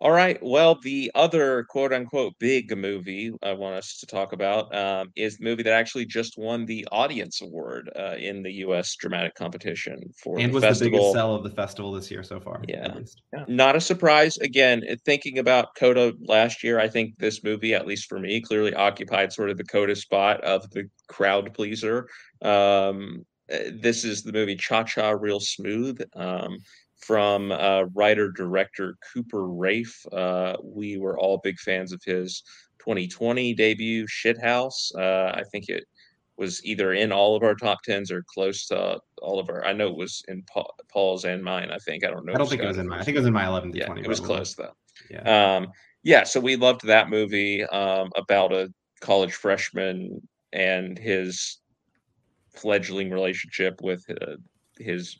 all 0.00 0.12
right. 0.12 0.38
Well, 0.42 0.78
the 0.82 1.10
other 1.14 1.64
quote 1.64 1.92
unquote 1.92 2.32
big 2.38 2.74
movie 2.76 3.32
I 3.42 3.52
want 3.52 3.74
us 3.74 3.98
to 3.98 4.06
talk 4.06 4.32
about 4.32 4.74
um, 4.74 5.12
is 5.14 5.36
the 5.36 5.44
movie 5.44 5.62
that 5.64 5.74
actually 5.74 6.06
just 6.06 6.38
won 6.38 6.64
the 6.64 6.88
Audience 6.90 7.42
Award 7.42 7.90
uh, 7.98 8.14
in 8.18 8.42
the 8.42 8.50
U.S. 8.64 8.96
dramatic 8.96 9.34
competition 9.34 10.00
for 10.16 10.38
and 10.38 10.50
the 10.50 10.54
was 10.54 10.64
festival. 10.64 10.90
the 10.90 10.96
biggest 10.96 11.12
sell 11.12 11.34
of 11.34 11.42
the 11.42 11.50
festival 11.50 11.92
this 11.92 12.10
year 12.10 12.22
so 12.22 12.40
far. 12.40 12.62
Yeah. 12.66 12.94
yeah. 13.34 13.44
Not 13.46 13.76
a 13.76 13.80
surprise. 13.80 14.38
Again, 14.38 14.82
thinking 15.04 15.38
about 15.38 15.74
Coda 15.74 16.14
last 16.26 16.64
year, 16.64 16.80
I 16.80 16.88
think 16.88 17.18
this 17.18 17.44
movie, 17.44 17.74
at 17.74 17.86
least 17.86 18.08
for 18.08 18.18
me, 18.18 18.40
clearly 18.40 18.72
occupied 18.72 19.34
sort 19.34 19.50
of 19.50 19.58
the 19.58 19.64
Coda 19.64 19.94
spot 19.94 20.42
of 20.42 20.70
the 20.70 20.88
crowd 21.08 21.52
pleaser. 21.52 22.08
Um, 22.40 23.26
eh, 23.50 23.72
this 23.74 24.04
is 24.04 24.22
the 24.22 24.32
movie 24.32 24.56
Cha 24.56 24.82
Cha 24.84 25.10
Real 25.10 25.40
Smooth. 25.40 26.00
Um, 26.14 26.56
from 27.00 27.52
uh, 27.52 27.82
writer 27.94 28.30
director 28.30 28.96
Cooper 29.12 29.46
Raiff. 29.46 30.04
Uh, 30.12 30.56
we 30.62 30.98
were 30.98 31.18
all 31.18 31.40
big 31.42 31.58
fans 31.58 31.92
of 31.92 32.00
his 32.04 32.42
2020 32.78 33.54
debut, 33.54 34.06
Shithouse. 34.06 34.94
Uh, 34.96 35.32
I 35.34 35.42
think 35.50 35.68
it 35.68 35.84
was 36.36 36.64
either 36.64 36.94
in 36.94 37.12
all 37.12 37.36
of 37.36 37.42
our 37.42 37.54
top 37.54 37.82
tens 37.82 38.10
or 38.10 38.24
close 38.26 38.66
to 38.68 38.98
all 39.20 39.38
of 39.38 39.48
our. 39.50 39.64
I 39.64 39.72
know 39.72 39.88
it 39.88 39.96
was 39.96 40.22
in 40.28 40.42
Paul's 40.90 41.24
and 41.24 41.44
mine. 41.44 41.70
I 41.70 41.78
think 41.78 42.04
I 42.04 42.10
don't 42.10 42.24
know. 42.24 42.32
I 42.32 42.38
don't 42.38 42.48
think 42.48 42.62
it 42.62 42.66
was 42.66 42.78
in 42.78 42.88
mine. 42.88 43.00
I 43.00 43.04
think 43.04 43.16
it 43.16 43.20
was 43.20 43.26
in 43.26 43.34
my 43.34 43.46
11 43.46 43.72
to 43.72 43.78
yeah, 43.78 43.86
20. 43.86 44.00
It 44.00 44.08
was 44.08 44.20
close 44.20 44.54
though. 44.54 44.72
Yeah. 45.10 45.56
Um, 45.56 45.68
yeah. 46.02 46.24
So 46.24 46.40
we 46.40 46.56
loved 46.56 46.86
that 46.86 47.10
movie 47.10 47.64
um, 47.64 48.10
about 48.16 48.52
a 48.52 48.72
college 49.00 49.34
freshman 49.34 50.20
and 50.52 50.98
his 50.98 51.58
fledgling 52.54 53.10
relationship 53.10 53.80
with 53.82 54.04
uh, 54.10 54.36
his 54.78 55.18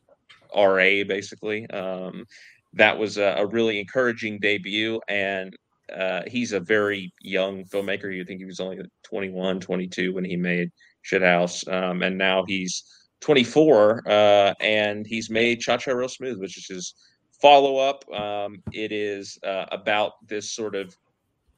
RA 0.56 1.04
basically. 1.04 1.68
Um, 1.70 2.26
that 2.74 2.96
was 2.96 3.18
a, 3.18 3.34
a, 3.38 3.46
really 3.46 3.80
encouraging 3.80 4.38
debut, 4.38 5.00
and 5.08 5.56
uh, 5.94 6.22
he's 6.26 6.52
a 6.52 6.60
very 6.60 7.12
young 7.20 7.64
filmmaker. 7.64 8.14
You 8.14 8.24
think 8.24 8.38
he 8.38 8.46
was 8.46 8.60
only 8.60 8.80
21, 9.02 9.60
22 9.60 10.14
when 10.14 10.24
he 10.24 10.36
made 10.36 10.70
Shithouse, 11.04 11.66
um, 11.72 12.02
and 12.02 12.16
now 12.16 12.44
he's 12.46 12.84
24, 13.20 14.02
uh, 14.06 14.54
and 14.60 15.06
he's 15.06 15.30
made 15.30 15.60
Cha 15.60 15.76
Cha 15.78 15.92
Real 15.92 16.08
Smooth, 16.08 16.38
which 16.38 16.56
is 16.56 16.66
his 16.68 16.94
follow 17.40 17.76
up. 17.78 18.04
Um, 18.12 18.62
it 18.72 18.92
is 18.92 19.38
uh, 19.42 19.66
about 19.72 20.12
this 20.28 20.52
sort 20.52 20.74
of 20.74 20.96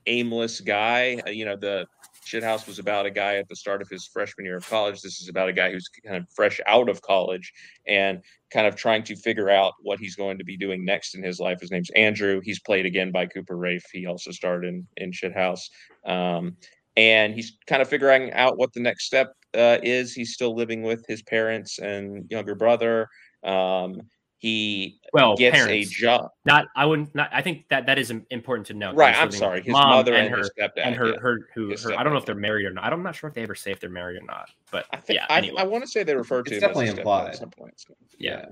aimless 0.06 0.60
guy. 0.60 1.20
Uh, 1.26 1.30
you 1.30 1.44
know, 1.44 1.56
the 1.56 1.86
Shithouse 2.24 2.66
was 2.66 2.78
about 2.78 3.06
a 3.06 3.10
guy 3.10 3.36
at 3.36 3.48
the 3.48 3.56
start 3.56 3.82
of 3.82 3.88
his 3.88 4.06
freshman 4.06 4.46
year 4.46 4.56
of 4.56 4.68
college. 4.68 5.02
This 5.02 5.20
is 5.20 5.28
about 5.28 5.48
a 5.48 5.52
guy 5.52 5.72
who's 5.72 5.88
kind 6.04 6.16
of 6.16 6.26
fresh 6.34 6.60
out 6.66 6.88
of 6.88 7.02
college 7.02 7.52
and 7.86 8.20
kind 8.50 8.66
of 8.66 8.76
trying 8.76 9.02
to 9.04 9.16
figure 9.16 9.50
out 9.50 9.74
what 9.80 9.98
he's 9.98 10.14
going 10.14 10.38
to 10.38 10.44
be 10.44 10.56
doing 10.56 10.84
next 10.84 11.14
in 11.14 11.22
his 11.22 11.40
life. 11.40 11.60
His 11.60 11.70
name's 11.70 11.90
Andrew. 11.90 12.40
He's 12.42 12.60
played 12.60 12.86
again 12.86 13.10
by 13.10 13.26
Cooper 13.26 13.56
Raiff. 13.56 13.84
He 13.92 14.06
also 14.06 14.30
starred 14.30 14.64
in 14.64 14.86
in 14.96 15.10
Shithouse. 15.10 15.68
Um, 16.06 16.56
and 16.96 17.34
he's 17.34 17.56
kind 17.66 17.82
of 17.82 17.88
figuring 17.88 18.32
out 18.32 18.58
what 18.58 18.72
the 18.72 18.80
next 18.80 19.06
step 19.06 19.32
uh, 19.54 19.78
is. 19.82 20.12
He's 20.12 20.34
still 20.34 20.54
living 20.54 20.82
with 20.82 21.04
his 21.08 21.22
parents 21.22 21.78
and 21.78 22.30
younger 22.30 22.54
brother. 22.54 23.08
Um, 23.42 24.02
he 24.42 24.98
well 25.12 25.36
gets 25.36 25.56
parents. 25.56 25.92
a 25.92 25.94
job. 25.94 26.32
Not 26.44 26.66
I 26.74 26.84
wouldn't. 26.84 27.14
Not 27.14 27.30
I 27.32 27.42
think 27.42 27.68
that 27.68 27.86
that 27.86 27.96
is 27.96 28.10
important 28.10 28.66
to 28.66 28.74
note. 28.74 28.96
Right. 28.96 29.16
I'm 29.16 29.30
sorry. 29.30 29.62
His 29.62 29.70
mother 29.70 30.14
and, 30.14 30.26
and 30.26 30.34
her 30.34 30.42
stepdad 30.42 30.82
and 30.84 30.96
her 30.96 31.10
yeah. 31.10 31.20
her 31.20 31.48
who 31.54 31.76
her, 31.76 31.96
I 31.96 32.02
don't 32.02 32.12
know 32.12 32.18
if 32.18 32.26
they're 32.26 32.34
married 32.34 32.66
or 32.66 32.72
not. 32.72 32.92
I'm 32.92 33.04
not 33.04 33.14
sure 33.14 33.28
if 33.28 33.34
they 33.34 33.44
ever 33.44 33.54
say 33.54 33.70
if 33.70 33.78
they're 33.78 33.88
married 33.88 34.20
or 34.20 34.26
not. 34.26 34.50
But 34.72 34.86
I 34.90 34.96
think, 34.96 35.20
yeah, 35.20 35.26
I, 35.30 35.38
anyway. 35.38 35.60
I 35.60 35.62
want 35.62 35.84
to 35.84 35.88
say 35.88 36.02
they 36.02 36.16
refer 36.16 36.42
to 36.42 36.50
it's 36.50 36.60
definitely 36.60 36.88
implied 36.88 37.28
at 37.28 37.36
some 37.36 37.50
point. 37.50 37.74
So, 37.76 37.94
yeah. 38.18 38.30
yeah. 38.30 38.46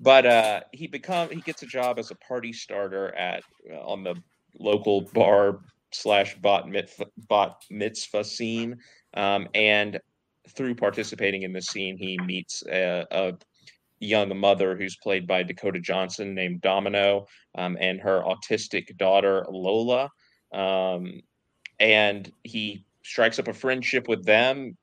But 0.00 0.26
uh, 0.26 0.60
he 0.72 0.88
become 0.88 1.30
he 1.30 1.40
gets 1.42 1.62
a 1.62 1.66
job 1.66 2.00
as 2.00 2.10
a 2.10 2.16
party 2.16 2.52
starter 2.52 3.14
at 3.14 3.44
uh, 3.72 3.78
on 3.86 4.02
the 4.02 4.16
local 4.58 5.02
bar 5.14 5.60
slash 5.92 6.36
bot 6.38 6.68
mitzvah, 6.68 7.06
bot 7.28 7.64
mitzvah 7.70 8.24
scene, 8.24 8.78
um, 9.14 9.46
and 9.54 10.00
through 10.48 10.74
participating 10.74 11.42
in 11.42 11.52
the 11.52 11.62
scene, 11.62 11.96
he 11.96 12.18
meets 12.18 12.64
a, 12.66 13.06
a 13.12 13.34
young 14.00 14.36
mother 14.38 14.76
who's 14.76 14.96
played 14.96 15.26
by 15.26 15.42
Dakota 15.42 15.80
Johnson 15.80 16.34
named 16.34 16.60
Domino 16.60 17.26
um, 17.56 17.76
and 17.80 18.00
her 18.00 18.22
autistic 18.22 18.96
daughter 18.96 19.46
Lola. 19.48 20.10
Um, 20.52 21.22
and 21.80 22.30
he 22.44 22.84
strikes 23.02 23.38
up 23.38 23.48
a 23.48 23.54
friendship 23.54 24.08
with 24.08 24.24
them. 24.24 24.76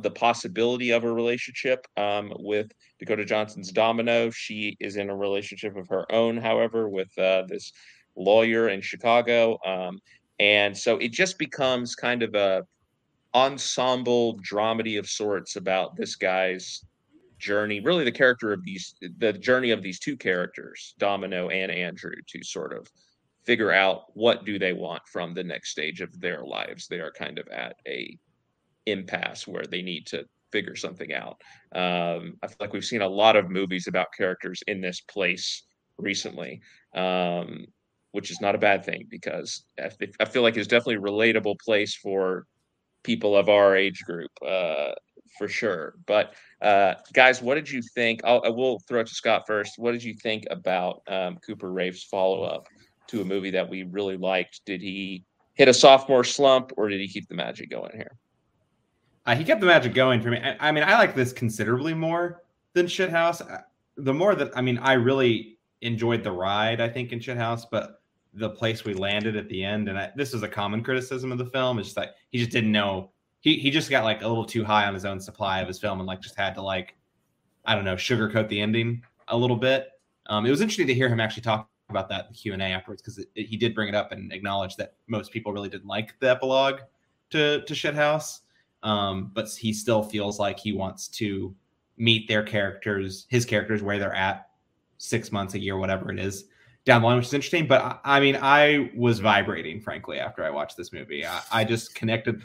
The 0.00 0.10
possibility 0.10 0.92
of 0.92 1.04
a 1.04 1.12
relationship 1.12 1.86
um, 1.98 2.32
with 2.38 2.72
Dakota 2.98 3.26
Johnson's 3.26 3.70
Domino. 3.70 4.30
She 4.30 4.78
is 4.80 4.96
in 4.96 5.10
a 5.10 5.16
relationship 5.16 5.76
of 5.76 5.88
her 5.88 6.10
own, 6.10 6.38
however, 6.38 6.88
with 6.88 7.16
uh, 7.18 7.42
this 7.46 7.72
lawyer 8.16 8.70
in 8.70 8.80
Chicago. 8.80 9.58
Um, 9.66 10.00
and 10.38 10.76
so 10.76 10.96
it 10.96 11.12
just 11.12 11.38
becomes 11.38 11.94
kind 11.94 12.22
of 12.22 12.34
a 12.34 12.64
ensemble 13.34 14.38
dramedy 14.38 14.98
of 14.98 15.06
sorts 15.06 15.56
about 15.56 15.96
this 15.96 16.16
guy's 16.16 16.82
journey, 17.38 17.80
really 17.80 18.04
the 18.04 18.12
character 18.12 18.52
of 18.52 18.64
these, 18.64 18.94
the 19.18 19.32
journey 19.32 19.70
of 19.70 19.82
these 19.82 19.98
two 19.98 20.16
characters, 20.16 20.94
Domino 20.98 21.48
and 21.48 21.70
Andrew, 21.70 22.14
to 22.28 22.42
sort 22.42 22.72
of 22.72 22.86
figure 23.44 23.72
out 23.72 24.04
what 24.14 24.44
do 24.44 24.58
they 24.58 24.72
want 24.72 25.02
from 25.06 25.32
the 25.32 25.44
next 25.44 25.70
stage 25.70 26.00
of 26.00 26.20
their 26.20 26.44
lives. 26.44 26.86
They 26.86 27.00
are 27.00 27.12
kind 27.12 27.38
of 27.38 27.48
at 27.48 27.76
a 27.86 28.18
impasse 28.86 29.46
where 29.46 29.64
they 29.64 29.82
need 29.82 30.06
to 30.06 30.24
figure 30.52 30.76
something 30.76 31.12
out. 31.12 31.40
Um, 31.74 32.36
I 32.42 32.46
feel 32.46 32.56
like 32.60 32.72
we've 32.72 32.84
seen 32.84 33.02
a 33.02 33.08
lot 33.08 33.36
of 33.36 33.50
movies 33.50 33.86
about 33.86 34.08
characters 34.16 34.62
in 34.66 34.80
this 34.80 35.00
place 35.00 35.64
recently, 35.98 36.60
um, 36.94 37.66
which 38.12 38.30
is 38.30 38.40
not 38.40 38.54
a 38.54 38.58
bad 38.58 38.84
thing 38.84 39.06
because 39.10 39.64
I 39.78 40.24
feel 40.24 40.42
like 40.42 40.56
it's 40.56 40.68
definitely 40.68 40.96
a 40.96 41.12
relatable 41.12 41.56
place 41.60 41.94
for 41.94 42.46
people 43.02 43.36
of 43.36 43.48
our 43.48 43.76
age 43.76 44.02
group. 44.04 44.30
Uh, 44.46 44.92
for 45.38 45.48
sure. 45.48 45.94
But 46.06 46.34
uh, 46.60 46.94
guys, 47.12 47.40
what 47.40 47.54
did 47.54 47.70
you 47.70 47.80
think? 47.94 48.20
I'll, 48.24 48.42
I 48.44 48.48
will 48.48 48.80
throw 48.80 49.00
it 49.00 49.06
to 49.06 49.14
Scott 49.14 49.44
first. 49.46 49.78
What 49.78 49.92
did 49.92 50.02
you 50.02 50.14
think 50.14 50.44
about 50.50 51.02
um, 51.08 51.38
Cooper 51.46 51.72
Raiff's 51.72 52.02
follow 52.02 52.42
up 52.42 52.66
to 53.08 53.22
a 53.22 53.24
movie 53.24 53.50
that 53.50 53.68
we 53.68 53.84
really 53.84 54.16
liked? 54.16 54.60
Did 54.66 54.82
he 54.82 55.24
hit 55.54 55.68
a 55.68 55.74
sophomore 55.74 56.24
slump, 56.24 56.72
or 56.76 56.88
did 56.88 57.00
he 57.00 57.08
keep 57.08 57.28
the 57.28 57.34
magic 57.34 57.70
going 57.70 57.92
here? 57.94 58.16
Uh, 59.26 59.34
he 59.34 59.44
kept 59.44 59.60
the 59.60 59.66
magic 59.66 59.94
going 59.94 60.20
for 60.20 60.30
me. 60.30 60.38
I, 60.38 60.68
I, 60.68 60.72
mean, 60.72 60.84
I 60.84 60.98
like 60.98 61.14
this 61.14 61.32
considerably 61.32 61.94
more 61.94 62.42
than 62.74 62.86
Shithouse. 62.86 63.40
Uh, 63.40 63.62
the 63.96 64.14
more 64.14 64.34
that 64.34 64.56
I 64.56 64.60
mean, 64.60 64.78
I 64.78 64.94
really 64.94 65.58
enjoyed 65.82 66.24
the 66.24 66.32
ride. 66.32 66.80
I 66.80 66.88
think 66.88 67.12
in 67.12 67.20
Shithouse, 67.20 67.64
but 67.70 68.02
the 68.34 68.50
place 68.50 68.84
we 68.84 68.94
landed 68.94 69.36
at 69.36 69.48
the 69.48 69.64
end, 69.64 69.88
and 69.88 69.98
I, 69.98 70.10
this 70.16 70.32
is 70.32 70.42
a 70.42 70.48
common 70.48 70.82
criticism 70.82 71.32
of 71.32 71.38
the 71.38 71.46
film, 71.46 71.78
is 71.78 71.86
just 71.86 71.96
like 71.96 72.10
he 72.30 72.38
just 72.38 72.50
didn't 72.50 72.72
know 72.72 73.10
he 73.40 73.56
he 73.56 73.70
just 73.70 73.90
got 73.90 74.04
like 74.04 74.22
a 74.22 74.28
little 74.28 74.44
too 74.44 74.64
high 74.64 74.86
on 74.86 74.94
his 74.94 75.04
own 75.04 75.20
supply 75.20 75.60
of 75.60 75.68
his 75.68 75.78
film 75.78 76.00
and 76.00 76.06
like 76.06 76.20
just 76.20 76.36
had 76.36 76.54
to 76.54 76.62
like 76.62 76.96
I 77.64 77.74
don't 77.74 77.84
know 77.84 77.94
sugarcoat 77.94 78.48
the 78.48 78.60
ending 78.60 79.02
a 79.28 79.36
little 79.36 79.56
bit. 79.56 79.88
Um, 80.26 80.46
it 80.46 80.50
was 80.50 80.60
interesting 80.60 80.86
to 80.86 80.94
hear 80.94 81.08
him 81.08 81.20
actually 81.20 81.42
talk 81.42 81.68
about 81.88 82.08
that 82.08 82.32
Q 82.34 82.52
and 82.52 82.62
A 82.62 82.66
afterwards 82.66 83.02
because 83.02 83.24
he 83.34 83.56
did 83.56 83.74
bring 83.74 83.88
it 83.88 83.94
up 83.94 84.12
and 84.12 84.32
acknowledge 84.32 84.76
that 84.76 84.94
most 85.06 85.32
people 85.32 85.52
really 85.52 85.68
didn't 85.68 85.86
like 85.86 86.18
the 86.20 86.30
epilogue 86.30 86.80
to 87.30 87.62
to 87.62 87.74
Shithouse, 87.74 88.40
um, 88.82 89.30
but 89.34 89.48
he 89.50 89.72
still 89.72 90.02
feels 90.02 90.38
like 90.38 90.58
he 90.58 90.72
wants 90.72 91.08
to 91.08 91.54
meet 91.96 92.28
their 92.28 92.42
characters, 92.42 93.26
his 93.28 93.44
characters 93.44 93.82
where 93.82 93.98
they're 93.98 94.14
at 94.14 94.48
six 94.98 95.32
months, 95.32 95.54
a 95.54 95.58
year, 95.58 95.76
whatever 95.76 96.12
it 96.12 96.18
is 96.18 96.44
down 96.84 97.02
the 97.02 97.06
line, 97.06 97.16
which 97.16 97.26
is 97.26 97.34
interesting. 97.34 97.66
But 97.66 97.82
I, 97.82 97.98
I 98.16 98.20
mean, 98.20 98.36
I 98.40 98.90
was 98.96 99.18
vibrating, 99.18 99.80
frankly, 99.80 100.18
after 100.18 100.44
I 100.44 100.50
watched 100.50 100.76
this 100.76 100.92
movie. 100.92 101.26
I, 101.26 101.40
I 101.52 101.64
just 101.64 101.94
connected 101.94 102.42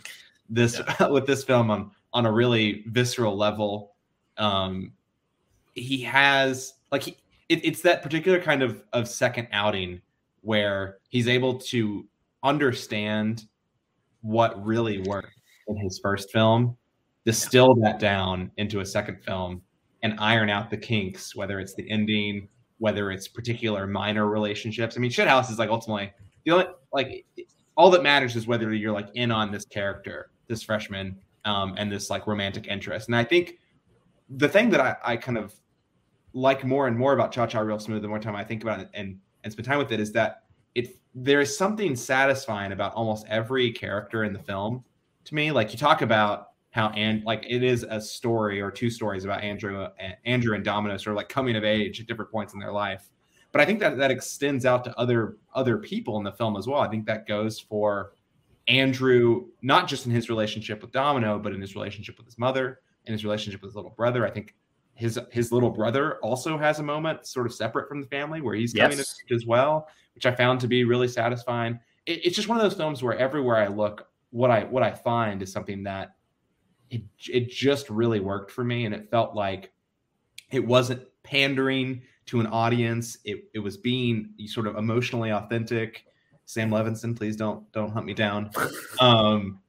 this 0.49 0.79
yeah. 0.99 1.07
with 1.09 1.25
this 1.25 1.43
film 1.43 1.69
on 1.69 1.91
on 2.13 2.25
a 2.25 2.31
really 2.31 2.83
visceral 2.87 3.35
level. 3.35 3.93
Um, 4.37 4.93
he 5.73 6.01
has 6.03 6.73
like 6.91 7.03
he, 7.03 7.17
it, 7.49 7.65
it's 7.65 7.81
that 7.81 8.03
particular 8.03 8.39
kind 8.39 8.61
of 8.61 8.83
of 8.93 9.07
second 9.07 9.47
outing 9.51 10.01
where 10.41 10.97
he's 11.09 11.27
able 11.27 11.57
to 11.57 12.05
understand 12.43 13.45
what 14.21 14.63
really 14.63 14.99
worked 15.01 15.39
in 15.67 15.77
his 15.77 15.99
first 15.99 16.31
film, 16.31 16.77
distill 17.25 17.75
that 17.75 17.99
down 17.99 18.51
into 18.57 18.81
a 18.81 18.85
second 18.85 19.23
film, 19.23 19.61
and 20.03 20.19
iron 20.19 20.49
out 20.49 20.69
the 20.69 20.77
kinks, 20.77 21.35
whether 21.35 21.59
it's 21.59 21.73
the 21.73 21.89
ending, 21.89 22.47
whether 22.77 23.11
it's 23.11 23.27
particular 23.27 23.87
minor 23.87 24.27
relationships. 24.27 24.97
I 24.97 24.99
mean, 24.99 25.11
Shithouse 25.11 25.49
is 25.49 25.57
like 25.57 25.69
ultimately 25.69 26.11
the 26.45 26.51
only 26.51 26.65
like 26.91 27.25
all 27.75 27.89
that 27.89 28.03
matters 28.03 28.35
is 28.35 28.45
whether 28.45 28.73
you're 28.73 28.91
like 28.91 29.09
in 29.15 29.31
on 29.31 29.51
this 29.51 29.65
character 29.65 30.29
this 30.47 30.63
freshman 30.63 31.17
um, 31.45 31.75
and 31.77 31.91
this 31.91 32.09
like 32.09 32.27
romantic 32.27 32.67
interest. 32.67 33.07
And 33.07 33.15
I 33.15 33.23
think 33.23 33.59
the 34.29 34.47
thing 34.47 34.69
that 34.71 34.81
I, 34.81 34.95
I 35.03 35.17
kind 35.17 35.37
of 35.37 35.53
like 36.33 36.63
more 36.63 36.87
and 36.87 36.97
more 36.97 37.13
about 37.13 37.31
Cha 37.31 37.45
Cha 37.45 37.59
Real 37.59 37.79
Smooth 37.79 38.01
the 38.01 38.07
more 38.07 38.19
time 38.19 38.35
I 38.35 38.43
think 38.43 38.63
about 38.63 38.79
it 38.79 38.89
and 38.93 39.19
and 39.43 39.51
spend 39.51 39.65
time 39.65 39.77
with 39.77 39.91
it 39.91 39.99
is 39.99 40.11
that 40.13 40.43
it 40.75 40.97
there 41.13 41.41
is 41.41 41.55
something 41.55 41.95
satisfying 41.95 42.71
about 42.71 42.93
almost 42.93 43.25
every 43.29 43.71
character 43.71 44.23
in 44.23 44.33
the 44.33 44.39
film 44.39 44.83
to 45.25 45.35
me. 45.35 45.51
Like 45.51 45.71
you 45.71 45.77
talk 45.77 46.01
about 46.01 46.49
how 46.71 46.89
and 46.89 47.23
like 47.23 47.45
it 47.47 47.61
is 47.63 47.83
a 47.87 48.01
story 48.01 48.59
or 48.59 48.71
two 48.71 48.89
stories 48.89 49.25
about 49.25 49.43
Andrew 49.43 49.87
and 49.99 50.15
Andrew 50.25 50.55
and 50.55 50.65
Domino 50.65 50.97
sort 50.97 51.13
of 51.13 51.17
like 51.17 51.29
coming 51.29 51.55
of 51.55 51.63
age 51.63 51.99
at 51.99 52.07
different 52.07 52.31
points 52.31 52.53
in 52.53 52.59
their 52.59 52.71
life. 52.71 53.11
But 53.51 53.61
I 53.61 53.65
think 53.65 53.79
that 53.81 53.97
that 53.97 54.09
extends 54.09 54.65
out 54.65 54.83
to 54.85 54.97
other 54.97 55.37
other 55.53 55.77
people 55.77 56.17
in 56.17 56.23
the 56.23 56.31
film 56.31 56.57
as 56.57 56.65
well. 56.65 56.81
I 56.81 56.89
think 56.89 57.05
that 57.05 57.27
goes 57.27 57.59
for 57.59 58.13
Andrew, 58.68 59.47
not 59.61 59.88
just 59.88 60.05
in 60.05 60.11
his 60.11 60.30
relationship 60.30 60.82
with 60.82 60.91
Domino, 60.91 61.38
but 61.38 61.53
in 61.53 61.61
his 61.61 61.76
relationship 61.76 62.18
with 62.18 62.26
his 62.26 62.38
mother 62.38 62.80
and 63.05 63.14
his 63.14 63.24
relationship 63.24 63.61
with 63.61 63.70
his 63.70 63.76
little 63.76 63.91
brother. 63.91 64.26
I 64.26 64.32
think 64.32 64.55
his 64.95 65.20
his 65.32 65.51
little 65.51 65.70
brother 65.70 66.18
also 66.20 66.57
has 66.57 66.80
a 66.80 66.84
moment 66.84 67.26
sort 67.26 67.45
of 67.45 67.53
separate 67.53 67.89
from 67.89 68.01
the 68.01 68.07
family 68.07 68.41
where 68.41 68.55
he's 68.55 68.74
coming 68.74 68.97
yes. 68.97 69.16
as 69.32 69.45
well, 69.45 69.88
which 70.16 70.26
I 70.26 70.34
found 70.34 70.59
to 70.61 70.68
be 70.68 70.84
really 70.84 71.07
satisfying. 71.07 71.80
It, 72.05 72.26
it's 72.26 72.36
just 72.36 72.47
one 72.47 72.57
of 72.57 72.64
those 72.64 72.76
films 72.76 73.01
where 73.01 73.18
everywhere 73.18 73.57
I 73.57 73.68
look, 73.68 74.07
what 74.30 74.51
I 74.51 74.64
what 74.66 74.84
I 74.84 74.91
find 74.91 75.41
is 75.41 75.51
something 75.51 75.84
that 75.84 76.16
it 76.89 77.01
it 77.28 77.49
just 77.49 77.89
really 77.89 78.20
worked 78.20 78.51
for 78.51 78.64
me, 78.64 78.86
and 78.86 78.93
it 78.93 79.09
felt 79.09 79.36
like 79.36 79.72
it 80.51 80.66
wasn't 80.66 81.01
pandering 81.24 82.03
to 82.28 82.39
an 82.39 82.47
audience. 82.47 83.18
It 83.26 83.45
it 83.53 83.59
was 83.59 83.78
being 83.78 84.34
sort 84.45 84.68
of 84.68 84.76
emotionally 84.76 85.32
authentic 85.32 86.05
Sam 86.45 86.69
Levinson, 86.69 87.15
please 87.15 87.35
don't 87.35 87.69
don't 87.71 87.91
hunt 87.91 88.05
me 88.05 88.13
down. 88.13 88.51
Um, 88.99 89.59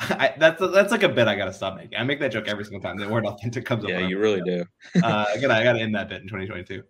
I, 0.00 0.34
that's 0.38 0.60
that's 0.72 0.92
like 0.92 1.02
a 1.02 1.08
bit 1.08 1.26
I 1.26 1.34
gotta 1.34 1.52
stop 1.52 1.76
making. 1.76 1.98
I 1.98 2.04
make 2.04 2.20
that 2.20 2.32
joke 2.32 2.46
every 2.46 2.64
single 2.64 2.80
time 2.80 2.96
the 2.98 3.08
word 3.08 3.26
authentic 3.26 3.64
comes 3.64 3.84
up. 3.84 3.90
Yeah, 3.90 4.06
you 4.06 4.18
really 4.18 4.42
do. 4.42 4.64
uh, 5.02 5.24
I 5.28 5.38
gotta 5.40 5.54
I 5.54 5.64
gotta 5.64 5.80
end 5.80 5.94
that 5.94 6.08
bit 6.08 6.22
in 6.22 6.28
2022. 6.28 6.82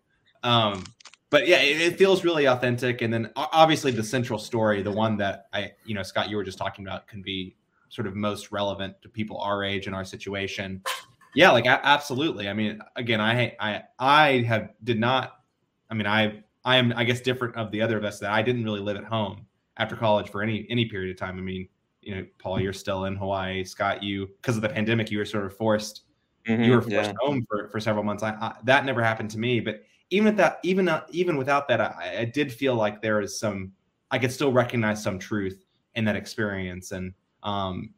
Um, 0.43 0.85
but 1.31 1.47
yeah, 1.47 1.59
it, 1.59 1.81
it, 1.81 1.99
feels 1.99 2.25
really 2.25 2.47
authentic. 2.47 3.03
And 3.03 3.13
then 3.13 3.31
obviously 3.37 3.91
the 3.91 4.03
central 4.03 4.39
story, 4.39 4.83
the 4.83 4.93
one 4.93 5.17
that 5.19 5.47
I, 5.53 5.73
you 5.85 5.95
know, 5.95 6.03
Scott, 6.03 6.31
you 6.31 6.37
were 6.37 6.45
just 6.45 6.59
talking 6.59 6.87
about, 6.87 7.07
can 7.07 7.23
be 7.23 7.57
sort 7.91 8.07
of 8.07 8.15
most 8.15 8.53
relevant 8.53 9.01
to 9.03 9.09
people 9.09 9.39
our 9.39 9.65
age 9.65 9.87
and 9.87 9.95
our 9.95 10.05
situation. 10.05 10.83
Yeah, 11.35 11.51
like 11.51 11.67
absolutely. 11.67 12.49
I 12.49 12.55
mean, 12.55 12.81
again, 12.97 13.21
I 13.21 13.55
I 13.61 13.83
I 13.99 14.29
have 14.43 14.71
did 14.85 14.99
not. 14.99 15.41
I 15.91 15.95
mean, 15.95 16.07
I 16.07 16.43
I 16.69 16.77
am, 16.77 16.93
I 16.95 17.05
guess, 17.05 17.23
different 17.23 17.57
of 17.57 17.71
the 17.71 17.81
other 17.81 17.97
of 17.97 18.05
us 18.05 18.19
that 18.19 18.31
I 18.31 18.43
didn't 18.43 18.63
really 18.63 18.81
live 18.81 18.99
at 18.99 19.05
home 19.05 19.47
after 19.79 19.97
college 19.97 20.29
for 20.29 20.43
any 20.43 20.67
any 20.69 20.85
period 20.85 21.11
of 21.11 21.17
time. 21.17 21.39
I 21.39 21.41
mean, 21.41 21.67
you 22.03 22.15
know, 22.15 22.27
Paul, 22.39 22.61
you're 22.61 22.75
still 22.75 23.07
in 23.07 23.17
Hawaii. 23.17 23.65
Scott, 23.65 24.03
you 24.03 24.27
because 24.27 24.57
of 24.57 24.61
the 24.61 24.69
pandemic, 24.69 25.11
you 25.11 25.17
were 25.17 25.25
sort 25.25 25.47
of 25.47 25.57
forced. 25.57 26.03
Mm-hmm, 26.47 26.65
you 26.65 26.73
were 26.73 26.83
forced 26.83 26.93
yeah. 27.11 27.15
home 27.21 27.47
for, 27.49 27.71
for 27.71 27.81
several 27.81 28.05
months. 28.05 28.23
I, 28.23 28.33
I, 28.33 28.55
that 28.65 28.85
never 28.85 29.03
happened 29.03 29.31
to 29.31 29.39
me, 29.39 29.61
but 29.61 29.83
even 30.11 30.29
at 30.29 30.37
that, 30.37 30.59
even 30.63 30.89
uh, 30.89 31.05
even 31.11 31.39
without 31.39 31.69
that, 31.69 31.81
I, 31.81 32.17
I 32.19 32.25
did 32.27 32.53
feel 32.53 32.75
like 32.75 33.01
there 33.01 33.23
is 33.23 33.41
some. 33.41 33.73
I 34.11 34.19
could 34.19 34.31
still 34.31 34.53
recognize 34.53 35.03
some 35.03 35.19
truth 35.19 35.65
in 35.95 36.05
that 36.05 36.17
experience, 36.17 36.93
and 36.93 37.15
um, 37.45 37.95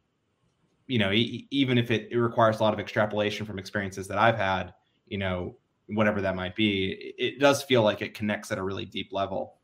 you 0.87 0.97
know, 0.97 1.11
e- 1.11 1.45
even 1.51 1.77
if 1.77 1.91
it, 1.91 2.07
it 2.09 2.17
requires 2.17 2.61
a 2.61 2.63
lot 2.63 2.73
of 2.73 2.79
extrapolation 2.79 3.45
from 3.45 3.59
experiences 3.59 4.07
that 4.07 4.17
I've 4.17 4.37
had, 4.37 4.73
you 5.07 5.17
know, 5.17 5.57
whatever 5.95 6.21
that 6.21 6.35
might 6.35 6.55
be, 6.55 7.13
it, 7.17 7.39
does 7.39 7.63
feel 7.63 7.83
like 7.83 8.01
it 8.01 8.13
connects 8.13 8.51
at 8.51 8.57
a 8.57 8.63
really 8.63 8.85
deep 8.85 9.11
level 9.11 9.55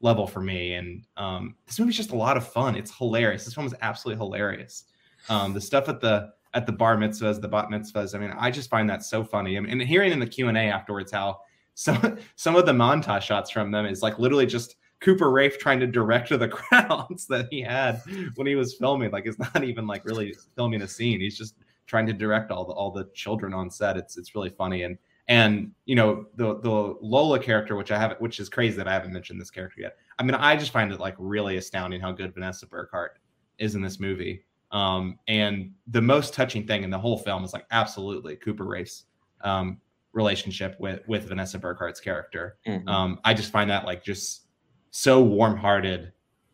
level 0.00 0.26
for 0.26 0.40
me. 0.40 0.74
And 0.74 1.06
um, 1.16 1.54
this 1.66 1.78
movie's 1.78 1.96
just 1.96 2.10
a 2.10 2.16
lot 2.16 2.36
of 2.36 2.46
fun. 2.46 2.74
It's 2.74 2.96
hilarious. 2.96 3.44
This 3.44 3.54
film 3.54 3.66
is 3.66 3.74
absolutely 3.82 4.22
hilarious. 4.22 4.84
Um, 5.28 5.52
the 5.54 5.60
stuff 5.60 5.88
at 5.88 6.00
the 6.00 6.32
at 6.54 6.66
the 6.66 6.72
bar 6.72 6.96
mitzvahs, 6.96 7.40
the 7.40 7.48
bat 7.48 7.68
mitzvahs. 7.70 8.14
I 8.14 8.18
mean, 8.18 8.34
I 8.38 8.50
just 8.50 8.68
find 8.68 8.88
that 8.90 9.02
so 9.02 9.24
funny. 9.24 9.56
I 9.56 9.60
mean, 9.60 9.70
and 9.70 9.82
hearing 9.82 10.12
in 10.12 10.18
the 10.18 10.26
Q 10.26 10.48
and 10.48 10.58
A 10.58 10.62
afterwards 10.62 11.12
how 11.12 11.40
some 11.74 12.18
some 12.36 12.56
of 12.56 12.66
the 12.66 12.72
montage 12.72 13.22
shots 13.22 13.50
from 13.50 13.70
them 13.70 13.86
is 13.86 14.02
like 14.02 14.18
literally 14.18 14.46
just 14.46 14.76
Cooper 15.00 15.30
Raiff 15.30 15.58
trying 15.58 15.80
to 15.80 15.86
direct 15.86 16.30
the 16.30 16.48
crowds 16.48 17.26
that 17.26 17.48
he 17.50 17.60
had 17.60 18.02
when 18.34 18.46
he 18.46 18.54
was 18.54 18.74
filming. 18.74 19.10
Like 19.10 19.26
it's 19.26 19.38
not 19.38 19.64
even 19.64 19.86
like 19.86 20.04
really 20.04 20.34
filming 20.56 20.82
a 20.82 20.88
scene. 20.88 21.20
He's 21.20 21.38
just 21.38 21.56
trying 21.86 22.06
to 22.06 22.12
direct 22.12 22.50
all 22.50 22.64
the 22.64 22.72
all 22.72 22.90
the 22.90 23.08
children 23.14 23.54
on 23.54 23.70
set. 23.70 23.96
It's 23.96 24.16
it's 24.18 24.34
really 24.34 24.50
funny 24.50 24.82
and 24.82 24.98
and 25.28 25.72
you 25.84 25.94
know 25.94 26.26
the 26.36 26.58
the 26.60 26.96
Lola 27.00 27.38
character, 27.38 27.76
which 27.76 27.90
I 27.90 27.98
haven't, 27.98 28.20
which 28.20 28.40
is 28.40 28.48
crazy 28.48 28.76
that 28.76 28.88
I 28.88 28.92
haven't 28.92 29.12
mentioned 29.12 29.40
this 29.40 29.50
character 29.50 29.80
yet. 29.80 29.96
I 30.18 30.22
mean, 30.22 30.34
I 30.34 30.56
just 30.56 30.72
find 30.72 30.92
it 30.92 31.00
like 31.00 31.14
really 31.18 31.56
astounding 31.56 32.00
how 32.00 32.12
good 32.12 32.34
Vanessa 32.34 32.66
Burghardt 32.66 33.18
is 33.58 33.74
in 33.74 33.82
this 33.82 34.00
movie. 34.00 34.44
Um, 34.72 35.18
and 35.28 35.72
the 35.88 36.00
most 36.00 36.34
touching 36.34 36.66
thing 36.66 36.82
in 36.82 36.90
the 36.90 36.98
whole 36.98 37.18
film 37.18 37.44
is 37.44 37.52
like 37.52 37.66
absolutely 37.70 38.36
Cooper 38.36 38.64
Raiff's 38.64 39.04
um, 39.42 39.80
relationship 40.12 40.76
with 40.78 41.00
with 41.06 41.28
Vanessa 41.28 41.58
Burghardt's 41.58 42.00
character. 42.00 42.56
Mm-hmm. 42.66 42.88
Um, 42.88 43.20
I 43.24 43.34
just 43.34 43.52
find 43.52 43.70
that 43.70 43.84
like 43.84 44.02
just 44.02 44.46
so 44.90 45.22
warm 45.22 45.56
hearted, 45.56 46.12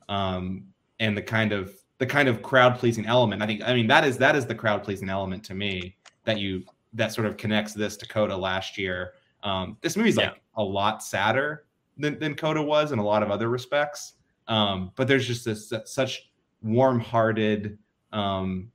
um, 0.08 0.64
and 1.00 1.16
the 1.16 1.22
kind 1.22 1.52
of 1.52 1.72
the 1.98 2.06
kind 2.06 2.28
of 2.28 2.42
crowd 2.42 2.78
pleasing 2.78 3.06
element. 3.06 3.42
I 3.42 3.46
think 3.46 3.62
I 3.62 3.74
mean 3.74 3.86
that 3.88 4.04
is 4.04 4.18
that 4.18 4.36
is 4.36 4.46
the 4.46 4.54
crowd 4.54 4.82
pleasing 4.82 5.08
element 5.08 5.44
to 5.44 5.54
me 5.54 5.96
that 6.24 6.38
you 6.38 6.64
that 6.95 7.12
sort 7.12 7.26
of 7.26 7.36
connects 7.36 7.74
this 7.74 7.97
to 7.99 8.09
Coda 8.09 8.36
last 8.36 8.78
year. 8.78 9.14
Um, 9.43 9.76
this 9.80 9.97
movie's 9.97 10.16
yeah. 10.16 10.30
like 10.30 10.43
a 10.57 10.62
lot 10.62 11.03
sadder 11.03 11.64
than, 11.97 12.18
than 12.18 12.34
Coda 12.34 12.62
was 12.62 12.93
in 12.93 12.99
a 12.99 13.05
lot 13.05 13.22
of 13.22 13.30
other 13.30 13.49
respects. 13.49 14.14
Um, 14.47 14.93
but 14.97 15.07
there's 15.07 15.26
just 15.26 15.45
this 15.45 15.72
such 15.84 16.30
warm-hearted, 16.62 17.78
um, 18.12 18.70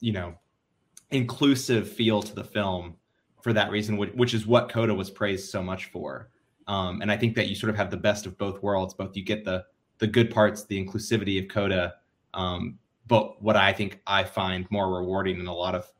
you 0.00 0.12
know, 0.12 0.34
inclusive 1.10 1.88
feel 1.88 2.20
to 2.22 2.34
the 2.34 2.44
film 2.44 2.96
for 3.40 3.52
that 3.52 3.70
reason, 3.70 3.96
which, 3.96 4.12
which 4.14 4.34
is 4.34 4.46
what 4.46 4.68
Coda 4.68 4.94
was 4.94 5.10
praised 5.10 5.50
so 5.50 5.62
much 5.62 5.86
for. 5.86 6.30
Um, 6.66 7.00
and 7.00 7.10
I 7.10 7.16
think 7.16 7.34
that 7.36 7.48
you 7.48 7.54
sort 7.54 7.70
of 7.70 7.76
have 7.76 7.90
the 7.90 7.96
best 7.96 8.26
of 8.26 8.36
both 8.36 8.62
worlds. 8.62 8.92
Both 8.92 9.16
you 9.16 9.24
get 9.24 9.44
the 9.44 9.64
the 9.98 10.06
good 10.06 10.30
parts, 10.30 10.64
the 10.64 10.84
inclusivity 10.84 11.42
of 11.42 11.48
Coda, 11.48 11.94
um, 12.34 12.78
but 13.08 13.42
what 13.42 13.56
I 13.56 13.72
think 13.72 14.00
I 14.06 14.22
find 14.22 14.66
more 14.70 14.94
rewarding 14.94 15.40
in 15.40 15.46
a 15.46 15.54
lot 15.54 15.74
of 15.74 15.90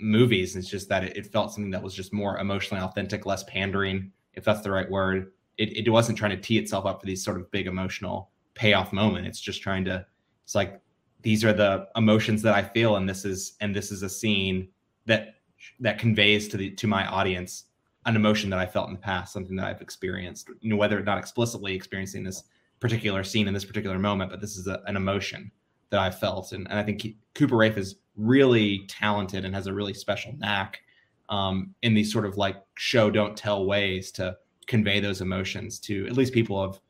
movies. 0.00 0.56
It's 0.56 0.68
just 0.68 0.88
that 0.88 1.04
it, 1.04 1.16
it, 1.16 1.26
felt 1.26 1.52
something 1.52 1.70
that 1.70 1.82
was 1.82 1.94
just 1.94 2.12
more 2.12 2.38
emotionally 2.38 2.82
authentic, 2.82 3.26
less 3.26 3.44
pandering, 3.44 4.10
if 4.34 4.44
that's 4.44 4.60
the 4.60 4.70
right 4.70 4.90
word. 4.90 5.32
It, 5.58 5.86
it 5.86 5.90
wasn't 5.90 6.18
trying 6.18 6.32
to 6.32 6.36
tee 6.36 6.58
itself 6.58 6.86
up 6.86 7.00
for 7.00 7.06
these 7.06 7.24
sort 7.24 7.38
of 7.38 7.50
big 7.50 7.66
emotional 7.66 8.30
payoff 8.54 8.92
moment. 8.92 9.26
It's 9.26 9.40
just 9.40 9.62
trying 9.62 9.84
to, 9.86 10.04
it's 10.44 10.54
like, 10.54 10.80
these 11.22 11.44
are 11.44 11.52
the 11.52 11.88
emotions 11.96 12.42
that 12.42 12.54
I 12.54 12.62
feel. 12.62 12.96
And 12.96 13.08
this 13.08 13.24
is, 13.24 13.54
and 13.60 13.74
this 13.74 13.90
is 13.90 14.02
a 14.02 14.08
scene 14.08 14.68
that, 15.06 15.36
that 15.80 15.98
conveys 15.98 16.48
to 16.48 16.56
the, 16.56 16.70
to 16.72 16.86
my 16.86 17.06
audience 17.06 17.64
an 18.06 18.16
emotion 18.16 18.50
that 18.50 18.58
I 18.58 18.66
felt 18.66 18.88
in 18.88 18.94
the 18.94 19.00
past, 19.00 19.32
something 19.32 19.56
that 19.56 19.66
I've 19.66 19.80
experienced, 19.80 20.50
you 20.60 20.70
know, 20.70 20.76
whether 20.76 20.98
or 20.98 21.02
not 21.02 21.18
explicitly 21.18 21.74
experiencing 21.74 22.22
this 22.22 22.44
particular 22.80 23.24
scene 23.24 23.48
in 23.48 23.54
this 23.54 23.64
particular 23.64 23.98
moment, 23.98 24.30
but 24.30 24.40
this 24.40 24.56
is 24.56 24.66
a, 24.66 24.82
an 24.86 24.96
emotion 24.96 25.50
that 25.90 26.00
I 26.00 26.10
felt. 26.10 26.52
And, 26.52 26.68
and 26.68 26.78
I 26.78 26.82
think 26.82 27.00
he, 27.00 27.16
Cooper 27.34 27.56
Raiff 27.56 27.78
is 27.78 27.96
really 28.16 28.86
talented 28.88 29.44
and 29.44 29.54
has 29.54 29.66
a 29.66 29.74
really 29.74 29.94
special 29.94 30.32
knack 30.38 30.80
um, 31.28 31.74
in 31.82 31.94
these 31.94 32.12
sort 32.12 32.26
of 32.26 32.36
like 32.36 32.56
show 32.76 33.10
don't 33.10 33.36
tell 33.36 33.66
ways 33.66 34.10
to 34.12 34.36
convey 34.66 35.00
those 35.00 35.20
emotions 35.20 35.78
to 35.78 36.06
at 36.06 36.12
least 36.12 36.32
people 36.32 36.60
of 36.60 36.80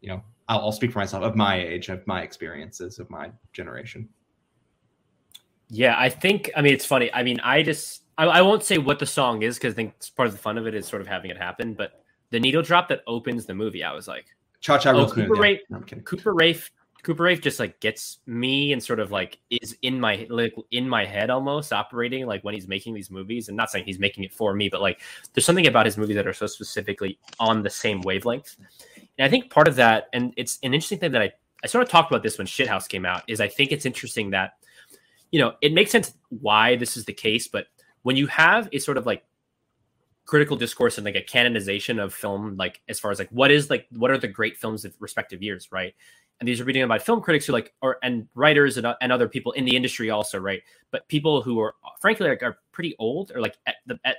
you 0.00 0.08
know 0.08 0.22
I'll, 0.48 0.60
I'll 0.60 0.72
speak 0.72 0.92
for 0.92 0.98
myself 0.98 1.22
of 1.22 1.36
my 1.36 1.56
age 1.60 1.88
of 1.88 2.06
my 2.06 2.22
experiences 2.22 2.98
of 2.98 3.08
my 3.10 3.30
generation. 3.52 4.08
Yeah 5.68 5.94
i 5.98 6.08
think 6.08 6.50
i 6.56 6.62
mean 6.62 6.72
it's 6.72 6.84
funny. 6.84 7.12
I 7.14 7.22
mean 7.22 7.40
i 7.40 7.62
just 7.62 8.02
i, 8.18 8.26
I 8.26 8.42
won't 8.42 8.62
say 8.62 8.78
what 8.78 8.98
the 8.98 9.06
song 9.06 9.42
is 9.42 9.56
because 9.56 9.74
i 9.74 9.76
think 9.76 9.94
part 10.16 10.26
of 10.26 10.32
the 10.32 10.40
fun 10.40 10.58
of 10.58 10.66
it 10.66 10.74
is 10.74 10.86
sort 10.86 11.02
of 11.02 11.08
having 11.08 11.30
it 11.30 11.36
happen 11.36 11.74
but 11.74 12.04
the 12.30 12.40
needle 12.40 12.62
drop 12.62 12.88
that 12.88 13.02
opens 13.06 13.46
the 13.46 13.54
movie 13.54 13.84
i 13.84 13.92
was 13.92 14.08
like 14.08 14.26
cha 14.60 14.78
cha 14.78 14.90
oh, 14.90 15.06
Cooper, 15.08 15.46
yeah. 15.46 15.58
no, 15.70 15.80
Cooper 15.80 16.34
Raiff 16.34 16.70
Cooper 17.02 17.22
Raiff 17.24 17.40
just 17.40 17.58
like 17.58 17.80
gets 17.80 18.18
me 18.26 18.72
and 18.72 18.82
sort 18.82 19.00
of 19.00 19.10
like 19.10 19.38
is 19.50 19.76
in 19.82 20.00
my 20.00 20.26
like 20.28 20.54
in 20.70 20.88
my 20.88 21.04
head 21.04 21.30
almost 21.30 21.72
operating 21.72 22.26
like 22.26 22.42
when 22.44 22.54
he's 22.54 22.68
making 22.68 22.94
these 22.94 23.10
movies. 23.10 23.48
And 23.48 23.56
not 23.56 23.70
saying 23.70 23.84
he's 23.84 23.98
making 23.98 24.24
it 24.24 24.32
for 24.32 24.54
me 24.54 24.68
but 24.68 24.80
like 24.80 25.00
there's 25.32 25.46
something 25.46 25.66
about 25.66 25.86
his 25.86 25.96
movies 25.96 26.16
that 26.16 26.26
are 26.26 26.32
so 26.32 26.46
specifically 26.46 27.18
on 27.38 27.62
the 27.62 27.70
same 27.70 28.00
wavelength. 28.02 28.56
And 29.18 29.26
I 29.26 29.28
think 29.28 29.50
part 29.50 29.68
of 29.68 29.76
that 29.76 30.08
and 30.12 30.32
it's 30.36 30.58
an 30.62 30.74
interesting 30.74 30.98
thing 30.98 31.12
that 31.12 31.22
I 31.22 31.32
I 31.62 31.66
sort 31.66 31.82
of 31.82 31.90
talked 31.90 32.10
about 32.10 32.22
this 32.22 32.38
when 32.38 32.46
Shithouse 32.46 32.88
came 32.88 33.04
out 33.04 33.22
is 33.28 33.40
I 33.40 33.48
think 33.48 33.72
it's 33.72 33.86
interesting 33.86 34.30
that 34.30 34.52
you 35.30 35.40
know 35.40 35.54
it 35.60 35.72
makes 35.72 35.90
sense 35.90 36.14
why 36.28 36.76
this 36.76 36.96
is 36.96 37.04
the 37.04 37.12
case 37.12 37.48
but 37.48 37.66
when 38.02 38.16
you 38.16 38.26
have 38.26 38.68
a 38.72 38.78
sort 38.78 38.96
of 38.96 39.06
like 39.06 39.24
critical 40.30 40.56
discourse 40.56 40.96
and 40.96 41.04
like 41.04 41.16
a 41.16 41.22
canonization 41.22 41.98
of 41.98 42.14
film 42.14 42.56
like 42.56 42.80
as 42.88 43.00
far 43.00 43.10
as 43.10 43.18
like 43.18 43.28
what 43.30 43.50
is 43.50 43.68
like 43.68 43.86
what 43.90 44.10
are 44.10 44.18
the 44.18 44.28
great 44.28 44.56
films 44.56 44.84
of 44.84 44.94
respective 45.00 45.42
years 45.42 45.68
right 45.72 45.94
and 46.40 46.48
these 46.48 46.60
are 46.60 46.64
reading 46.64 46.82
about 46.82 47.02
film 47.02 47.20
critics 47.20 47.46
who 47.46 47.52
like 47.52 47.72
or 47.82 47.98
and 48.02 48.26
writers 48.34 48.76
and, 48.76 48.86
uh, 48.86 48.96
and 49.00 49.12
other 49.12 49.28
people 49.28 49.52
in 49.52 49.64
the 49.64 49.76
industry 49.76 50.10
also 50.10 50.38
right? 50.38 50.62
But 50.90 51.06
people 51.08 51.42
who 51.42 51.60
are 51.60 51.74
frankly 52.00 52.28
like 52.28 52.42
are 52.42 52.58
pretty 52.72 52.96
old 52.98 53.30
or 53.34 53.40
like 53.40 53.56
at 53.66 53.76
the 53.86 53.98
at 54.04 54.16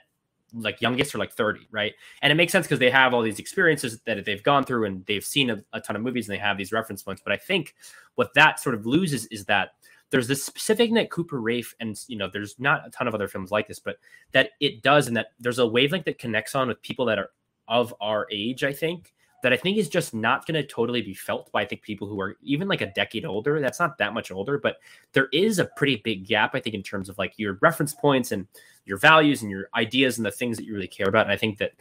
like 0.53 0.81
youngest 0.81 1.15
or 1.15 1.17
like 1.17 1.31
30 1.31 1.67
right? 1.71 1.93
And 2.21 2.31
it 2.31 2.35
makes 2.35 2.51
sense 2.51 2.67
because 2.67 2.79
they 2.79 2.89
have 2.89 3.13
all 3.13 3.21
these 3.21 3.39
experiences 3.39 3.99
that 4.05 4.23
they've 4.25 4.43
gone 4.43 4.63
through 4.63 4.85
and 4.85 5.05
they've 5.05 5.23
seen 5.23 5.49
a, 5.49 5.63
a 5.73 5.81
ton 5.81 5.95
of 5.95 6.01
movies 6.01 6.27
and 6.27 6.35
they 6.35 6.41
have 6.41 6.57
these 6.57 6.71
reference 6.71 7.01
points. 7.03 7.21
But 7.23 7.33
i 7.33 7.37
think 7.37 7.75
what 8.15 8.33
that 8.35 8.59
sort 8.59 8.75
of 8.75 8.85
loses 8.85 9.25
is 9.27 9.45
that 9.45 9.71
there's 10.11 10.27
this 10.27 10.43
specific 10.43 10.93
that 10.93 11.09
Cooper 11.09 11.39
Raiff, 11.39 11.73
and 11.79 11.97
you 12.07 12.17
know, 12.17 12.29
there's 12.31 12.59
not 12.59 12.85
a 12.85 12.89
ton 12.91 13.07
of 13.07 13.15
other 13.15 13.29
films 13.29 13.49
like 13.49 13.67
this, 13.67 13.79
but 13.79 13.97
that 14.33 14.51
it 14.59 14.83
does, 14.83 15.07
and 15.07 15.15
that 15.15 15.27
there's 15.39 15.57
a 15.59 15.65
wavelength 15.65 16.05
that 16.05 16.19
connects 16.19 16.53
on 16.53 16.67
with 16.67 16.81
people 16.81 17.05
that 17.05 17.17
are 17.17 17.31
of 17.69 17.95
our 18.01 18.27
age, 18.29 18.65
I 18.65 18.73
think, 18.73 19.13
that 19.41 19.53
I 19.53 19.57
think 19.57 19.77
is 19.77 19.89
just 19.89 20.13
not 20.13 20.45
going 20.45 20.61
to 20.61 20.67
totally 20.67 21.01
be 21.01 21.13
felt 21.13 21.51
by 21.51 21.61
I 21.61 21.65
think 21.65 21.81
people 21.81 22.07
who 22.07 22.19
are 22.21 22.37
even 22.41 22.67
like 22.67 22.81
a 22.81 22.91
decade 22.93 23.25
older. 23.25 23.59
That's 23.59 23.79
not 23.79 23.97
that 23.97 24.13
much 24.13 24.31
older, 24.31 24.57
but 24.57 24.77
there 25.13 25.27
is 25.33 25.59
a 25.59 25.65
pretty 25.65 25.97
big 25.97 26.25
gap 26.27 26.55
I 26.55 26.59
think 26.59 26.75
in 26.75 26.83
terms 26.83 27.09
of 27.09 27.17
like 27.17 27.33
your 27.37 27.57
reference 27.61 27.93
points 27.93 28.31
and 28.31 28.47
your 28.85 28.97
values 28.97 29.41
and 29.41 29.51
your 29.51 29.69
ideas 29.75 30.17
and 30.17 30.25
the 30.25 30.31
things 30.31 30.57
that 30.57 30.65
you 30.65 30.73
really 30.73 30.87
care 30.87 31.07
about. 31.07 31.25
And 31.25 31.31
I 31.31 31.37
think 31.37 31.57
that 31.57 31.71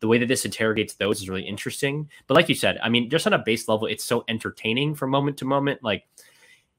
the 0.00 0.08
way 0.08 0.18
that 0.18 0.26
this 0.26 0.44
interrogates 0.44 0.94
those 0.94 1.20
is 1.20 1.28
really 1.28 1.42
interesting. 1.42 2.08
But 2.26 2.34
like 2.34 2.48
you 2.48 2.54
said, 2.54 2.78
I 2.82 2.88
mean, 2.88 3.10
just 3.10 3.26
on 3.26 3.32
a 3.32 3.38
base 3.38 3.68
level, 3.68 3.86
it's 3.86 4.04
so 4.04 4.24
entertaining 4.28 4.94
from 4.94 5.10
moment 5.10 5.38
to 5.38 5.44
moment. 5.44 5.82
Like 5.82 6.04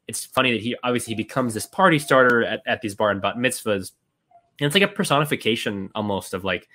it's 0.08 0.26
funny 0.26 0.52
that 0.54 0.62
he 0.62 0.76
obviously 0.84 1.12
he 1.12 1.24
becomes 1.24 1.54
this 1.54 1.66
party 1.66 2.00
starter 2.00 2.44
at, 2.44 2.62
at 2.66 2.82
these 2.82 2.96
bar 2.96 3.12
and 3.12 3.22
bat 3.22 3.36
mitzvahs. 3.36 3.92
And 4.60 4.66
it's 4.66 4.74
like 4.74 4.84
a 4.84 4.88
personification 4.88 5.90
almost 5.96 6.34
of 6.34 6.44
like 6.44 6.68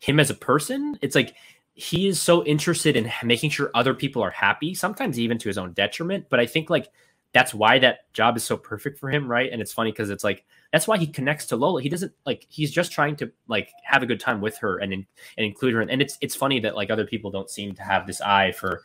him 0.00 0.18
as 0.18 0.30
a 0.30 0.34
person. 0.34 0.98
It's 1.00 1.14
like 1.14 1.34
he 1.74 2.06
is 2.06 2.20
so 2.20 2.44
interested 2.44 2.96
in 2.96 3.10
making 3.24 3.50
sure 3.50 3.70
other 3.74 3.94
people 3.94 4.22
are 4.22 4.30
happy, 4.30 4.74
sometimes 4.74 5.18
even 5.18 5.38
to 5.38 5.48
his 5.48 5.58
own 5.58 5.72
detriment. 5.72 6.26
But 6.28 6.40
I 6.40 6.46
think 6.46 6.68
like 6.68 6.88
that's 7.32 7.54
why 7.54 7.78
that 7.78 8.12
job 8.12 8.36
is 8.36 8.44
so 8.44 8.56
perfect 8.56 8.98
for 8.98 9.10
him, 9.10 9.26
right? 9.26 9.50
And 9.50 9.62
it's 9.62 9.72
funny 9.72 9.90
because 9.90 10.10
it's 10.10 10.24
like 10.24 10.44
that's 10.70 10.86
why 10.86 10.98
he 10.98 11.06
connects 11.06 11.46
to 11.46 11.56
Lola. 11.56 11.80
He 11.80 11.88
doesn't 11.88 12.12
like 12.26 12.46
he's 12.50 12.70
just 12.70 12.92
trying 12.92 13.16
to 13.16 13.32
like 13.48 13.70
have 13.84 14.02
a 14.02 14.06
good 14.06 14.20
time 14.20 14.40
with 14.40 14.58
her 14.58 14.78
and 14.78 14.92
and 14.92 15.06
include 15.36 15.74
her. 15.74 15.80
And 15.80 16.02
it's 16.02 16.18
it's 16.20 16.34
funny 16.34 16.60
that 16.60 16.76
like 16.76 16.90
other 16.90 17.06
people 17.06 17.30
don't 17.30 17.50
seem 17.50 17.74
to 17.74 17.82
have 17.82 18.06
this 18.06 18.20
eye 18.20 18.52
for 18.52 18.82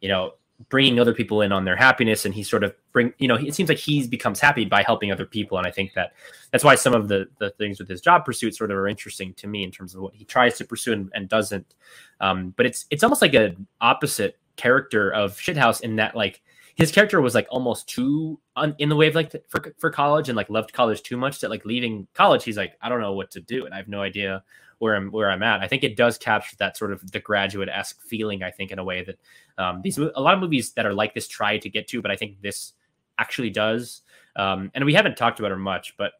you 0.00 0.08
know 0.08 0.34
bringing 0.68 1.00
other 1.00 1.12
people 1.12 1.42
in 1.42 1.50
on 1.50 1.64
their 1.64 1.76
happiness 1.76 2.24
and 2.24 2.32
he 2.32 2.42
sort 2.42 2.62
of 2.62 2.72
bring 2.92 3.12
you 3.18 3.26
know 3.26 3.34
it 3.34 3.54
seems 3.54 3.68
like 3.68 3.78
he 3.78 4.06
becomes 4.06 4.38
happy 4.38 4.64
by 4.64 4.84
helping 4.84 5.10
other 5.10 5.26
people 5.26 5.58
and 5.58 5.66
i 5.66 5.70
think 5.70 5.92
that 5.94 6.12
that's 6.54 6.62
why 6.62 6.76
some 6.76 6.94
of 6.94 7.08
the 7.08 7.26
the 7.38 7.50
things 7.50 7.80
with 7.80 7.88
his 7.88 8.00
job 8.00 8.24
pursuits 8.24 8.58
sort 8.58 8.70
of 8.70 8.76
are 8.76 8.86
interesting 8.86 9.34
to 9.34 9.48
me 9.48 9.64
in 9.64 9.70
terms 9.72 9.94
of 9.94 10.02
what 10.02 10.14
he 10.14 10.24
tries 10.24 10.56
to 10.56 10.64
pursue 10.64 10.92
and, 10.92 11.10
and 11.14 11.28
doesn't. 11.28 11.74
Um, 12.20 12.54
but 12.56 12.66
it's 12.66 12.86
it's 12.90 13.02
almost 13.02 13.22
like 13.22 13.34
an 13.34 13.66
opposite 13.80 14.38
character 14.56 15.10
of 15.12 15.36
shithouse 15.36 15.80
in 15.80 15.96
that 15.96 16.14
like 16.14 16.42
his 16.76 16.92
character 16.92 17.20
was 17.20 17.34
like 17.34 17.48
almost 17.50 17.88
too 17.88 18.38
un, 18.54 18.74
in 18.78 18.88
the 18.88 18.96
way 18.96 19.08
of 19.08 19.14
like 19.14 19.34
for 19.48 19.74
for 19.78 19.90
college 19.90 20.28
and 20.28 20.36
like 20.36 20.48
loved 20.48 20.72
college 20.72 21.02
too 21.02 21.16
much 21.16 21.40
that 21.40 21.50
like 21.50 21.64
leaving 21.64 22.06
college 22.14 22.44
he's 22.44 22.56
like 22.56 22.78
I 22.80 22.88
don't 22.88 23.00
know 23.00 23.14
what 23.14 23.32
to 23.32 23.40
do 23.40 23.64
and 23.64 23.74
I 23.74 23.78
have 23.78 23.88
no 23.88 24.00
idea 24.00 24.44
where 24.84 24.96
I'm 24.96 25.10
where 25.10 25.30
I'm 25.30 25.42
at. 25.42 25.62
I 25.62 25.66
think 25.66 25.82
it 25.82 25.96
does 25.96 26.18
capture 26.18 26.56
that 26.58 26.76
sort 26.76 26.92
of 26.92 27.10
the 27.10 27.18
graduate 27.18 27.70
esque 27.72 28.02
feeling. 28.02 28.42
I 28.42 28.50
think 28.50 28.70
in 28.70 28.78
a 28.78 28.84
way 28.84 29.02
that 29.02 29.18
um, 29.56 29.80
these 29.80 29.96
a 29.96 30.20
lot 30.20 30.34
of 30.34 30.40
movies 30.40 30.72
that 30.72 30.84
are 30.84 30.92
like 30.92 31.14
this 31.14 31.26
try 31.26 31.56
to 31.56 31.70
get 31.70 31.88
to, 31.88 32.02
but 32.02 32.10
I 32.10 32.16
think 32.16 32.42
this 32.42 32.74
actually 33.18 33.48
does. 33.48 34.02
Um, 34.36 34.70
and 34.74 34.84
we 34.84 34.92
haven't 34.92 35.16
talked 35.16 35.38
about 35.38 35.52
her 35.52 35.56
much, 35.56 35.96
but 35.96 36.12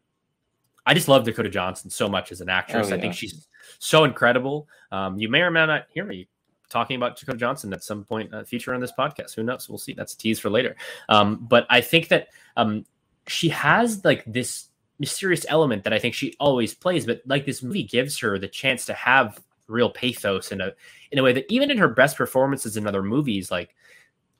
I 0.83 0.95
just 0.95 1.07
love 1.07 1.25
Dakota 1.25 1.49
Johnson 1.49 1.91
so 1.91 2.09
much 2.09 2.31
as 2.31 2.41
an 2.41 2.49
actress. 2.49 2.87
Oh, 2.87 2.89
yeah. 2.89 2.95
I 2.95 3.01
think 3.01 3.13
she's 3.13 3.47
so 3.77 4.03
incredible. 4.03 4.67
Um, 4.91 5.19
you 5.19 5.29
may 5.29 5.41
or 5.41 5.51
may 5.51 5.67
not 5.67 5.83
hear 5.93 6.03
me 6.03 6.27
talking 6.69 6.95
about 6.95 7.19
Dakota 7.19 7.37
Johnson 7.37 7.71
at 7.71 7.83
some 7.83 8.03
point 8.03 8.33
uh, 8.33 8.43
future 8.45 8.73
on 8.73 8.81
this 8.81 8.93
podcast. 8.97 9.35
Who 9.35 9.43
knows? 9.43 9.69
We'll 9.69 9.77
see. 9.77 9.93
That's 9.93 10.15
a 10.15 10.17
tease 10.17 10.39
for 10.39 10.49
later. 10.49 10.75
Um, 11.07 11.45
but 11.47 11.67
I 11.69 11.81
think 11.81 12.07
that 12.07 12.29
um, 12.57 12.85
she 13.27 13.49
has 13.49 14.03
like 14.03 14.23
this 14.25 14.69
mysterious 14.99 15.45
element 15.49 15.83
that 15.83 15.93
I 15.93 15.99
think 15.99 16.13
she 16.13 16.35
always 16.39 16.73
plays, 16.73 17.05
but 17.05 17.21
like 17.25 17.45
this 17.45 17.63
movie 17.63 17.83
gives 17.83 18.17
her 18.19 18.39
the 18.39 18.47
chance 18.47 18.85
to 18.85 18.93
have 18.93 19.41
real 19.67 19.89
pathos 19.89 20.51
in 20.51 20.61
a 20.61 20.71
in 21.11 21.19
a 21.19 21.23
way 21.23 21.33
that 21.33 21.45
even 21.49 21.71
in 21.71 21.77
her 21.77 21.87
best 21.87 22.17
performances 22.17 22.77
in 22.77 22.87
other 22.87 23.03
movies, 23.03 23.51
like 23.51 23.75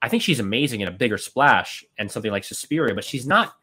I 0.02 0.10
think 0.10 0.24
she's 0.24 0.40
amazing 0.40 0.82
in 0.82 0.88
a 0.88 0.92
bigger 0.92 1.18
splash 1.18 1.84
and 1.98 2.12
something 2.12 2.32
like 2.32 2.44
Suspiria, 2.44 2.94
but 2.94 3.04
she's 3.04 3.28
not 3.28 3.56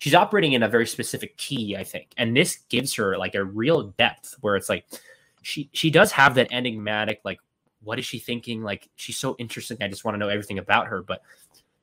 she's 0.00 0.14
operating 0.14 0.54
in 0.54 0.62
a 0.62 0.68
very 0.68 0.86
specific 0.86 1.36
key, 1.36 1.76
I 1.76 1.84
think. 1.84 2.08
And 2.16 2.36
this 2.36 2.58
gives 2.68 2.94
her 2.94 3.16
like 3.18 3.34
a 3.34 3.44
real 3.44 3.88
depth 3.98 4.34
where 4.40 4.56
it's 4.56 4.68
like 4.68 4.86
she 5.42 5.70
she 5.72 5.90
does 5.90 6.12
have 6.12 6.34
that 6.34 6.52
enigmatic, 6.52 7.20
like, 7.24 7.38
what 7.82 7.98
is 7.98 8.06
she 8.06 8.18
thinking? 8.18 8.62
Like 8.62 8.88
she's 8.96 9.16
so 9.18 9.36
interesting. 9.38 9.78
I 9.80 9.88
just 9.88 10.04
want 10.04 10.14
to 10.14 10.18
know 10.18 10.28
everything 10.28 10.58
about 10.58 10.88
her. 10.88 11.02
But 11.02 11.22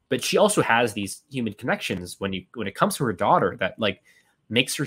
but 0.10 0.24
she 0.24 0.38
also 0.38 0.62
has 0.62 0.94
these 0.94 1.24
human 1.30 1.54
connections 1.54 2.16
when 2.20 2.34
you 2.34 2.46
when 2.56 2.68
it 2.68 2.76
comes 2.76 2.98
to 2.98 3.04
her 3.06 3.14
daughter 3.14 3.56
that 3.60 3.80
like 3.80 4.02
makes 4.50 4.76
her 4.76 4.86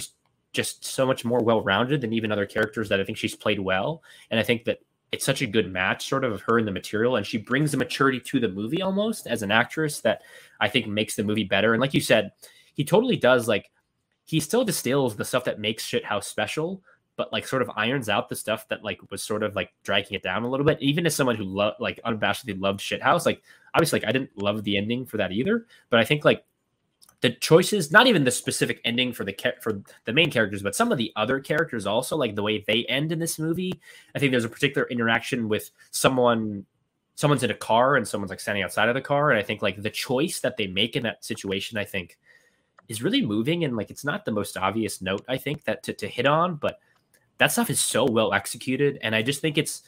just 0.53 0.85
so 0.85 1.07
much 1.07 1.25
more 1.25 1.43
well-rounded 1.43 2.01
than 2.01 2.13
even 2.13 2.33
other 2.33 2.47
characters 2.47 2.89
that 2.89 3.01
I 3.01 3.05
think 3.05 3.19
she's 3.19 3.37
played 3.37 3.61
well. 3.61 4.03
And 4.31 4.41
I 4.41 4.43
think 4.43 4.65
that 4.65 4.81
it's 5.13 5.25
such 5.25 5.43
a 5.43 5.47
good 5.47 5.73
match, 5.73 6.09
sort 6.09 6.25
of, 6.25 6.33
of 6.33 6.43
her 6.43 6.59
and 6.59 6.67
the 6.67 6.73
material, 6.73 7.17
and 7.17 7.27
she 7.27 7.39
brings 7.39 7.73
the 7.73 7.77
maturity 7.77 8.21
to 8.21 8.41
the 8.41 8.49
movie 8.49 8.83
almost 8.83 9.27
as 9.27 9.43
an 9.43 9.51
actress 9.51 10.01
that 10.01 10.23
I 10.61 10.69
think 10.69 10.87
makes 10.87 11.17
the 11.17 11.25
movie 11.25 11.45
better. 11.45 11.73
And 11.73 11.81
like 11.81 11.95
you 11.95 12.01
said, 12.01 12.33
he 12.75 12.85
totally 12.85 13.17
does 13.17 13.49
like 13.49 13.71
he 14.25 14.39
still 14.39 14.65
distills 14.65 15.17
the 15.17 15.25
stuff 15.25 15.45
that 15.45 15.59
makes 15.59 15.85
Shithouse 15.85 16.25
special, 16.25 16.83
but 17.17 17.33
like 17.33 17.47
sort 17.47 17.63
of 17.63 17.71
irons 17.77 18.09
out 18.09 18.29
the 18.29 18.37
stuff 18.37 18.69
that 18.69 18.85
like 18.85 19.01
was 19.11 19.23
sort 19.23 19.43
of 19.43 19.57
like 19.57 19.73
dragging 19.83 20.15
it 20.15 20.23
down 20.23 20.45
a 20.45 20.49
little 20.49 20.65
bit. 20.65 20.81
Even 20.81 21.05
as 21.07 21.15
someone 21.15 21.37
who 21.37 21.45
loved 21.45 21.81
like 21.81 22.01
unabashedly 22.07 22.61
loved 22.61 22.79
Shithouse, 22.79 23.27
like 23.27 23.43
obviously 23.75 23.99
like 23.99 24.09
I 24.09 24.13
didn't 24.13 24.39
love 24.41 24.63
the 24.63 24.77
ending 24.77 25.05
for 25.05 25.17
that 25.17 25.33
either, 25.33 25.67
but 25.91 25.99
I 25.99 26.05
think 26.05 26.25
like 26.25 26.45
the 27.21 27.31
choices, 27.31 27.93
not 27.93 28.07
even 28.07 28.25
the 28.25 28.31
specific 28.31 28.81
ending 28.85 29.13
for 29.13 29.25
the 29.25 29.37
for 29.61 29.83
the 30.05 30.13
main 30.13 30.31
characters, 30.31 30.63
but 30.63 30.75
some 30.75 30.91
of 30.91 30.99
the 30.99 31.13
other 31.17 31.39
characters 31.39 31.87
also, 31.87 32.17
like 32.17 32.35
the 32.35 32.43
way 32.43 32.65
they 32.67 32.85
end 32.87 33.13
in 33.13 33.19
this 33.19 33.39
movie. 33.39 33.73
I 34.15 34.19
think 34.19 34.31
there's 34.31 34.45
a 34.45 34.49
particular 34.49 34.89
interaction 34.89 35.49
with 35.49 35.71
someone, 35.91 36.65
someone's 37.17 37.43
in 37.43 37.51
a 37.51 37.55
car 37.55 37.97
and 37.97 38.09
someone's 38.09 38.31
like 38.31 38.41
standing 38.41 38.65
outside 38.65 38.89
of 38.89 38.95
the 38.95 39.03
car, 39.03 39.31
and 39.31 39.39
I 39.39 39.43
think 39.43 39.61
like 39.61 39.83
the 39.83 39.91
choice 39.91 40.41
that 40.41 40.57
they 40.57 40.67
make 40.67 40.97
in 40.97 41.03
that 41.03 41.25
situation, 41.25 41.77
I 41.77 41.85
think, 41.85 42.19
is 42.89 43.03
really 43.03 43.25
moving. 43.25 43.65
And 43.65 43.77
like 43.77 43.91
it's 43.91 44.05
not 44.05 44.25
the 44.25 44.33
most 44.33 44.57
obvious 44.57 45.03
note 45.03 45.25
I 45.29 45.37
think 45.37 45.65
that 45.65 45.83
to, 45.85 45.93
to 45.93 46.09
hit 46.09 46.27
on, 46.27 46.57
but 46.57 46.81
that 47.37 47.53
stuff 47.53 47.69
is 47.69 47.81
so 47.81 48.05
well 48.07 48.33
executed, 48.33 48.99
and 49.03 49.15
I 49.15 49.23
just 49.23 49.43
think 49.43 49.59
it's 49.59 49.83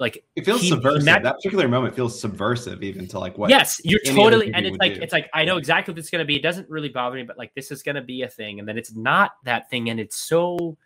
like 0.00 0.24
it 0.34 0.44
feels 0.44 0.62
he, 0.62 0.68
subversive. 0.68 1.04
That, 1.04 1.22
that, 1.22 1.36
particular 1.36 1.68
moment 1.68 1.94
feels 1.94 2.20
subversive, 2.20 2.82
even 2.82 3.06
to 3.08 3.18
like 3.18 3.38
what. 3.38 3.50
Yes, 3.50 3.80
you're 3.84 4.00
totally, 4.00 4.52
and 4.52 4.66
it's 4.66 4.76
like 4.78 4.94
do. 4.94 5.00
it's 5.00 5.12
like 5.12 5.30
I 5.32 5.44
know 5.44 5.56
exactly 5.56 5.92
what 5.92 5.98
it's 5.98 6.10
going 6.10 6.20
to 6.20 6.26
be. 6.26 6.36
It 6.36 6.42
doesn't 6.42 6.68
really 6.68 6.88
bother 6.88 7.16
me, 7.16 7.22
but 7.22 7.38
like 7.38 7.54
this 7.54 7.70
is 7.70 7.82
going 7.82 7.94
to 7.94 8.02
be 8.02 8.22
a 8.22 8.28
thing, 8.28 8.58
and 8.58 8.68
then 8.68 8.76
it's 8.76 8.94
not 8.94 9.32
that 9.44 9.70
thing, 9.70 9.90
and 9.90 10.00
it's 10.00 10.16
so, 10.16 10.76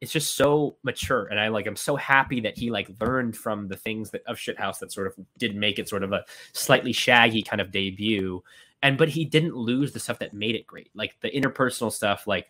it's 0.00 0.12
just 0.12 0.36
so 0.36 0.76
mature, 0.84 1.26
and 1.26 1.40
I 1.40 1.48
like 1.48 1.66
I'm 1.66 1.76
so 1.76 1.96
happy 1.96 2.40
that 2.42 2.56
he 2.56 2.70
like 2.70 2.88
learned 3.00 3.36
from 3.36 3.66
the 3.66 3.76
things 3.76 4.10
that 4.12 4.22
of 4.26 4.36
Shithouse 4.36 4.78
that 4.78 4.92
sort 4.92 5.08
of 5.08 5.16
did 5.38 5.56
make 5.56 5.80
it 5.80 5.88
sort 5.88 6.04
of 6.04 6.12
a 6.12 6.24
slightly 6.52 6.92
shaggy 6.92 7.42
kind 7.42 7.60
of 7.60 7.72
debut, 7.72 8.44
and 8.80 8.96
but 8.96 9.08
he 9.08 9.24
didn't 9.24 9.56
lose 9.56 9.90
the 9.90 9.98
stuff 9.98 10.20
that 10.20 10.34
made 10.34 10.54
it 10.54 10.68
great, 10.68 10.90
like 10.94 11.16
the 11.20 11.30
interpersonal 11.30 11.90
stuff, 11.90 12.28
like 12.28 12.46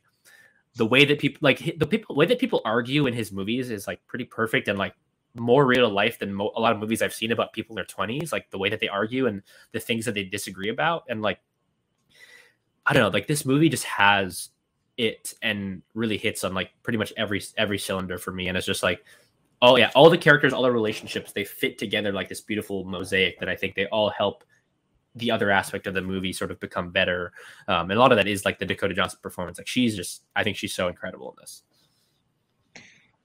the 0.76 0.84
way 0.84 1.06
that 1.06 1.18
people 1.18 1.38
like 1.40 1.78
the 1.78 1.86
people 1.86 2.14
way 2.14 2.26
that 2.26 2.38
people 2.38 2.60
argue 2.66 3.06
in 3.06 3.14
his 3.14 3.32
movies 3.32 3.70
is 3.70 3.86
like 3.86 4.06
pretty 4.06 4.26
perfect 4.26 4.68
and 4.68 4.78
like 4.78 4.94
more 5.38 5.66
real 5.66 5.88
life 5.88 6.18
than 6.18 6.32
mo- 6.32 6.52
a 6.56 6.60
lot 6.60 6.72
of 6.72 6.78
movies 6.78 7.02
I've 7.02 7.14
seen 7.14 7.32
about 7.32 7.52
people 7.52 7.72
in 7.72 7.76
their 7.76 7.84
20s, 7.84 8.32
like 8.32 8.50
the 8.50 8.58
way 8.58 8.68
that 8.68 8.80
they 8.80 8.88
argue 8.88 9.26
and 9.26 9.42
the 9.72 9.80
things 9.80 10.04
that 10.04 10.14
they 10.14 10.24
disagree 10.24 10.68
about. 10.68 11.04
And 11.08 11.22
like, 11.22 11.40
I 12.84 12.92
don't 12.92 13.02
know, 13.02 13.08
like 13.08 13.26
this 13.26 13.44
movie 13.44 13.68
just 13.68 13.84
has 13.84 14.50
it 14.96 15.34
and 15.42 15.82
really 15.94 16.16
hits 16.16 16.44
on 16.44 16.54
like 16.54 16.70
pretty 16.82 16.98
much 16.98 17.12
every 17.16 17.42
every 17.56 17.78
cylinder 17.78 18.18
for 18.18 18.32
me. 18.32 18.48
And 18.48 18.56
it's 18.56 18.66
just 18.66 18.82
like, 18.82 19.04
oh 19.62 19.76
yeah, 19.76 19.90
all 19.94 20.10
the 20.10 20.18
characters, 20.18 20.52
all 20.52 20.62
the 20.62 20.70
relationships, 20.70 21.32
they 21.32 21.44
fit 21.44 21.78
together 21.78 22.12
like 22.12 22.28
this 22.28 22.40
beautiful 22.40 22.84
mosaic 22.84 23.38
that 23.40 23.48
I 23.48 23.56
think 23.56 23.74
they 23.74 23.86
all 23.86 24.10
help 24.10 24.44
the 25.16 25.30
other 25.30 25.50
aspect 25.50 25.86
of 25.86 25.94
the 25.94 26.02
movie 26.02 26.32
sort 26.32 26.50
of 26.50 26.60
become 26.60 26.90
better. 26.90 27.32
Um, 27.68 27.90
and 27.90 27.98
a 27.98 28.00
lot 28.00 28.12
of 28.12 28.16
that 28.16 28.28
is 28.28 28.44
like 28.44 28.58
the 28.58 28.66
Dakota 28.66 28.94
Johnson 28.94 29.18
performance. 29.22 29.58
Like 29.58 29.66
she's 29.66 29.96
just, 29.96 30.22
I 30.36 30.44
think 30.44 30.56
she's 30.56 30.74
so 30.74 30.88
incredible 30.88 31.30
in 31.30 31.36
this. 31.40 31.62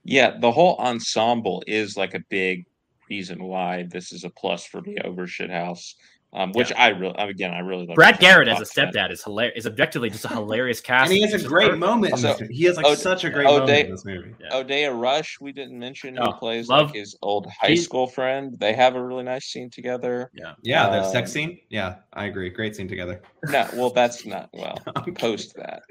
Yeah, 0.03 0.37
the 0.39 0.51
whole 0.51 0.77
ensemble 0.77 1.63
is 1.67 1.95
like 1.97 2.13
a 2.13 2.23
big 2.29 2.65
reason 3.09 3.43
why 3.43 3.87
this 3.89 4.11
is 4.11 4.23
a 4.23 4.29
plus 4.29 4.65
for 4.65 4.81
me 4.81 4.97
over 5.03 5.27
Shithouse. 5.27 5.93
Um, 6.33 6.53
which 6.53 6.69
yeah. 6.69 6.81
I 6.81 6.87
really, 6.89 7.15
again, 7.17 7.51
I 7.51 7.59
really 7.59 7.85
love. 7.85 7.95
Brad 7.95 8.17
Garrett 8.19 8.47
as 8.47 8.61
a 8.61 8.63
stepdad 8.63 9.11
is 9.11 9.21
hilarious. 9.21 9.57
Is 9.57 9.67
objectively 9.67 10.09
just 10.09 10.23
a 10.23 10.29
hilarious 10.29 10.79
cast, 10.79 11.09
and 11.11 11.17
he 11.17 11.21
has 11.23 11.33
a 11.33 11.45
great 11.45 11.77
moment. 11.77 12.17
So, 12.19 12.37
he 12.49 12.63
has 12.65 12.77
like 12.77 12.85
o- 12.85 12.95
such 12.95 13.25
a 13.25 13.29
great 13.29 13.47
O'Day, 13.47 13.59
moment 13.59 13.79
in 13.79 13.91
this 13.91 14.05
movie. 14.05 14.35
Yeah. 14.39 14.63
Odeya 14.63 14.97
Rush, 14.97 15.39
we 15.41 15.51
didn't 15.51 15.77
mention, 15.77 16.15
who 16.15 16.23
oh, 16.23 16.31
plays 16.31 16.69
love, 16.69 16.85
like 16.85 16.95
his 16.95 17.17
old 17.21 17.47
high 17.47 17.75
school 17.75 18.07
friend. 18.07 18.57
They 18.57 18.71
have 18.71 18.95
a 18.95 19.03
really 19.03 19.23
nice 19.23 19.47
scene 19.47 19.69
together. 19.69 20.31
Yeah, 20.33 20.53
yeah, 20.61 20.85
um, 20.85 20.93
the 20.93 21.11
sex 21.11 21.33
scene. 21.33 21.59
Yeah, 21.69 21.95
I 22.13 22.27
agree. 22.27 22.49
Great 22.49 22.77
scene 22.77 22.87
together. 22.87 23.21
No, 23.49 23.67
well, 23.73 23.89
that's 23.89 24.25
not 24.25 24.49
well. 24.53 24.77
post 25.15 25.57
that. 25.57 25.83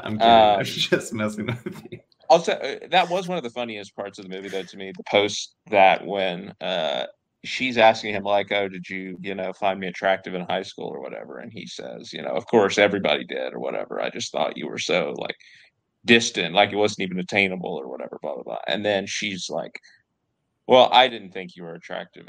I'm, 0.00 0.18
kidding. 0.18 0.30
Um, 0.30 0.58
I'm 0.58 0.64
just 0.66 1.14
messing 1.14 1.46
with 1.46 1.82
you. 1.90 2.00
Also, 2.28 2.52
uh, 2.52 2.76
that 2.90 3.08
was 3.08 3.28
one 3.28 3.38
of 3.38 3.44
the 3.44 3.50
funniest 3.50 3.94
parts 3.94 4.18
of 4.18 4.24
the 4.24 4.34
movie, 4.34 4.48
though, 4.48 4.62
to 4.62 4.76
me. 4.76 4.92
The 4.96 5.04
post 5.04 5.54
that 5.70 6.04
when 6.06 6.52
uh, 6.60 7.06
she's 7.44 7.78
asking 7.78 8.14
him, 8.14 8.24
like, 8.24 8.52
"Oh, 8.52 8.68
did 8.68 8.88
you, 8.88 9.16
you 9.20 9.34
know, 9.34 9.52
find 9.52 9.80
me 9.80 9.86
attractive 9.86 10.34
in 10.34 10.42
high 10.42 10.62
school 10.62 10.88
or 10.88 11.00
whatever?" 11.00 11.38
And 11.38 11.52
he 11.52 11.66
says, 11.66 12.12
"You 12.12 12.22
know, 12.22 12.30
of 12.30 12.46
course, 12.46 12.78
everybody 12.78 13.24
did 13.24 13.54
or 13.54 13.60
whatever. 13.60 14.00
I 14.00 14.10
just 14.10 14.32
thought 14.32 14.56
you 14.56 14.68
were 14.68 14.78
so 14.78 15.14
like 15.18 15.36
distant, 16.04 16.54
like 16.54 16.72
it 16.72 16.76
wasn't 16.76 17.00
even 17.00 17.18
attainable 17.18 17.74
or 17.74 17.88
whatever." 17.88 18.18
Blah 18.20 18.34
blah 18.34 18.42
blah. 18.42 18.58
And 18.66 18.84
then 18.84 19.06
she's 19.06 19.48
like, 19.48 19.78
"Well, 20.66 20.88
I 20.92 21.08
didn't 21.08 21.32
think 21.32 21.56
you 21.56 21.62
were 21.62 21.74
attractive." 21.74 22.26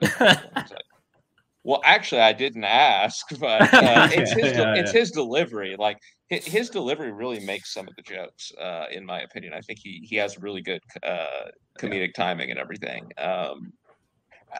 well, 1.63 1.81
actually, 1.83 2.21
I 2.21 2.33
didn't 2.33 2.65
ask, 2.65 3.27
but 3.39 3.73
uh, 3.73 4.09
it's 4.11 4.31
his 4.31 4.57
yeah, 4.57 4.75
it's 4.75 4.93
yeah. 4.93 4.99
his 4.99 5.11
delivery. 5.11 5.75
Like 5.77 5.97
his 6.29 6.69
delivery 6.69 7.11
really 7.11 7.39
makes 7.39 7.73
some 7.73 7.87
of 7.87 7.95
the 7.95 8.01
jokes, 8.01 8.51
uh, 8.59 8.85
in 8.91 9.05
my 9.05 9.21
opinion. 9.21 9.53
I 9.53 9.61
think 9.61 9.79
he 9.81 10.01
he 10.03 10.15
has 10.17 10.41
really 10.41 10.61
good 10.61 10.81
uh, 11.03 11.45
comedic 11.79 12.13
timing 12.13 12.51
and 12.51 12.59
everything. 12.59 13.09
Um, 13.17 13.71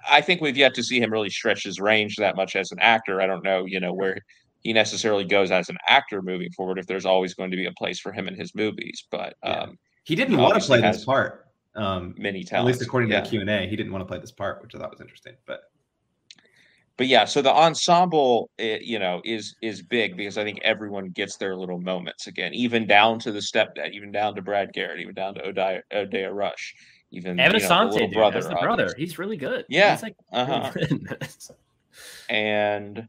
I 0.09 0.21
think 0.21 0.41
we've 0.41 0.57
yet 0.57 0.73
to 0.75 0.83
see 0.83 0.99
him 0.99 1.11
really 1.11 1.29
stretch 1.29 1.63
his 1.63 1.79
range 1.79 2.15
that 2.17 2.35
much 2.35 2.55
as 2.55 2.71
an 2.71 2.79
actor. 2.79 3.21
I 3.21 3.27
don't 3.27 3.43
know, 3.43 3.65
you 3.65 3.79
know, 3.79 3.93
where 3.93 4.17
he 4.61 4.73
necessarily 4.73 5.23
goes 5.23 5.51
as 5.51 5.69
an 5.69 5.77
actor 5.87 6.21
moving 6.21 6.51
forward. 6.51 6.77
If 6.79 6.87
there's 6.87 7.05
always 7.05 7.33
going 7.33 7.51
to 7.51 7.57
be 7.57 7.65
a 7.65 7.73
place 7.73 7.99
for 7.99 8.11
him 8.11 8.27
in 8.27 8.35
his 8.35 8.55
movies, 8.55 9.05
but 9.11 9.35
um, 9.43 9.77
he 10.03 10.15
didn't 10.15 10.37
want 10.37 10.59
to 10.59 10.65
play 10.65 10.81
this 10.81 11.05
part. 11.05 11.45
Um, 11.75 12.15
many 12.17 12.43
talents, 12.43 12.69
at 12.69 12.79
least 12.79 12.81
according 12.81 13.09
to 13.11 13.17
the 13.17 13.29
Q 13.29 13.41
and 13.41 13.49
A, 13.49 13.67
he 13.67 13.75
didn't 13.75 13.91
want 13.91 14.01
to 14.01 14.07
play 14.07 14.19
this 14.19 14.31
part, 14.31 14.61
which 14.63 14.73
I 14.73 14.79
thought 14.79 14.89
was 14.89 15.01
interesting. 15.01 15.33
But 15.45 15.61
but 16.97 17.05
yeah, 17.07 17.25
so 17.25 17.43
the 17.43 17.53
ensemble, 17.53 18.49
it, 18.57 18.81
you 18.81 18.97
know, 18.97 19.21
is 19.23 19.55
is 19.61 19.83
big 19.83 20.17
because 20.17 20.37
I 20.37 20.43
think 20.43 20.59
everyone 20.63 21.09
gets 21.09 21.37
their 21.37 21.55
little 21.55 21.79
moments 21.79 22.25
again, 22.25 22.53
even 22.55 22.87
down 22.87 23.19
to 23.19 23.31
the 23.31 23.39
stepdad, 23.39 23.91
even 23.93 24.11
down 24.11 24.35
to 24.35 24.41
Brad 24.41 24.73
Garrett, 24.73 24.99
even 24.99 25.13
down 25.13 25.35
to 25.35 25.41
Odeya 25.93 26.33
Rush, 26.33 26.75
even 27.11 27.39
Evan 27.39 27.61
you 27.61 27.69
know, 27.69 27.91
the 27.91 28.07
brother, 28.07 28.41
the 28.41 28.55
brother. 28.55 28.93
He's 28.97 29.19
really 29.19 29.37
good. 29.37 29.65
Yeah, 29.69 29.91
He's 29.93 30.03
like, 30.03 30.15
uh-huh. 30.33 30.71
and 32.29 33.07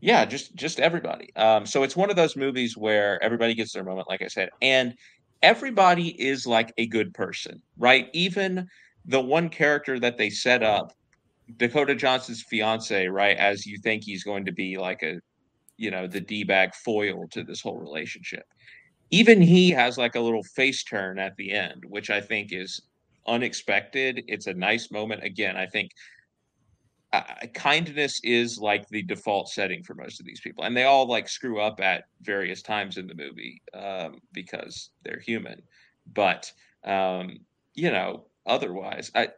yeah, 0.00 0.26
just 0.26 0.54
just 0.54 0.78
everybody. 0.78 1.34
Um, 1.34 1.64
so 1.64 1.82
it's 1.82 1.96
one 1.96 2.10
of 2.10 2.16
those 2.16 2.36
movies 2.36 2.76
where 2.76 3.22
everybody 3.22 3.54
gets 3.54 3.72
their 3.72 3.84
moment, 3.84 4.06
like 4.06 4.20
I 4.20 4.28
said, 4.28 4.50
and 4.60 4.94
everybody 5.42 6.08
is 6.20 6.46
like 6.46 6.74
a 6.76 6.86
good 6.86 7.14
person, 7.14 7.62
right? 7.78 8.10
Even 8.12 8.68
the 9.06 9.20
one 9.20 9.48
character 9.48 9.98
that 9.98 10.18
they 10.18 10.28
set 10.28 10.62
up 10.62 10.92
Dakota 11.56 11.94
Johnson's 11.94 12.42
fiance, 12.42 13.06
right? 13.08 13.36
As 13.36 13.66
you 13.66 13.78
think 13.82 14.04
he's 14.04 14.24
going 14.24 14.44
to 14.44 14.52
be 14.52 14.76
like 14.78 15.02
a, 15.02 15.20
you 15.76 15.90
know, 15.90 16.06
the 16.06 16.20
d 16.20 16.44
bag 16.44 16.74
foil 16.84 17.26
to 17.32 17.42
this 17.44 17.60
whole 17.60 17.78
relationship. 17.78 18.44
Even 19.10 19.40
he 19.40 19.70
has 19.70 19.98
like 19.98 20.14
a 20.14 20.20
little 20.20 20.44
face 20.54 20.84
turn 20.84 21.18
at 21.18 21.36
the 21.36 21.52
end, 21.52 21.84
which 21.88 22.10
I 22.10 22.20
think 22.20 22.52
is 22.52 22.80
unexpected. 23.26 24.22
It's 24.28 24.46
a 24.46 24.54
nice 24.54 24.90
moment. 24.90 25.24
Again, 25.24 25.56
I 25.56 25.66
think 25.66 25.90
uh, 27.12 27.22
kindness 27.54 28.20
is 28.22 28.58
like 28.58 28.86
the 28.88 29.02
default 29.02 29.48
setting 29.48 29.82
for 29.82 29.94
most 29.94 30.20
of 30.20 30.26
these 30.26 30.40
people, 30.40 30.64
and 30.64 30.76
they 30.76 30.84
all 30.84 31.08
like 31.08 31.28
screw 31.28 31.60
up 31.60 31.80
at 31.80 32.04
various 32.22 32.62
times 32.62 32.98
in 32.98 33.06
the 33.06 33.14
movie 33.14 33.60
um, 33.74 34.20
because 34.32 34.90
they're 35.04 35.20
human. 35.20 35.60
But 36.14 36.52
um, 36.84 37.38
you 37.74 37.90
know, 37.90 38.26
otherwise, 38.46 39.10
I 39.14 39.28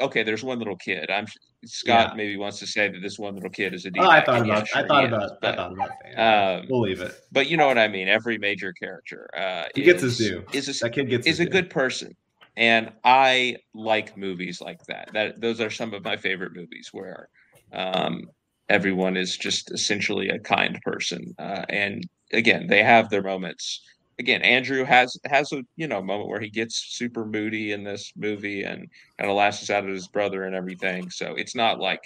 okay. 0.00 0.22
There's 0.22 0.44
one 0.44 0.58
little 0.58 0.76
kid. 0.76 1.10
I'm 1.10 1.26
Scott 1.66 2.10
yeah. 2.10 2.14
maybe 2.16 2.36
wants 2.36 2.58
to 2.60 2.66
say 2.66 2.88
that 2.88 3.00
this 3.00 3.18
one 3.18 3.34
little 3.34 3.50
kid 3.50 3.74
is 3.74 3.86
a 3.86 3.90
Oh, 3.98 4.08
I 4.08 4.24
thought 4.24 4.42
about. 4.42 4.46
Yeah, 4.46 4.64
sure 4.64 4.84
I 4.84 4.86
thought 4.86 5.04
about. 5.04 5.30
But, 5.40 5.52
I 5.52 5.56
thought 5.56 5.72
about. 5.72 6.60
Um, 6.60 6.66
believe 6.68 7.00
it. 7.00 7.14
But 7.32 7.48
you 7.48 7.56
know 7.56 7.66
what 7.66 7.78
I 7.78 7.88
mean. 7.88 8.08
Every 8.08 8.38
major 8.38 8.72
character. 8.72 9.28
Uh, 9.36 9.64
he 9.74 9.82
is, 9.82 9.86
gets 9.86 10.02
his 10.02 10.18
due. 10.18 10.44
Is 10.52 10.68
a, 10.68 10.84
that 10.84 10.90
kid 10.90 11.08
gets 11.08 11.26
is 11.26 11.40
a 11.40 11.44
due. 11.44 11.50
good 11.50 11.70
person. 11.70 12.16
and 12.56 12.92
I 13.04 13.56
like 13.74 14.16
movies 14.16 14.60
like 14.60 14.80
that. 14.88 15.10
That 15.12 15.40
those 15.40 15.60
are 15.60 15.70
some 15.70 15.92
of 15.94 16.04
my 16.04 16.16
favorite 16.16 16.52
movies 16.54 16.90
where 16.92 17.28
um, 17.72 18.24
everyone 18.68 19.16
is 19.16 19.36
just 19.36 19.72
essentially 19.72 20.28
a 20.28 20.38
kind 20.38 20.80
person. 20.82 21.34
Uh, 21.38 21.64
and 21.68 22.04
again, 22.32 22.66
they 22.66 22.82
have 22.82 23.10
their 23.10 23.22
moments. 23.22 23.80
Again, 24.18 24.42
Andrew 24.42 24.84
has 24.84 25.16
has 25.26 25.52
a 25.52 25.62
you 25.76 25.88
know 25.88 26.02
moment 26.02 26.28
where 26.28 26.40
he 26.40 26.50
gets 26.50 26.96
super 26.96 27.24
moody 27.24 27.72
in 27.72 27.84
this 27.84 28.12
movie 28.16 28.62
and 28.62 28.88
kind 29.18 29.30
of 29.30 29.36
lashes 29.36 29.70
out 29.70 29.84
at 29.84 29.90
his 29.90 30.08
brother 30.08 30.44
and 30.44 30.54
everything. 30.54 31.10
So 31.10 31.34
it's 31.34 31.56
not 31.56 31.80
like 31.80 32.02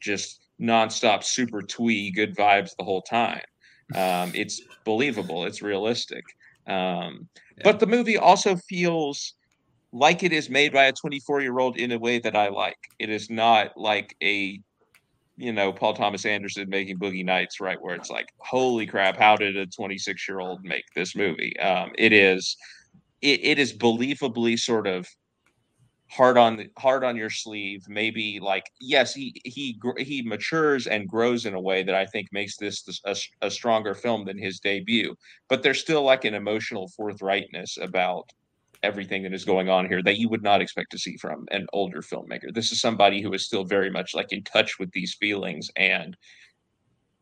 just 0.00 0.40
nonstop 0.60 1.24
super 1.24 1.62
twee 1.62 2.10
good 2.10 2.36
vibes 2.36 2.70
the 2.76 2.84
whole 2.84 3.02
time. 3.02 3.42
Um, 3.94 4.32
it's 4.34 4.60
believable. 4.84 5.44
It's 5.44 5.62
realistic. 5.62 6.24
Um, 6.66 7.28
yeah. 7.56 7.64
But 7.64 7.80
the 7.80 7.86
movie 7.86 8.16
also 8.16 8.56
feels 8.56 9.34
like 9.92 10.22
it 10.22 10.32
is 10.32 10.48
made 10.48 10.72
by 10.72 10.84
a 10.84 10.92
24 10.92 11.40
year 11.40 11.58
old 11.58 11.76
in 11.76 11.92
a 11.92 11.98
way 11.98 12.18
that 12.20 12.36
I 12.36 12.48
like. 12.48 12.78
It 12.98 13.10
is 13.10 13.28
not 13.28 13.76
like 13.76 14.14
a 14.22 14.60
you 15.36 15.52
know 15.52 15.72
Paul 15.72 15.94
Thomas 15.94 16.24
Anderson 16.24 16.68
making 16.68 16.98
Boogie 16.98 17.24
Nights, 17.24 17.60
right? 17.60 17.80
Where 17.80 17.94
it's 17.94 18.10
like, 18.10 18.28
holy 18.38 18.86
crap, 18.86 19.16
how 19.16 19.36
did 19.36 19.56
a 19.56 19.66
26 19.66 20.28
year 20.28 20.40
old 20.40 20.64
make 20.64 20.84
this 20.94 21.16
movie? 21.16 21.58
Um, 21.60 21.92
it 21.96 22.12
is, 22.12 22.56
it, 23.22 23.44
it 23.44 23.58
is 23.58 23.76
believably 23.76 24.58
sort 24.58 24.86
of 24.86 25.06
hard 26.10 26.36
on 26.36 26.56
the 26.56 26.68
hard 26.78 27.04
on 27.04 27.16
your 27.16 27.30
sleeve. 27.30 27.82
Maybe 27.88 28.40
like 28.40 28.64
yes, 28.80 29.14
he 29.14 29.40
he 29.44 29.80
he 29.98 30.22
matures 30.22 30.86
and 30.86 31.08
grows 31.08 31.46
in 31.46 31.54
a 31.54 31.60
way 31.60 31.82
that 31.82 31.94
I 31.94 32.06
think 32.06 32.28
makes 32.32 32.56
this, 32.56 32.84
a, 33.04 33.16
a 33.42 33.50
stronger 33.50 33.94
film 33.94 34.24
than 34.24 34.38
his 34.38 34.60
debut. 34.60 35.14
But 35.48 35.62
there's 35.62 35.80
still 35.80 36.02
like 36.02 36.24
an 36.24 36.34
emotional 36.34 36.90
forthrightness 36.98 37.78
about 37.80 38.30
everything 38.82 39.22
that 39.22 39.34
is 39.34 39.44
going 39.44 39.68
on 39.68 39.86
here 39.86 40.02
that 40.02 40.18
you 40.18 40.28
would 40.28 40.42
not 40.42 40.60
expect 40.60 40.90
to 40.92 40.98
see 40.98 41.16
from 41.16 41.46
an 41.50 41.66
older 41.72 42.00
filmmaker. 42.00 42.52
This 42.52 42.72
is 42.72 42.80
somebody 42.80 43.20
who 43.20 43.32
is 43.32 43.44
still 43.44 43.64
very 43.64 43.90
much 43.90 44.14
like 44.14 44.32
in 44.32 44.42
touch 44.42 44.78
with 44.78 44.90
these 44.92 45.14
feelings 45.14 45.70
and 45.76 46.16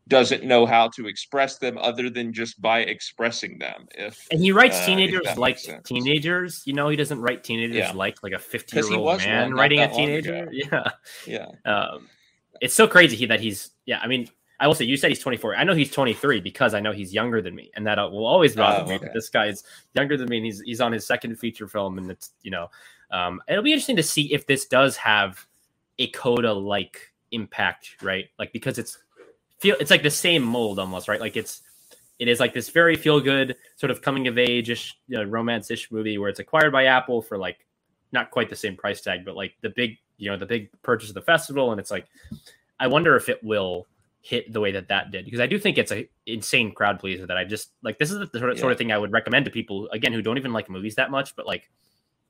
doesn't 0.07 0.43
know 0.43 0.65
how 0.65 0.89
to 0.89 1.07
express 1.07 1.59
them 1.59 1.77
other 1.77 2.09
than 2.09 2.33
just 2.33 2.59
by 2.61 2.79
expressing 2.79 3.59
them. 3.59 3.87
If 3.95 4.27
and 4.31 4.41
he 4.41 4.51
writes 4.51 4.77
uh, 4.77 4.85
teenagers 4.85 5.37
like 5.37 5.59
teenagers, 5.85 6.63
you 6.65 6.73
know, 6.73 6.89
he 6.89 6.95
doesn't 6.95 7.21
write 7.21 7.43
teenagers 7.43 7.75
yeah. 7.77 7.91
like 7.91 8.21
like 8.23 8.33
a 8.33 8.39
fifty 8.39 8.77
year 8.77 8.95
old 8.95 9.19
man 9.19 9.53
writing 9.53 9.79
a 9.79 9.93
teenager. 9.93 10.49
Yeah, 10.51 10.89
yeah. 11.25 11.47
Um, 11.65 12.09
it's 12.59 12.73
so 12.73 12.87
crazy 12.87 13.15
he, 13.15 13.25
that 13.27 13.39
he's 13.39 13.71
yeah. 13.85 13.99
I 14.01 14.07
mean, 14.07 14.27
I 14.59 14.67
will 14.67 14.75
say 14.75 14.85
you 14.85 14.97
said 14.97 15.09
he's 15.09 15.19
24. 15.19 15.55
I 15.55 15.63
know 15.63 15.73
he's 15.73 15.91
23 15.91 16.41
because 16.41 16.73
I 16.73 16.79
know 16.79 16.91
he's 16.91 17.13
younger 17.13 17.41
than 17.41 17.55
me, 17.55 17.71
and 17.75 17.87
that 17.87 17.97
uh, 17.97 18.09
will 18.09 18.25
always 18.25 18.55
bother 18.55 18.83
oh, 18.85 18.89
me. 18.89 18.97
That 18.97 19.13
this 19.13 19.29
guy 19.29 19.47
is 19.47 19.63
younger 19.93 20.17
than 20.17 20.27
me, 20.27 20.37
and 20.37 20.45
he's 20.45 20.59
he's 20.61 20.81
on 20.81 20.91
his 20.91 21.05
second 21.05 21.37
feature 21.37 21.67
film, 21.67 21.97
and 21.97 22.11
it's 22.11 22.31
you 22.43 22.51
know, 22.51 22.69
um, 23.11 23.41
it'll 23.47 23.63
be 23.63 23.71
interesting 23.71 23.95
to 23.95 24.03
see 24.03 24.33
if 24.33 24.45
this 24.47 24.65
does 24.65 24.97
have 24.97 25.45
a 25.97 26.07
Coda 26.07 26.51
like 26.53 27.13
impact, 27.31 27.97
right? 28.01 28.29
Like 28.37 28.51
because 28.51 28.77
it's 28.77 28.97
feel 29.59 29.75
it's 29.79 29.91
like 29.91 30.03
the 30.03 30.11
same 30.11 30.43
mold 30.43 30.79
almost, 30.79 31.07
right? 31.07 31.21
Like 31.21 31.37
it's 31.37 31.61
it 32.17 32.27
is 32.27 32.39
like 32.39 32.53
this 32.53 32.69
very 32.69 32.95
feel 32.95 33.21
good 33.21 33.55
sort 33.77 33.91
of 33.91 34.01
coming 34.01 34.27
of 34.27 34.37
age 34.37 34.69
ish, 34.69 34.97
you 35.07 35.17
know, 35.17 35.23
romance 35.23 35.71
ish 35.71 35.89
movie 35.89 36.17
where 36.17 36.29
it's 36.29 36.39
acquired 36.39 36.73
by 36.73 36.85
Apple 36.85 37.21
for 37.21 37.37
like 37.37 37.65
not 38.11 38.29
quite 38.31 38.49
the 38.49 38.55
same 38.55 38.75
price 38.75 38.99
tag, 38.99 39.23
but 39.23 39.35
like 39.35 39.53
the 39.61 39.69
big 39.69 39.97
you 40.17 40.29
know 40.29 40.37
the 40.37 40.45
big 40.45 40.69
purchase 40.81 41.09
of 41.09 41.15
the 41.15 41.21
festival, 41.21 41.71
and 41.71 41.79
it's 41.79 41.91
like 41.91 42.07
I 42.79 42.87
wonder 42.87 43.15
if 43.15 43.29
it 43.29 43.41
will 43.41 43.87
hit 44.21 44.51
the 44.51 44.59
way 44.59 44.71
that 44.71 44.89
that 44.89 45.11
did 45.11 45.23
because 45.23 45.39
I 45.39 45.47
do 45.47 45.57
think 45.57 45.77
it's 45.77 45.91
a 45.91 46.07
insane 46.25 46.73
crowd 46.73 46.99
pleaser 46.99 47.25
that 47.25 47.37
I 47.37 47.45
just 47.45 47.71
like 47.83 47.97
this 47.99 48.11
is 48.11 48.19
the 48.19 48.39
sort 48.39 48.51
of, 48.51 48.57
yeah. 48.57 48.61
sort 48.61 48.71
of 48.73 48.77
thing 48.77 48.91
I 48.91 48.97
would 48.97 49.13
recommend 49.13 49.45
to 49.45 49.51
people 49.51 49.87
again 49.91 50.11
who 50.11 50.21
don't 50.21 50.37
even 50.37 50.51
like 50.51 50.69
movies 50.69 50.95
that 50.95 51.09
much 51.09 51.35
but 51.35 51.47
like 51.47 51.69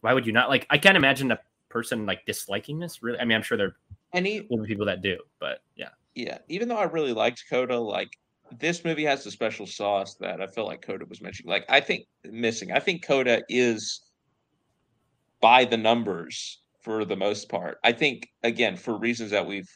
why 0.01 0.13
would 0.13 0.25
you 0.25 0.31
not 0.31 0.49
like 0.49 0.67
I 0.69 0.77
can't 0.77 0.97
imagine 0.97 1.31
a 1.31 1.39
person 1.69 2.05
like 2.05 2.25
disliking 2.25 2.79
this 2.79 3.01
really. 3.01 3.19
I 3.19 3.25
mean 3.25 3.35
I'm 3.35 3.41
sure 3.41 3.57
there 3.57 3.75
any 4.13 4.45
will 4.49 4.61
be 4.61 4.67
people 4.67 4.85
that 4.85 5.01
do 5.01 5.17
but 5.39 5.63
yeah. 5.75 5.89
Yeah 6.13 6.37
even 6.47 6.67
though 6.67 6.77
I 6.77 6.83
really 6.83 7.13
liked 7.13 7.45
Coda 7.49 7.79
like 7.79 8.09
this 8.59 8.83
movie 8.85 9.05
has 9.05 9.25
a 9.25 9.31
special 9.31 9.65
sauce 9.65 10.15
that 10.15 10.41
I 10.41 10.47
feel 10.47 10.65
like 10.65 10.81
Coda 10.81 11.05
was 11.05 11.21
mentioning. 11.21 11.49
Like 11.49 11.65
I 11.69 11.79
think 11.79 12.05
missing 12.23 12.71
I 12.71 12.79
think 12.79 13.03
Coda 13.05 13.41
is 13.49 14.01
by 15.41 15.65
the 15.65 15.77
numbers 15.77 16.61
for 16.81 17.03
the 17.05 17.15
most 17.15 17.49
part. 17.49 17.79
I 17.83 17.93
think 17.93 18.29
again 18.43 18.77
for 18.77 18.97
reasons 18.97 19.31
that 19.31 19.45
we've 19.45 19.69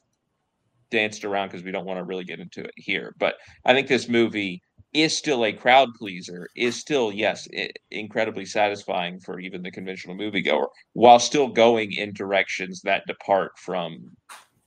danced 0.93 1.25
around 1.25 1.47
because 1.47 1.65
we 1.65 1.71
don't 1.71 1.85
want 1.89 1.99
to 1.99 2.05
really 2.05 2.23
get 2.23 2.39
into 2.39 2.61
it 2.61 2.73
here. 2.77 3.15
But 3.17 3.35
I 3.65 3.73
think 3.73 3.87
this 3.87 4.07
movie 4.07 4.61
is 4.93 5.17
still 5.17 5.43
a 5.43 5.51
crowd 5.51 5.89
pleaser, 5.97 6.47
is 6.55 6.75
still, 6.75 7.11
yes, 7.11 7.47
incredibly 7.89 8.45
satisfying 8.45 9.19
for 9.19 9.39
even 9.39 9.63
the 9.63 9.71
conventional 9.71 10.15
moviegoer, 10.15 10.67
while 10.93 11.19
still 11.19 11.47
going 11.47 11.91
in 11.93 12.13
directions 12.13 12.81
that 12.81 13.07
depart 13.07 13.51
from, 13.57 14.11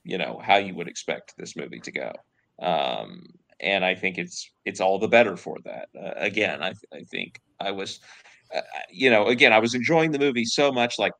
you 0.03 0.17
know, 0.17 0.39
how 0.43 0.57
you 0.57 0.75
would 0.75 0.89
expect 0.89 1.33
this 1.37 1.55
movie 1.55 1.79
to 1.79 1.91
go. 1.91 2.11
Um, 2.61 3.23
and 3.61 3.85
I 3.85 3.95
think 3.95 4.17
it's 4.17 4.51
it's 4.65 4.81
all 4.81 4.99
the 4.99 5.07
better 5.07 5.37
for 5.37 5.57
that. 5.63 5.87
Uh, 5.97 6.13
again, 6.17 6.61
I, 6.61 6.73
I 6.93 7.01
think 7.09 7.39
I 7.59 7.71
was, 7.71 8.01
uh, 8.53 8.61
you 8.91 9.09
know, 9.09 9.27
again, 9.27 9.53
I 9.53 9.59
was 9.59 9.75
enjoying 9.75 10.11
the 10.11 10.19
movie 10.19 10.45
so 10.45 10.71
much. 10.71 10.99
Like 10.99 11.13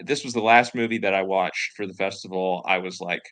this 0.00 0.24
was 0.24 0.32
the 0.32 0.40
last 0.40 0.74
movie 0.74 0.98
that 0.98 1.14
I 1.14 1.22
watched 1.22 1.76
for 1.76 1.86
the 1.86 1.94
festival. 1.94 2.62
I 2.66 2.78
was 2.78 3.00
like, 3.00 3.22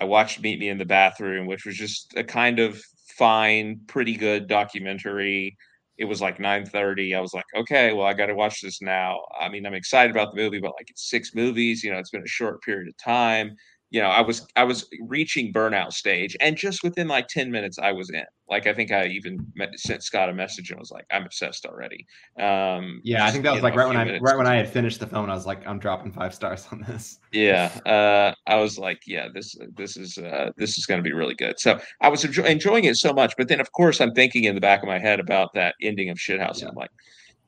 I 0.00 0.04
watched 0.04 0.40
Meet 0.42 0.58
Me 0.60 0.68
in 0.68 0.78
the 0.78 0.84
Bathroom, 0.84 1.46
which 1.46 1.66
was 1.66 1.76
just 1.76 2.14
a 2.16 2.24
kind 2.24 2.58
of 2.58 2.82
fine, 3.16 3.80
pretty 3.86 4.16
good 4.16 4.46
documentary. 4.48 5.56
It 5.98 6.06
was 6.06 6.20
like 6.22 6.38
9:30. 6.40 7.14
I 7.14 7.20
was 7.20 7.34
like, 7.34 7.44
okay, 7.54 7.92
well, 7.92 8.06
I 8.06 8.14
got 8.14 8.26
to 8.26 8.34
watch 8.34 8.62
this 8.62 8.80
now. 8.80 9.20
I 9.38 9.48
mean, 9.50 9.66
I'm 9.66 9.74
excited 9.74 10.10
about 10.10 10.34
the 10.34 10.40
movie, 10.42 10.60
but 10.60 10.72
like 10.78 10.90
it's 10.90 11.10
six 11.10 11.34
movies. 11.34 11.84
You 11.84 11.92
know, 11.92 11.98
it's 11.98 12.10
been 12.10 12.22
a 12.22 12.28
short 12.28 12.62
period 12.62 12.88
of 12.88 12.96
time 12.96 13.54
you 13.90 14.00
know, 14.00 14.08
I 14.08 14.20
was 14.20 14.46
I 14.54 14.62
was 14.62 14.88
reaching 15.00 15.52
burnout 15.52 15.92
stage, 15.92 16.36
and 16.40 16.56
just 16.56 16.84
within 16.84 17.08
like 17.08 17.26
ten 17.26 17.50
minutes, 17.50 17.78
I 17.78 17.92
was 17.92 18.08
in. 18.10 18.24
Like 18.48 18.66
I 18.66 18.74
think 18.74 18.92
I 18.92 19.06
even 19.06 19.44
met, 19.54 19.78
sent 19.78 20.02
Scott 20.04 20.28
a 20.28 20.32
message 20.32 20.70
and 20.70 20.78
was 20.78 20.92
like, 20.92 21.06
"I'm 21.10 21.24
obsessed 21.24 21.66
already." 21.66 22.06
Um, 22.38 23.00
yeah, 23.02 23.26
I 23.26 23.32
think 23.32 23.42
that 23.44 23.52
was 23.52 23.62
like 23.62 23.74
know, 23.74 23.80
right 23.80 23.88
when 23.88 23.96
I 23.96 24.18
right 24.18 24.36
when 24.36 24.46
I 24.46 24.56
had 24.56 24.68
finished 24.68 25.00
the 25.00 25.08
film. 25.08 25.28
I 25.28 25.34
was 25.34 25.46
like, 25.46 25.66
"I'm 25.66 25.80
dropping 25.80 26.12
five 26.12 26.32
stars 26.34 26.66
on 26.70 26.84
this." 26.86 27.18
Yeah, 27.32 27.66
uh, 27.86 28.34
I 28.46 28.56
was 28.56 28.78
like, 28.78 29.02
"Yeah, 29.06 29.26
this 29.34 29.56
this 29.76 29.96
is 29.96 30.18
uh, 30.18 30.50
this 30.56 30.78
is 30.78 30.86
going 30.86 30.98
to 30.98 31.04
be 31.04 31.12
really 31.12 31.34
good." 31.34 31.58
So 31.58 31.80
I 32.00 32.08
was 32.08 32.24
enjoy- 32.24 32.44
enjoying 32.44 32.84
it 32.84 32.96
so 32.96 33.12
much, 33.12 33.34
but 33.36 33.48
then 33.48 33.60
of 33.60 33.72
course 33.72 34.00
I'm 34.00 34.14
thinking 34.14 34.44
in 34.44 34.54
the 34.54 34.60
back 34.60 34.82
of 34.82 34.88
my 34.88 35.00
head 35.00 35.18
about 35.18 35.52
that 35.54 35.74
ending 35.82 36.10
of 36.10 36.18
Shithouse. 36.18 36.60
Yeah. 36.60 36.68
I'm 36.68 36.76
like, 36.76 36.90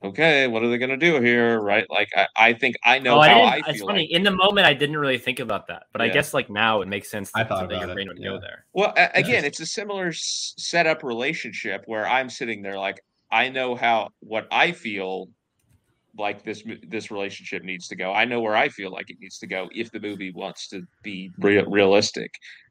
okay, 0.04 0.46
what 0.46 0.62
are 0.62 0.68
they 0.68 0.78
going 0.78 0.90
to 0.90 0.96
do 0.96 1.20
here? 1.20 1.60
Right. 1.60 1.86
Like, 1.90 2.08
I, 2.16 2.26
I 2.36 2.52
think 2.52 2.76
I 2.84 2.98
know 2.98 3.18
oh, 3.18 3.22
how 3.22 3.40
I, 3.40 3.56
I 3.56 3.60
feel. 3.60 3.70
It's 3.70 3.80
funny. 3.82 4.00
Like. 4.02 4.10
In 4.10 4.22
the 4.22 4.30
moment, 4.30 4.66
I 4.66 4.74
didn't 4.74 4.96
really 4.96 5.18
think 5.18 5.40
about 5.40 5.66
that, 5.68 5.84
but 5.92 6.00
yeah. 6.00 6.08
I 6.08 6.10
guess 6.10 6.34
like 6.34 6.50
now 6.50 6.80
it 6.80 6.88
makes 6.88 7.10
sense. 7.10 7.30
I 7.34 7.44
thought 7.44 7.68
that 7.68 7.78
your 7.78 7.94
brain 7.94 8.08
would 8.08 8.18
yeah. 8.18 8.30
go 8.30 8.40
there. 8.40 8.64
Well, 8.72 8.92
again, 9.14 9.44
it's 9.44 9.60
a 9.60 9.66
similar 9.66 10.12
setup 10.12 11.02
relationship 11.02 11.82
where 11.86 12.06
I'm 12.06 12.28
sitting 12.28 12.62
there 12.62 12.78
like, 12.78 13.00
I 13.30 13.48
know 13.48 13.74
how, 13.74 14.10
what 14.20 14.46
I 14.50 14.72
feel 14.72 15.28
like 16.18 16.44
this 16.44 16.62
this 16.88 17.10
relationship 17.10 17.64
needs 17.64 17.88
to 17.88 17.96
go. 17.96 18.12
I 18.12 18.26
know 18.26 18.40
where 18.40 18.54
I 18.54 18.68
feel 18.68 18.90
like 18.90 19.08
it 19.08 19.16
needs 19.18 19.38
to 19.38 19.46
go 19.46 19.70
if 19.74 19.90
the 19.90 20.00
movie 20.00 20.30
wants 20.30 20.68
to 20.68 20.82
be 21.02 21.30
re- 21.38 21.64
realistic. 21.66 22.30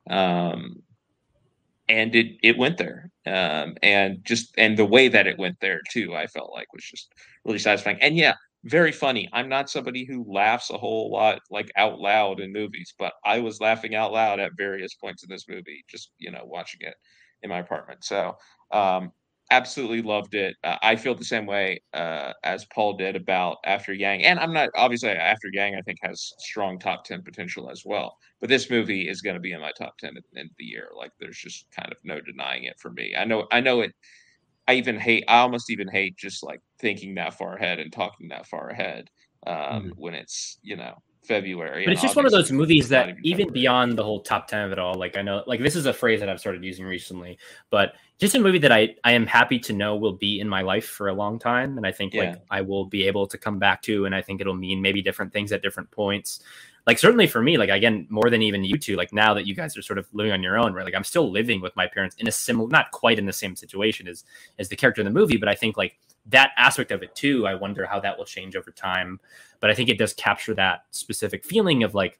Um, 0.09 0.83
and 1.91 2.15
it 2.15 2.37
it 2.43 2.57
went 2.57 2.77
there. 2.77 3.11
Um, 3.25 3.75
and 3.83 4.19
just 4.23 4.53
and 4.57 4.77
the 4.77 4.85
way 4.85 5.07
that 5.09 5.27
it 5.27 5.37
went 5.37 5.57
there 5.61 5.81
too 5.91 6.15
i 6.15 6.25
felt 6.27 6.51
like 6.51 6.73
was 6.73 6.83
just 6.83 7.11
really 7.45 7.59
satisfying. 7.59 8.01
And 8.01 8.17
yeah 8.17 8.35
very 8.65 8.91
funny. 8.91 9.27
I'm 9.33 9.49
not 9.49 9.71
somebody 9.71 10.05
who 10.05 10.23
laughs 10.31 10.69
a 10.69 10.77
whole 10.77 11.11
lot 11.11 11.39
like 11.49 11.71
out 11.77 11.99
loud 11.99 12.39
in 12.39 12.53
movies 12.53 12.93
but 12.97 13.13
i 13.25 13.39
was 13.39 13.59
laughing 13.59 13.95
out 13.95 14.11
loud 14.11 14.39
at 14.39 14.51
various 14.55 14.93
points 14.95 15.23
in 15.23 15.29
this 15.29 15.47
movie 15.49 15.83
just 15.89 16.11
you 16.19 16.31
know 16.31 16.43
watching 16.45 16.81
it 16.81 16.95
in 17.43 17.49
my 17.49 17.59
apartment. 17.59 18.03
So 18.03 18.37
um, 18.71 19.11
absolutely 19.51 20.01
loved 20.01 20.33
it. 20.33 20.55
Uh, 20.63 20.77
I 20.81 20.95
feel 20.95 21.13
the 21.13 21.23
same 21.23 21.45
way 21.45 21.81
uh, 21.93 22.33
as 22.43 22.65
Paul 22.65 22.93
did 22.93 23.15
about 23.15 23.57
After 23.65 23.93
Yang, 23.93 24.23
and 24.23 24.39
I'm 24.39 24.53
not 24.53 24.69
obviously 24.75 25.09
After 25.09 25.49
Yang. 25.53 25.75
I 25.75 25.81
think 25.81 25.99
has 26.01 26.33
strong 26.39 26.79
top 26.79 27.03
ten 27.03 27.21
potential 27.21 27.69
as 27.69 27.83
well. 27.85 28.17
But 28.39 28.49
this 28.49 28.71
movie 28.71 29.07
is 29.07 29.21
going 29.21 29.35
to 29.35 29.39
be 29.41 29.51
in 29.51 29.61
my 29.61 29.71
top 29.77 29.97
ten 29.99 30.17
at 30.17 30.23
the 30.31 30.39
end 30.39 30.49
of 30.49 30.55
the 30.57 30.65
year. 30.65 30.89
Like 30.97 31.11
there's 31.19 31.37
just 31.37 31.67
kind 31.71 31.91
of 31.91 31.97
no 32.03 32.19
denying 32.21 32.63
it 32.63 32.79
for 32.79 32.89
me. 32.91 33.13
I 33.15 33.25
know. 33.25 33.47
I 33.51 33.59
know 33.59 33.81
it. 33.81 33.91
I 34.67 34.75
even 34.75 34.97
hate. 34.97 35.25
I 35.27 35.39
almost 35.39 35.69
even 35.69 35.87
hate 35.87 36.17
just 36.17 36.43
like 36.43 36.61
thinking 36.79 37.15
that 37.15 37.37
far 37.37 37.55
ahead 37.55 37.79
and 37.79 37.91
talking 37.91 38.29
that 38.29 38.47
far 38.47 38.69
ahead 38.69 39.09
um, 39.45 39.55
mm-hmm. 39.55 39.89
when 39.97 40.13
it's 40.15 40.57
you 40.63 40.77
know 40.77 40.95
February. 41.23 41.85
But 41.85 41.93
it's 41.93 42.01
just 42.01 42.15
one 42.15 42.25
of 42.25 42.31
those 42.31 42.51
movies 42.51 42.89
that 42.89 43.09
even, 43.09 43.23
even 43.23 43.53
beyond 43.53 43.97
the 43.97 44.03
whole 44.03 44.21
top 44.21 44.47
10 44.47 44.65
of 44.65 44.71
it 44.71 44.79
all, 44.79 44.95
like 44.95 45.17
I 45.17 45.21
know, 45.21 45.43
like 45.45 45.61
this 45.61 45.75
is 45.75 45.85
a 45.85 45.93
phrase 45.93 46.19
that 46.19 46.29
I've 46.29 46.39
started 46.39 46.63
using 46.63 46.85
recently, 46.85 47.37
but 47.69 47.93
just 48.19 48.35
a 48.35 48.39
movie 48.39 48.57
that 48.59 48.71
I, 48.71 48.95
I 49.03 49.11
am 49.13 49.27
happy 49.27 49.59
to 49.59 49.73
know 49.73 49.95
will 49.95 50.13
be 50.13 50.39
in 50.39 50.49
my 50.49 50.61
life 50.61 50.85
for 50.85 51.09
a 51.09 51.13
long 51.13 51.37
time. 51.37 51.77
And 51.77 51.85
I 51.85 51.91
think 51.91 52.13
yeah. 52.13 52.21
like 52.21 52.41
I 52.49 52.61
will 52.61 52.85
be 52.85 53.07
able 53.07 53.27
to 53.27 53.37
come 53.37 53.59
back 53.59 53.81
to, 53.83 54.05
and 54.05 54.15
I 54.15 54.21
think 54.21 54.41
it'll 54.41 54.55
mean 54.55 54.81
maybe 54.81 55.01
different 55.01 55.31
things 55.31 55.51
at 55.51 55.61
different 55.61 55.91
points. 55.91 56.39
Like 56.87 56.97
certainly 56.97 57.27
for 57.27 57.43
me, 57.43 57.59
like 57.59 57.69
again, 57.69 58.07
more 58.09 58.31
than 58.31 58.41
even 58.41 58.63
you 58.63 58.77
two, 58.77 58.95
like 58.95 59.13
now 59.13 59.35
that 59.35 59.45
you 59.45 59.53
guys 59.53 59.77
are 59.77 59.83
sort 59.83 59.99
of 59.99 60.07
living 60.13 60.31
on 60.31 60.41
your 60.41 60.57
own, 60.57 60.73
right? 60.73 60.85
Like 60.85 60.95
I'm 60.95 61.03
still 61.03 61.31
living 61.31 61.61
with 61.61 61.75
my 61.75 61.85
parents 61.85 62.15
in 62.17 62.27
a 62.27 62.31
similar, 62.31 62.67
not 62.69 62.89
quite 62.89 63.19
in 63.19 63.27
the 63.27 63.33
same 63.33 63.55
situation 63.55 64.07
as, 64.07 64.23
as 64.57 64.69
the 64.69 64.75
character 64.75 65.01
in 65.01 65.05
the 65.05 65.11
movie, 65.11 65.37
but 65.37 65.47
I 65.47 65.53
think 65.53 65.77
like 65.77 65.99
that 66.31 66.51
aspect 66.57 66.91
of 66.91 67.03
it 67.03 67.15
too, 67.15 67.47
I 67.47 67.55
wonder 67.55 67.85
how 67.85 67.99
that 67.99 68.17
will 68.17 68.25
change 68.25 68.55
over 68.55 68.71
time. 68.71 69.19
But 69.59 69.69
I 69.69 69.73
think 69.73 69.89
it 69.89 69.97
does 69.97 70.13
capture 70.13 70.53
that 70.55 70.85
specific 70.91 71.45
feeling 71.45 71.83
of 71.83 71.93
like 71.93 72.19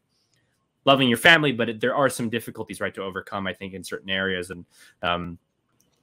loving 0.86 1.10
your 1.10 1.18
family, 1.18 1.52
but 1.52 1.70
it, 1.70 1.80
there 1.80 1.96
are 1.96 2.10
some 2.10 2.30
difficulties 2.30 2.80
right 2.80 2.94
to 2.96 3.04
overcome. 3.04 3.48
I 3.48 3.54
think 3.54 3.74
in 3.74 3.84
certain 3.84 4.10
areas, 4.10 4.50
and 4.50 4.66
um, 5.02 5.38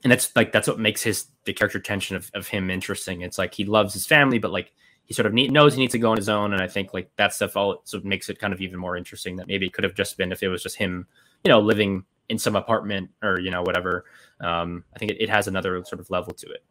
and 0.03 0.11
that's 0.13 0.35
like 0.37 0.53
that's 0.53 0.69
what 0.69 0.79
makes 0.79 1.03
his 1.03 1.27
the 1.45 1.53
character 1.53 1.81
tension 1.81 2.17
of, 2.17 2.31
of 2.35 2.49
him 2.49 2.71
interesting. 2.71 3.23
It's 3.23 3.39
like 3.39 3.55
he 3.55 3.65
loves 3.65 3.95
his 3.95 4.07
family, 4.07 4.39
but 4.39 4.53
like 4.53 4.73
he 5.05 5.15
sort 5.15 5.27
of 5.27 5.33
need, 5.33 5.51
knows 5.51 5.75
he 5.75 5.81
needs 5.81 5.93
to 5.93 5.99
go 5.99 6.11
on 6.11 6.17
his 6.17 6.29
own, 6.29 6.53
and 6.53 6.63
I 6.63 6.69
think 6.69 6.93
like 6.93 7.11
that 7.17 7.33
stuff 7.33 7.57
all 7.57 7.81
so 7.85 8.01
makes 8.05 8.29
it 8.29 8.39
kind 8.39 8.53
of 8.53 8.61
even 8.61 8.79
more 8.79 8.97
interesting. 8.97 9.37
That 9.37 9.49
maybe 9.49 9.67
it 9.67 9.73
could 9.73 9.85
have 9.85 9.95
just 9.95 10.17
been 10.17 10.33
if 10.33 10.43
it 10.43 10.49
was 10.49 10.63
just 10.63 10.77
him, 10.77 11.07
you 11.45 11.51
know, 11.51 11.61
living 11.61 12.05
in 12.29 12.39
some 12.39 12.57
apartment 12.57 13.11
or 13.23 13.41
you 13.41 13.51
know 13.51 13.63
whatever. 13.63 14.05
Um, 14.41 14.85
I 14.95 14.99
think 14.99 15.13
it, 15.13 15.17
it 15.21 15.31
has 15.31 15.49
another 15.49 15.83
sort 15.85 16.01
of 16.01 16.11
level 16.11 16.33
to 16.35 16.47
it. 16.49 16.63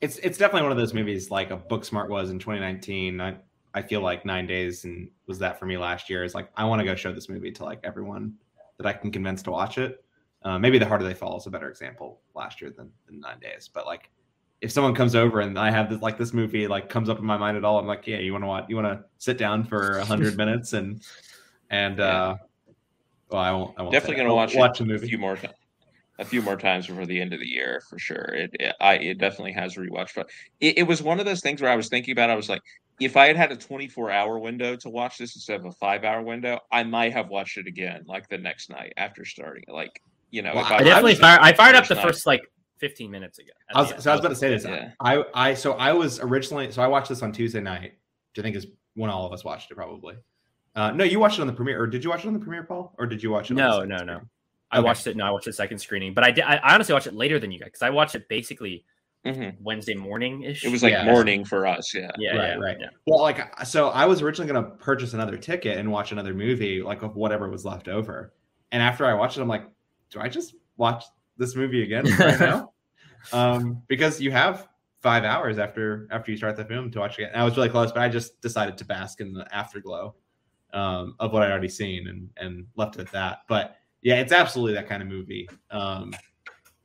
It's 0.00 0.18
it's 0.18 0.38
definitely 0.38 0.62
one 0.62 0.72
of 0.72 0.78
those 0.78 0.94
movies 0.94 1.30
like 1.30 1.50
a 1.50 1.56
Booksmart 1.56 2.08
was 2.08 2.30
in 2.30 2.38
2019. 2.38 3.20
I 3.20 3.36
I 3.74 3.82
feel 3.82 4.00
like 4.00 4.24
Nine 4.24 4.46
Days 4.46 4.84
and 4.84 5.08
was 5.26 5.38
that 5.38 5.58
for 5.58 5.66
me 5.66 5.76
last 5.76 6.10
year. 6.10 6.24
Is 6.24 6.34
like 6.34 6.50
I 6.56 6.64
want 6.64 6.80
to 6.80 6.84
go 6.84 6.94
show 6.94 7.12
this 7.12 7.28
movie 7.28 7.52
to 7.52 7.64
like 7.64 7.80
everyone 7.84 8.34
that 8.78 8.86
I 8.86 8.92
can 8.92 9.10
convince 9.10 9.42
to 9.44 9.50
watch 9.50 9.78
it. 9.78 10.04
Uh, 10.42 10.58
maybe 10.58 10.78
the 10.78 10.86
harder 10.86 11.04
they 11.04 11.14
fall 11.14 11.36
is 11.38 11.46
a 11.46 11.50
better 11.50 11.68
example 11.68 12.20
last 12.34 12.60
year 12.60 12.70
than, 12.76 12.90
than 13.06 13.20
Nine 13.20 13.40
Days, 13.40 13.68
but 13.72 13.86
like 13.86 14.10
if 14.60 14.70
someone 14.70 14.94
comes 14.94 15.14
over 15.14 15.40
and 15.40 15.58
I 15.58 15.70
have 15.70 15.90
this 15.90 16.00
like 16.00 16.18
this 16.18 16.32
movie 16.32 16.66
like 16.66 16.88
comes 16.88 17.08
up 17.08 17.18
in 17.18 17.24
my 17.24 17.36
mind 17.36 17.56
at 17.56 17.64
all, 17.64 17.78
I'm 17.78 17.86
like, 17.86 18.06
yeah, 18.06 18.18
you 18.18 18.32
want 18.32 18.44
to 18.44 18.48
watch? 18.48 18.64
You 18.68 18.76
want 18.76 18.86
to 18.86 19.04
sit 19.18 19.38
down 19.38 19.64
for 19.64 19.98
a 19.98 20.04
hundred 20.04 20.36
minutes 20.42 20.72
and 20.72 21.02
and 21.70 22.00
uh, 22.00 22.36
well, 23.30 23.42
I 23.42 23.52
won't. 23.52 23.74
I 23.78 23.82
won't 23.82 23.92
Definitely 23.92 24.16
gonna 24.16 24.34
watch 24.34 24.54
watch 24.54 24.80
a 24.80 24.84
movie 24.84 25.06
a 25.06 25.08
few 25.08 25.18
more 25.18 25.36
times. 25.36 25.54
A 26.18 26.24
few 26.24 26.40
more 26.40 26.56
times 26.56 26.86
before 26.86 27.04
the 27.04 27.20
end 27.20 27.34
of 27.34 27.40
the 27.40 27.46
year 27.46 27.82
for 27.90 27.98
sure. 27.98 28.24
It, 28.32 28.50
it 28.58 28.74
I 28.80 28.94
it 28.94 29.18
definitely 29.18 29.52
has 29.52 29.74
rewatched, 29.76 30.14
but 30.14 30.30
it, 30.60 30.78
it 30.78 30.82
was 30.84 31.02
one 31.02 31.20
of 31.20 31.26
those 31.26 31.40
things 31.40 31.60
where 31.60 31.70
I 31.70 31.76
was 31.76 31.88
thinking 31.88 32.12
about. 32.12 32.30
I 32.30 32.36
was 32.36 32.48
like, 32.48 32.62
if 33.00 33.16
I 33.16 33.26
had 33.26 33.36
had 33.36 33.52
a 33.52 33.56
24 33.56 34.10
hour 34.10 34.38
window 34.38 34.76
to 34.76 34.88
watch 34.88 35.18
this 35.18 35.34
instead 35.34 35.60
of 35.60 35.66
a 35.66 35.72
five 35.72 36.04
hour 36.04 36.22
window, 36.22 36.60
I 36.72 36.84
might 36.84 37.12
have 37.12 37.28
watched 37.28 37.58
it 37.58 37.66
again 37.66 38.04
like 38.06 38.28
the 38.28 38.38
next 38.38 38.70
night 38.70 38.94
after 38.96 39.24
starting. 39.24 39.64
Like, 39.68 40.00
you 40.30 40.42
know, 40.42 40.52
well, 40.54 40.64
I, 40.64 40.76
I, 40.76 40.82
definitely 40.82 41.16
fire, 41.16 41.38
I 41.40 41.52
fired 41.52 41.76
up 41.76 41.86
the 41.86 41.94
night. 41.94 42.06
first 42.06 42.26
like 42.26 42.42
15 42.78 43.10
minutes 43.10 43.38
ago. 43.38 43.50
I 43.74 43.82
was, 43.82 43.88
so 44.02 44.10
I 44.10 44.14
was 44.14 44.20
about 44.20 44.30
to 44.30 44.36
say 44.36 44.50
this. 44.50 44.64
Yeah. 44.64 44.92
I, 45.00 45.24
I, 45.34 45.54
so 45.54 45.72
I 45.74 45.92
was 45.92 46.20
originally, 46.20 46.70
so 46.72 46.82
I 46.82 46.86
watched 46.86 47.08
this 47.08 47.22
on 47.22 47.32
Tuesday 47.32 47.60
night, 47.60 47.92
which 48.32 48.38
I 48.38 48.42
think 48.42 48.56
is 48.56 48.66
when 48.94 49.10
all 49.10 49.26
of 49.26 49.32
us 49.32 49.44
watched 49.44 49.70
it 49.70 49.74
probably. 49.74 50.16
Uh, 50.74 50.90
no, 50.92 51.04
you 51.04 51.18
watched 51.18 51.38
it 51.38 51.40
on 51.42 51.46
the 51.46 51.52
premiere, 51.52 51.80
or 51.80 51.86
did 51.86 52.04
you 52.04 52.10
watch 52.10 52.24
it 52.24 52.28
on 52.28 52.34
the 52.34 52.38
premiere, 52.38 52.62
Paul, 52.62 52.94
or 52.98 53.06
did 53.06 53.22
you 53.22 53.30
watch 53.30 53.50
it? 53.50 53.54
No, 53.54 53.82
no, 53.82 54.04
no. 54.04 54.20
I 54.70 54.78
okay. 54.78 54.84
watched 54.84 55.06
it. 55.06 55.16
No, 55.16 55.24
I 55.24 55.30
watched 55.30 55.46
the 55.46 55.52
second 55.52 55.78
screening, 55.78 56.14
but 56.14 56.24
I 56.24 56.30
did. 56.30 56.44
I, 56.44 56.74
honestly 56.74 56.92
watched 56.92 57.06
it 57.06 57.14
later 57.14 57.38
than 57.38 57.50
you 57.50 57.58
guys 57.58 57.68
because 57.68 57.82
I 57.82 57.90
watched 57.90 58.14
it 58.14 58.28
basically 58.28 58.84
mm-hmm. 59.24 59.62
Wednesday 59.62 59.94
morning 59.94 60.42
ish. 60.42 60.64
It 60.64 60.70
was 60.70 60.82
like 60.82 60.92
yeah. 60.92 61.04
morning 61.04 61.44
for 61.44 61.66
us. 61.66 61.94
Yeah. 61.94 62.10
Yeah. 62.18 62.36
Right. 62.36 62.48
Yeah, 62.48 62.54
right. 62.56 62.76
Yeah. 62.80 62.88
Well, 63.06 63.22
like, 63.22 63.64
so 63.66 63.88
I 63.88 64.06
was 64.06 64.22
originally 64.22 64.52
going 64.52 64.64
to 64.64 64.70
purchase 64.76 65.14
another 65.14 65.36
ticket 65.36 65.78
and 65.78 65.90
watch 65.90 66.12
another 66.12 66.34
movie, 66.34 66.82
like 66.82 67.02
of 67.02 67.16
whatever 67.16 67.48
was 67.48 67.64
left 67.64 67.88
over. 67.88 68.32
And 68.72 68.82
after 68.82 69.06
I 69.06 69.14
watched 69.14 69.38
it, 69.38 69.42
I'm 69.42 69.48
like, 69.48 69.68
do 70.10 70.20
I 70.20 70.28
just 70.28 70.54
watch 70.76 71.04
this 71.36 71.54
movie 71.54 71.82
again 71.82 72.04
right 72.18 72.40
now? 72.40 72.72
um, 73.32 73.82
because 73.88 74.20
you 74.20 74.30
have 74.30 74.68
five 75.00 75.24
hours 75.24 75.58
after 75.58 76.08
after 76.10 76.32
you 76.32 76.36
start 76.36 76.56
the 76.56 76.64
film 76.64 76.90
to 76.90 76.98
watch 76.98 77.18
it. 77.18 77.30
And 77.32 77.40
I 77.40 77.44
was 77.44 77.56
really 77.56 77.68
close, 77.68 77.92
but 77.92 78.02
I 78.02 78.08
just 78.08 78.40
decided 78.40 78.76
to 78.78 78.84
bask 78.84 79.20
in 79.20 79.32
the 79.32 79.46
afterglow 79.54 80.14
um, 80.72 81.14
of 81.20 81.32
what 81.32 81.42
I'd 81.42 81.50
already 81.50 81.68
seen 81.68 82.08
and 82.08 82.28
and 82.36 82.66
left 82.76 82.96
it 82.96 83.02
at 83.02 83.12
that. 83.12 83.38
But 83.48 83.76
yeah, 84.06 84.20
it's 84.20 84.30
absolutely 84.30 84.72
that 84.74 84.88
kind 84.88 85.02
of 85.02 85.08
movie. 85.08 85.48
Um, 85.72 86.14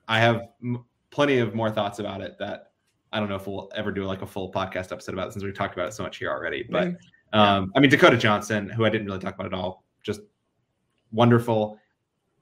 I 0.07 0.19
have 0.19 0.48
m- 0.64 0.84
plenty 1.11 1.38
of 1.38 1.53
more 1.53 1.69
thoughts 1.69 1.99
about 1.99 2.19
it 2.19 2.35
that 2.39 2.72
I 3.14 3.19
don't 3.19 3.30
know 3.30 3.35
if 3.35 3.45
we'll 3.45 3.69
ever 3.76 3.91
do 3.91 4.06
like 4.06 4.23
a 4.23 4.26
full 4.26 4.52
podcast 4.52 4.91
episode 4.91 5.14
about 5.14 5.27
it 5.27 5.34
since 5.34 5.43
we've 5.43 5.53
talked 5.53 5.76
about 5.76 5.88
it 5.88 5.93
so 5.93 6.02
much 6.02 6.18
here 6.18 6.31
already. 6.31 6.65
But 6.68 6.95
um, 7.31 7.72
I 7.76 7.80
mean, 7.80 7.91
Dakota 7.91 8.18
Johnson, 8.18 8.68
who 8.69 8.85
I 8.85 8.89
didn't 8.89 9.06
really 9.06 9.19
talk 9.19 9.35
about 9.35 9.45
at 9.45 9.53
all, 9.53 9.84
just 10.02 10.22
wonderful. 11.11 11.77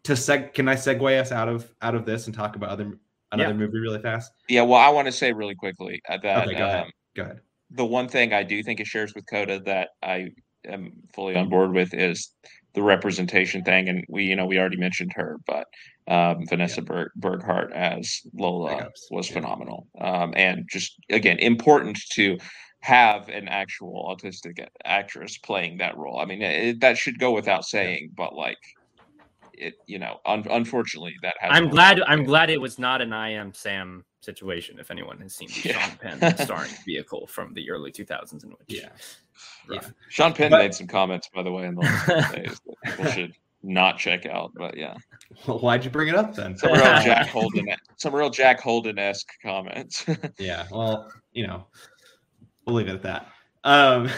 To 0.04 0.14
seg, 0.14 0.54
can 0.54 0.70
I 0.70 0.76
segue 0.76 1.20
us 1.20 1.34
out 1.34 1.50
of 1.50 1.70
out 1.82 1.94
of 1.94 2.06
this 2.06 2.28
and 2.28 2.34
talk 2.34 2.56
about 2.56 2.70
other 2.70 2.98
another 3.34 3.50
yeah. 3.50 3.58
movie 3.58 3.80
really 3.80 4.00
fast? 4.00 4.32
Yeah, 4.48 4.62
well, 4.62 4.80
I 4.80 4.88
want 4.88 5.08
to 5.08 5.12
say 5.12 5.34
really 5.34 5.56
quickly 5.56 6.02
that 6.08 6.24
okay, 6.24 6.54
go, 6.54 6.64
um, 6.64 6.70
ahead. 6.70 6.92
go 7.18 7.24
ahead. 7.24 7.42
The 7.72 7.86
one 7.86 8.08
thing 8.08 8.32
I 8.32 8.44
do 8.44 8.64
think 8.64 8.80
it 8.80 8.88
shares 8.88 9.14
with 9.14 9.26
Coda 9.28 9.60
that 9.66 9.90
I 10.02 10.30
am 10.64 10.94
fully 11.14 11.36
on 11.36 11.50
board 11.50 11.74
with 11.74 11.94
is 11.94 12.32
the 12.74 12.84
representation 12.84 13.64
thing, 13.64 13.90
and 13.90 14.06
we, 14.10 14.24
you 14.24 14.36
know, 14.36 14.46
we 14.46 14.60
already 14.60 14.78
mentioned 14.78 15.12
her, 15.16 15.38
but 15.48 15.68
um, 16.08 16.46
Vanessa 16.48 16.82
yeah. 16.82 16.86
Berg, 16.86 17.12
Burghardt 17.16 17.72
as 17.74 18.22
Lola 18.34 18.90
was 19.12 19.28
yeah. 19.28 19.34
phenomenal, 19.34 19.88
um, 20.00 20.34
and 20.36 20.68
just 20.70 20.96
again 21.10 21.40
important 21.40 22.00
to 22.14 22.38
have 22.82 23.28
an 23.30 23.48
actual 23.48 24.16
autistic 24.16 24.66
actress 24.86 25.38
playing 25.38 25.78
that 25.78 25.98
role. 25.98 26.20
I 26.20 26.26
mean, 26.26 26.41
it, 26.41 26.80
that 26.82 26.98
should 26.98 27.20
go 27.20 27.32
without 27.32 27.66
saying, 27.66 28.12
but 28.16 28.36
like 28.36 28.58
it, 29.54 29.74
you 29.86 30.00
know, 30.00 30.18
un- 30.26 30.48
unfortunately, 30.50 31.16
that. 31.22 31.36
I'm 31.41 31.70
glad. 31.70 32.02
I'm 32.02 32.24
glad 32.24 32.50
it 32.50 32.62
was 32.62 32.80
not 32.80 33.02
an 33.02 33.14
I 33.14 33.32
am 33.34 33.54
Sam 33.54 34.06
situation. 34.22 34.80
If 34.80 34.91
anyone 34.91 35.20
has 35.20 35.36
seen 35.36 35.50
the 35.50 35.70
yeah. 35.70 35.80
Sean 35.80 35.98
Penn 35.98 36.38
starring 36.38 36.72
vehicle 36.86 37.28
from 37.28 37.54
the 37.54 37.70
early 37.70 37.91
2000s, 37.91 38.44
in 38.44 38.50
which 38.50 38.60
yeah, 38.68 38.90
yeah, 39.70 39.82
Sean 40.10 40.34
Penn 40.34 40.52
but, 40.52 40.60
made 40.60 40.74
some 40.74 40.88
comments 40.88 41.30
by 41.34 41.44
the 41.44 41.52
way 41.52 41.66
in 41.66 41.76
the 41.76 41.82
last 41.82 42.36
days 42.36 42.60
that 42.66 42.76
people 42.84 43.06
should 43.12 43.34
not 43.64 43.98
check 43.98 44.26
out. 44.26 44.52
But 44.56 44.78
yeah, 44.78 44.96
well, 45.48 45.60
why'd 45.60 45.84
you 45.84 45.90
bring 45.90 46.08
it 46.08 46.16
up 46.16 46.36
then? 46.36 46.58
Some 46.58 46.74
real 46.74 46.82
Jack 46.82 47.28
Holden, 47.30 47.68
some 47.98 48.16
real 48.16 48.30
Jack 48.30 48.60
Holden 48.60 49.00
esque 49.00 49.30
comments. 49.41 50.06
yeah, 50.38 50.66
well, 50.72 51.12
you 51.34 51.48
know, 51.48 51.66
we'll 52.66 52.76
leave 52.76 52.88
it 52.88 52.96
at 52.96 53.04
that. 53.04 53.28
Um, 53.66 54.10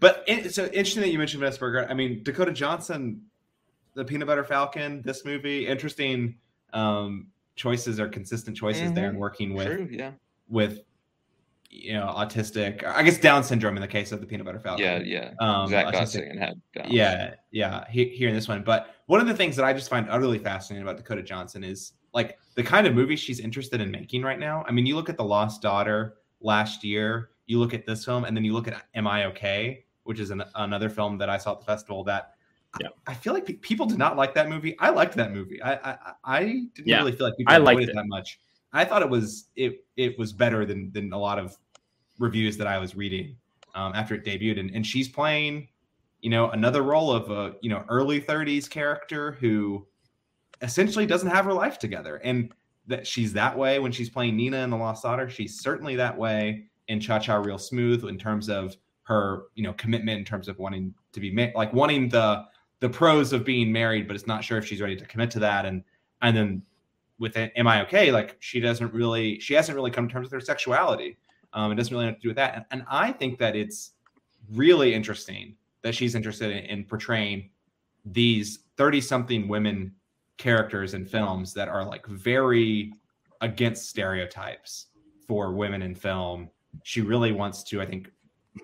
but 0.00 0.24
it, 0.26 0.52
so 0.52 0.64
interesting 0.64 1.02
that 1.02 1.10
you 1.10 1.18
mentioned 1.18 1.42
Vesperger. 1.42 1.88
I 1.88 1.94
mean, 1.94 2.22
Dakota 2.24 2.52
Johnson 2.52 3.22
the 3.98 4.04
Peanut 4.04 4.28
Butter 4.28 4.44
Falcon, 4.44 5.02
this 5.04 5.24
movie, 5.24 5.66
interesting 5.66 6.36
um, 6.72 7.26
choices 7.58 8.00
or 8.00 8.08
consistent 8.08 8.56
choices 8.56 8.84
mm-hmm. 8.84 8.94
there 8.94 9.08
and 9.10 9.18
working 9.18 9.52
with 9.52 9.66
True, 9.66 9.88
yeah. 9.90 10.12
with 10.48 10.80
you 11.70 11.92
know 11.92 12.06
autistic 12.16 12.82
I 12.82 13.02
guess 13.02 13.18
Down 13.18 13.44
syndrome 13.44 13.76
in 13.76 13.82
the 13.82 13.88
case 13.88 14.10
of 14.12 14.20
the 14.20 14.26
Peanut 14.26 14.46
Butter 14.46 14.60
Falcon. 14.60 14.84
Yeah, 14.84 15.00
yeah. 15.04 15.32
Um, 15.38 15.68
Zach 15.68 15.92
Gottsagen 15.92 16.38
had 16.38 16.54
Down. 16.74 16.90
Yeah, 16.90 17.34
yeah. 17.50 17.84
here 17.90 18.28
in 18.28 18.34
this 18.34 18.48
one, 18.48 18.62
but 18.62 18.94
one 19.06 19.20
of 19.20 19.26
the 19.26 19.34
things 19.34 19.56
that 19.56 19.64
I 19.64 19.72
just 19.72 19.90
find 19.90 20.08
utterly 20.08 20.38
fascinating 20.38 20.86
about 20.86 20.96
Dakota 20.96 21.22
Johnson 21.22 21.64
is 21.64 21.92
like 22.14 22.38
the 22.54 22.62
kind 22.62 22.86
of 22.86 22.94
movie 22.94 23.16
she's 23.16 23.40
interested 23.40 23.80
in 23.80 23.90
making 23.90 24.22
right 24.22 24.38
now. 24.38 24.64
I 24.66 24.72
mean, 24.72 24.86
you 24.86 24.96
look 24.96 25.08
at 25.08 25.16
The 25.16 25.24
Lost 25.24 25.60
Daughter 25.60 26.16
last 26.40 26.84
year, 26.84 27.30
you 27.46 27.58
look 27.58 27.74
at 27.74 27.86
this 27.86 28.04
film, 28.04 28.24
and 28.24 28.36
then 28.36 28.44
you 28.44 28.52
look 28.52 28.68
at 28.68 28.82
Am 28.94 29.06
I 29.06 29.26
Okay, 29.26 29.84
which 30.04 30.20
is 30.20 30.30
an, 30.30 30.42
another 30.54 30.88
film 30.88 31.18
that 31.18 31.28
I 31.28 31.36
saw 31.36 31.52
at 31.52 31.60
the 31.60 31.66
festival 31.66 32.04
that 32.04 32.34
yeah. 32.80 32.88
I 33.06 33.14
feel 33.14 33.32
like 33.32 33.60
people 33.62 33.86
did 33.86 33.98
not 33.98 34.16
like 34.16 34.34
that 34.34 34.48
movie. 34.48 34.78
I 34.78 34.90
liked 34.90 35.14
that 35.16 35.32
movie. 35.32 35.60
I 35.62 35.74
I, 35.74 35.98
I 36.24 36.44
didn't 36.44 36.70
yeah. 36.84 36.98
really 36.98 37.12
feel 37.12 37.26
like 37.26 37.36
people 37.36 37.52
I 37.52 37.58
liked 37.58 37.82
it 37.82 37.94
that 37.94 38.06
much. 38.06 38.38
I 38.72 38.84
thought 38.84 39.02
it 39.02 39.08
was 39.08 39.46
it 39.56 39.84
it 39.96 40.18
was 40.18 40.32
better 40.32 40.66
than 40.66 40.92
than 40.92 41.12
a 41.12 41.18
lot 41.18 41.38
of 41.38 41.56
reviews 42.18 42.56
that 42.58 42.66
I 42.66 42.78
was 42.78 42.94
reading 42.94 43.36
um, 43.74 43.92
after 43.94 44.14
it 44.14 44.24
debuted. 44.24 44.60
And 44.60 44.70
and 44.70 44.86
she's 44.86 45.08
playing, 45.08 45.68
you 46.20 46.30
know, 46.30 46.50
another 46.50 46.82
role 46.82 47.10
of 47.10 47.30
a 47.30 47.54
you 47.62 47.70
know 47.70 47.84
early 47.88 48.20
30s 48.20 48.68
character 48.68 49.32
who 49.32 49.86
essentially 50.60 51.06
doesn't 51.06 51.30
have 51.30 51.44
her 51.44 51.52
life 51.52 51.78
together, 51.78 52.16
and 52.16 52.52
that 52.86 53.06
she's 53.06 53.32
that 53.32 53.56
way 53.56 53.78
when 53.78 53.92
she's 53.92 54.10
playing 54.10 54.36
Nina 54.36 54.58
in 54.58 54.70
The 54.70 54.76
Lost 54.76 55.02
Daughter. 55.02 55.30
She's 55.30 55.60
certainly 55.60 55.96
that 55.96 56.16
way 56.16 56.64
in 56.88 57.00
Cha 57.00 57.18
Cha 57.18 57.36
Real 57.36 57.58
Smooth 57.58 58.04
in 58.04 58.18
terms 58.18 58.48
of 58.48 58.76
her 59.04 59.44
you 59.54 59.62
know 59.62 59.72
commitment 59.74 60.18
in 60.18 60.24
terms 60.24 60.48
of 60.48 60.58
wanting 60.58 60.94
to 61.12 61.20
be 61.20 61.30
ma- 61.30 61.48
like 61.54 61.72
wanting 61.72 62.10
the 62.10 62.44
the 62.80 62.88
pros 62.88 63.32
of 63.32 63.44
being 63.44 63.72
married, 63.72 64.06
but 64.06 64.14
it's 64.14 64.26
not 64.26 64.44
sure 64.44 64.58
if 64.58 64.66
she's 64.66 64.80
ready 64.80 64.96
to 64.96 65.06
commit 65.06 65.30
to 65.32 65.40
that. 65.40 65.66
And 65.66 65.84
and 66.22 66.36
then 66.36 66.62
with 67.18 67.36
Am 67.36 67.66
I 67.66 67.82
okay? 67.82 68.12
Like 68.12 68.36
she 68.40 68.60
doesn't 68.60 68.92
really, 68.92 69.40
she 69.40 69.54
hasn't 69.54 69.74
really 69.74 69.90
come 69.90 70.08
to 70.08 70.12
terms 70.12 70.26
with 70.26 70.32
her 70.32 70.40
sexuality. 70.40 71.16
Um, 71.52 71.72
it 71.72 71.74
doesn't 71.76 71.92
really 71.92 72.06
have 72.06 72.16
to 72.16 72.20
do 72.20 72.28
with 72.28 72.36
that. 72.36 72.54
And, 72.54 72.64
and 72.70 72.84
I 72.88 73.12
think 73.12 73.38
that 73.38 73.56
it's 73.56 73.92
really 74.52 74.94
interesting 74.94 75.56
that 75.82 75.94
she's 75.94 76.14
interested 76.14 76.50
in, 76.50 76.64
in 76.64 76.84
portraying 76.84 77.50
these 78.04 78.60
30 78.76 79.00
something 79.00 79.48
women 79.48 79.94
characters 80.36 80.94
in 80.94 81.04
films 81.04 81.52
that 81.54 81.68
are 81.68 81.84
like 81.84 82.06
very 82.06 82.92
against 83.40 83.88
stereotypes 83.88 84.86
for 85.26 85.52
women 85.52 85.82
in 85.82 85.94
film. 85.94 86.48
She 86.84 87.00
really 87.00 87.32
wants 87.32 87.62
to, 87.64 87.80
I 87.80 87.86
think, 87.86 88.10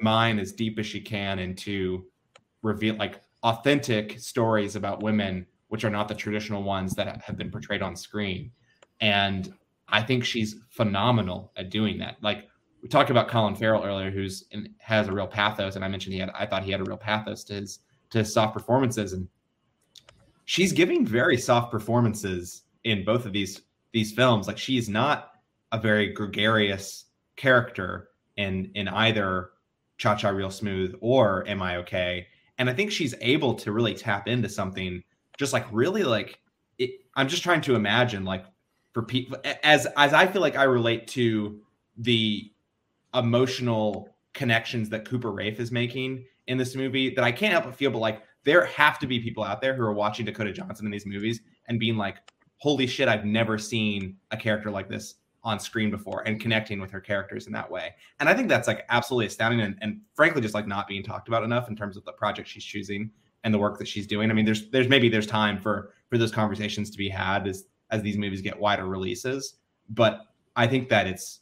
mine 0.00 0.38
as 0.38 0.52
deep 0.52 0.78
as 0.78 0.86
she 0.86 1.00
can 1.00 1.38
into 1.38 2.06
reveal 2.62 2.94
like 2.96 3.20
authentic 3.44 4.18
stories 4.18 4.74
about 4.74 5.02
women, 5.02 5.46
which 5.68 5.84
are 5.84 5.90
not 5.90 6.08
the 6.08 6.14
traditional 6.14 6.62
ones 6.62 6.94
that 6.94 7.22
have 7.22 7.36
been 7.36 7.50
portrayed 7.50 7.82
on 7.82 7.94
screen. 7.94 8.50
And 9.00 9.54
I 9.88 10.02
think 10.02 10.24
she's 10.24 10.56
phenomenal 10.70 11.52
at 11.56 11.70
doing 11.70 11.98
that. 11.98 12.16
Like 12.22 12.48
we 12.82 12.88
talked 12.88 13.10
about 13.10 13.28
Colin 13.28 13.54
Farrell 13.54 13.84
earlier, 13.84 14.10
who's 14.10 14.44
in, 14.50 14.74
has 14.78 15.08
a 15.08 15.12
real 15.12 15.26
pathos, 15.26 15.76
and 15.76 15.84
I 15.84 15.88
mentioned 15.88 16.14
he 16.14 16.20
had. 16.20 16.30
I 16.34 16.46
thought 16.46 16.64
he 16.64 16.70
had 16.70 16.80
a 16.80 16.84
real 16.84 16.96
pathos 16.96 17.44
to 17.44 17.54
his 17.54 17.80
to 18.10 18.18
his 18.18 18.32
soft 18.32 18.54
performances, 18.54 19.12
and 19.12 19.28
she's 20.46 20.72
giving 20.72 21.06
very 21.06 21.36
soft 21.36 21.70
performances 21.70 22.62
in 22.84 23.04
both 23.04 23.26
of 23.26 23.32
these 23.32 23.62
these 23.92 24.12
films. 24.12 24.46
Like 24.46 24.58
she's 24.58 24.88
not 24.88 25.32
a 25.72 25.78
very 25.78 26.12
gregarious 26.12 27.06
character 27.36 28.10
in 28.36 28.70
in 28.74 28.88
either 28.88 29.50
Cha 29.98 30.14
Cha 30.14 30.30
Real 30.30 30.50
Smooth 30.50 30.94
or 31.00 31.46
Am 31.48 31.62
I 31.62 31.76
Okay? 31.76 32.26
And 32.58 32.70
I 32.70 32.74
think 32.74 32.92
she's 32.92 33.14
able 33.20 33.54
to 33.54 33.72
really 33.72 33.94
tap 33.94 34.28
into 34.28 34.48
something 34.48 35.02
just 35.38 35.52
like 35.52 35.66
really 35.72 36.04
like 36.04 36.40
it, 36.78 36.90
I'm 37.16 37.28
just 37.28 37.42
trying 37.42 37.60
to 37.62 37.74
imagine 37.74 38.24
like 38.24 38.44
for 38.92 39.02
people 39.02 39.38
as 39.62 39.86
as 39.96 40.12
I 40.12 40.26
feel 40.26 40.42
like 40.42 40.56
I 40.56 40.64
relate 40.64 41.08
to 41.08 41.60
the 41.96 42.50
emotional 43.12 44.14
connections 44.32 44.88
that 44.90 45.08
Cooper 45.08 45.32
Raiff 45.32 45.60
is 45.60 45.70
making 45.70 46.24
in 46.46 46.58
this 46.58 46.74
movie 46.74 47.14
that 47.14 47.24
I 47.24 47.32
can't 47.32 47.52
help 47.52 47.64
but 47.64 47.74
feel 47.74 47.90
but 47.90 47.98
like 47.98 48.22
there 48.44 48.64
have 48.66 48.98
to 48.98 49.06
be 49.06 49.20
people 49.20 49.42
out 49.42 49.60
there 49.60 49.74
who 49.74 49.82
are 49.82 49.92
watching 49.92 50.26
Dakota 50.26 50.52
Johnson 50.52 50.86
in 50.86 50.92
these 50.92 51.06
movies 51.06 51.40
and 51.68 51.80
being 51.80 51.96
like 51.96 52.16
holy 52.58 52.86
shit 52.86 53.08
I've 53.08 53.24
never 53.24 53.58
seen 53.58 54.16
a 54.30 54.36
character 54.36 54.70
like 54.70 54.88
this 54.88 55.14
on 55.44 55.60
screen 55.60 55.90
before 55.90 56.22
and 56.26 56.40
connecting 56.40 56.80
with 56.80 56.90
her 56.90 57.00
characters 57.00 57.46
in 57.46 57.52
that 57.52 57.70
way. 57.70 57.94
And 58.18 58.28
I 58.28 58.34
think 58.34 58.48
that's 58.48 58.66
like 58.66 58.84
absolutely 58.88 59.26
astounding 59.26 59.60
and, 59.60 59.76
and 59.82 60.00
frankly 60.14 60.40
just 60.40 60.54
like 60.54 60.66
not 60.66 60.88
being 60.88 61.02
talked 61.02 61.28
about 61.28 61.44
enough 61.44 61.68
in 61.68 61.76
terms 61.76 61.96
of 61.96 62.04
the 62.04 62.12
project 62.12 62.48
she's 62.48 62.64
choosing 62.64 63.10
and 63.44 63.52
the 63.52 63.58
work 63.58 63.78
that 63.78 63.86
she's 63.86 64.06
doing. 64.06 64.30
I 64.30 64.34
mean, 64.34 64.46
there's 64.46 64.70
there's 64.70 64.88
maybe 64.88 65.08
there's 65.08 65.26
time 65.26 65.60
for 65.60 65.92
for 66.08 66.18
those 66.18 66.32
conversations 66.32 66.90
to 66.90 66.98
be 66.98 67.08
had 67.08 67.46
as 67.46 67.64
as 67.90 68.02
these 68.02 68.16
movies 68.16 68.40
get 68.40 68.58
wider 68.58 68.86
releases. 68.86 69.56
But 69.90 70.22
I 70.56 70.66
think 70.66 70.88
that 70.88 71.06
it's 71.06 71.40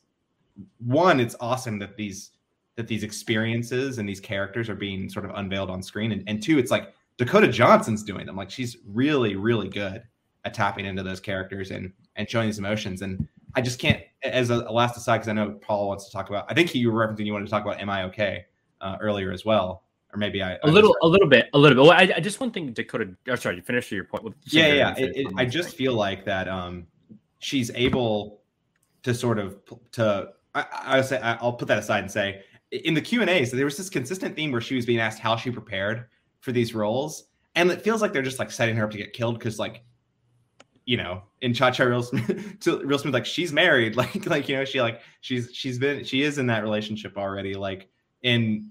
one, 0.79 1.21
it's 1.21 1.37
awesome 1.41 1.79
that 1.79 1.97
these 1.97 2.33
that 2.77 2.89
these 2.89 3.05
experiences 3.05 3.99
and 3.99 4.09
these 4.09 4.21
characters 4.21 4.69
are 4.69 4.75
being 4.75 5.09
sort 5.09 5.25
of 5.25 5.31
unveiled 5.35 5.71
on 5.71 5.83
screen. 5.83 6.13
And, 6.13 6.25
and 6.27 6.43
two, 6.43 6.59
it's 6.59 6.71
like 6.71 6.95
Dakota 7.19 7.49
Johnson's 7.49 8.03
doing 8.03 8.25
them. 8.27 8.35
Like 8.35 8.51
she's 8.51 8.79
really, 8.87 9.37
really 9.37 9.69
good 9.69 10.03
at 10.45 10.55
tapping 10.55 10.87
into 10.87 11.03
those 11.03 11.21
characters 11.21 11.71
and 11.71 11.93
and 12.17 12.29
showing 12.29 12.47
these 12.47 12.59
emotions. 12.59 13.03
And 13.03 13.29
I 13.55 13.61
just 13.61 13.79
can't, 13.79 14.01
as 14.23 14.51
a, 14.51 14.57
last 14.71 14.97
aside, 14.97 15.19
because 15.19 15.29
I 15.29 15.33
know 15.33 15.59
Paul 15.61 15.89
wants 15.89 16.07
to 16.07 16.13
talk 16.13 16.29
about. 16.31 16.47
I 16.51 16.55
think 16.55 16.75
you 16.75 16.91
were 16.91 17.07
referencing 17.07 17.27
you 17.27 17.33
wanted 17.33 17.47
to 17.47 17.51
talk 17.51 17.65
about 17.65 17.81
"Am 17.81 17.91
I 17.91 18.05
Okay" 18.05 18.47
uh, 18.81 18.97
earlier 19.01 19.33
as 19.33 19.45
well, 19.45 19.85
or 20.13 20.19
maybe 20.19 20.43
I 20.43 20.59
a 20.63 20.71
little, 20.71 20.97
a 21.03 21.07
little 21.07 21.29
bit, 21.29 21.49
a 21.55 21.59
little 21.59 21.77
bit. 21.77 21.83
Well, 21.83 21.93
I, 21.93 22.13
I 22.17 22.21
just 22.21 22.41
one 22.41 22.51
thing, 22.51 22.73
Dakota. 22.73 23.15
Oh, 23.29 23.35
sorry, 23.35 23.57
you 23.57 23.63
finished 23.63 23.91
your 23.91 24.05
point. 24.05 24.35
Yeah, 24.45 24.73
yeah. 24.73 24.95
It, 24.97 25.17
it, 25.17 25.27
I 25.37 25.45
just 25.45 25.77
feel 25.77 25.95
like 25.95 26.25
that 26.25 26.49
um, 26.49 26.87
she's 27.39 27.71
able 27.75 28.41
to 29.03 29.15
sort 29.15 29.39
of 29.39 29.59
to. 29.93 30.31
I, 30.55 30.67
I 30.73 31.01
say 31.03 31.19
I'll 31.23 31.55
put 31.55 31.69
that 31.69 31.79
aside 31.79 32.01
and 32.01 32.11
say 32.11 32.43
in 32.71 32.95
the 32.95 33.01
Q 33.01 33.21
and 33.21 33.31
A, 33.31 33.45
so 33.45 33.57
there 33.57 33.65
was 33.65 33.77
this 33.77 33.91
consistent 33.91 34.35
theme 34.35 34.51
where 34.51 34.61
she 34.61 34.75
was 34.75 34.87
being 34.87 35.01
asked 35.01 35.19
how 35.19 35.37
she 35.37 35.51
prepared 35.51 36.07
for 36.41 36.53
these 36.53 36.75
roles, 36.75 37.25
and 37.55 37.71
it 37.71 37.83
feels 37.83 38.03
like 38.03 38.13
they're 38.13 38.23
just 38.23 38.39
like 38.39 38.51
setting 38.51 38.77
her 38.77 38.85
up 38.85 38.91
to 38.91 38.99
get 38.99 39.13
killed 39.13 39.39
because 39.39 39.59
like 39.59 39.83
you 40.85 40.97
know, 40.97 41.23
in 41.41 41.55
Cha 41.55 41.71
Cha 41.71 41.85
Real 41.85 42.03
Smooth, 42.03 42.61
to 42.61 42.85
Real 42.85 43.01
like 43.05 43.27
she's 43.27 43.53
married, 43.53 43.97
like 43.97 44.27
like 44.27 44.49
you 44.49 44.57
know, 44.57 44.65
she 44.65 44.81
like 44.81 45.01
she's 45.21 45.51
she's 45.53 45.79
been 45.79 46.05
she 46.05 46.23
is 46.23 46.39
in 46.39 46.47
that 46.47 46.63
relationship 46.63 47.17
already, 47.17 47.55
like 47.55 47.89
and 48.25 48.71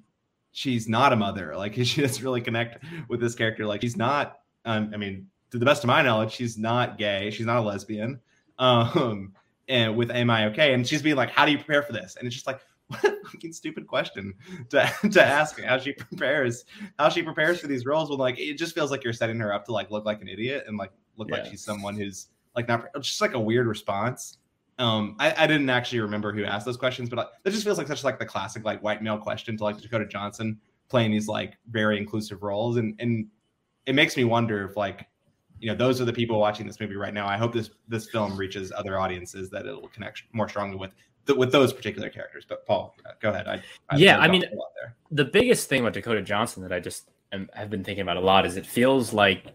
she's 0.52 0.88
not 0.88 1.14
a 1.14 1.16
mother, 1.16 1.56
like 1.56 1.74
she 1.84 2.02
doesn't 2.02 2.24
really 2.24 2.42
connect 2.42 2.84
with 3.08 3.20
this 3.20 3.36
character. 3.36 3.66
Like 3.66 3.82
she's 3.82 3.98
not, 3.98 4.40
um, 4.66 4.92
I 4.94 4.98
mean, 4.98 5.28
to 5.52 5.58
the 5.58 5.66
best 5.66 5.84
of 5.84 5.88
my 5.88 6.02
knowledge, 6.02 6.32
she's 6.32 6.58
not 6.58 6.98
gay, 6.98 7.32
she's 7.32 7.46
not 7.46 7.58
a 7.58 7.62
lesbian, 7.62 8.20
um, 8.60 9.34
and 9.68 9.96
with 9.96 10.12
Am 10.12 10.30
I 10.30 10.48
okay? 10.48 10.74
And 10.74 10.88
she's 10.88 11.02
being 11.02 11.16
like, 11.16 11.30
how 11.30 11.46
do 11.46 11.52
you 11.52 11.58
prepare 11.58 11.84
for 11.84 11.94
this? 11.94 12.16
And 12.18 12.28
it's 12.28 12.36
just 12.36 12.48
like, 12.48 12.60
what 12.88 13.06
a 13.06 13.30
fucking 13.30 13.54
stupid 13.54 13.88
question 13.88 14.34
to, 14.70 14.92
to 15.12 15.24
ask 15.24 15.62
how 15.62 15.78
she 15.78 15.94
prepares 15.94 16.66
how 17.00 17.08
she 17.08 17.24
prepares 17.24 17.60
for 17.60 17.68
these 17.68 17.86
roles 17.86 18.10
when 18.10 18.20
like 18.20 18.38
it 18.38 18.58
just 18.58 18.76
feels 18.76 18.92
like 18.92 19.04
you're 19.04 19.14
setting 19.14 19.40
her 19.40 19.54
up 19.54 19.66
to 19.66 19.72
like 19.72 19.90
look 19.92 20.04
like 20.04 20.22
an 20.22 20.28
idiot 20.28 20.66
and 20.68 20.78
like 20.78 20.92
look 21.22 21.30
yeah. 21.30 21.44
like 21.44 21.52
she's 21.52 21.64
someone 21.64 21.96
who's 21.96 22.28
like 22.56 22.68
not 22.68 22.88
just 23.00 23.22
like 23.22 23.34
a 23.34 23.40
weird 23.40 23.68
response. 23.68 24.38
Um, 24.80 25.16
I, 25.20 25.44
I 25.44 25.48
didn't 25.48 25.70
actually 25.70 26.00
remember 26.00 26.34
who 26.34 26.44
asked 26.44 26.66
those 26.66 26.78
questions, 26.78 27.10
but 27.10 27.18
like, 27.18 27.28
that 27.44 27.52
just 27.52 27.64
feels 27.64 27.78
like 27.78 27.88
such 27.88 28.04
like 28.04 28.18
the 28.18 28.26
classic 28.26 28.66
like 28.66 28.82
white 28.82 29.04
male 29.04 29.18
question 29.18 29.56
to 29.58 29.64
like 29.64 29.78
Dakota 29.78 30.06
Johnson 30.06 30.60
playing 30.90 31.12
these 31.12 31.28
like 31.28 31.58
very 31.70 31.98
inclusive 31.98 32.44
roles, 32.44 32.78
and 32.78 32.96
and 33.00 33.28
it 33.86 33.94
makes 33.94 34.18
me 34.18 34.24
wonder 34.24 34.66
if 34.68 34.76
like 34.76 35.08
you 35.60 35.70
know 35.70 35.76
those 35.76 36.02
are 36.02 36.06
the 36.06 36.14
people 36.14 36.40
watching 36.40 36.66
this 36.66 36.80
movie 36.80 36.96
right 36.96 37.14
now. 37.14 37.28
I 37.28 37.38
hope 37.38 37.54
this 37.54 37.70
this 37.88 38.10
film 38.10 38.36
reaches 38.36 38.72
other 38.76 39.00
audiences 39.00 39.50
that 39.52 39.68
it'll 39.68 39.90
connect 39.90 40.24
more 40.34 40.50
strongly 40.50 40.78
with 40.78 40.92
with 41.38 41.52
those 41.52 41.72
particular 41.72 42.10
characters. 42.10 42.46
But 42.48 42.66
Paul, 42.66 42.96
go 43.22 43.30
ahead. 43.30 43.48
I, 43.48 43.62
I 43.90 43.98
yeah, 43.98 44.18
I 44.18 44.28
mean, 44.28 44.44
the 45.12 45.26
biggest 45.26 45.70
thing 45.70 45.84
with 45.84 45.94
Dakota 45.94 46.24
Johnson 46.24 46.64
that 46.64 46.74
I 46.74 46.80
just 46.80 47.10
am, 47.32 47.50
have 47.54 47.70
been 47.70 47.84
thinking 47.84 48.02
about 48.02 48.18
a 48.18 48.22
lot 48.22 48.46
is 48.46 48.58
it 48.58 48.66
feels 48.66 49.14
like 49.14 49.46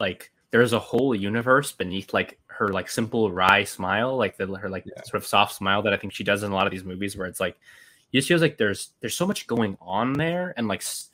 like 0.00 0.32
there's 0.52 0.74
a 0.74 0.78
whole 0.78 1.14
universe 1.14 1.72
beneath 1.72 2.12
like 2.14 2.38
her 2.46 2.68
like 2.68 2.88
simple 2.88 3.32
wry 3.32 3.64
smile, 3.64 4.16
like 4.16 4.36
the 4.36 4.46
her 4.46 4.68
like 4.68 4.84
yeah. 4.86 5.02
sort 5.02 5.20
of 5.20 5.26
soft 5.26 5.54
smile 5.54 5.82
that 5.82 5.94
I 5.94 5.96
think 5.96 6.12
she 6.12 6.24
does 6.24 6.42
in 6.42 6.52
a 6.52 6.54
lot 6.54 6.66
of 6.66 6.70
these 6.70 6.84
movies, 6.84 7.16
where 7.16 7.26
it's 7.26 7.40
like 7.40 7.56
it 8.12 8.18
just 8.18 8.28
feels 8.28 8.42
like 8.42 8.58
there's 8.58 8.90
there's 9.00 9.16
so 9.16 9.26
much 9.26 9.46
going 9.46 9.76
on 9.80 10.12
there, 10.12 10.52
and 10.56 10.68
like 10.68 10.82
s- 10.82 11.08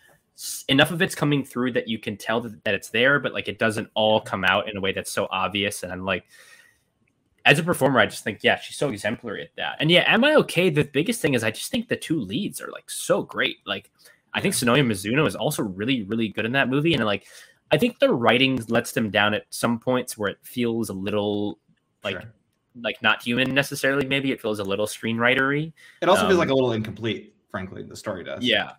enough 0.68 0.90
of 0.90 1.00
it's 1.00 1.14
coming 1.14 1.44
through 1.44 1.72
that 1.72 1.86
you 1.86 2.00
can 2.00 2.16
tell 2.16 2.40
that, 2.40 2.64
that 2.64 2.74
it's 2.74 2.90
there, 2.90 3.20
but 3.20 3.32
like 3.32 3.46
it 3.46 3.60
doesn't 3.60 3.88
all 3.94 4.20
come 4.20 4.44
out 4.44 4.68
in 4.68 4.76
a 4.76 4.80
way 4.80 4.92
that's 4.92 5.12
so 5.12 5.28
obvious. 5.30 5.84
And 5.84 5.92
I'm 5.92 6.04
like, 6.04 6.24
as 7.44 7.60
a 7.60 7.62
performer, 7.62 8.00
I 8.00 8.06
just 8.06 8.24
think, 8.24 8.40
yeah, 8.42 8.58
she's 8.58 8.76
so 8.76 8.88
exemplary 8.88 9.42
at 9.42 9.54
that. 9.56 9.76
And 9.78 9.88
yeah, 9.88 10.02
am 10.06 10.24
I 10.24 10.34
okay? 10.36 10.68
The 10.68 10.82
biggest 10.82 11.20
thing 11.20 11.34
is 11.34 11.44
I 11.44 11.52
just 11.52 11.70
think 11.70 11.86
the 11.86 11.96
two 11.96 12.20
leads 12.20 12.60
are 12.60 12.70
like 12.72 12.90
so 12.90 13.22
great. 13.22 13.58
Like 13.64 13.90
I 14.34 14.40
think 14.40 14.54
Sonoya 14.54 14.84
Mizuno 14.84 15.28
is 15.28 15.36
also 15.36 15.62
really, 15.62 16.02
really 16.02 16.28
good 16.28 16.44
in 16.44 16.52
that 16.52 16.68
movie. 16.68 16.94
And 16.94 17.04
like 17.04 17.26
I 17.70 17.78
think 17.78 17.98
the 17.98 18.12
writing 18.12 18.60
lets 18.68 18.92
them 18.92 19.10
down 19.10 19.34
at 19.34 19.44
some 19.50 19.78
points 19.78 20.16
where 20.16 20.30
it 20.30 20.38
feels 20.42 20.88
a 20.88 20.94
little 20.94 21.58
like 22.02 22.20
sure. 22.20 22.32
like 22.82 23.02
not 23.02 23.22
human 23.22 23.54
necessarily. 23.54 24.06
Maybe 24.06 24.32
it 24.32 24.40
feels 24.40 24.58
a 24.58 24.64
little 24.64 24.86
screenwritery. 24.86 25.72
It 26.00 26.08
also 26.08 26.22
um, 26.22 26.28
feels 26.28 26.38
like 26.38 26.50
a 26.50 26.54
little 26.54 26.72
incomplete. 26.72 27.34
Frankly, 27.50 27.82
the 27.82 27.96
story 27.96 28.24
does. 28.24 28.44
Yeah. 28.44 28.72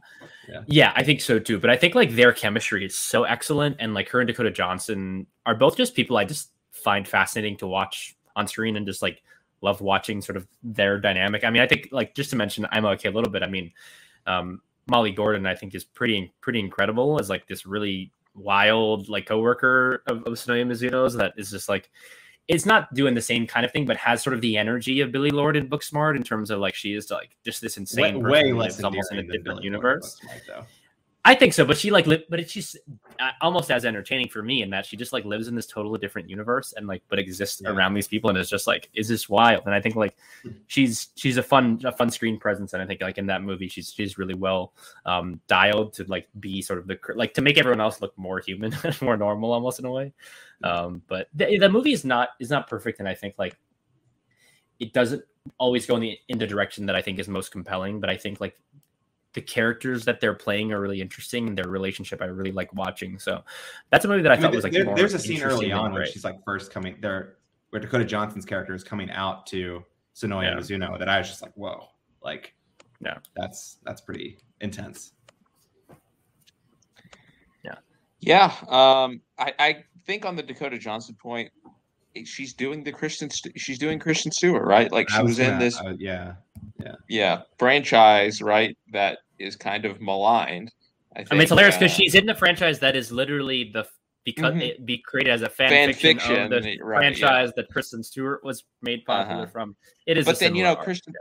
yeah, 0.47 0.61
yeah, 0.67 0.93
I 0.95 1.03
think 1.03 1.21
so 1.21 1.39
too. 1.39 1.59
But 1.59 1.71
I 1.71 1.75
think 1.75 1.95
like 1.95 2.11
their 2.11 2.31
chemistry 2.31 2.85
is 2.85 2.95
so 2.95 3.23
excellent, 3.23 3.77
and 3.79 3.93
like 3.95 4.09
her 4.09 4.19
and 4.19 4.27
Dakota 4.27 4.51
Johnson 4.51 5.25
are 5.45 5.55
both 5.55 5.75
just 5.75 5.95
people 5.95 6.17
I 6.17 6.25
just 6.25 6.51
find 6.71 7.07
fascinating 7.07 7.57
to 7.57 7.67
watch 7.67 8.15
on 8.35 8.47
screen, 8.47 8.75
and 8.75 8.85
just 8.85 9.01
like 9.01 9.23
love 9.61 9.81
watching 9.81 10.21
sort 10.21 10.37
of 10.37 10.47
their 10.61 10.99
dynamic. 10.99 11.43
I 11.43 11.49
mean, 11.49 11.61
I 11.61 11.67
think 11.67 11.89
like 11.91 12.13
just 12.15 12.29
to 12.29 12.35
mention, 12.35 12.67
I'm 12.71 12.85
okay 12.85 13.09
a 13.09 13.11
little 13.11 13.31
bit. 13.31 13.41
I 13.41 13.47
mean, 13.47 13.71
um, 14.27 14.61
Molly 14.87 15.11
Gordon, 15.11 15.45
I 15.45 15.55
think, 15.55 15.73
is 15.73 15.83
pretty 15.83 16.31
pretty 16.41 16.59
incredible 16.59 17.19
as 17.19 17.29
like 17.29 17.47
this 17.47 17.65
really 17.65 18.11
wild 18.39 19.09
like 19.09 19.25
coworker 19.25 20.03
of, 20.07 20.23
of 20.23 20.33
Sonoya 20.33 20.65
Mizuno's 20.65 21.13
that 21.15 21.33
is 21.37 21.51
just 21.51 21.69
like 21.69 21.89
it's 22.47 22.65
not 22.65 22.91
doing 22.95 23.13
the 23.13 23.21
same 23.21 23.45
kind 23.45 23.63
of 23.63 23.71
thing, 23.71 23.85
but 23.85 23.95
has 23.97 24.23
sort 24.23 24.33
of 24.33 24.41
the 24.41 24.57
energy 24.57 25.01
of 25.01 25.11
Billie 25.11 25.29
Lourd 25.29 25.55
in 25.55 25.69
Booksmart 25.69 26.15
in 26.15 26.23
terms 26.23 26.49
of 26.49 26.59
like 26.59 26.73
she 26.73 26.93
is 26.93 27.11
like 27.11 27.37
just 27.45 27.61
this 27.61 27.77
insane 27.77 28.23
way, 28.23 28.51
way 28.51 28.53
less 28.53 28.83
almost 28.83 29.11
in 29.11 29.19
a 29.19 29.23
different 29.23 29.63
universe. 29.63 30.19
I 31.29 31.35
think 31.35 31.53
so, 31.53 31.63
but 31.63 31.77
she 31.77 31.91
like, 31.91 32.07
li- 32.07 32.25
but 32.27 32.39
it's 32.39 32.51
just 32.51 32.75
uh, 33.19 33.29
almost 33.39 33.69
as 33.69 33.85
entertaining 33.85 34.29
for 34.29 34.41
me 34.41 34.63
in 34.63 34.71
that 34.71 34.83
she 34.83 34.97
just 34.97 35.13
like 35.13 35.25
lives 35.25 35.47
in 35.47 35.53
this 35.53 35.67
totally 35.67 35.99
different 35.99 36.27
universe 36.27 36.73
and 36.75 36.87
like, 36.87 37.03
but 37.07 37.19
exists 37.19 37.61
yeah. 37.63 37.69
around 37.69 37.93
these 37.93 38.07
people 38.07 38.31
and 38.31 38.39
it's 38.39 38.49
just 38.49 38.65
like, 38.65 38.89
is 38.95 39.07
this 39.07 39.29
wild? 39.29 39.61
And 39.67 39.75
I 39.75 39.79
think 39.79 39.95
like, 39.95 40.17
hmm. 40.41 40.53
she's 40.65 41.09
she's 41.13 41.37
a 41.37 41.43
fun 41.43 41.79
a 41.83 41.91
fun 41.91 42.09
screen 42.09 42.39
presence, 42.39 42.73
and 42.73 42.81
I 42.81 42.87
think 42.87 43.01
like 43.01 43.19
in 43.19 43.27
that 43.27 43.43
movie, 43.43 43.67
she's 43.67 43.93
she's 43.93 44.17
really 44.17 44.33
well 44.33 44.73
um 45.05 45.39
dialed 45.47 45.93
to 45.93 46.03
like 46.05 46.27
be 46.39 46.63
sort 46.63 46.79
of 46.79 46.87
the 46.87 46.97
like 47.13 47.35
to 47.35 47.43
make 47.43 47.59
everyone 47.59 47.79
else 47.79 48.01
look 48.01 48.17
more 48.17 48.39
human, 48.39 48.73
more 49.01 49.15
normal, 49.15 49.53
almost 49.53 49.77
in 49.77 49.85
a 49.85 49.91
way. 49.91 50.11
Um, 50.63 51.03
but 51.07 51.27
the, 51.35 51.59
the 51.59 51.69
movie 51.69 51.93
is 51.93 52.03
not 52.03 52.29
is 52.39 52.49
not 52.49 52.67
perfect, 52.67 52.97
and 52.97 53.07
I 53.07 53.13
think 53.13 53.35
like 53.37 53.55
it 54.79 54.93
doesn't 54.93 55.23
always 55.59 55.85
go 55.85 55.95
in 55.95 56.01
the 56.01 56.17
in 56.27 56.39
the 56.39 56.47
direction 56.47 56.87
that 56.87 56.95
I 56.95 57.03
think 57.03 57.19
is 57.19 57.27
most 57.27 57.51
compelling. 57.51 57.99
But 57.99 58.09
I 58.09 58.17
think 58.17 58.41
like 58.41 58.59
the 59.39 59.45
characters 59.45 60.03
that 60.03 60.19
they're 60.19 60.33
playing 60.33 60.73
are 60.73 60.81
really 60.81 60.99
interesting 60.99 61.47
and 61.47 61.57
their 61.57 61.69
relationship 61.69 62.21
I 62.21 62.25
really 62.25 62.51
like 62.51 62.73
watching. 62.73 63.17
So 63.17 63.41
that's 63.89 64.03
a 64.03 64.09
movie 64.09 64.21
that 64.23 64.33
I, 64.33 64.33
I 64.33 64.35
mean, 64.35 64.43
thought 64.43 64.53
was 64.53 64.65
like 64.65 64.73
there, 64.73 64.93
there's 64.97 65.13
a 65.13 65.19
scene 65.19 65.41
early 65.41 65.71
on 65.71 65.93
where 65.93 66.05
she's 66.05 66.25
like 66.25 66.43
first 66.43 66.73
coming 66.73 66.97
there 66.99 67.37
where 67.69 67.79
Dakota 67.79 68.03
Johnson's 68.03 68.43
character 68.43 68.75
is 68.75 68.83
coming 68.83 69.09
out 69.11 69.47
to 69.47 69.81
Sonoya 70.13 70.43
yeah. 70.43 70.55
Mizuno 70.55 70.99
that 70.99 71.07
I 71.07 71.19
was 71.19 71.29
just 71.29 71.41
like, 71.41 71.53
whoa, 71.53 71.87
like 72.21 72.53
yeah, 72.99 73.19
that's 73.33 73.77
that's 73.85 74.01
pretty 74.01 74.39
intense. 74.59 75.13
Yeah. 77.63 77.75
Yeah. 78.19 78.53
Um 78.67 79.21
I, 79.37 79.53
I 79.57 79.83
think 80.05 80.25
on 80.25 80.35
the 80.35 80.43
Dakota 80.43 80.77
Johnson 80.77 81.15
point, 81.15 81.49
she's 82.25 82.53
doing 82.53 82.83
the 82.83 82.91
Christian 82.91 83.29
she's 83.55 83.79
doing 83.79 83.99
Kristen 83.99 84.33
Stewart, 84.33 84.65
right? 84.65 84.91
Like 84.91 85.09
she 85.09 85.21
was, 85.21 85.37
was, 85.37 85.39
in 85.39 85.59
this 85.59 85.79
uh, 85.79 85.93
yeah 85.97 86.33
yeah 86.77 86.95
yeah 87.07 87.41
franchise 87.57 88.41
right 88.41 88.77
that 88.91 89.19
is 89.39 89.55
kind 89.55 89.85
of 89.85 90.01
maligned 90.01 90.71
i, 91.15 91.19
think, 91.19 91.27
I 91.31 91.35
mean 91.35 91.41
it's 91.43 91.49
hilarious 91.49 91.77
because 91.77 91.91
uh, 91.91 91.95
she's 91.95 92.15
in 92.15 92.25
the 92.25 92.35
franchise 92.35 92.79
that 92.79 92.95
is 92.95 93.11
literally 93.11 93.71
the 93.73 93.85
because 94.25 94.51
mm-hmm. 94.51 94.61
it 94.61 94.85
be 94.85 94.97
created 94.97 95.31
as 95.31 95.41
a 95.41 95.49
fan, 95.49 95.69
fan 95.69 95.87
fiction, 95.93 96.17
fiction, 96.17 96.53
of 96.53 96.63
the 96.63 96.79
right, 96.81 96.97
franchise 96.97 97.47
yeah. 97.47 97.51
that 97.63 97.69
Kristen 97.69 98.03
Stewart 98.03 98.43
was 98.43 98.63
made 98.81 99.03
popular 99.05 99.43
uh-huh. 99.43 99.51
from. 99.51 99.75
It 100.05 100.17
is, 100.17 100.25
but 100.25 100.39
then 100.39 100.55
you 100.55 100.63
know 100.63 100.75
Kristen, 100.75 101.13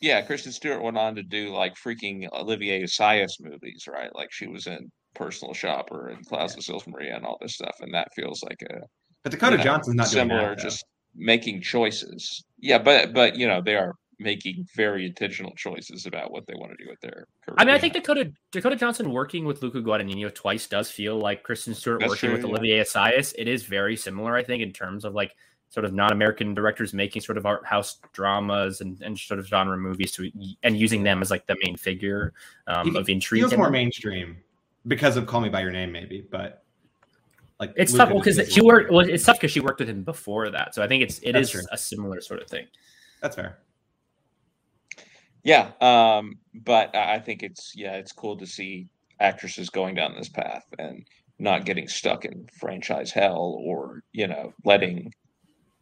yeah. 0.00 0.16
yeah, 0.16 0.22
Kristen 0.22 0.52
Stewart 0.52 0.82
went 0.82 0.98
on 0.98 1.14
to 1.16 1.22
do 1.22 1.52
like 1.52 1.74
freaking 1.74 2.28
Olivier 2.32 2.82
Assayas 2.82 3.40
movies, 3.40 3.88
right? 3.88 4.14
Like 4.14 4.32
she 4.32 4.46
was 4.46 4.66
in 4.66 4.90
Personal 5.14 5.54
Shopper 5.54 6.08
and 6.08 6.24
Clouds 6.26 6.54
yeah. 6.56 6.62
Sils 6.62 6.86
Maria 6.86 7.16
and 7.16 7.24
all 7.24 7.38
this 7.40 7.54
stuff, 7.54 7.76
and 7.80 7.92
that 7.94 8.08
feels 8.14 8.42
like 8.42 8.62
a. 8.70 8.80
But 9.22 9.32
Dakota 9.32 9.52
you 9.52 9.58
know, 9.58 9.64
Johnson's 9.64 9.96
not 9.96 10.08
similar, 10.08 10.50
that, 10.50 10.58
just 10.58 10.84
making 11.14 11.62
choices. 11.62 12.44
Yeah, 12.58 12.78
but 12.78 13.12
but 13.12 13.36
you 13.36 13.48
know 13.48 13.60
they 13.64 13.76
are 13.76 13.94
making 14.20 14.68
very 14.76 15.06
intentional 15.06 15.52
choices 15.56 16.06
about 16.06 16.30
what 16.30 16.46
they 16.46 16.54
want 16.54 16.70
to 16.70 16.84
do 16.84 16.88
with 16.88 17.00
their 17.00 17.26
career. 17.44 17.56
I 17.56 17.64
mean, 17.64 17.74
I 17.74 17.78
think 17.78 17.94
Dakota 17.94 18.30
Dakota 18.52 18.76
Johnson 18.76 19.10
working 19.10 19.44
with 19.44 19.62
Luca 19.62 19.80
Guadagnino 19.80 20.32
twice 20.32 20.66
does 20.66 20.90
feel 20.90 21.18
like 21.18 21.42
Kristen 21.42 21.74
Stewart 21.74 22.00
That's 22.00 22.10
working 22.10 22.28
true, 22.28 22.36
with 22.36 22.44
yeah. 22.44 22.50
Olivier 22.50 22.80
Assayas. 22.82 23.34
It 23.36 23.48
is 23.48 23.64
very 23.64 23.96
similar, 23.96 24.36
I 24.36 24.44
think, 24.44 24.62
in 24.62 24.72
terms 24.72 25.04
of 25.04 25.14
like 25.14 25.34
sort 25.70 25.84
of 25.86 25.94
non-American 25.94 26.52
directors 26.52 26.92
making 26.92 27.22
sort 27.22 27.38
of 27.38 27.46
art 27.46 27.64
house 27.64 27.98
dramas 28.12 28.80
and, 28.80 29.00
and 29.02 29.18
sort 29.18 29.40
of 29.40 29.46
genre 29.46 29.76
movies 29.76 30.12
to 30.12 30.30
and 30.62 30.76
using 30.76 31.02
them 31.02 31.22
as 31.22 31.30
like 31.30 31.46
the 31.46 31.56
main 31.64 31.76
figure 31.76 32.34
um, 32.66 32.94
of 32.96 33.08
intrigue. 33.08 33.42
Feels 33.42 33.56
more 33.56 33.70
mainstream 33.70 34.36
because 34.86 35.16
of 35.16 35.26
Call 35.26 35.40
Me 35.40 35.48
by 35.48 35.62
Your 35.62 35.72
Name, 35.72 35.92
maybe, 35.92 36.26
but 36.30 36.64
like 37.58 37.72
it's 37.76 37.92
tough 37.92 38.10
because 38.12 38.52
she 38.52 38.60
worked. 38.60 38.90
Well, 38.90 39.08
it's 39.08 39.24
tough 39.24 39.36
because 39.36 39.50
she 39.50 39.60
worked 39.60 39.80
with 39.80 39.88
him 39.88 40.02
before 40.02 40.50
that, 40.50 40.74
so 40.74 40.82
I 40.82 40.88
think 40.88 41.02
it's 41.02 41.18
it 41.20 41.32
That's 41.32 41.48
is 41.48 41.52
true. 41.52 41.62
a 41.72 41.78
similar 41.78 42.20
sort 42.20 42.42
of 42.42 42.48
thing. 42.48 42.66
That's 43.22 43.36
fair. 43.36 43.58
Yeah, 45.42 45.70
um, 45.80 46.34
but 46.54 46.94
I 46.94 47.18
think 47.18 47.42
it's 47.42 47.72
yeah, 47.74 47.94
it's 47.94 48.12
cool 48.12 48.36
to 48.36 48.46
see 48.46 48.88
actresses 49.20 49.70
going 49.70 49.94
down 49.94 50.14
this 50.14 50.28
path 50.28 50.64
and 50.78 51.06
not 51.38 51.64
getting 51.64 51.88
stuck 51.88 52.24
in 52.24 52.46
franchise 52.58 53.10
hell 53.10 53.56
or 53.60 54.00
you 54.12 54.26
know 54.26 54.52
letting 54.64 55.12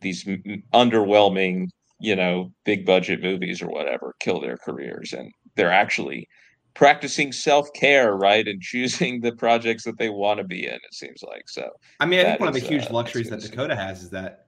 these 0.00 0.26
m- 0.26 0.62
underwhelming 0.72 1.66
you 2.00 2.14
know 2.14 2.52
big 2.64 2.86
budget 2.86 3.22
movies 3.22 3.60
or 3.60 3.68
whatever 3.68 4.14
kill 4.20 4.40
their 4.40 4.56
careers. 4.56 5.12
And 5.12 5.32
they're 5.56 5.72
actually 5.72 6.28
practicing 6.74 7.32
self-care 7.32 8.14
right 8.14 8.46
and 8.46 8.62
choosing 8.62 9.20
the 9.20 9.32
projects 9.32 9.82
that 9.84 9.98
they 9.98 10.08
want 10.08 10.38
to 10.38 10.44
be 10.44 10.66
in 10.66 10.74
it 10.74 10.94
seems 10.94 11.22
like. 11.26 11.48
So 11.48 11.68
i 11.98 12.06
mean 12.06 12.20
i 12.20 12.24
think 12.24 12.40
one 12.40 12.48
of 12.48 12.54
the 12.54 12.60
huge 12.60 12.86
uh, 12.86 12.92
luxuries 12.92 13.30
that 13.30 13.40
dakota 13.40 13.74
has 13.74 14.02
is 14.02 14.10
that 14.10 14.47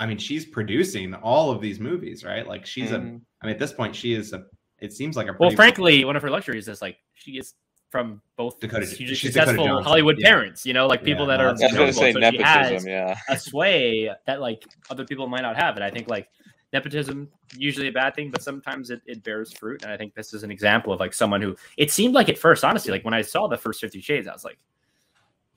i 0.00 0.06
mean 0.06 0.18
she's 0.18 0.44
producing 0.44 1.14
all 1.14 1.50
of 1.50 1.60
these 1.60 1.78
movies 1.78 2.24
right 2.24 2.46
like 2.46 2.66
she's 2.66 2.90
mm-hmm. 2.90 3.16
a 3.16 3.20
i 3.42 3.46
mean 3.46 3.54
at 3.54 3.58
this 3.58 3.72
point 3.72 3.94
she 3.94 4.12
is 4.12 4.32
a 4.32 4.44
it 4.80 4.92
seems 4.92 5.16
like 5.16 5.28
a 5.28 5.36
well 5.38 5.50
frankly 5.50 6.04
one 6.04 6.16
of 6.16 6.22
her 6.22 6.30
luxuries 6.30 6.66
is 6.66 6.82
like 6.82 6.96
she 7.14 7.32
is 7.32 7.54
from 7.90 8.22
both 8.36 8.60
Dakota, 8.60 8.86
she's 8.86 9.20
successful 9.20 9.82
Hollywood 9.82 10.16
yeah. 10.18 10.28
parents, 10.28 10.64
you 10.64 10.72
know, 10.72 10.86
like 10.86 11.02
people 11.02 11.26
yeah, 11.26 11.36
that 11.36 11.40
are 11.40 11.54
you 11.58 11.72
know, 11.74 11.90
say 11.90 12.12
so 12.12 12.20
nepotism, 12.20 12.88
yeah. 12.88 13.18
a 13.28 13.36
sway 13.36 14.08
that 14.26 14.40
like 14.40 14.64
other 14.90 15.04
people 15.04 15.26
might 15.26 15.42
not 15.42 15.56
have. 15.56 15.74
And 15.74 15.84
I 15.84 15.90
think 15.90 16.08
like 16.08 16.28
nepotism 16.72 17.28
usually 17.56 17.88
a 17.88 17.92
bad 17.92 18.14
thing, 18.14 18.30
but 18.30 18.42
sometimes 18.42 18.90
it, 18.90 19.02
it 19.06 19.22
bears 19.24 19.52
fruit. 19.52 19.82
And 19.82 19.92
I 19.92 19.96
think 19.96 20.14
this 20.14 20.32
is 20.32 20.42
an 20.44 20.50
example 20.50 20.92
of 20.92 21.00
like 21.00 21.12
someone 21.12 21.42
who 21.42 21.56
it 21.76 21.90
seemed 21.90 22.14
like 22.14 22.28
at 22.28 22.38
first, 22.38 22.64
honestly, 22.64 22.92
like 22.92 23.04
when 23.04 23.14
I 23.14 23.22
saw 23.22 23.48
the 23.48 23.58
first 23.58 23.80
50 23.80 24.00
shades, 24.00 24.28
I 24.28 24.32
was 24.32 24.44
like, 24.44 24.58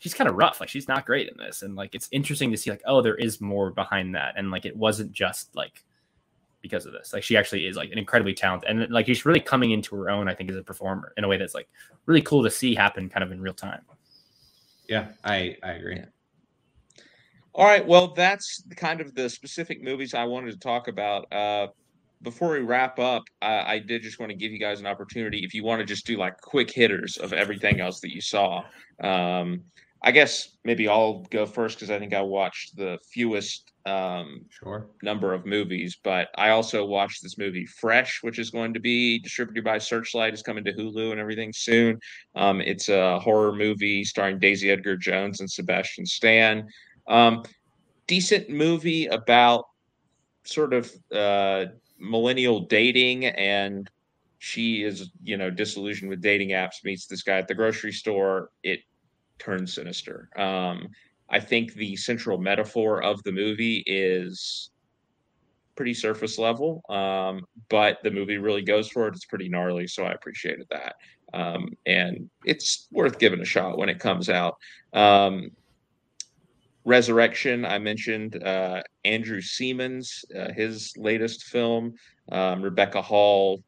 she's 0.04 0.14
kind 0.14 0.30
of 0.30 0.36
rough. 0.36 0.60
Like 0.60 0.68
she's 0.68 0.90
not 0.90 1.06
great 1.06 1.30
in 1.30 1.38
this. 1.38 1.62
And 1.62 1.78
like 1.78 1.96
it's 1.96 2.10
interesting 2.12 2.52
to 2.52 2.58
see 2.58 2.70
like, 2.70 2.82
oh, 2.86 3.02
there 3.02 3.16
is 3.16 3.40
more 3.40 3.72
behind 3.72 4.14
that. 4.16 4.34
And 4.36 4.52
like 4.52 4.66
it 4.66 4.76
wasn't 4.76 5.14
just 5.14 5.56
like 5.56 5.82
because 6.62 6.86
of 6.86 6.92
this. 6.92 7.14
Like 7.14 7.24
she 7.24 7.38
actually 7.38 7.68
is 7.68 7.78
like 7.78 7.90
an 7.90 7.98
incredibly 7.98 8.34
talented 8.34 8.70
and 8.70 8.92
like 8.92 9.06
she's 9.06 9.26
really 9.26 9.40
coming 9.40 9.72
into 9.72 9.96
her 9.96 10.10
own, 10.10 10.28
I 10.28 10.36
think, 10.36 10.50
as 10.50 10.58
a 10.58 10.62
performer 10.62 11.14
in 11.16 11.24
a 11.24 11.30
way 11.30 11.38
that's 11.38 11.54
like 11.54 11.70
really 12.06 12.22
cool 12.22 12.44
to 12.44 12.52
see 12.52 12.76
happen 12.76 13.08
kind 13.08 13.24
of 13.24 13.32
in 13.32 13.40
real 13.40 13.54
time. 13.54 13.84
Yeah, 14.90 15.08
I 15.24 15.56
I 15.64 15.72
agree. 15.72 15.96
Yeah. 15.96 16.06
All 17.56 17.66
right, 17.66 17.86
well, 17.88 18.14
that's 18.14 18.64
kind 18.76 19.00
of 19.00 19.16
the 19.16 19.30
specific 19.30 19.82
movies 19.82 20.14
I 20.14 20.26
wanted 20.26 20.52
to 20.52 20.58
talk 20.58 20.90
about. 20.90 21.32
Uh, 21.32 21.68
before 22.24 22.52
we 22.52 22.60
wrap 22.60 23.00
up, 23.00 23.24
I, 23.42 23.76
I 23.76 23.80
did 23.80 24.02
just 24.02 24.20
want 24.20 24.32
to 24.32 24.36
give 24.36 24.52
you 24.52 24.60
guys 24.60 24.80
an 24.80 24.88
opportunity 24.88 25.46
if 25.46 25.54
you 25.54 25.64
want 25.64 25.80
to 25.80 25.86
just 25.86 26.06
do 26.06 26.18
like 26.18 26.42
quick 26.42 26.72
hitters 26.72 27.16
of 27.18 27.32
everything 27.32 27.80
else 27.80 28.00
that 28.02 28.14
you 28.14 28.22
saw. 28.22 28.64
Um, 29.02 29.62
I 30.06 30.12
guess 30.12 30.58
maybe 30.66 30.90
I'll 30.90 31.22
go 31.32 31.46
first 31.46 31.78
because 31.78 31.90
I 31.90 31.98
think 31.98 32.14
I 32.14 32.22
watched 32.22 32.76
the 32.76 33.00
fewest 33.10 33.72
um, 33.86 34.46
sure. 34.50 34.88
number 35.02 35.34
of 35.34 35.46
movies, 35.46 35.98
but 36.04 36.28
I 36.36 36.50
also 36.50 36.86
watched 36.86 37.24
this 37.24 37.38
movie 37.38 37.66
Fresh, 37.66 38.22
which 38.22 38.38
is 38.38 38.50
going 38.50 38.74
to 38.74 38.82
be 38.82 39.20
distributed 39.20 39.64
by 39.64 39.78
Searchlight, 39.78 40.34
is 40.34 40.42
coming 40.42 40.66
to 40.66 40.74
Hulu 40.74 41.12
and 41.12 41.22
everything 41.22 41.54
soon. 41.54 42.00
Um, 42.36 42.60
it's 42.60 42.90
a 42.90 43.18
horror 43.20 43.54
movie 43.54 44.04
starring 44.04 44.40
Daisy 44.40 44.72
Edgar 44.72 44.98
Jones 44.98 45.40
and 45.40 45.50
Sebastian 45.50 46.06
Stan. 46.06 46.68
Um, 47.08 47.44
decent 48.06 48.50
movie 48.50 49.08
about 49.08 49.66
sort 50.44 50.74
of 50.74 50.92
uh, 51.14 51.66
millennial 51.98 52.60
dating 52.62 53.26
and 53.26 53.90
she 54.40 54.84
is 54.84 55.10
you 55.24 55.38
know 55.38 55.50
disillusioned 55.50 56.10
with 56.10 56.22
dating 56.22 56.50
apps 56.50 56.84
meets 56.84 57.08
this 57.08 57.24
guy 57.24 57.38
at 57.38 57.48
the 57.48 57.56
grocery 57.56 57.94
store 57.94 58.50
it 58.62 58.82
turn 59.40 59.68
sinister. 59.68 60.30
Um, 60.36 60.90
I 61.30 61.40
think 61.40 61.74
the 61.74 61.96
central 61.96 62.38
metaphor 62.38 63.02
of 63.02 63.22
the 63.24 63.32
movie 63.32 63.84
is 63.88 64.70
pretty 65.76 65.94
surface 65.94 66.38
level, 66.38 66.84
um, 66.90 67.42
but 67.70 67.98
the 68.04 68.12
movie 68.12 68.38
really 68.38 68.62
goes 68.62 68.90
for 68.90 69.08
it. 69.08 69.16
It's 69.16 69.26
pretty 69.26 69.50
gnarly, 69.50 69.88
so 69.88 70.04
I 70.04 70.12
appreciated 70.12 70.68
that. 70.70 70.96
Um, 71.34 71.70
and 71.88 72.30
it's 72.46 72.88
worth 72.92 73.18
giving 73.18 73.42
a 73.42 73.46
shot 73.46 73.78
when 73.78 73.90
it 73.90 74.00
comes 74.00 74.30
out. 74.30 74.58
Um, 74.94 75.52
Resurrection, 76.86 77.66
I 77.66 77.80
mentioned 77.80 78.44
uh, 78.44 78.82
Andrew 79.06 79.40
Semans, 79.40 80.26
uh, 80.38 80.52
his 80.52 80.94
latest 80.98 81.46
film. 81.46 81.94
Um, 82.32 82.62
Rebecca 82.62 83.02
Hall, 83.02 83.64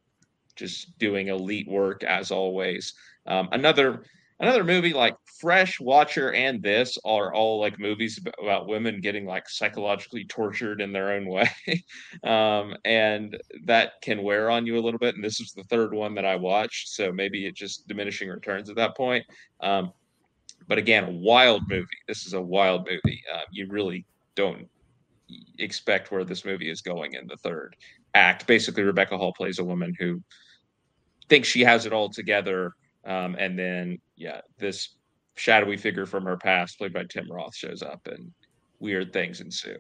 just 0.55 0.97
doing 0.99 1.29
elite 1.29 1.67
work 1.67 2.03
as 2.03 2.29
always. 2.29 2.93
Um, 3.25 3.47
another 3.53 4.03
another 4.39 4.63
movie 4.63 4.93
like 4.93 5.15
Fresh, 5.39 5.79
Watcher, 5.79 6.33
and 6.33 6.61
this 6.61 6.97
are 7.05 7.33
all 7.33 7.59
like 7.59 7.79
movies 7.79 8.19
about 8.41 8.67
women 8.67 9.01
getting 9.01 9.25
like 9.25 9.47
psychologically 9.49 10.25
tortured 10.25 10.81
in 10.81 10.91
their 10.91 11.13
own 11.13 11.25
way, 11.29 11.49
um, 12.23 12.75
and 12.85 13.37
that 13.65 13.93
can 14.01 14.23
wear 14.23 14.49
on 14.49 14.65
you 14.65 14.77
a 14.77 14.81
little 14.81 14.99
bit. 14.99 15.15
And 15.15 15.23
this 15.23 15.39
is 15.39 15.53
the 15.53 15.63
third 15.65 15.93
one 15.93 16.15
that 16.15 16.25
I 16.25 16.35
watched, 16.35 16.89
so 16.89 17.11
maybe 17.11 17.45
it 17.45 17.55
just 17.55 17.87
diminishing 17.87 18.29
returns 18.29 18.69
at 18.69 18.75
that 18.75 18.95
point. 18.95 19.25
Um, 19.61 19.91
but 20.67 20.77
again, 20.77 21.03
a 21.03 21.11
wild 21.11 21.63
movie. 21.69 21.87
This 22.07 22.25
is 22.25 22.33
a 22.33 22.41
wild 22.41 22.87
movie. 22.89 23.21
Uh, 23.33 23.41
you 23.51 23.67
really 23.69 24.05
don't 24.35 24.67
expect 25.59 26.11
where 26.11 26.23
this 26.23 26.45
movie 26.45 26.69
is 26.69 26.81
going 26.81 27.13
in 27.13 27.27
the 27.27 27.37
third 27.37 27.75
act. 28.13 28.47
Basically, 28.47 28.83
Rebecca 28.83 29.17
Hall 29.17 29.33
plays 29.33 29.59
a 29.59 29.63
woman 29.63 29.93
who 29.99 30.21
thinks 31.29 31.47
she 31.47 31.61
has 31.61 31.85
it 31.85 31.93
all 31.93 32.09
together 32.09 32.73
um, 33.05 33.35
and 33.37 33.57
then, 33.57 33.99
yeah, 34.15 34.41
this 34.57 34.97
shadowy 35.35 35.77
figure 35.77 36.05
from 36.05 36.23
her 36.25 36.37
past, 36.37 36.77
played 36.77 36.93
by 36.93 37.03
Tim 37.09 37.29
Roth, 37.31 37.55
shows 37.55 37.81
up 37.81 38.07
and 38.07 38.31
weird 38.79 39.13
things 39.13 39.41
ensue. 39.41 39.77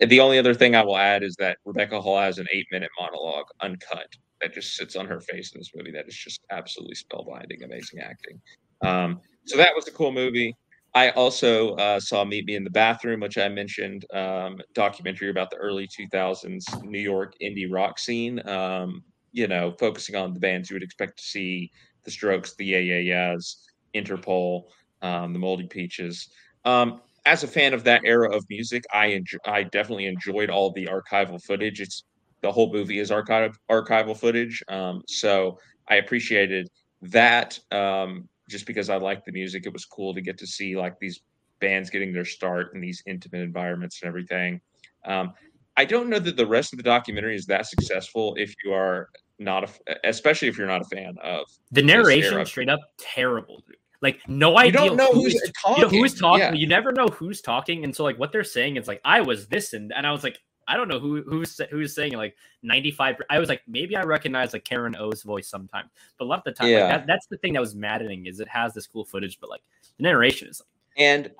The 0.00 0.20
only 0.20 0.38
other 0.38 0.54
thing 0.54 0.74
I 0.74 0.84
will 0.84 0.96
add 0.96 1.22
is 1.22 1.34
that 1.36 1.58
Rebecca 1.64 2.00
Hall 2.00 2.18
has 2.18 2.38
an 2.38 2.46
eight 2.52 2.66
minute 2.70 2.90
monologue 2.98 3.46
uncut 3.60 4.06
that 4.40 4.54
just 4.54 4.76
sits 4.76 4.96
on 4.96 5.06
her 5.06 5.20
face 5.20 5.52
in 5.52 5.60
this 5.60 5.70
movie 5.74 5.90
that 5.92 6.08
is 6.08 6.16
just 6.16 6.40
absolutely 6.50 6.94
spellbinding, 6.94 7.64
amazing 7.64 8.00
acting. 8.00 8.40
Um, 8.82 9.20
so 9.46 9.56
that 9.56 9.74
was 9.74 9.88
a 9.88 9.92
cool 9.92 10.12
movie. 10.12 10.54
I 10.94 11.10
also 11.10 11.74
uh, 11.76 12.00
saw 12.00 12.24
Meet 12.24 12.46
Me 12.46 12.56
in 12.56 12.64
the 12.64 12.70
Bathroom, 12.70 13.20
which 13.20 13.38
I 13.38 13.48
mentioned, 13.48 14.04
um, 14.12 14.58
documentary 14.74 15.30
about 15.30 15.50
the 15.50 15.56
early 15.56 15.86
2000s 15.86 16.84
New 16.84 17.00
York 17.00 17.34
indie 17.40 17.70
rock 17.70 17.98
scene. 17.98 18.46
Um, 18.48 19.04
you 19.32 19.46
know, 19.46 19.72
focusing 19.78 20.16
on 20.16 20.34
the 20.34 20.40
bands 20.40 20.68
you 20.68 20.74
would 20.74 20.82
expect 20.82 21.18
to 21.18 21.22
see 21.22 21.70
the 22.04 22.10
Strokes, 22.10 22.54
the 22.56 22.64
Yeah 22.64 22.78
Yeah 22.78 22.98
Yeahs, 22.98 23.68
Interpol, 23.94 24.64
um, 25.02 25.32
the 25.32 25.38
Moldy 25.38 25.66
Peaches. 25.66 26.28
Um, 26.64 27.00
as 27.26 27.42
a 27.42 27.48
fan 27.48 27.74
of 27.74 27.84
that 27.84 28.02
era 28.04 28.34
of 28.34 28.44
music, 28.48 28.84
I 28.92 29.06
enjoy, 29.06 29.38
I 29.44 29.64
definitely 29.64 30.06
enjoyed 30.06 30.50
all 30.50 30.72
the 30.72 30.86
archival 30.86 31.42
footage. 31.42 31.80
It's 31.80 32.04
the 32.42 32.50
whole 32.50 32.72
movie 32.72 32.98
is 32.98 33.10
archive 33.10 33.58
archival 33.70 34.16
footage, 34.16 34.62
um, 34.68 35.02
so 35.06 35.58
I 35.88 35.96
appreciated 35.96 36.68
that 37.02 37.58
um, 37.70 38.28
just 38.48 38.66
because 38.66 38.88
I 38.88 38.96
liked 38.96 39.26
the 39.26 39.32
music. 39.32 39.66
It 39.66 39.72
was 39.72 39.84
cool 39.84 40.14
to 40.14 40.20
get 40.20 40.38
to 40.38 40.46
see 40.46 40.76
like 40.76 40.98
these 40.98 41.20
bands 41.60 41.90
getting 41.90 42.12
their 42.12 42.24
start 42.24 42.74
in 42.74 42.80
these 42.80 43.02
intimate 43.06 43.42
environments 43.42 44.00
and 44.00 44.08
everything. 44.08 44.60
Um, 45.04 45.34
I 45.76 45.84
don't 45.84 46.08
know 46.08 46.18
that 46.18 46.36
the 46.36 46.46
rest 46.46 46.72
of 46.72 46.78
the 46.78 46.82
documentary 46.82 47.36
is 47.36 47.46
that 47.46 47.66
successful 47.66 48.34
if 48.36 48.54
you 48.64 48.72
are 48.72 49.08
not 49.40 49.64
a, 49.64 49.96
especially 50.08 50.48
if 50.48 50.58
you're 50.58 50.66
not 50.66 50.82
a 50.82 50.84
fan 50.84 51.16
of 51.22 51.46
the 51.72 51.82
narration. 51.82 52.44
Straight 52.46 52.68
up 52.68 52.80
terrible, 52.98 53.62
dude. 53.66 53.76
Like 54.02 54.20
no 54.28 54.58
idea. 54.58 54.82
You 54.82 54.88
don't 54.88 54.96
know 54.96 55.12
who's, 55.12 55.32
who's 55.32 55.52
talking. 55.60 55.76
You 55.76 55.82
know, 55.82 55.88
who's 55.88 56.14
talking. 56.14 56.40
Yeah. 56.40 56.52
You 56.52 56.66
never 56.66 56.92
know 56.92 57.08
who's 57.08 57.40
talking, 57.40 57.84
and 57.84 57.94
so 57.94 58.04
like 58.04 58.18
what 58.18 58.32
they're 58.32 58.44
saying, 58.44 58.76
it's 58.76 58.88
like 58.88 59.00
I 59.04 59.20
was 59.20 59.46
this, 59.48 59.72
and 59.72 59.92
and 59.94 60.06
I 60.06 60.12
was 60.12 60.24
like, 60.24 60.38
I 60.66 60.76
don't 60.76 60.88
know 60.88 60.98
who 60.98 61.22
who's 61.22 61.60
who's 61.70 61.94
saying 61.94 62.12
like 62.12 62.36
95. 62.62 63.16
I 63.28 63.38
was 63.38 63.48
like, 63.48 63.62
maybe 63.66 63.96
I 63.96 64.02
recognize 64.04 64.52
like 64.52 64.64
Karen 64.64 64.96
O's 64.96 65.22
voice 65.22 65.48
sometimes, 65.48 65.90
but 66.18 66.24
a 66.24 66.28
lot 66.28 66.38
of 66.38 66.44
the 66.44 66.52
time, 66.52 66.68
yeah. 66.68 66.80
like, 66.80 66.88
that, 66.88 67.06
that's 67.06 67.26
the 67.26 67.36
thing 67.38 67.54
that 67.54 67.60
was 67.60 67.74
maddening 67.74 68.26
is 68.26 68.40
it 68.40 68.48
has 68.48 68.72
this 68.72 68.86
cool 68.86 69.04
footage, 69.04 69.38
but 69.40 69.50
like 69.50 69.62
the 69.98 70.04
narration 70.04 70.48
is 70.48 70.60
like 70.60 70.68
and 70.96 71.30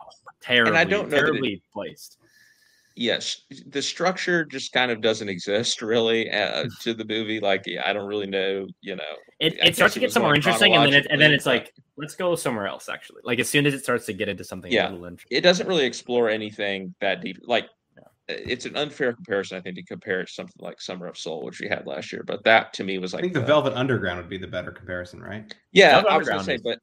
terribly, 0.40 0.70
and 0.70 0.78
I 0.78 0.84
don't 0.84 1.08
know 1.08 1.16
terribly 1.16 1.54
it, 1.54 1.62
placed 1.72 2.18
yes 2.96 3.42
the 3.66 3.80
structure 3.80 4.44
just 4.44 4.72
kind 4.72 4.90
of 4.90 5.00
doesn't 5.00 5.28
exist 5.28 5.80
really 5.80 6.30
uh, 6.30 6.66
to 6.80 6.92
the 6.92 7.04
movie 7.04 7.40
like 7.40 7.62
yeah, 7.66 7.82
i 7.86 7.92
don't 7.92 8.06
really 8.06 8.26
know 8.26 8.66
you 8.80 8.96
know 8.96 9.02
it, 9.38 9.54
it 9.62 9.74
starts 9.74 9.94
to 9.94 10.00
get 10.00 10.12
somewhere 10.12 10.34
interesting 10.34 10.74
and 10.74 10.84
then 10.84 10.94
it, 10.94 11.06
and 11.10 11.20
then 11.20 11.32
it's 11.32 11.46
like 11.46 11.72
let's 11.96 12.14
go 12.14 12.34
somewhere 12.34 12.66
else 12.66 12.88
actually 12.88 13.20
like 13.24 13.38
as 13.38 13.48
soon 13.48 13.66
as 13.66 13.74
it 13.74 13.82
starts 13.82 14.06
to 14.06 14.12
get 14.12 14.28
into 14.28 14.44
something 14.44 14.72
yeah 14.72 14.92
it 15.30 15.40
doesn't 15.40 15.66
really 15.66 15.84
explore 15.84 16.28
anything 16.28 16.94
that 17.00 17.20
deep 17.20 17.38
like 17.44 17.68
it's 18.30 18.66
an 18.66 18.76
unfair 18.76 19.12
comparison, 19.12 19.58
I 19.58 19.60
think, 19.60 19.76
to 19.76 19.82
compare 19.82 20.20
it 20.20 20.26
to 20.28 20.32
something 20.32 20.56
like 20.60 20.80
Summer 20.80 21.06
of 21.06 21.18
Soul, 21.18 21.42
which 21.42 21.60
we 21.60 21.68
had 21.68 21.86
last 21.86 22.12
year. 22.12 22.22
But 22.24 22.44
that 22.44 22.72
to 22.74 22.84
me 22.84 22.98
was 22.98 23.12
like 23.12 23.20
I 23.20 23.22
think 23.22 23.34
the, 23.34 23.40
the 23.40 23.46
Velvet 23.46 23.74
Underground 23.74 24.18
would 24.18 24.28
be 24.28 24.38
the 24.38 24.46
better 24.46 24.70
comparison, 24.70 25.20
right? 25.20 25.52
Yeah, 25.72 25.92
Velvet 25.92 26.10
I 26.10 26.18
was 26.18 26.28
gonna 26.28 26.44
say, 26.44 26.58
but 26.62 26.78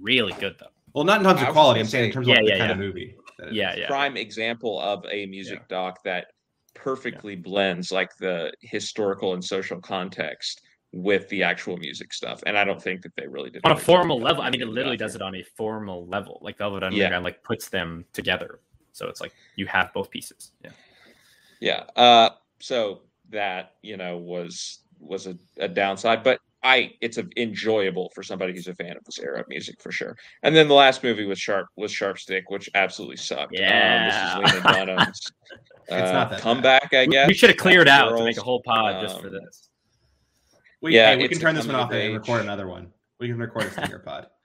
really 0.00 0.32
good 0.34 0.56
though. 0.58 0.66
Well, 0.94 1.04
not 1.04 1.20
in 1.20 1.26
terms 1.26 1.42
of 1.42 1.48
quality. 1.48 1.80
I'm 1.80 1.86
saying 1.86 2.06
in 2.06 2.12
terms 2.12 2.28
yeah, 2.28 2.36
of 2.36 2.44
yeah, 2.44 2.54
the 2.54 2.58
kind 2.58 2.68
yeah. 2.68 2.72
of 2.72 2.78
movie. 2.78 3.16
Yeah, 3.50 3.74
yeah. 3.76 3.86
Prime 3.86 4.16
example 4.16 4.80
of 4.80 5.04
a 5.10 5.26
music 5.26 5.66
doc 5.68 6.02
that 6.04 6.28
perfectly 6.74 7.36
blends 7.36 7.92
like 7.92 8.16
the 8.16 8.52
historical 8.60 9.34
and 9.34 9.44
social 9.44 9.80
context 9.80 10.62
with 10.92 11.28
the 11.28 11.42
actual 11.42 11.76
music 11.76 12.12
stuff. 12.12 12.42
And 12.46 12.56
I 12.56 12.64
don't 12.64 12.80
think 12.80 13.02
that 13.02 13.14
they 13.16 13.26
really 13.26 13.50
did 13.50 13.64
on 13.64 13.72
a 13.72 13.76
formal 13.76 14.20
level. 14.20 14.42
I 14.42 14.50
mean, 14.50 14.62
it 14.62 14.68
literally 14.68 14.96
does 14.96 15.14
it 15.14 15.22
on 15.22 15.34
a 15.34 15.42
formal 15.56 16.06
level. 16.06 16.38
Like 16.40 16.58
Velvet 16.58 16.82
Underground, 16.82 17.12
yeah. 17.12 17.18
like 17.18 17.42
puts 17.42 17.68
them 17.68 18.04
together. 18.12 18.60
So 18.92 19.08
it's 19.08 19.20
like 19.20 19.32
you 19.56 19.66
have 19.66 19.92
both 19.92 20.10
pieces. 20.10 20.52
Yeah. 20.62 20.70
Yeah. 21.60 21.84
Uh, 21.96 22.30
so 22.60 23.02
that 23.30 23.72
you 23.82 23.96
know 23.96 24.18
was 24.18 24.80
was 25.00 25.26
a, 25.26 25.36
a 25.58 25.68
downside, 25.68 26.22
but 26.22 26.38
I 26.64 26.94
it's 27.02 27.18
a, 27.18 27.26
enjoyable 27.36 28.10
for 28.14 28.22
somebody 28.22 28.54
who's 28.54 28.66
a 28.68 28.74
fan 28.74 28.96
of 28.96 29.04
this 29.04 29.18
era 29.18 29.40
of 29.40 29.48
music 29.48 29.80
for 29.80 29.92
sure. 29.92 30.16
And 30.42 30.56
then 30.56 30.66
the 30.66 30.74
last 30.74 31.04
movie 31.04 31.26
was 31.26 31.38
Sharp 31.38 31.68
was 31.76 31.92
Sharp 31.92 32.18
Stick, 32.18 32.48
which 32.48 32.70
absolutely 32.74 33.18
sucked. 33.18 33.52
Yeah, 33.52 34.34
um, 34.36 34.42
this 34.42 34.54
is 34.54 34.64
Lena 34.64 34.86
Dunham's 34.86 35.32
uh, 35.90 36.38
comeback. 36.38 36.94
I 36.94 37.04
guess 37.04 37.28
we 37.28 37.34
should 37.34 37.50
have 37.50 37.58
cleared 37.58 37.86
out 37.86 38.08
girls. 38.08 38.20
to 38.20 38.24
make 38.24 38.38
a 38.38 38.42
whole 38.42 38.62
pod 38.62 38.96
um, 38.96 39.02
just 39.02 39.20
for 39.20 39.28
um, 39.28 39.34
this. 39.34 39.68
We, 40.80 40.94
yeah, 40.94 41.14
hey, 41.14 41.22
we 41.22 41.28
can 41.28 41.38
turn 41.38 41.54
this 41.54 41.66
one 41.66 41.76
off 41.76 41.92
and 41.92 42.14
record 42.14 42.40
another 42.40 42.66
one. 42.66 42.90
We 43.20 43.28
can 43.28 43.38
record 43.38 43.64
a 43.64 43.70
stinger 43.70 43.98
pod. 44.00 44.26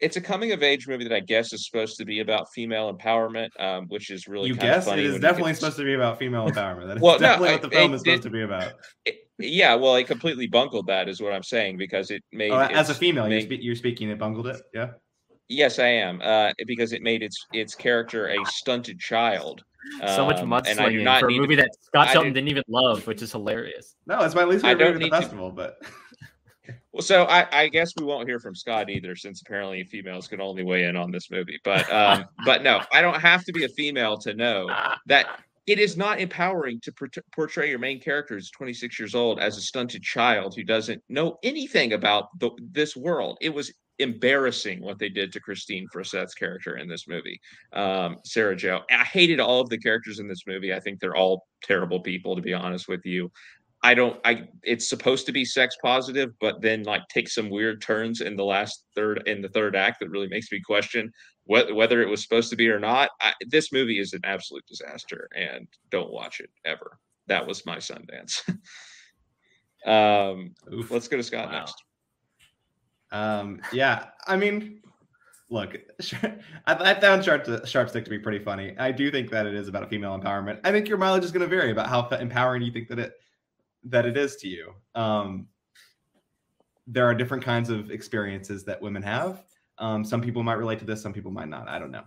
It's 0.00 0.16
a 0.16 0.20
coming 0.20 0.52
of 0.52 0.62
age 0.62 0.86
movie 0.86 1.04
that 1.04 1.14
I 1.14 1.20
guess 1.20 1.52
is 1.52 1.64
supposed 1.64 1.96
to 1.96 2.04
be 2.04 2.20
about 2.20 2.52
female 2.52 2.92
empowerment, 2.92 3.48
um, 3.58 3.86
which 3.88 4.10
is 4.10 4.26
really 4.26 4.48
you 4.48 4.56
guess 4.56 4.86
it 4.88 4.98
is 4.98 5.18
definitely 5.20 5.54
supposed 5.54 5.78
to 5.78 5.84
be 5.84 5.94
about 5.94 6.18
female 6.18 6.46
empowerment. 6.50 6.88
That 6.88 6.96
is 6.96 7.02
well, 7.02 7.18
definitely 7.18 7.50
no, 7.50 7.54
what 7.54 7.62
the 7.62 7.70
film 7.70 7.92
it, 7.92 7.94
is 7.94 8.00
supposed 8.02 8.20
it, 8.20 8.28
to 8.28 8.30
be 8.30 8.42
about. 8.42 8.72
It, 9.06 9.23
yeah, 9.38 9.74
well, 9.74 9.96
it 9.96 10.06
completely 10.06 10.46
bungled 10.46 10.86
that, 10.86 11.08
is 11.08 11.20
what 11.20 11.32
I'm 11.32 11.42
saying, 11.42 11.76
because 11.76 12.10
it 12.10 12.22
made 12.32 12.52
oh, 12.52 12.60
as 12.60 12.90
a 12.90 12.94
female, 12.94 13.28
made, 13.28 13.50
you're, 13.50 13.60
you're 13.60 13.76
speaking, 13.76 14.08
it 14.10 14.18
bungled 14.18 14.46
it, 14.46 14.62
yeah. 14.72 14.90
Yes, 15.48 15.78
I 15.78 15.88
am, 15.88 16.20
uh, 16.22 16.52
because 16.66 16.92
it 16.92 17.02
made 17.02 17.22
its 17.22 17.44
its 17.52 17.74
character 17.74 18.28
a 18.28 18.46
stunted 18.46 18.98
child 18.98 19.62
so 20.06 20.26
much 20.26 20.38
um, 20.38 20.48
mudslinging 20.48 21.20
for 21.20 21.28
a 21.28 21.32
movie 21.32 21.56
to, 21.56 21.62
that 21.62 21.70
Scott 21.80 22.10
Shelton 22.10 22.32
did, 22.32 22.44
not 22.44 22.50
even 22.50 22.62
love, 22.68 23.06
which 23.06 23.22
is 23.22 23.32
hilarious. 23.32 23.96
No, 24.06 24.20
it's 24.20 24.34
my 24.34 24.44
least 24.44 24.64
favorite 24.64 24.94
movie 24.94 25.04
at 25.06 25.10
the 25.10 25.16
festival, 25.16 25.50
to, 25.50 25.54
but. 25.54 25.78
Well, 26.92 27.02
so 27.02 27.24
I, 27.24 27.46
I, 27.52 27.68
guess 27.68 27.92
we 27.98 28.04
won't 28.04 28.26
hear 28.26 28.38
from 28.38 28.54
Scott 28.54 28.88
either, 28.88 29.16
since 29.16 29.42
apparently 29.42 29.82
females 29.82 30.28
can 30.28 30.40
only 30.40 30.62
weigh 30.62 30.84
in 30.84 30.96
on 30.96 31.10
this 31.10 31.28
movie. 31.28 31.58
But 31.62 31.92
um, 31.92 32.24
but 32.46 32.62
no, 32.62 32.80
I 32.92 33.02
don't 33.02 33.20
have 33.20 33.44
to 33.44 33.52
be 33.52 33.64
a 33.64 33.68
female 33.68 34.16
to 34.18 34.32
know 34.32 34.70
that 35.06 35.40
it 35.66 35.78
is 35.78 35.96
not 35.96 36.20
empowering 36.20 36.80
to 36.80 36.92
portray 37.32 37.70
your 37.70 37.78
main 37.78 38.00
character 38.00 38.36
as 38.36 38.50
26 38.50 38.98
years 38.98 39.14
old 39.14 39.40
as 39.40 39.56
a 39.56 39.62
stunted 39.62 40.02
child 40.02 40.54
who 40.54 40.62
doesn't 40.62 41.02
know 41.08 41.38
anything 41.42 41.94
about 41.94 42.38
the, 42.38 42.50
this 42.72 42.94
world. 42.94 43.38
It 43.40 43.54
was 43.54 43.72
embarrassing 43.98 44.82
what 44.82 44.98
they 44.98 45.08
did 45.08 45.32
to 45.32 45.40
Kristine 45.40 45.86
Froseth's 45.94 46.34
character 46.34 46.76
in 46.76 46.88
this 46.88 47.06
movie. 47.08 47.40
Um, 47.72 48.16
Sarah 48.24 48.56
Jo. 48.56 48.80
I 48.90 49.04
hated 49.04 49.40
all 49.40 49.60
of 49.60 49.70
the 49.70 49.78
characters 49.78 50.18
in 50.18 50.28
this 50.28 50.42
movie. 50.46 50.74
I 50.74 50.80
think 50.80 51.00
they're 51.00 51.16
all 51.16 51.46
terrible 51.62 52.00
people, 52.00 52.36
to 52.36 52.42
be 52.42 52.52
honest 52.52 52.88
with 52.88 53.06
you. 53.06 53.30
I 53.84 53.92
don't. 53.92 54.18
I. 54.24 54.48
It's 54.62 54.88
supposed 54.88 55.26
to 55.26 55.32
be 55.32 55.44
sex 55.44 55.76
positive, 55.82 56.30
but 56.40 56.62
then 56.62 56.84
like 56.84 57.02
take 57.08 57.28
some 57.28 57.50
weird 57.50 57.82
turns 57.82 58.22
in 58.22 58.34
the 58.34 58.44
last 58.44 58.86
third 58.96 59.22
in 59.26 59.42
the 59.42 59.48
third 59.50 59.76
act 59.76 60.00
that 60.00 60.08
really 60.08 60.26
makes 60.26 60.50
me 60.50 60.58
question 60.64 61.12
wh- 61.44 61.70
whether 61.74 62.00
it 62.00 62.08
was 62.08 62.22
supposed 62.22 62.48
to 62.48 62.56
be 62.56 62.68
or 62.68 62.80
not. 62.80 63.10
I, 63.20 63.34
this 63.46 63.72
movie 63.72 64.00
is 64.00 64.14
an 64.14 64.22
absolute 64.24 64.64
disaster, 64.66 65.28
and 65.36 65.68
don't 65.90 66.10
watch 66.10 66.40
it 66.40 66.48
ever. 66.64 66.98
That 67.26 67.46
was 67.46 67.66
my 67.66 67.76
Sundance. 67.76 68.40
um, 69.86 70.54
Oof. 70.72 70.90
let's 70.90 71.06
go 71.06 71.18
to 71.18 71.22
Scott 71.22 71.52
wow. 71.52 71.58
next. 71.58 71.74
Um, 73.12 73.60
yeah, 73.70 74.06
I 74.26 74.38
mean, 74.38 74.80
look, 75.50 75.76
I, 76.22 76.34
I 76.66 77.00
found 77.00 77.22
Sharp, 77.22 77.44
to, 77.44 77.66
Sharp 77.66 77.90
Stick 77.90 78.04
to 78.04 78.10
be 78.10 78.18
pretty 78.18 78.42
funny. 78.42 78.74
I 78.78 78.92
do 78.92 79.10
think 79.10 79.30
that 79.30 79.46
it 79.46 79.54
is 79.54 79.68
about 79.68 79.90
female 79.90 80.18
empowerment. 80.18 80.60
I 80.64 80.72
think 80.72 80.88
your 80.88 80.98
mileage 80.98 81.24
is 81.24 81.32
going 81.32 81.48
to 81.48 81.54
vary 81.54 81.70
about 81.70 81.88
how 81.88 82.08
empowering 82.16 82.62
you 82.62 82.72
think 82.72 82.88
that 82.88 82.98
it 82.98 83.12
that 83.84 84.06
it 84.06 84.16
is 84.16 84.36
to 84.36 84.48
you. 84.48 84.74
Um, 84.94 85.48
there 86.86 87.06
are 87.06 87.14
different 87.14 87.42
kinds 87.42 87.70
of 87.70 87.90
experiences 87.90 88.64
that 88.64 88.80
women 88.80 89.02
have. 89.02 89.42
Um, 89.78 90.04
some 90.04 90.20
people 90.20 90.42
might 90.42 90.54
relate 90.54 90.78
to 90.80 90.84
this, 90.84 91.02
some 91.02 91.12
people 91.12 91.30
might 91.30 91.48
not. 91.48 91.68
I 91.68 91.78
don't 91.78 91.90
know. 91.90 92.04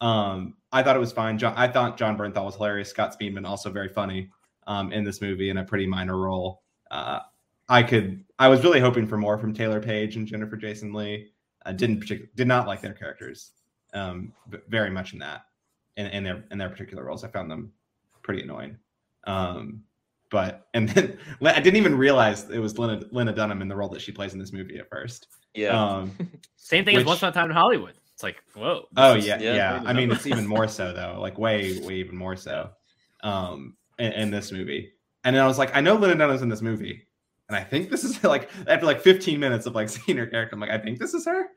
Um, 0.00 0.54
I 0.72 0.82
thought 0.82 0.96
it 0.96 1.00
was 1.00 1.12
fine. 1.12 1.38
John, 1.38 1.54
I 1.56 1.68
thought 1.68 1.96
Jon 1.96 2.16
Bernthal 2.16 2.44
was 2.44 2.56
hilarious. 2.56 2.90
Scott 2.90 3.16
Speedman 3.18 3.46
also 3.46 3.70
very 3.70 3.88
funny 3.88 4.30
um, 4.66 4.92
in 4.92 5.04
this 5.04 5.20
movie 5.20 5.50
in 5.50 5.58
a 5.58 5.64
pretty 5.64 5.86
minor 5.86 6.16
role. 6.16 6.62
Uh, 6.90 7.20
I 7.68 7.82
could. 7.82 8.24
I 8.38 8.48
was 8.48 8.64
really 8.64 8.80
hoping 8.80 9.06
for 9.06 9.16
more 9.16 9.38
from 9.38 9.54
Taylour 9.54 9.82
Paige 9.82 10.16
and 10.16 10.26
Jennifer 10.26 10.56
Jason 10.56 10.92
Leigh. 10.92 11.28
I 11.64 11.72
didn't 11.72 12.00
particularly 12.00 12.32
did 12.34 12.48
not 12.48 12.66
like 12.66 12.80
their 12.80 12.92
characters 12.92 13.52
um, 13.94 14.32
very 14.68 14.90
much 14.90 15.12
in 15.12 15.20
that 15.20 15.42
in, 15.96 16.06
in 16.06 16.24
their 16.24 16.44
in 16.50 16.58
their 16.58 16.68
particular 16.68 17.04
roles. 17.04 17.24
I 17.24 17.28
found 17.28 17.50
them 17.50 17.72
pretty 18.22 18.42
annoying. 18.42 18.76
Um, 19.24 19.84
but 20.32 20.66
and 20.74 20.88
then 20.88 21.16
I 21.42 21.60
didn't 21.60 21.76
even 21.76 21.96
realize 21.96 22.50
it 22.50 22.58
was 22.58 22.76
Lena, 22.78 23.02
Lena 23.12 23.32
Dunham 23.32 23.62
in 23.62 23.68
the 23.68 23.76
role 23.76 23.88
that 23.90 24.00
she 24.00 24.10
plays 24.10 24.32
in 24.32 24.40
this 24.40 24.52
movie 24.52 24.78
at 24.78 24.88
first. 24.88 25.28
Yeah. 25.54 25.80
Um, 25.80 26.10
Same 26.56 26.84
thing 26.84 26.96
which, 26.96 27.02
as 27.02 27.06
Once 27.06 27.20
Upon 27.20 27.30
a 27.30 27.32
Time 27.32 27.50
in 27.50 27.56
Hollywood. 27.56 27.94
It's 28.14 28.24
like 28.24 28.42
whoa. 28.56 28.86
Oh 28.96 29.14
yeah, 29.14 29.38
yeah. 29.38 29.54
yeah. 29.54 29.82
I 29.86 29.92
mean, 29.92 30.10
it's 30.10 30.26
even 30.26 30.46
more 30.46 30.66
so 30.66 30.92
though. 30.92 31.18
Like 31.20 31.38
way, 31.38 31.78
way 31.80 31.94
even 31.96 32.16
more 32.16 32.34
so. 32.34 32.70
Um, 33.22 33.76
in, 33.98 34.12
in 34.12 34.30
this 34.32 34.50
movie. 34.50 34.92
And 35.22 35.36
then 35.36 35.44
I 35.44 35.46
was 35.46 35.58
like, 35.58 35.76
I 35.76 35.80
know 35.80 35.94
Lena 35.94 36.16
Dunham's 36.16 36.42
in 36.42 36.48
this 36.48 36.62
movie 36.62 37.06
and 37.48 37.56
I 37.56 37.62
think 37.64 37.90
this 37.90 38.02
is 38.02 38.22
like 38.24 38.50
after 38.66 38.86
like 38.86 39.00
15 39.00 39.38
minutes 39.38 39.66
of 39.66 39.74
like 39.74 39.88
seeing 39.88 40.18
her 40.18 40.26
character, 40.26 40.54
I'm 40.54 40.60
like, 40.60 40.70
I 40.70 40.78
think 40.78 40.98
this 40.98 41.14
is 41.14 41.26
her. 41.26 41.48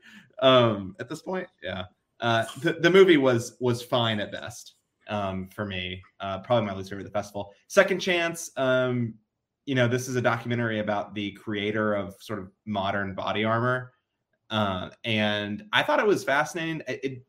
Um, 0.42 0.94
at 1.00 1.08
this 1.08 1.22
point, 1.22 1.48
yeah. 1.62 1.84
Uh, 2.20 2.44
the, 2.62 2.74
the 2.74 2.90
movie 2.90 3.16
was 3.16 3.56
was 3.60 3.82
fine 3.82 4.20
at 4.20 4.32
best 4.32 4.75
um, 5.08 5.48
for 5.54 5.64
me. 5.64 6.02
Uh, 6.20 6.40
probably 6.40 6.66
my 6.66 6.74
least 6.74 6.90
favorite 6.90 7.06
of 7.06 7.12
the 7.12 7.18
festival. 7.18 7.52
Second 7.68 8.00
Chance. 8.00 8.50
Um, 8.56 9.14
you 9.64 9.74
know, 9.74 9.88
this 9.88 10.08
is 10.08 10.14
a 10.14 10.20
documentary 10.20 10.78
about 10.78 11.14
the 11.14 11.32
creator 11.32 11.94
of 11.94 12.14
sort 12.20 12.38
of 12.38 12.50
modern 12.66 13.14
body 13.14 13.44
armor, 13.44 13.92
uh, 14.50 14.90
and 15.02 15.64
I 15.72 15.82
thought 15.82 15.98
it 15.98 16.06
was 16.06 16.22
fascinating. 16.22 16.82
It, 16.86 17.00
it 17.02 17.22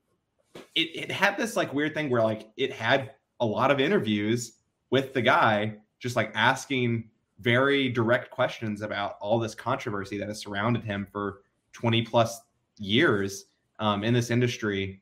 it 0.75 1.11
had 1.11 1.37
this 1.37 1.55
like 1.55 1.73
weird 1.73 1.93
thing 1.93 2.09
where 2.09 2.21
like 2.21 2.49
it 2.57 2.71
had 2.71 3.11
a 3.39 3.45
lot 3.45 3.71
of 3.71 3.79
interviews 3.79 4.53
with 4.89 5.13
the 5.13 5.21
guy, 5.21 5.75
just 5.99 6.15
like 6.15 6.31
asking 6.35 7.09
very 7.39 7.89
direct 7.89 8.31
questions 8.31 8.81
about 8.81 9.17
all 9.21 9.39
this 9.39 9.53
controversy 9.53 10.17
that 10.17 10.27
has 10.27 10.39
surrounded 10.39 10.83
him 10.83 11.07
for 11.11 11.41
20 11.73 12.01
plus 12.03 12.41
years 12.79 13.45
um, 13.79 14.03
in 14.03 14.13
this 14.13 14.31
industry. 14.31 15.01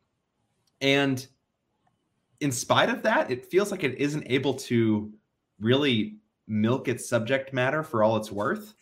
And 0.81 1.25
in 2.39 2.51
spite 2.51 2.89
of 2.89 3.01
that, 3.03 3.31
it 3.31 3.45
feels 3.45 3.71
like 3.71 3.83
it 3.83 3.97
isn't 3.97 4.23
able 4.27 4.53
to 4.53 5.11
really 5.59 6.17
milk 6.47 6.87
its 6.87 7.07
subject 7.07 7.53
matter 7.53 7.83
for 7.83 8.03
all 8.03 8.17
it's 8.17 8.31
worth. 8.31 8.75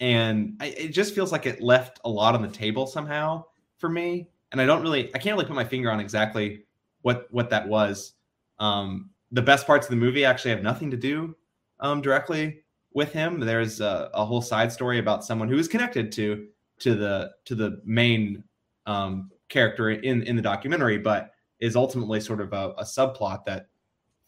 And 0.00 0.56
I, 0.60 0.66
it 0.66 0.88
just 0.88 1.14
feels 1.14 1.32
like 1.32 1.46
it 1.46 1.60
left 1.60 2.00
a 2.04 2.08
lot 2.08 2.34
on 2.34 2.42
the 2.42 2.48
table 2.48 2.86
somehow 2.86 3.44
for 3.78 3.88
me. 3.88 4.28
And 4.52 4.60
I 4.60 4.66
don't 4.66 4.82
really, 4.82 5.14
I 5.14 5.18
can't 5.18 5.36
really 5.36 5.46
put 5.46 5.56
my 5.56 5.64
finger 5.64 5.90
on 5.90 6.00
exactly 6.00 6.64
what 7.02 7.26
what 7.30 7.50
that 7.50 7.66
was. 7.68 8.14
Um, 8.58 9.10
the 9.32 9.42
best 9.42 9.66
parts 9.66 9.86
of 9.86 9.90
the 9.90 9.96
movie 9.96 10.24
actually 10.24 10.50
have 10.52 10.62
nothing 10.62 10.90
to 10.90 10.96
do 10.96 11.36
um, 11.80 12.00
directly 12.00 12.62
with 12.94 13.12
him. 13.12 13.40
There's 13.40 13.80
a, 13.80 14.10
a, 14.14 14.24
whole 14.24 14.40
side 14.40 14.72
story 14.72 14.98
about 14.98 15.24
someone 15.24 15.48
who 15.48 15.58
is 15.58 15.68
connected 15.68 16.10
to 16.12 16.46
to 16.78 16.94
the 16.94 17.32
to 17.44 17.54
the 17.54 17.80
main 17.84 18.42
um, 18.86 19.30
character 19.48 19.90
in 19.90 20.22
in 20.22 20.36
the 20.36 20.42
documentary, 20.42 20.98
but 20.98 21.32
is 21.60 21.76
ultimately 21.76 22.20
sort 22.20 22.40
of 22.40 22.52
a, 22.52 22.74
a, 22.78 22.84
subplot 22.84 23.44
that 23.46 23.68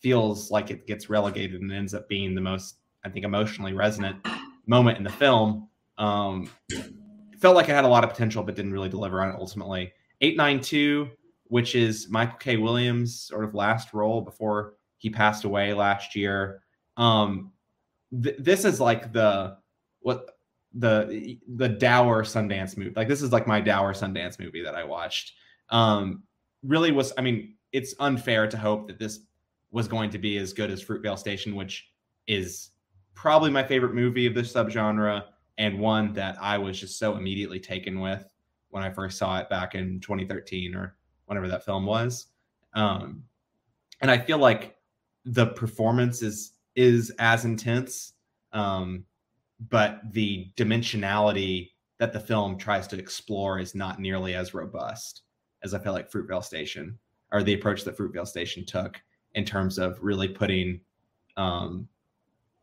feels 0.00 0.50
like 0.50 0.70
it 0.70 0.86
gets 0.86 1.10
relegated 1.10 1.60
and 1.60 1.72
ends 1.72 1.94
up 1.94 2.08
being 2.08 2.34
the 2.34 2.40
most 2.40 2.76
I 3.04 3.08
think 3.10 3.24
emotionally 3.24 3.74
resonant 3.74 4.26
moment 4.66 4.98
in 4.98 5.04
the 5.04 5.10
film. 5.10 5.68
Um, 5.98 6.50
felt 7.38 7.56
like 7.56 7.68
it 7.68 7.74
had 7.74 7.84
a 7.84 7.88
lot 7.88 8.04
of 8.04 8.10
potential, 8.10 8.42
but 8.42 8.54
didn't 8.54 8.72
really 8.72 8.88
deliver 8.88 9.22
on 9.22 9.30
it 9.30 9.36
ultimately. 9.38 9.92
Eight 10.20 10.36
nine 10.36 10.60
two, 10.60 11.08
which 11.44 11.74
is 11.74 12.08
Michael 12.08 12.38
K. 12.38 12.56
Williams' 12.56 13.20
sort 13.20 13.44
of 13.44 13.54
last 13.54 13.92
role 13.92 14.20
before 14.20 14.74
he 14.98 15.10
passed 15.10 15.44
away 15.44 15.74
last 15.74 16.14
year. 16.14 16.62
Um, 16.96 17.52
th- 18.22 18.36
this 18.38 18.64
is 18.64 18.80
like 18.80 19.12
the 19.12 19.56
what 20.00 20.30
the 20.74 21.38
the 21.56 21.68
dour 21.68 22.22
Sundance 22.22 22.76
movie. 22.76 22.92
Like 22.94 23.08
this 23.08 23.22
is 23.22 23.32
like 23.32 23.46
my 23.46 23.60
dour 23.60 23.92
Sundance 23.92 24.38
movie 24.38 24.62
that 24.62 24.74
I 24.74 24.84
watched. 24.84 25.32
Um, 25.70 26.22
really 26.62 26.92
was. 26.92 27.12
I 27.18 27.22
mean, 27.22 27.54
it's 27.72 27.94
unfair 28.00 28.46
to 28.46 28.56
hope 28.56 28.88
that 28.88 28.98
this 28.98 29.20
was 29.70 29.88
going 29.88 30.10
to 30.10 30.18
be 30.18 30.38
as 30.38 30.52
good 30.52 30.70
as 30.70 30.82
Fruitvale 30.82 31.18
Station, 31.18 31.54
which 31.54 31.88
is 32.26 32.70
probably 33.14 33.50
my 33.50 33.62
favorite 33.62 33.94
movie 33.94 34.26
of 34.26 34.34
this 34.34 34.52
subgenre 34.52 35.24
and 35.58 35.78
one 35.78 36.12
that 36.14 36.36
I 36.40 36.56
was 36.56 36.78
just 36.78 36.98
so 36.98 37.16
immediately 37.16 37.58
taken 37.58 38.00
with 38.00 38.24
when 38.70 38.82
I 38.82 38.90
first 38.90 39.18
saw 39.18 39.38
it 39.38 39.50
back 39.50 39.74
in 39.74 40.00
2013 40.00 40.74
or 40.74 40.96
whenever 41.26 41.48
that 41.48 41.64
film 41.64 41.84
was. 41.84 42.26
Um, 42.74 43.24
and 44.00 44.10
I 44.10 44.18
feel 44.18 44.38
like 44.38 44.76
the 45.24 45.46
performance 45.46 46.22
is 46.22 46.52
is 46.76 47.10
as 47.18 47.44
intense, 47.44 48.12
um, 48.52 49.04
but 49.68 50.00
the 50.12 50.52
dimensionality 50.56 51.70
that 51.98 52.12
the 52.12 52.20
film 52.20 52.56
tries 52.56 52.86
to 52.86 52.98
explore 52.98 53.58
is 53.58 53.74
not 53.74 53.98
nearly 53.98 54.34
as 54.34 54.54
robust 54.54 55.22
as 55.62 55.74
I 55.74 55.78
feel 55.78 55.92
like 55.92 56.10
Fruitvale 56.10 56.44
Station 56.44 56.98
or 57.32 57.42
the 57.42 57.54
approach 57.54 57.84
that 57.84 57.96
Fruitvale 57.96 58.26
Station 58.26 58.64
took 58.64 59.00
in 59.34 59.44
terms 59.44 59.78
of 59.78 59.98
really 60.02 60.28
putting 60.28 60.80
um, 61.36 61.88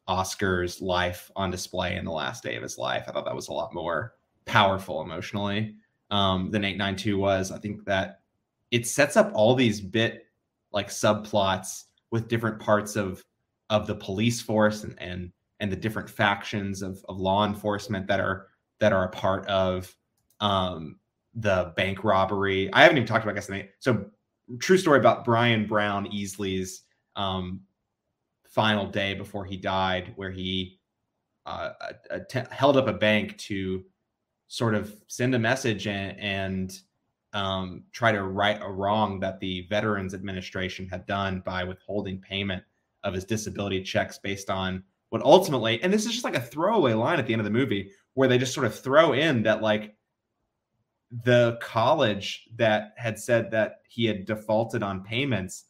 Oscar's 0.08 0.82
life 0.82 1.32
on 1.36 1.52
display 1.52 1.96
in 1.96 2.06
the 2.06 2.12
last 2.12 2.44
day 2.44 2.56
of 2.56 2.64
his 2.64 2.78
life. 2.78 3.06
I 3.08 3.12
thought 3.12 3.26
that 3.26 3.36
was 3.36 3.48
a 3.48 3.54
lot 3.54 3.74
more 3.74 4.14
powerful 4.46 5.02
emotionally 5.02 5.76
um, 6.12 6.52
than 6.52 6.64
892 6.64 7.18
was. 7.18 7.52
I 7.52 7.58
think 7.58 7.86
that 7.86 8.20
it 8.72 8.88
sets 8.88 9.18
up 9.18 9.32
all 9.34 9.56
these 9.56 9.82
bit 9.82 10.28
like 10.72 10.90
subplots 10.90 11.86
with 12.12 12.28
different 12.28 12.60
parts 12.60 12.96
of 12.96 13.24
of 13.72 13.88
the 13.88 13.96
police 13.96 14.42
force 14.42 14.84
and 14.84 14.96
and 15.00 15.32
and 15.60 15.72
the 15.72 15.76
different 15.76 16.10
factions 16.10 16.82
of, 16.82 17.04
of 17.10 17.18
law 17.18 17.46
enforcement 17.46 18.08
that 18.08 18.20
are 18.20 18.48
that 18.80 18.94
are 18.94 19.06
a 19.06 19.10
part 19.10 19.46
of 19.48 19.96
um, 20.42 20.98
the 21.36 21.74
bank 21.76 22.04
robbery. 22.04 22.72
I 22.74 22.82
haven't 22.82 22.98
even 22.98 23.08
talked 23.08 23.26
about 23.26 23.36
guess 23.36 23.52
so 23.80 24.06
true 24.60 24.78
story 24.78 25.00
about 25.00 25.26
Brian 25.26 25.68
Brown 25.68 26.08
Easley's 26.08 26.84
um, 27.16 27.62
final 28.48 28.88
day 28.88 29.14
before 29.14 29.46
he 29.46 29.58
died, 29.58 30.14
where 30.16 30.32
he 30.32 30.80
uh, 31.46 31.72
att- 32.10 32.52
held 32.52 32.78
up 32.78 32.88
a 32.88 32.94
bank 32.94 33.38
to 33.38 33.84
sort 34.48 34.76
of 34.76 34.94
send 35.08 35.36
a 35.36 35.40
message 35.40 35.88
and, 35.88 36.20
and 36.20 36.80
um, 37.34 37.84
try 37.92 38.12
to 38.12 38.24
right 38.24 38.60
a 38.62 38.72
wrong 38.72 39.20
that 39.20 39.40
the 39.40 39.68
Veterans 39.70 40.14
Administration 40.14 40.88
had 40.88 41.06
done 41.06 41.42
by 41.46 41.64
withholding 41.64 42.20
payment 42.22 42.64
of 43.04 43.14
his 43.14 43.26
disability 43.26 43.82
checks 43.84 44.18
based 44.18 44.50
on 44.50 44.84
what 45.10 45.22
ultimately, 45.22 45.82
and 45.84 45.94
this 45.94 46.06
is 46.06 46.12
just 46.12 46.24
like 46.24 46.36
a 46.36 46.42
throwaway 46.42 46.94
line 46.94 47.20
at 47.20 47.28
the 47.28 47.34
end 47.34 47.40
of 47.40 47.46
the 47.46 47.52
movie 47.52 47.92
where 48.14 48.28
they 48.28 48.38
just 48.38 48.54
sort 48.54 48.66
of 48.66 48.78
throw 48.78 49.14
in 49.14 49.44
that 49.44 49.62
like 49.62 49.95
the 51.24 51.58
college 51.62 52.48
that 52.56 52.94
had 52.98 53.18
said 53.20 53.52
that 53.52 53.82
he 53.88 54.06
had 54.06 54.26
defaulted 54.26 54.84
on 54.84 55.04
payments 55.04 55.66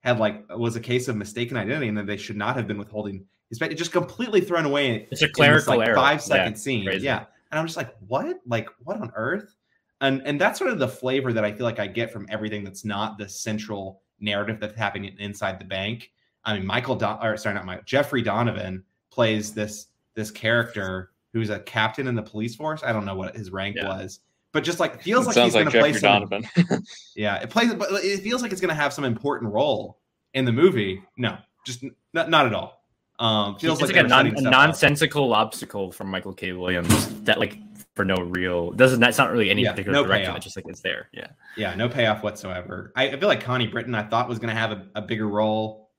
had 0.00 0.18
like 0.18 0.44
was 0.56 0.76
a 0.76 0.80
case 0.80 1.08
of 1.08 1.16
mistaken 1.16 1.56
identity 1.56 1.88
and 1.88 1.96
that 1.96 2.06
they 2.06 2.16
should 2.16 2.36
not 2.36 2.56
have 2.56 2.66
been 2.66 2.78
withholding 2.78 3.24
his 3.48 3.58
pay. 3.58 3.72
Just 3.74 3.92
completely 3.92 4.40
thrown 4.40 4.64
away. 4.64 5.08
It's 5.10 5.22
a 5.22 5.28
clerical 5.28 5.72
this, 5.72 5.78
like, 5.78 5.88
error. 5.88 5.96
Five 5.96 6.22
second 6.22 6.52
yeah, 6.52 6.58
scene. 6.58 6.84
crazy. 6.84 7.04
Yeah, 7.04 7.24
and 7.50 7.58
I'm 7.58 7.66
just 7.66 7.76
like, 7.76 7.94
what? 8.06 8.40
Like, 8.46 8.68
what 8.84 9.00
on 9.00 9.12
earth? 9.14 9.54
And 10.00 10.22
and 10.24 10.40
that's 10.40 10.58
sort 10.58 10.70
of 10.70 10.78
the 10.78 10.88
flavor 10.88 11.32
that 11.32 11.44
I 11.44 11.52
feel 11.52 11.64
like 11.64 11.78
I 11.78 11.86
get 11.86 12.12
from 12.12 12.26
everything 12.30 12.64
that's 12.64 12.84
not 12.84 13.18
the 13.18 13.28
central 13.28 14.02
narrative 14.18 14.58
that's 14.60 14.76
happening 14.76 15.14
inside 15.18 15.58
the 15.58 15.64
bank. 15.64 16.10
I 16.44 16.54
mean, 16.54 16.66
Michael, 16.66 16.96
Don- 16.96 17.24
or 17.24 17.36
sorry, 17.36 17.54
not 17.54 17.66
Michael, 17.66 17.84
Jeffrey 17.86 18.22
Donovan 18.22 18.82
plays 19.10 19.52
this 19.52 19.86
this 20.14 20.30
character 20.30 21.10
who's 21.32 21.50
a 21.50 21.60
captain 21.60 22.06
in 22.06 22.14
the 22.14 22.22
police 22.22 22.56
force. 22.56 22.82
I 22.82 22.92
don't 22.92 23.04
know 23.04 23.14
what 23.14 23.36
his 23.36 23.50
rank 23.50 23.76
Yeah. 23.76 23.88
was, 23.88 24.20
but 24.52 24.64
just 24.64 24.80
like 24.80 25.02
feels 25.02 25.26
like 25.26 25.36
he's 25.36 25.54
like 25.54 25.64
going 25.64 25.72
to 25.72 25.78
play 25.80 25.92
Jeffrey 25.92 26.00
some. 26.00 26.28
Donovan. 26.28 26.82
Yeah, 27.16 27.36
it 27.36 27.50
plays, 27.50 27.74
but 27.74 27.88
it 28.04 28.20
feels 28.20 28.42
like 28.42 28.52
it's 28.52 28.60
going 28.60 28.70
to 28.74 28.74
have 28.80 28.92
some 28.92 29.04
important 29.04 29.52
role 29.52 29.98
in 30.34 30.44
the 30.44 30.52
movie. 30.52 31.02
No, 31.16 31.36
just 31.66 31.82
n- 31.84 31.94
not, 32.12 32.30
not 32.30 32.46
at 32.46 32.54
all. 32.54 32.82
Um, 33.18 33.58
feels 33.58 33.78
it's 33.82 33.88
like, 33.92 33.96
like, 33.96 34.06
a, 34.06 34.08
non, 34.08 34.26
a 34.26 34.30
stuff 34.30 34.46
up. 34.46 34.50
nonsensical 34.50 35.34
obstacle 35.34 35.92
from 35.92 36.08
Michael 36.08 36.32
K. 36.32 36.52
Williams 36.52 37.20
that 37.24 37.38
like 37.38 37.58
for 37.94 38.04
no 38.04 38.14
real 38.16 38.70
doesn't 38.70 38.98
that's 39.00 39.18
not 39.18 39.30
really 39.30 39.50
any 39.50 39.62
Yeah, 39.62 39.72
particular 39.72 39.98
no 39.98 40.04
direction. 40.06 40.26
payoff. 40.26 40.36
It's 40.36 40.44
just 40.44 40.56
like 40.56 40.64
it's 40.68 40.80
there. 40.80 41.10
Yeah. 41.12 41.26
Yeah, 41.56 41.74
no 41.74 41.88
payoff 41.88 42.22
whatsoever. 42.22 42.92
I, 42.96 43.10
I 43.10 43.18
feel 43.18 43.28
like 43.28 43.42
Connie 43.42 43.66
Britton, 43.66 43.94
I 43.94 44.04
thought 44.04 44.26
was 44.28 44.38
going 44.38 44.54
to 44.54 44.58
have 44.58 44.72
a, 44.72 44.86
a 44.94 45.02
bigger 45.02 45.28
role. 45.28 45.90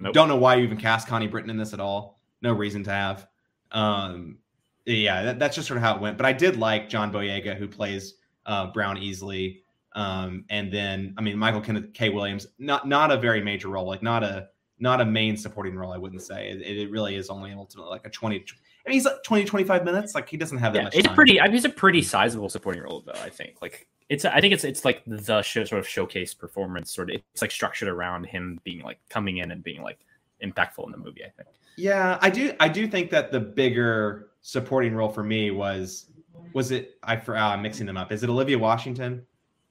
Nope. 0.00 0.12
Don't 0.12 0.28
know 0.28 0.36
why 0.36 0.56
you 0.56 0.64
even 0.64 0.76
cast 0.76 1.06
Connie 1.06 1.28
Britton 1.28 1.50
in 1.50 1.56
this 1.56 1.72
at 1.72 1.78
all. 1.78 2.20
No 2.42 2.52
reason 2.52 2.82
to 2.84 2.90
have. 2.90 3.28
Um, 3.70 4.38
yeah, 4.86 5.22
that, 5.22 5.38
that's 5.38 5.56
just 5.56 5.68
sort 5.68 5.78
of 5.78 5.82
how 5.82 5.94
it 5.96 6.00
went. 6.00 6.16
But 6.16 6.26
I 6.26 6.32
did 6.32 6.56
like 6.56 6.88
John 6.88 7.12
Boyega, 7.12 7.56
who 7.56 7.66
plays 7.68 8.14
uh, 8.46 8.66
Brown 8.72 8.96
Easley. 8.96 9.60
Um, 9.94 10.44
and 10.50 10.72
then, 10.72 11.14
I 11.16 11.22
mean, 11.22 11.38
Michael 11.38 11.60
Kenneth 11.60 11.92
K. 11.92 12.08
Williams, 12.10 12.46
not 12.58 12.88
not 12.88 13.12
a 13.12 13.16
very 13.16 13.40
major 13.42 13.68
role, 13.68 13.86
like 13.86 14.02
not 14.02 14.22
a 14.24 14.48
not 14.80 15.00
a 15.00 15.04
main 15.04 15.36
supporting 15.36 15.76
role. 15.76 15.92
I 15.92 15.96
wouldn't 15.98 16.22
say 16.22 16.50
it, 16.50 16.60
it 16.62 16.90
really 16.90 17.14
is 17.14 17.30
only 17.30 17.52
ultimately 17.52 17.90
like 17.90 18.06
a 18.06 18.10
20. 18.10 18.36
I 18.36 18.40
mean, 18.90 18.94
he's 18.94 19.04
like 19.04 19.22
20, 19.22 19.44
25 19.44 19.84
minutes. 19.84 20.14
Like 20.14 20.28
he 20.28 20.36
doesn't 20.36 20.58
have 20.58 20.72
that 20.74 20.78
Yeah, 20.80 20.84
much 20.84 20.94
it's 20.96 21.06
time. 21.06 21.14
pretty. 21.14 21.40
I 21.40 21.46
mean, 21.46 21.56
it's 21.56 21.64
a 21.64 21.70
pretty 21.70 22.02
sizable 22.02 22.48
supporting 22.48 22.82
role, 22.82 23.02
though. 23.06 23.18
I 23.22 23.30
think 23.30 23.62
like 23.62 23.86
it's. 24.08 24.24
I 24.24 24.40
think 24.40 24.52
it's 24.52 24.64
it's 24.64 24.84
like 24.84 25.02
the 25.06 25.40
show, 25.42 25.64
sort 25.64 25.78
of 25.78 25.88
showcase 25.88 26.34
performance. 26.34 26.92
Sort 26.92 27.10
of, 27.10 27.22
it's 27.32 27.40
like 27.40 27.52
structured 27.52 27.88
around 27.88 28.24
him 28.24 28.60
being 28.64 28.82
like 28.82 28.98
coming 29.08 29.38
in 29.38 29.52
and 29.52 29.62
being 29.62 29.80
like 29.80 30.00
impactful 30.42 30.84
in 30.84 30.90
the 30.90 30.98
movie. 30.98 31.24
I 31.24 31.30
think. 31.30 31.48
Yeah, 31.76 32.18
I 32.20 32.28
do. 32.30 32.52
I 32.60 32.68
do 32.68 32.86
think 32.88 33.10
that 33.10 33.30
the 33.32 33.40
bigger 33.40 34.30
supporting 34.48 34.94
role 34.94 35.08
for 35.08 35.22
me 35.24 35.50
was 35.50 36.10
was 36.52 36.70
it? 36.70 36.98
I 37.02 37.16
for 37.16 37.34
uh, 37.36 37.48
I'm 37.48 37.62
mixing 37.62 37.86
them 37.86 37.96
up. 37.96 38.12
Is 38.12 38.22
it 38.22 38.28
Olivia 38.28 38.58
Washington? 38.58 39.24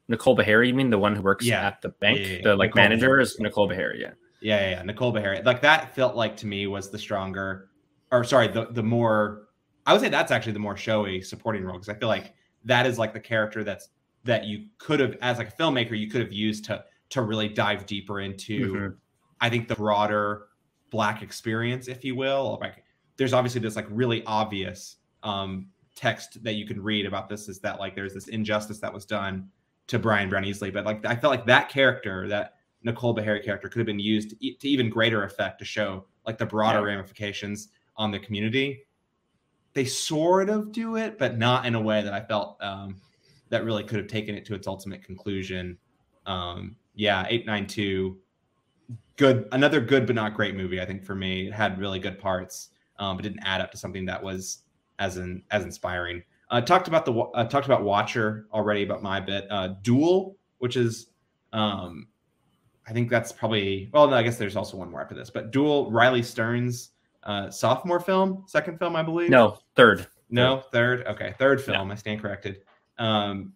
Nicole 0.08 0.36
Beharie, 0.36 0.68
you 0.68 0.74
mean 0.74 0.90
the 0.90 0.98
one 0.98 1.16
who 1.16 1.22
works 1.22 1.46
Yeah. 1.46 1.66
at 1.68 1.82
the 1.82 1.90
bank? 1.90 2.20
Yeah, 2.20 2.26
yeah. 2.28 2.42
The 2.44 2.56
like 2.56 2.72
Nicole 2.72 2.84
manager 2.84 3.10
Beharie. 3.12 3.22
is 3.22 3.40
Nicole 3.40 3.70
Beharie. 3.70 4.02
Yeah. 4.02 4.12
Yeah, 4.42 4.70
yeah. 4.72 4.82
Nicole 4.82 5.14
Beharie. 5.14 5.46
Like 5.46 5.62
that 5.62 5.96
felt 5.96 6.16
like 6.16 6.36
to 6.38 6.48
me 6.48 6.66
was 6.68 6.90
the 6.90 6.98
stronger, 6.98 7.70
or 8.12 8.24
sorry, 8.24 8.48
the 8.50 8.66
the 8.72 8.84
more. 8.84 9.44
I 9.86 9.94
would 9.94 10.02
say 10.02 10.10
that's 10.10 10.32
actually 10.32 10.54
the 10.54 10.60
more 10.60 10.76
showy 10.76 11.22
supporting 11.22 11.64
role 11.64 11.76
because 11.76 11.90
I 11.90 11.94
feel 11.94 12.08
like 12.10 12.34
that 12.66 12.86
is 12.88 12.98
like 12.98 13.14
the 13.14 13.20
character 13.20 13.64
that's 13.64 13.90
that 14.24 14.46
you 14.46 14.66
could 14.80 15.00
have 15.00 15.16
as 15.22 15.38
like 15.38 15.50
a 15.50 15.52
filmmaker 15.52 15.98
you 15.98 16.10
could 16.10 16.22
have 16.22 16.34
used 16.34 16.66
to 16.66 16.84
to 17.12 17.22
really 17.22 17.48
dive 17.48 17.86
deeper 17.86 18.20
into. 18.22 18.74
Mhm. 18.74 18.96
I 19.40 19.50
think 19.50 19.68
the 19.68 19.76
broader 19.76 20.48
black 20.90 21.22
experience, 21.22 21.88
if 21.88 22.04
you 22.04 22.16
will. 22.16 22.58
Like 22.60 22.84
there's 23.18 23.34
obviously 23.34 23.62
this 23.62 23.76
like 23.76 23.88
really 23.90 24.24
obvious 24.26 24.98
um 25.24 25.68
text 25.96 26.44
that 26.44 26.54
you 26.54 26.66
can 26.66 26.82
read 26.82 27.06
about 27.06 27.30
this 27.30 27.48
is 27.48 27.60
that 27.60 27.80
like 27.80 27.96
there's 27.96 28.14
this 28.14 28.28
injustice 28.28 28.80
that 28.80 28.92
was 28.92 29.06
done 29.06 29.48
to 29.86 30.00
Brian 30.00 30.30
Brown 30.30 30.44
Easley, 30.44 30.74
but 30.74 30.86
like 30.86 31.06
I 31.06 31.16
felt 31.16 31.32
like 31.32 31.46
that 31.46 31.70
character, 31.70 32.28
that 32.30 32.56
Nicole 32.84 33.16
Beharie 33.16 33.44
character, 33.44 33.70
could 33.70 33.80
have 33.80 33.86
been 33.86 34.00
used 34.00 34.32
to, 34.32 34.36
e- 34.40 34.56
to 34.56 34.68
even 34.68 34.90
greater 34.90 35.24
effect 35.24 35.60
to 35.60 35.66
show 35.66 36.06
like 36.26 36.38
the 36.38 36.46
broader 36.46 36.80
Yeah. 36.80 36.96
ramifications 36.96 37.70
on 37.98 38.10
the 38.12 38.20
community. 38.20 38.86
They 39.74 39.86
sort 39.86 40.50
of 40.50 40.72
do 40.72 40.96
it, 40.96 41.18
but 41.18 41.38
not 41.38 41.66
in 41.66 41.76
a 41.76 41.82
way 41.82 42.02
that 42.02 42.14
I 42.14 42.22
felt 42.22 42.58
um, 42.64 42.96
that 43.50 43.64
really 43.66 43.84
could 43.84 43.98
have 44.00 44.08
taken 44.08 44.36
it 44.36 44.46
to 44.46 44.56
its 44.56 44.68
ultimate 44.68 45.04
conclusion. 45.04 45.78
Um, 46.26 46.76
yeah, 46.96 47.26
eight 47.30 47.46
nine 47.46 47.68
two, 47.68 48.18
good, 49.18 49.48
another 49.52 49.80
good 49.82 50.06
but 50.06 50.16
not 50.16 50.34
great 50.34 50.56
movie. 50.56 50.82
I 50.82 50.86
think 50.86 51.04
for 51.04 51.16
me, 51.16 51.48
it 51.48 51.54
had 51.54 51.78
really 51.80 52.00
good 52.00 52.20
parts, 52.20 52.70
um, 53.00 53.18
but 53.18 53.24
didn't 53.24 53.42
add 53.44 53.62
up 53.62 53.72
to 53.72 53.78
something 53.78 54.06
that 54.06 54.22
was 54.22 54.64
as 55.00 55.18
in 55.18 55.44
as 55.52 55.64
inspiring. 55.64 56.24
Uh, 56.50 56.62
talked 56.62 56.88
about 56.88 57.06
the 57.06 57.14
uh, 57.14 57.46
talked 57.46 57.66
about 57.66 57.84
Watcher 57.84 58.48
already 58.54 58.84
about 58.84 59.02
my 59.02 59.20
bit. 59.20 59.48
Uh, 59.50 59.70
Dual, 59.82 60.38
which 60.60 60.76
is, 60.78 61.08
um, 61.52 62.08
I 62.88 62.94
think 62.94 63.10
that's 63.10 63.32
probably 63.32 63.90
well. 63.94 64.08
No, 64.08 64.16
I 64.16 64.24
guess 64.24 64.38
there's 64.38 64.56
also 64.56 64.78
one 64.78 64.92
more 64.92 65.02
after 65.02 65.16
this, 65.16 65.30
but 65.30 65.52
Dual, 65.52 65.90
Riley 65.92 66.22
Stearns' 66.22 66.92
uh, 67.24 67.50
sophomore 67.50 68.00
film, 68.00 68.44
second 68.48 68.78
film, 68.78 68.96
I 68.96 69.04
believe. 69.04 69.30
No, 69.30 69.58
third. 69.76 70.08
No, 70.30 70.64
third. 70.72 71.06
Okay, 71.08 71.34
third 71.38 71.62
film. 71.62 71.92
I 71.92 71.96
stand 71.96 72.22
corrected. 72.22 72.62
Um, 72.98 73.54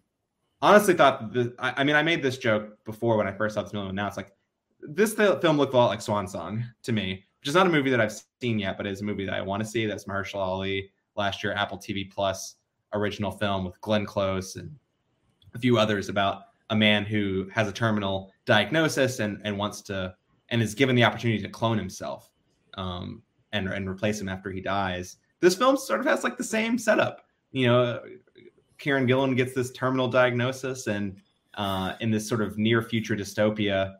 honestly, 0.62 0.94
thought 0.94 1.32
the. 1.32 1.54
I, 1.58 1.74
I 1.78 1.84
mean, 1.84 1.96
I 1.96 2.02
made 2.02 2.22
this 2.22 2.38
joke 2.38 2.78
before 2.84 3.16
when 3.16 3.26
I 3.26 3.32
first 3.32 3.54
saw 3.54 3.62
this 3.62 3.72
film. 3.72 3.86
and 3.86 3.96
Now 3.96 4.06
it's 4.06 4.16
like 4.16 4.32
this 4.80 5.14
th- 5.14 5.40
film 5.40 5.56
looked 5.58 5.74
a 5.74 5.76
lot 5.76 5.86
like 5.86 6.00
Swan 6.00 6.26
Song 6.28 6.64
to 6.84 6.92
me, 6.92 7.24
which 7.40 7.48
is 7.48 7.54
not 7.54 7.66
a 7.66 7.70
movie 7.70 7.90
that 7.90 8.00
I've 8.00 8.20
seen 8.40 8.58
yet, 8.58 8.76
but 8.76 8.86
is 8.86 9.00
a 9.00 9.04
movie 9.04 9.24
that 9.24 9.34
I 9.34 9.40
want 9.40 9.62
to 9.62 9.68
see. 9.68 9.86
That's 9.86 10.04
Mahershala 10.04 10.40
Ali 10.40 10.90
last 11.16 11.42
year 11.42 11.52
Apple 11.52 11.78
TV 11.78 12.10
Plus 12.10 12.56
original 12.94 13.30
film 13.30 13.64
with 13.64 13.80
Glenn 13.80 14.06
Close 14.06 14.56
and 14.56 14.74
a 15.54 15.58
few 15.58 15.78
others 15.78 16.08
about 16.08 16.44
a 16.70 16.76
man 16.76 17.04
who 17.04 17.48
has 17.52 17.68
a 17.68 17.72
terminal 17.72 18.32
diagnosis 18.44 19.20
and 19.20 19.40
and 19.44 19.56
wants 19.56 19.80
to 19.82 20.14
and 20.50 20.62
is 20.62 20.74
given 20.74 20.96
the 20.96 21.04
opportunity 21.04 21.42
to 21.42 21.48
clone 21.48 21.78
himself 21.78 22.30
um, 22.74 23.22
and 23.52 23.68
and 23.68 23.88
replace 23.88 24.20
him 24.20 24.28
after 24.28 24.50
he 24.50 24.60
dies. 24.60 25.16
This 25.40 25.54
film 25.54 25.76
sort 25.76 26.00
of 26.00 26.06
has 26.06 26.24
like 26.24 26.36
the 26.36 26.44
same 26.44 26.78
setup. 26.78 27.24
You 27.52 27.66
know, 27.66 28.00
Karen 28.78 29.06
Gillan 29.06 29.36
gets 29.36 29.54
this 29.54 29.72
terminal 29.72 30.08
diagnosis, 30.08 30.86
and 30.86 31.16
uh, 31.54 31.94
in 32.00 32.10
this 32.10 32.28
sort 32.28 32.42
of 32.42 32.58
near 32.58 32.82
future 32.82 33.16
dystopia 33.16 33.94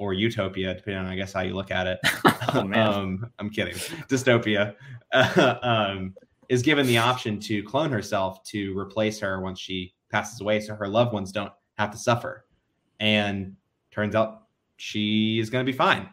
or 0.00 0.14
utopia, 0.14 0.74
depending 0.74 1.04
on 1.04 1.06
I 1.06 1.14
guess 1.14 1.34
how 1.34 1.42
you 1.42 1.54
look 1.54 1.70
at 1.70 1.86
it. 1.86 2.00
Oh, 2.52 2.68
um, 2.72 3.30
I'm 3.38 3.48
kidding. 3.48 3.74
Dystopia 4.08 4.74
um, 5.62 6.14
is 6.48 6.62
given 6.62 6.84
the 6.84 6.98
option 6.98 7.38
to 7.40 7.62
clone 7.62 7.92
herself 7.92 8.42
to 8.44 8.76
replace 8.76 9.20
her 9.20 9.40
once 9.40 9.60
she 9.60 9.94
passes 10.10 10.40
away, 10.40 10.58
so 10.58 10.74
her 10.74 10.88
loved 10.88 11.12
ones 11.12 11.30
don't 11.30 11.52
have 11.78 11.92
to 11.92 11.98
suffer. 11.98 12.46
And 12.98 13.54
turns 13.92 14.16
out 14.16 14.48
she 14.78 15.38
is 15.38 15.48
going 15.48 15.64
to 15.64 15.70
be 15.70 15.76
fine 15.76 16.08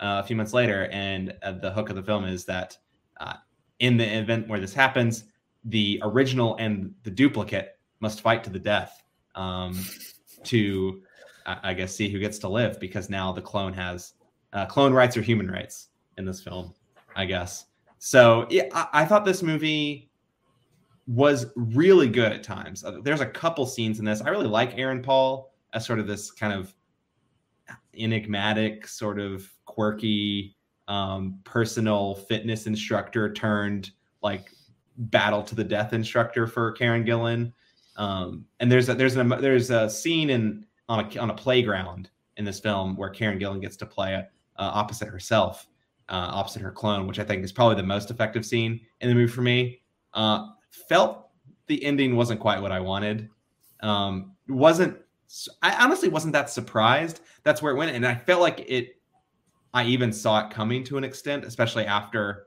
uh, 0.00 0.22
a 0.22 0.26
few 0.26 0.34
months 0.34 0.52
later. 0.52 0.88
And 0.90 1.34
uh, 1.42 1.52
the 1.52 1.70
hook 1.70 1.88
of 1.88 1.94
the 1.94 2.02
film 2.02 2.24
is 2.24 2.44
that 2.46 2.76
uh, 3.20 3.34
in 3.78 3.96
the 3.96 4.18
event 4.18 4.48
where 4.48 4.58
this 4.58 4.74
happens, 4.74 5.24
the 5.66 6.00
original 6.02 6.56
and 6.56 6.92
the 7.04 7.10
duplicate 7.10 7.78
must 8.00 8.22
fight 8.22 8.42
to 8.42 8.50
the 8.50 8.58
death 8.58 9.04
um, 9.36 9.78
to, 10.44 11.02
I 11.46 11.74
guess, 11.74 11.94
see 11.94 12.08
who 12.08 12.18
gets 12.18 12.38
to 12.40 12.48
live 12.48 12.80
because 12.80 13.08
now 13.08 13.32
the 13.32 13.40
clone 13.40 13.72
has 13.72 14.14
uh, 14.52 14.66
clone 14.66 14.92
rights 14.92 15.16
or 15.16 15.22
human 15.22 15.50
rights 15.50 15.88
in 16.18 16.24
this 16.24 16.42
film, 16.42 16.74
I 17.14 17.24
guess. 17.24 17.66
So 17.98 18.46
yeah, 18.50 18.64
I, 18.72 18.88
I 18.92 19.04
thought 19.04 19.24
this 19.24 19.42
movie 19.42 20.10
was 21.06 21.46
really 21.54 22.08
good 22.08 22.32
at 22.32 22.42
times. 22.42 22.84
Uh, 22.84 22.98
there's 23.02 23.20
a 23.20 23.26
couple 23.26 23.64
scenes 23.64 24.00
in 24.00 24.04
this. 24.04 24.20
I 24.20 24.28
really 24.30 24.48
like 24.48 24.76
Aaron 24.76 25.02
Paul 25.02 25.52
as 25.72 25.86
sort 25.86 26.00
of 26.00 26.06
this 26.06 26.30
kind 26.30 26.52
of 26.52 26.74
enigmatic, 27.96 28.88
sort 28.88 29.20
of 29.20 29.48
quirky, 29.64 30.56
um, 30.88 31.38
personal 31.44 32.14
fitness 32.14 32.66
instructor 32.66 33.32
turned 33.32 33.90
like 34.22 34.50
battle 34.96 35.42
to 35.42 35.54
the 35.54 35.64
death 35.64 35.92
instructor 35.92 36.46
for 36.46 36.72
Karen 36.72 37.04
Gillan. 37.04 37.52
Um, 37.96 38.44
and 38.60 38.70
there's 38.70 38.88
a, 38.88 38.94
there's 38.94 39.16
a 39.16 39.24
there's 39.24 39.70
a 39.70 39.88
scene 39.88 40.30
in 40.30 40.65
on 40.88 41.00
a 41.00 41.18
on 41.18 41.30
a 41.30 41.34
playground 41.34 42.10
in 42.36 42.44
this 42.44 42.60
film 42.60 42.96
where 42.96 43.10
Karen 43.10 43.38
Gillan 43.38 43.60
gets 43.60 43.76
to 43.76 43.86
play 43.86 44.14
uh, 44.14 44.22
opposite 44.56 45.08
herself, 45.08 45.66
uh, 46.08 46.30
opposite 46.32 46.62
her 46.62 46.70
clone, 46.70 47.06
which 47.06 47.18
I 47.18 47.24
think 47.24 47.44
is 47.44 47.52
probably 47.52 47.76
the 47.76 47.82
most 47.82 48.10
effective 48.10 48.44
scene 48.44 48.80
in 49.00 49.08
the 49.08 49.14
movie 49.14 49.32
for 49.32 49.42
me. 49.42 49.80
Uh, 50.14 50.48
felt 50.88 51.28
the 51.66 51.82
ending 51.84 52.16
wasn't 52.16 52.40
quite 52.40 52.60
what 52.60 52.72
I 52.72 52.80
wanted. 52.80 53.28
Um, 53.80 54.32
wasn't 54.48 54.98
I 55.62 55.82
honestly 55.82 56.08
wasn't 56.08 56.32
that 56.34 56.50
surprised. 56.50 57.20
That's 57.42 57.62
where 57.62 57.72
it 57.72 57.76
went, 57.76 57.94
and 57.94 58.06
I 58.06 58.14
felt 58.14 58.40
like 58.40 58.64
it. 58.68 58.92
I 59.74 59.84
even 59.84 60.12
saw 60.12 60.46
it 60.46 60.50
coming 60.50 60.84
to 60.84 60.96
an 60.96 61.04
extent, 61.04 61.44
especially 61.44 61.84
after 61.84 62.46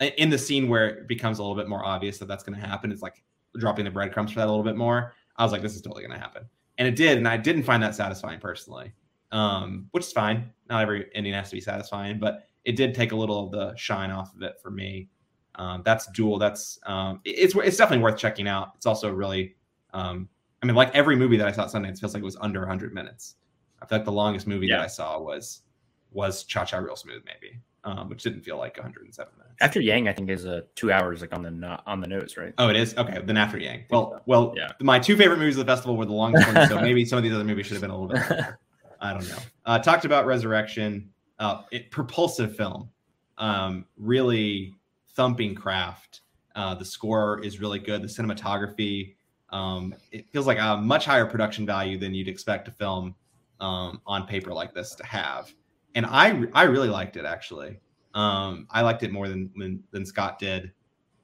in 0.00 0.30
the 0.30 0.38
scene 0.38 0.68
where 0.68 0.88
it 0.88 1.08
becomes 1.08 1.38
a 1.38 1.42
little 1.42 1.56
bit 1.56 1.68
more 1.68 1.84
obvious 1.84 2.18
that 2.18 2.26
that's 2.26 2.42
going 2.42 2.58
to 2.58 2.66
happen. 2.66 2.90
It's 2.90 3.02
like 3.02 3.22
dropping 3.58 3.84
the 3.84 3.90
breadcrumbs 3.90 4.32
for 4.32 4.40
that 4.40 4.46
a 4.46 4.50
little 4.50 4.64
bit 4.64 4.76
more. 4.76 5.14
I 5.36 5.42
was 5.42 5.52
like, 5.52 5.62
this 5.62 5.76
is 5.76 5.82
totally 5.82 6.02
going 6.02 6.18
to 6.18 6.22
happen, 6.22 6.44
and 6.78 6.86
it 6.86 6.96
did, 6.96 7.18
and 7.18 7.26
I 7.26 7.36
didn't 7.36 7.62
find 7.62 7.82
that 7.82 7.94
satisfying 7.94 8.40
personally, 8.40 8.92
um, 9.32 9.88
which 9.92 10.04
is 10.04 10.12
fine. 10.12 10.50
Not 10.68 10.82
every 10.82 11.06
ending 11.14 11.32
has 11.34 11.50
to 11.50 11.56
be 11.56 11.60
satisfying, 11.60 12.18
but 12.18 12.46
it 12.64 12.76
did 12.76 12.94
take 12.94 13.12
a 13.12 13.16
little 13.16 13.44
of 13.44 13.52
the 13.52 13.74
shine 13.76 14.10
off 14.10 14.34
of 14.34 14.42
it 14.42 14.60
for 14.60 14.70
me. 14.70 15.08
Um, 15.54 15.82
that's 15.84 16.06
dual. 16.08 16.38
That's 16.38 16.78
um, 16.84 17.20
it's 17.24 17.54
it's 17.54 17.76
definitely 17.76 18.02
worth 18.02 18.18
checking 18.18 18.46
out. 18.46 18.72
It's 18.76 18.86
also 18.86 19.10
really, 19.10 19.56
um, 19.94 20.28
I 20.62 20.66
mean, 20.66 20.76
like 20.76 20.94
every 20.94 21.16
movie 21.16 21.36
that 21.38 21.46
I 21.46 21.52
saw 21.52 21.62
at 21.62 21.70
Sundance 21.70 22.00
feels 22.00 22.12
like 22.12 22.22
it 22.22 22.24
was 22.24 22.36
under 22.40 22.60
100 22.60 22.92
minutes. 22.92 23.36
I 23.80 23.86
feel 23.86 23.98
like 23.98 24.04
the 24.04 24.12
longest 24.12 24.46
movie 24.46 24.66
yeah. 24.66 24.78
that 24.78 24.84
I 24.84 24.88
saw 24.88 25.18
was 25.20 25.62
was 26.10 26.44
Cha 26.44 26.64
Cha 26.64 26.78
Real 26.78 26.96
Smooth, 26.96 27.22
maybe, 27.24 27.58
um, 27.86 28.08
which 28.08 28.22
didn't 28.22 28.42
feel 28.42 28.58
like 28.58 28.76
107 28.76 29.32
minutes. 29.38 29.54
After 29.60 29.80
Yang, 29.80 30.08
I 30.08 30.12
think 30.12 30.28
is 30.28 30.44
a 30.44 30.64
two 30.74 30.92
hours 30.92 31.20
like 31.20 31.34
on 31.34 31.42
the 31.42 31.80
on 31.86 32.00
the 32.00 32.06
nose, 32.06 32.36
right? 32.36 32.52
Oh, 32.58 32.68
it 32.68 32.76
is 32.76 32.96
okay. 32.98 33.22
Then 33.24 33.36
After 33.36 33.58
Yang, 33.58 33.84
well, 33.90 34.20
well, 34.26 34.52
yeah. 34.56 34.72
My 34.80 34.98
two 34.98 35.16
favorite 35.16 35.38
movies 35.38 35.56
of 35.56 35.64
the 35.64 35.72
festival 35.72 35.96
were 35.96 36.04
the 36.04 36.12
longest 36.12 36.52
ones, 36.52 36.68
so 36.68 36.80
maybe 36.80 37.04
some 37.04 37.16
of 37.16 37.22
these 37.22 37.32
other 37.32 37.44
movies 37.44 37.66
should 37.66 37.74
have 37.74 37.82
been 37.82 37.90
a 37.90 37.98
little 37.98 38.14
bit. 38.14 38.28
Longer. 38.30 38.58
I 39.00 39.12
don't 39.12 39.28
know. 39.28 39.38
Uh, 39.64 39.78
talked 39.78 40.04
about 40.04 40.26
Resurrection, 40.26 41.10
uh, 41.38 41.62
it, 41.70 41.90
propulsive 41.90 42.56
film, 42.56 42.90
um, 43.38 43.86
really 43.96 44.74
thumping 45.10 45.54
craft. 45.54 46.22
Uh, 46.54 46.74
the 46.74 46.84
score 46.84 47.40
is 47.44 47.60
really 47.60 47.78
good. 47.78 48.02
The 48.02 48.08
cinematography, 48.08 49.14
um, 49.50 49.94
it 50.10 50.28
feels 50.30 50.46
like 50.46 50.58
a 50.58 50.76
much 50.76 51.04
higher 51.04 51.26
production 51.26 51.66
value 51.66 51.98
than 51.98 52.14
you'd 52.14 52.28
expect 52.28 52.68
a 52.68 52.70
film 52.70 53.14
um, 53.60 54.00
on 54.06 54.26
paper 54.26 54.52
like 54.52 54.74
this 54.74 54.94
to 54.94 55.06
have. 55.06 55.52
And 55.94 56.06
I 56.06 56.44
I 56.52 56.64
really 56.64 56.88
liked 56.88 57.16
it 57.16 57.24
actually. 57.24 57.78
Um, 58.14 58.66
I 58.70 58.80
liked 58.80 59.02
it 59.02 59.12
more 59.12 59.28
than, 59.28 59.50
than, 59.56 59.82
than 59.90 60.06
Scott 60.06 60.38
did. 60.38 60.72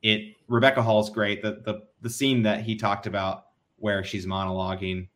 It 0.03 0.37
Rebecca 0.49 0.83
Hall's 0.83 1.11
great. 1.11 1.43
The 1.43 1.63
the 1.65 1.83
the 2.01 2.11
scene 2.11 2.43
that 2.43 2.63
he 2.63 2.77
talked 2.77 3.07
about 3.07 3.47
where 3.77 4.05
she's 4.05 4.27
monologuing 4.27 5.09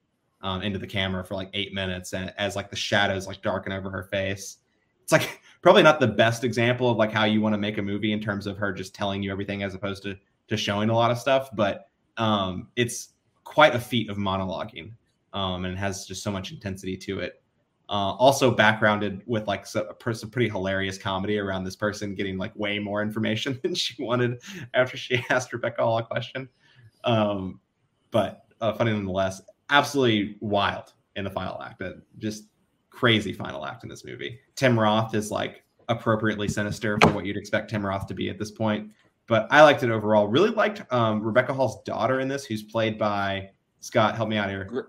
um, 0.43 0.62
into 0.62 0.78
the 0.78 0.86
camera 0.86 1.24
for 1.24 1.35
like 1.35 1.51
eight 1.55 1.74
minutes 1.74 2.12
and 2.12 2.32
as 2.39 2.56
like 2.56 2.70
the 2.70 2.77
shadows 2.77 3.27
like 3.27 3.43
darken 3.43 3.73
over 3.73 3.90
her 3.90 4.05
face. 4.05 4.59
It's 5.02 5.12
like 5.12 5.40
probably 5.62 5.82
not 5.82 6.01
the 6.01 6.06
best 6.06 6.44
example 6.44 6.90
of 6.90 6.97
like 6.97 7.12
how 7.12 7.24
you 7.24 7.40
want 7.40 7.52
to 7.55 7.59
make 7.59 7.78
a 7.78 7.82
movie 7.82 8.12
in 8.12 8.20
terms 8.20 8.47
of 8.47 8.56
her 8.59 8.73
just 8.73 8.94
telling 8.94 9.23
you 9.23 9.32
everything 9.32 9.62
as 9.62 9.74
opposed 9.74 10.02
to 10.05 10.16
to 10.48 10.56
showing 10.56 10.90
a 10.90 10.94
lot 10.94 11.10
of 11.10 11.18
stuff 11.18 11.48
but 11.55 11.89
um 12.18 12.68
it's 12.77 13.14
quite 13.43 13.74
a 13.74 13.81
feat 13.81 14.09
of 14.09 14.16
monologuing 14.16 14.93
um 15.32 15.64
and 15.64 15.77
has 15.77 16.06
just 16.06 16.23
so 16.23 16.31
much 16.31 16.52
intensity 16.52 16.97
to 16.97 17.18
it 17.18 17.43
uh, 17.89 18.15
also 18.15 18.51
backgrounded 18.51 19.23
with 19.27 19.47
like 19.47 19.65
some 19.67 19.87
pretty 20.31 20.49
hilarious 20.49 20.99
comedy 20.99 21.39
around 21.39 21.65
this 21.65 21.77
person 21.77 22.15
getting 22.15 22.37
like 22.37 22.55
way 22.57 22.79
more 22.79 23.01
information 23.01 23.59
than 23.63 23.75
she 23.75 24.03
wanted 24.03 24.43
after 24.75 24.97
she 24.97 25.25
asked 25.31 25.53
Rebecca 25.53 25.83
Hall 25.83 25.99
a 25.99 26.03
question. 26.03 26.49
Um, 27.05 27.61
but 28.11 28.47
uh, 28.61 28.73
funny 28.73 28.93
nonetheless, 28.93 29.41
absolutely 29.71 30.37
wild 30.41 30.95
in 31.15 31.25
the 31.25 31.31
final 31.31 31.61
act. 31.63 31.79
That 31.79 32.03
just 32.19 32.45
crazy 32.91 33.33
final 33.33 33.65
act 33.65 33.85
in 33.85 33.89
this 33.89 34.05
movie. 34.05 34.41
Tim 34.57 34.79
Roth 34.79 35.15
is 35.15 35.31
like 35.31 35.63
appropriately 35.89 36.49
sinister 36.49 36.99
for 37.01 37.11
what 37.11 37.25
you'd 37.25 37.37
expect 37.37 37.71
Tim 37.71 37.85
Roth 37.85 38.07
to 38.09 38.15
be 38.15 38.29
at 38.31 38.39
this 38.39 38.51
point. 38.51 38.91
But 39.29 39.47
I 39.51 39.63
liked 39.63 39.83
it 39.83 39.91
overall. 39.91 40.29
Really 40.29 40.51
liked 40.51 40.83
um, 40.93 41.23
Rebecca 41.23 41.53
Hall's 41.53 41.83
daughter 41.83 42.21
in 42.21 42.29
this, 42.29 42.45
who's 42.45 42.63
played 42.63 42.99
by 42.99 43.51
Scott. 43.81 44.17
Help 44.17 44.29
me 44.29 44.37
out 44.37 44.49
here. 44.49 44.89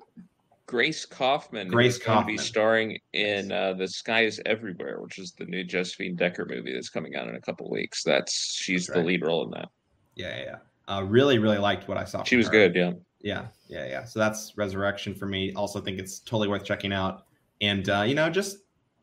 Grace 0.68 1.06
Kaufman. 1.06 1.69
Grace 1.69 1.98
Kaufman. 1.98 2.26
going 2.26 2.38
to 2.38 2.44
be 2.44 2.48
starring 2.48 2.99
in 3.14 3.52
uh, 3.52 3.73
The 3.73 3.88
Sky 3.88 4.26
Is 4.26 4.41
Everywhere, 4.45 5.02
which 5.02 5.18
is 5.18 5.31
the 5.31 5.45
new 5.45 5.64
Josephine 5.64 6.15
Decker 6.15 6.45
movie 6.45 6.73
that's 6.73 6.89
coming 6.89 7.15
out 7.15 7.27
in 7.27 7.35
a 7.35 7.41
couple 7.41 7.69
weeks. 7.72 8.03
That's 8.03 8.34
she's 8.53 8.88
that's 8.88 8.95
right. 8.95 9.02
the 9.02 9.07
lead 9.07 9.26
role 9.26 9.45
in 9.45 9.52
that. 9.52 9.69
Yeah, 10.15 10.38
yeah. 10.38 10.44
yeah. 10.44 10.95
Uh, 10.95 11.02
really, 11.03 11.39
really 11.39 11.57
liked 11.57 11.88
what 11.88 11.98
I 11.98 12.06
saw. 12.06 12.23
She 12.23 12.35
was 12.35 12.48
her. 12.48 12.52
good. 12.52 12.76
Yeah. 12.76 12.91
Yeah, 13.19 13.48
yeah, 13.68 13.88
yeah. 13.88 14.06
So 14.06 14.19
that's 14.19 14.53
Resurrection 14.57 15.15
for 15.15 15.26
me. 15.26 15.52
Also, 15.53 15.81
think 15.81 15.99
it's 15.99 16.19
totally 16.19 16.48
worth 16.48 16.64
checking 16.64 16.94
out 16.94 17.26
and 17.61 17.89
uh, 17.89 18.02
you 18.02 18.15
know 18.15 18.30
just 18.30 18.57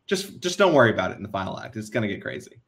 just 0.06 0.40
just 0.40 0.58
don't 0.58 0.74
worry 0.74 0.90
about 0.90 1.10
it 1.10 1.16
in 1.16 1.22
the 1.22 1.28
final 1.28 1.58
act. 1.58 1.76
It's 1.76 1.90
gonna 1.90 2.08
get 2.08 2.22
crazy. 2.22 2.60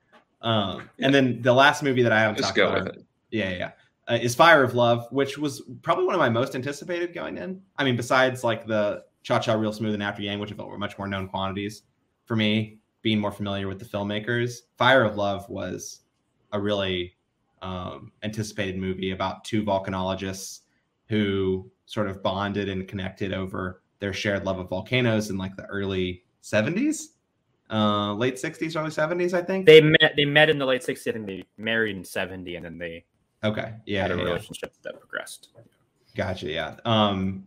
Um, 0.43 0.89
and 0.99 1.15
then 1.15 1.43
the 1.43 1.53
last 1.53 1.83
movie 1.83 2.03
that 2.03 2.13
I 2.13 2.21
haven't 2.21 2.37
just 2.37 2.55
talked 2.55 2.59
about, 2.59 2.97
yeah, 3.31 3.51
yeah, 3.51 3.71
uh, 4.09 4.19
is 4.21 4.35
Fire 4.35 4.63
of 4.63 4.75
Love, 4.75 5.07
which 5.11 5.39
was 5.39 5.63
probably 5.83 6.05
one 6.05 6.15
of 6.15 6.19
my 6.19 6.29
most 6.29 6.55
anticipated 6.55 7.13
going 7.13 7.39
in. 7.39 7.61
I 7.77 7.85
mean, 7.85 7.97
besides 7.97 8.45
like 8.45 8.67
the 8.67 9.05
Cha 9.23 9.39
Cha 9.39 9.55
Real 9.55 9.73
Smooth 9.73 9.95
and 9.95 10.03
After 10.03 10.23
Yang, 10.23 10.39
which 10.39 10.53
I 10.53 10.55
felt 10.55 10.69
were 10.69 10.79
much 10.79 10.97
more 10.99 11.09
known 11.09 11.29
quantities 11.29 11.83
for 12.25 12.37
me, 12.37 12.79
being 13.03 13.19
more 13.19 13.33
familiar 13.33 13.69
with 13.69 13.79
the 13.79 13.85
filmmakers. 13.85 14.61
Fire 14.77 15.05
of 15.05 15.17
Love 15.17 15.49
was 15.49 16.01
a 16.53 16.61
really 16.61 17.17
um, 17.63 18.13
anticipated 18.23 18.79
movie 18.79 19.11
about 19.11 19.45
two 19.45 19.63
volcanologists 19.63 20.61
who 21.09 21.71
sort 21.87 22.09
of 22.09 22.23
bonded 22.23 22.69
and 22.69 22.87
connected 22.89 23.33
over 23.33 23.83
their 23.99 24.13
shared 24.13 24.45
love 24.45 24.59
of 24.59 24.69
volcanoes 24.69 25.31
in 25.31 25.39
like 25.39 25.57
the 25.57 25.65
early 25.67 26.23
70s 26.43 27.07
uh 27.71 28.13
late 28.15 28.35
60s 28.35 28.77
early 28.77 28.91
70s 28.91 29.33
i 29.33 29.43
think 29.43 29.67
they 29.67 29.81
met 29.81 30.13
they 30.17 30.25
met 30.25 30.49
in 30.49 30.59
the 30.59 30.67
late 30.67 30.83
60s 30.83 31.15
and 31.15 31.29
they 31.29 31.45
married 31.57 31.97
in 31.97 32.05
70 32.05 32.57
and 32.57 32.65
then 32.65 32.79
they 32.79 33.05
okay 33.45 33.75
yeah 33.87 34.03
had 34.03 34.11
a 34.11 34.17
yeah, 34.17 34.23
relationship 34.23 34.73
yeah. 34.75 34.91
that 34.93 35.01
progressed 35.01 35.49
gotcha 36.15 36.47
yeah 36.47 36.77
um 36.85 37.47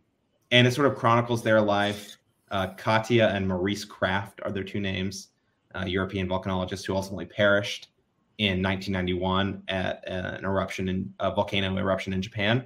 and 0.51 0.65
it 0.65 0.73
sort 0.73 0.87
of 0.87 0.95
chronicles 0.95 1.43
their 1.43 1.61
life 1.61 2.17
uh, 2.51 2.67
Katia 2.77 3.29
and 3.29 3.47
Maurice 3.47 3.85
Krafft 3.85 4.39
are 4.43 4.51
their 4.51 4.63
two 4.63 4.79
names, 4.79 5.29
uh, 5.75 5.85
European 5.85 6.27
volcanologists 6.27 6.85
who 6.85 6.95
ultimately 6.95 7.25
perished 7.25 7.89
in 8.37 8.63
1991 8.63 9.63
at 9.67 10.03
uh, 10.07 10.37
an 10.37 10.45
eruption 10.45 10.89
in 10.89 11.13
a 11.19 11.33
volcano 11.33 11.75
eruption 11.77 12.13
in 12.13 12.21
Japan. 12.21 12.65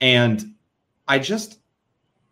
And 0.00 0.54
I 1.08 1.18
just 1.18 1.58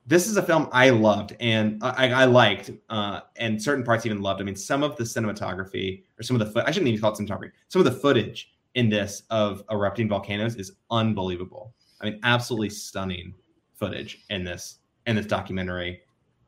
this 0.06 0.26
is 0.26 0.38
a 0.38 0.42
film 0.42 0.70
I 0.72 0.88
loved 0.88 1.36
and 1.38 1.82
I, 1.82 2.10
I 2.10 2.24
liked, 2.24 2.70
uh, 2.88 3.20
and 3.36 3.62
certain 3.62 3.84
parts 3.84 4.06
even 4.06 4.22
loved. 4.22 4.40
I 4.40 4.44
mean, 4.44 4.56
some 4.56 4.82
of 4.82 4.96
the 4.96 5.04
cinematography 5.04 6.04
or 6.18 6.22
some 6.22 6.34
of 6.34 6.40
the 6.40 6.50
foot 6.50 6.64
I 6.66 6.70
shouldn't 6.70 6.88
even 6.88 7.00
call 7.00 7.12
it 7.12 7.18
cinematography. 7.18 7.50
Some 7.68 7.80
of 7.80 7.84
the 7.84 8.00
footage 8.00 8.52
in 8.78 8.88
this 8.88 9.24
of 9.30 9.64
erupting 9.72 10.08
volcanoes 10.08 10.54
is 10.54 10.70
unbelievable. 10.92 11.74
I 12.00 12.04
mean, 12.04 12.20
absolutely 12.22 12.70
stunning 12.70 13.34
footage 13.74 14.24
in 14.30 14.44
this 14.44 14.78
in 15.08 15.16
this 15.16 15.26
documentary. 15.26 16.02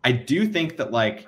I 0.05 0.12
do 0.12 0.47
think 0.47 0.77
that 0.77 0.93
like, 0.93 1.27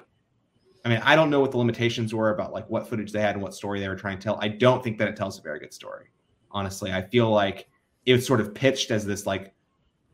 I 0.85 0.89
mean, 0.89 1.01
I 1.03 1.16
don't 1.16 1.29
know 1.29 1.41
what 1.41 1.51
the 1.51 1.59
limitations 1.59 2.15
were 2.15 2.31
about 2.31 2.53
like 2.53 2.70
what 2.70 2.89
footage 2.89 3.11
they 3.11 3.20
had 3.20 3.35
and 3.35 3.43
what 3.43 3.53
story 3.53 3.81
they 3.81 3.89
were 3.89 3.97
trying 3.97 4.16
to 4.19 4.23
tell. 4.23 4.39
I 4.41 4.47
don't 4.47 4.85
think 4.85 4.97
that 4.99 5.09
it 5.09 5.16
tells 5.16 5.41
a 5.41 5.43
very 5.43 5.59
good 5.59 5.74
story. 5.74 6.07
Honestly, 6.53 6.93
I 6.93 7.03
feel 7.03 7.31
like 7.31 7.69
it 8.07 8.12
was 8.12 8.24
sort 8.24 8.41
of 8.41 8.55
pitched 8.55 8.93
as 8.93 9.05
this 9.05 9.27
like 9.27 9.53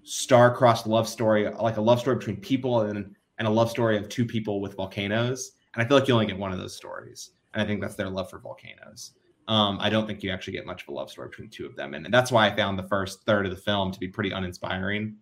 star-crossed 0.04 0.86
love 0.86 1.06
story, 1.06 1.50
like 1.50 1.76
a 1.76 1.82
love 1.82 2.00
story 2.00 2.16
between 2.16 2.36
people 2.36 2.80
and 2.80 3.14
and 3.36 3.46
a 3.46 3.50
love 3.50 3.68
story 3.68 3.98
of 3.98 4.08
two 4.08 4.24
people 4.24 4.62
with 4.62 4.74
volcanoes. 4.74 5.52
And 5.74 5.82
I 5.82 5.86
feel 5.86 5.98
like 5.98 6.08
you 6.08 6.14
only 6.14 6.24
get 6.24 6.38
one 6.38 6.50
of 6.50 6.58
those 6.58 6.74
stories. 6.74 7.32
And 7.52 7.62
I 7.62 7.66
think 7.66 7.82
that's 7.82 7.94
their 7.94 8.08
love 8.08 8.30
for 8.30 8.38
volcanoes. 8.38 9.12
Um, 9.48 9.78
I 9.80 9.88
don't 9.88 10.06
think 10.06 10.22
you 10.22 10.30
actually 10.30 10.52
get 10.52 10.66
much 10.66 10.82
of 10.82 10.88
a 10.88 10.92
love 10.92 11.10
story 11.10 11.28
between 11.30 11.48
two 11.48 11.66
of 11.66 11.74
them. 11.74 11.94
And, 11.94 12.04
and 12.04 12.14
that's 12.14 12.30
why 12.30 12.46
I 12.46 12.54
found 12.54 12.78
the 12.78 12.86
first 12.86 13.24
third 13.24 13.46
of 13.46 13.50
the 13.50 13.56
film 13.60 13.90
to 13.90 13.98
be 13.98 14.06
pretty 14.06 14.30
uninspiring. 14.30 15.16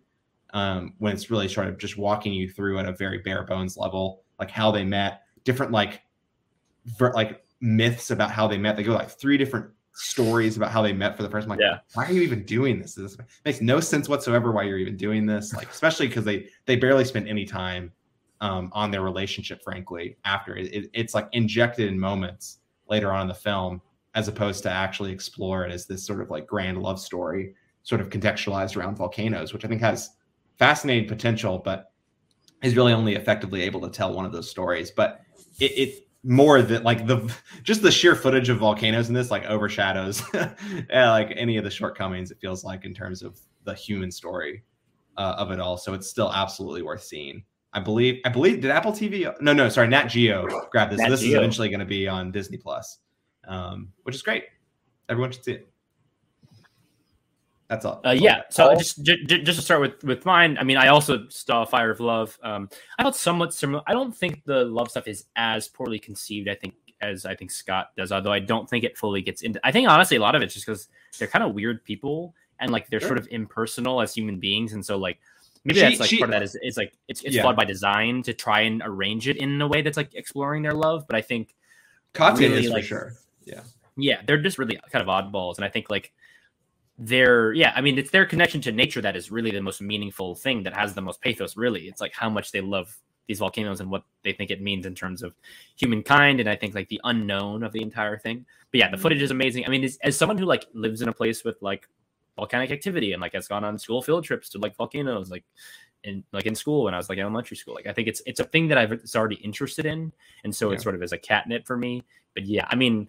Um, 0.53 0.93
when 0.99 1.13
it's 1.13 1.29
really 1.29 1.47
sort 1.47 1.67
of 1.67 1.77
just 1.77 1.97
walking 1.97 2.33
you 2.33 2.49
through 2.49 2.79
at 2.79 2.85
a 2.87 2.91
very 2.91 3.19
bare 3.19 3.43
bones 3.43 3.77
level, 3.77 4.23
like 4.39 4.51
how 4.51 4.69
they 4.71 4.83
met, 4.83 5.23
different 5.43 5.71
like 5.71 6.01
ver- 6.97 7.13
like 7.13 7.43
myths 7.61 8.11
about 8.11 8.31
how 8.31 8.47
they 8.47 8.57
met. 8.57 8.75
They 8.75 8.83
go 8.83 8.93
like 8.93 9.09
three 9.09 9.37
different 9.37 9.67
stories 9.93 10.57
about 10.57 10.71
how 10.71 10.81
they 10.81 10.93
met 10.93 11.17
for 11.17 11.23
the 11.23 11.29
first 11.29 11.47
time. 11.47 11.57
Like, 11.57 11.65
yeah. 11.65 11.79
why 11.95 12.05
are 12.05 12.11
you 12.11 12.21
even 12.21 12.43
doing 12.43 12.79
this? 12.79 12.95
This 12.95 13.17
makes 13.45 13.61
no 13.61 13.79
sense 13.79 14.07
whatsoever 14.07 14.51
why 14.51 14.63
you're 14.63 14.77
even 14.77 14.95
doing 14.95 15.25
this. 15.25 15.53
Like, 15.53 15.69
especially 15.69 16.07
because 16.07 16.23
they 16.23 16.47
they 16.65 16.75
barely 16.75 17.03
spend 17.03 17.27
any 17.27 17.45
time 17.45 17.91
um, 18.41 18.69
on 18.73 18.91
their 18.91 19.01
relationship. 19.01 19.63
Frankly, 19.63 20.17
after 20.23 20.55
it, 20.55 20.73
it, 20.73 20.89
it's 20.93 21.13
like 21.13 21.27
injected 21.31 21.87
in 21.87 21.99
moments 21.99 22.59
later 22.89 23.11
on 23.11 23.23
in 23.23 23.27
the 23.27 23.33
film, 23.33 23.81
as 24.17 24.27
opposed 24.27 24.63
to 24.63 24.69
actually 24.71 25.11
explore 25.11 25.63
it 25.63 25.71
as 25.71 25.85
this 25.85 26.03
sort 26.03 26.21
of 26.21 26.31
like 26.31 26.47
grand 26.47 26.81
love 26.81 26.99
story, 26.99 27.53
sort 27.83 28.01
of 28.01 28.09
contextualized 28.09 28.75
around 28.75 28.95
volcanoes, 28.95 29.53
which 29.53 29.63
I 29.63 29.67
think 29.67 29.79
has 29.81 30.09
fascinating 30.57 31.07
potential, 31.07 31.61
but 31.63 31.91
is 32.63 32.75
really 32.75 32.93
only 32.93 33.13
effectively 33.13 33.61
able 33.61 33.79
to 33.81 33.89
tell 33.89 34.11
one 34.11 34.25
of 34.25 34.31
those 34.31 34.49
stories. 34.49 34.89
But 34.89 35.21
it, 35.59 35.71
it 35.77 36.07
more 36.23 36.63
than 36.63 36.81
like 36.81 37.05
the 37.05 37.31
just 37.61 37.83
the 37.83 37.91
sheer 37.91 38.15
footage 38.15 38.49
of 38.49 38.57
volcanoes 38.57 39.07
in 39.07 39.13
this 39.13 39.29
like 39.29 39.45
overshadows 39.45 40.23
like 40.33 41.31
any 41.35 41.57
of 41.57 41.63
the 41.63 41.69
shortcomings 41.69 42.31
it 42.31 42.39
feels 42.41 42.63
like 42.63 42.85
in 42.85 42.93
terms 42.95 43.21
of 43.21 43.39
the 43.65 43.73
human 43.75 44.11
story 44.11 44.63
uh, 45.17 45.35
of 45.37 45.51
it 45.51 45.59
all 45.59 45.77
so 45.77 45.93
it's 45.93 46.09
still 46.09 46.33
absolutely 46.33 46.81
worth 46.81 47.03
seeing 47.03 47.43
i 47.71 47.79
believe 47.79 48.19
i 48.25 48.29
believe 48.29 48.59
did 48.59 48.71
apple 48.71 48.91
tv 48.91 49.31
no 49.39 49.53
no 49.53 49.69
sorry 49.69 49.87
nat 49.87 50.07
geo 50.07 50.45
grab 50.71 50.89
this 50.89 50.99
nat 50.99 51.09
this 51.09 51.21
Geo. 51.21 51.29
is 51.29 51.35
eventually 51.35 51.69
going 51.69 51.79
to 51.79 51.85
be 51.85 52.07
on 52.07 52.31
disney 52.31 52.57
plus 52.57 52.99
um, 53.47 53.91
which 54.03 54.15
is 54.15 54.21
great 54.21 54.45
everyone 55.09 55.31
should 55.31 55.43
see 55.43 55.53
it 55.53 55.67
that's 57.69 57.83
all. 57.83 58.01
Uh, 58.05 58.11
yeah. 58.11 58.43
So 58.49 58.73
just, 58.75 59.03
just 59.03 59.27
just 59.27 59.59
to 59.59 59.65
start 59.65 59.81
with 59.81 60.03
with 60.03 60.25
mine. 60.25 60.57
I 60.57 60.63
mean, 60.63 60.77
I 60.77 60.87
also 60.87 61.27
saw 61.27 61.65
Fire 61.65 61.91
of 61.91 61.99
Love. 61.99 62.37
Um, 62.41 62.69
I 62.97 63.03
felt 63.03 63.15
somewhat 63.15 63.53
similar. 63.53 63.83
I 63.85 63.91
don't 63.91 64.15
think 64.15 64.43
the 64.45 64.63
love 64.63 64.89
stuff 64.89 65.07
is 65.07 65.25
as 65.35 65.67
poorly 65.67 65.99
conceived. 65.99 66.47
I 66.47 66.55
think 66.55 66.75
as 67.01 67.25
I 67.25 67.35
think 67.35 67.51
Scott 67.51 67.91
does, 67.97 68.11
although 68.11 68.31
I 68.31 68.39
don't 68.39 68.69
think 68.69 68.85
it 68.85 68.97
fully 68.97 69.21
gets 69.21 69.41
into. 69.41 69.59
I 69.65 69.71
think 69.71 69.89
honestly, 69.89 70.15
a 70.15 70.21
lot 70.21 70.35
of 70.35 70.41
it's 70.41 70.53
just 70.53 70.65
because 70.65 70.87
they're 71.19 71.27
kind 71.27 71.43
of 71.43 71.53
weird 71.53 71.83
people 71.83 72.33
and 72.59 72.71
like 72.71 72.89
they're 72.89 73.01
sure. 73.01 73.09
sort 73.09 73.19
of 73.19 73.27
impersonal 73.31 74.01
as 74.01 74.13
human 74.13 74.39
beings, 74.39 74.71
and 74.71 74.85
so 74.85 74.97
like 74.97 75.19
maybe 75.65 75.79
she, 75.79 75.85
that's 75.85 75.99
like 75.99 76.09
she, 76.09 76.19
part 76.19 76.29
of 76.29 76.31
that 76.31 76.43
is 76.43 76.57
it's 76.61 76.77
like 76.77 76.93
it's 77.09 77.21
it's 77.23 77.35
yeah. 77.35 77.41
flawed 77.41 77.57
by 77.57 77.65
design 77.65 78.23
to 78.23 78.33
try 78.33 78.61
and 78.61 78.81
arrange 78.85 79.27
it 79.27 79.35
in 79.37 79.61
a 79.61 79.67
way 79.67 79.81
that's 79.81 79.97
like 79.97 80.15
exploring 80.15 80.63
their 80.63 80.73
love. 80.73 81.05
But 81.05 81.17
I 81.17 81.21
think 81.21 81.53
Katia 82.13 82.49
really, 82.49 82.65
is 82.65 82.71
like, 82.71 82.83
for 82.83 82.87
sure. 82.87 83.13
Yeah. 83.47 83.61
Yeah, 83.99 84.21
they're 84.27 84.37
just 84.37 84.59
really 84.59 84.79
kind 84.91 85.01
of 85.01 85.07
oddballs, 85.07 85.55
and 85.55 85.65
I 85.65 85.69
think 85.69 85.89
like 85.89 86.13
their 86.97 87.53
yeah 87.53 87.71
i 87.75 87.81
mean 87.81 87.97
it's 87.97 88.09
their 88.09 88.25
connection 88.25 88.59
to 88.59 88.71
nature 88.71 89.01
that 89.01 89.15
is 89.15 89.29
really 89.31 89.51
the 89.51 89.61
most 89.61 89.81
meaningful 89.81 90.33
thing 90.33 90.63
that 90.63 90.73
has 90.73 90.93
the 90.93 91.01
most 91.01 91.21
pathos 91.21 91.55
really 91.55 91.87
it's 91.87 92.01
like 92.01 92.13
how 92.13 92.29
much 92.29 92.51
they 92.51 92.61
love 92.61 92.97
these 93.27 93.39
volcanoes 93.39 93.81
and 93.81 93.91
what 93.91 94.03
they 94.23 94.33
think 94.33 94.49
it 94.49 94.61
means 94.61 94.85
in 94.85 94.95
terms 94.95 95.21
of 95.21 95.35
humankind 95.75 96.39
and 96.39 96.49
i 96.49 96.55
think 96.55 96.73
like 96.73 96.87
the 96.87 96.99
unknown 97.03 97.61
of 97.61 97.71
the 97.71 97.81
entire 97.81 98.17
thing 98.17 98.43
but 98.71 98.79
yeah 98.79 98.89
the 98.89 98.97
footage 98.97 99.21
is 99.21 99.29
amazing 99.29 99.63
i 99.65 99.69
mean 99.69 99.83
as, 99.83 99.99
as 100.01 100.17
someone 100.17 100.37
who 100.37 100.45
like 100.45 100.65
lives 100.73 101.01
in 101.03 101.09
a 101.09 101.13
place 101.13 101.43
with 101.43 101.55
like 101.61 101.87
volcanic 102.35 102.71
activity 102.71 103.13
and 103.13 103.21
like 103.21 103.33
has 103.33 103.47
gone 103.47 103.63
on 103.63 103.77
school 103.77 104.01
field 104.01 104.23
trips 104.23 104.49
to 104.49 104.57
like 104.57 104.75
volcanoes 104.75 105.29
like 105.29 105.43
in 106.03 106.23
like 106.31 106.47
in 106.47 106.55
school 106.55 106.85
when 106.85 106.95
i 106.95 106.97
was 106.97 107.09
like 107.09 107.19
elementary 107.19 107.57
school 107.57 107.75
like 107.75 107.85
i 107.85 107.93
think 107.93 108.07
it's 108.07 108.23
it's 108.25 108.39
a 108.39 108.43
thing 108.43 108.67
that 108.67 108.77
i've 108.77 108.91
it's 108.91 109.15
already 109.15 109.35
interested 109.35 109.85
in 109.85 110.11
and 110.43 110.55
so 110.55 110.69
yeah. 110.69 110.75
it 110.75 110.81
sort 110.81 110.95
of 110.95 111.03
is 111.03 111.11
a 111.11 111.17
catnip 111.17 111.67
for 111.67 111.77
me 111.77 112.03
but 112.33 112.43
yeah 112.43 112.65
i 112.69 112.75
mean 112.75 113.07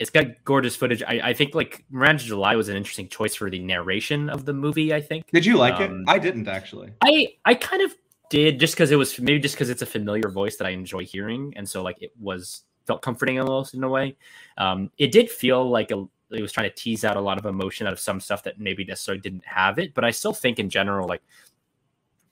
it's 0.00 0.10
got 0.10 0.24
gorgeous 0.44 0.74
footage. 0.74 1.02
I, 1.02 1.20
I 1.22 1.34
think 1.34 1.54
like 1.54 1.84
Miranda 1.90 2.24
July 2.24 2.56
was 2.56 2.70
an 2.70 2.76
interesting 2.76 3.06
choice 3.06 3.34
for 3.34 3.50
the 3.50 3.58
narration 3.58 4.30
of 4.30 4.46
the 4.46 4.54
movie. 4.54 4.94
I 4.94 5.00
think. 5.00 5.26
Did 5.30 5.44
you 5.44 5.58
like 5.58 5.74
um, 5.74 6.00
it? 6.00 6.10
I 6.10 6.18
didn't 6.18 6.48
actually. 6.48 6.90
I 7.02 7.34
I 7.44 7.54
kind 7.54 7.82
of 7.82 7.94
did 8.30 8.58
just 8.58 8.74
because 8.74 8.90
it 8.90 8.96
was 8.96 9.20
maybe 9.20 9.38
just 9.38 9.54
because 9.54 9.68
it's 9.68 9.82
a 9.82 9.86
familiar 9.86 10.30
voice 10.30 10.56
that 10.56 10.66
I 10.66 10.70
enjoy 10.70 11.04
hearing, 11.04 11.52
and 11.54 11.68
so 11.68 11.82
like 11.82 12.00
it 12.00 12.12
was 12.18 12.62
felt 12.86 13.02
comforting 13.02 13.38
almost 13.38 13.74
in 13.74 13.84
a 13.84 13.88
way. 13.88 14.16
Um, 14.56 14.90
it 14.96 15.12
did 15.12 15.30
feel 15.30 15.68
like 15.68 15.90
a, 15.90 16.06
it 16.30 16.40
was 16.40 16.50
trying 16.50 16.70
to 16.70 16.74
tease 16.74 17.04
out 17.04 17.18
a 17.18 17.20
lot 17.20 17.38
of 17.38 17.44
emotion 17.44 17.86
out 17.86 17.92
of 17.92 18.00
some 18.00 18.20
stuff 18.20 18.42
that 18.44 18.58
maybe 18.58 18.86
necessarily 18.86 19.20
didn't 19.20 19.44
have 19.44 19.78
it, 19.78 19.92
but 19.92 20.02
I 20.02 20.12
still 20.12 20.32
think 20.32 20.58
in 20.58 20.70
general 20.70 21.06
like 21.06 21.22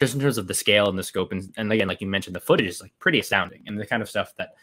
just 0.01 0.15
in 0.15 0.21
terms 0.21 0.39
of 0.39 0.47
the 0.47 0.55
scale 0.55 0.89
and 0.89 0.99
the 0.99 1.03
scope 1.03 1.33
and, 1.33 1.53
and 1.57 1.73
again 1.73 1.89
like 1.89 2.01
you 2.01 2.07
mentioned 2.07 2.35
the 2.37 2.41
footage 2.41 2.69
is 2.69 2.81
like 2.81 2.93
pretty 3.01 3.19
astounding 3.19 3.65
and 3.67 3.79
the 3.79 3.85
kind 3.85 4.01
of 4.01 4.09
stuff 4.09 4.33
that 4.39 4.55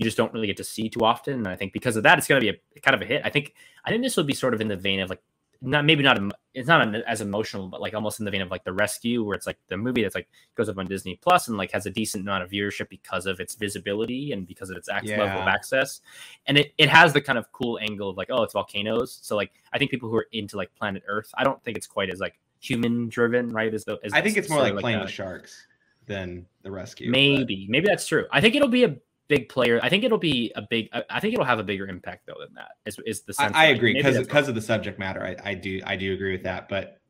you 0.00 0.04
just 0.04 0.16
don't 0.16 0.32
really 0.32 0.46
get 0.46 0.56
to 0.56 0.64
see 0.64 0.88
too 0.88 1.00
often. 1.00 1.34
And 1.34 1.48
I 1.48 1.56
think 1.56 1.74
because 1.74 1.94
of 1.94 2.02
that, 2.04 2.16
it's 2.16 2.26
going 2.26 2.40
to 2.40 2.52
be 2.52 2.58
a 2.76 2.80
kind 2.80 2.94
of 2.94 3.02
a 3.02 3.04
hit. 3.04 3.20
I 3.22 3.28
think 3.28 3.54
I 3.84 3.90
think 3.90 4.02
this 4.02 4.16
would 4.16 4.26
be 4.26 4.32
sort 4.32 4.54
of 4.54 4.62
in 4.62 4.68
the 4.68 4.76
vein 4.76 5.00
of 5.00 5.10
like 5.10 5.22
not 5.60 5.84
maybe 5.84 6.02
not 6.02 6.18
it's 6.54 6.66
not 6.66 6.94
as 7.06 7.20
emotional, 7.20 7.68
but 7.68 7.82
like 7.82 7.92
almost 7.92 8.18
in 8.18 8.24
the 8.24 8.30
vein 8.30 8.40
of 8.40 8.50
like 8.50 8.64
the 8.64 8.72
rescue, 8.72 9.22
where 9.22 9.34
it's 9.36 9.46
like 9.46 9.58
the 9.68 9.76
movie 9.76 10.02
that's 10.02 10.14
like 10.14 10.26
goes 10.54 10.70
up 10.70 10.78
on 10.78 10.86
Disney 10.86 11.16
Plus 11.22 11.48
and 11.48 11.58
like 11.58 11.70
has 11.72 11.84
a 11.84 11.90
decent 11.90 12.22
amount 12.22 12.42
of 12.42 12.50
viewership 12.50 12.88
because 12.88 13.26
of 13.26 13.40
its 13.40 13.56
visibility 13.56 14.32
and 14.32 14.46
because 14.46 14.70
of 14.70 14.78
its 14.78 14.88
yeah. 14.88 15.18
level 15.18 15.42
of 15.42 15.48
access, 15.48 16.00
and 16.46 16.56
it 16.56 16.72
it 16.78 16.88
has 16.88 17.12
the 17.12 17.20
kind 17.20 17.38
of 17.38 17.52
cool 17.52 17.78
angle 17.82 18.08
of 18.08 18.16
like 18.16 18.28
oh 18.30 18.42
it's 18.42 18.54
volcanoes, 18.54 19.18
so 19.20 19.36
like 19.36 19.52
I 19.70 19.76
think 19.76 19.90
people 19.90 20.08
who 20.08 20.16
are 20.16 20.28
into 20.32 20.56
like 20.56 20.74
Planet 20.76 21.02
Earth, 21.06 21.30
I 21.34 21.44
don't 21.44 21.62
think 21.62 21.76
it's 21.76 21.86
quite 21.86 22.08
as 22.08 22.20
like 22.20 22.40
human 22.58 23.10
driven, 23.10 23.50
right? 23.50 23.74
As 23.74 23.84
though 23.84 23.98
as 24.02 24.14
I 24.14 24.22
think 24.22 24.38
it's 24.38 24.48
more 24.48 24.60
like, 24.60 24.72
like 24.72 24.80
playing 24.80 25.00
with 25.00 25.10
sharks 25.10 25.66
than 26.06 26.46
the 26.62 26.70
rescue. 26.70 27.10
Maybe, 27.10 27.66
but. 27.66 27.70
maybe 27.70 27.86
that's 27.86 28.06
true. 28.06 28.26
I 28.32 28.40
think 28.40 28.54
it'll 28.54 28.68
be 28.68 28.84
a 28.84 28.96
big 29.30 29.48
player. 29.48 29.80
I 29.82 29.88
think 29.88 30.04
it'll 30.04 30.18
be 30.18 30.52
a 30.56 30.62
big. 30.62 30.90
I 31.08 31.20
think 31.20 31.32
it'll 31.32 31.46
have 31.46 31.60
a 31.60 31.64
bigger 31.64 31.86
impact 31.86 32.26
though 32.26 32.36
than 32.38 32.52
that. 32.54 32.72
Is, 32.84 32.98
is 33.06 33.22
the 33.22 33.32
sense? 33.32 33.54
I, 33.54 33.66
I 33.66 33.68
agree 33.68 33.94
because 33.94 34.18
because 34.18 34.48
of 34.48 34.54
the 34.54 34.60
subject 34.60 34.98
matter. 34.98 35.24
I, 35.24 35.36
I 35.50 35.54
do 35.54 35.80
I 35.86 35.96
do 35.96 36.12
agree 36.12 36.32
with 36.32 36.42
that. 36.42 36.68
But 36.68 37.00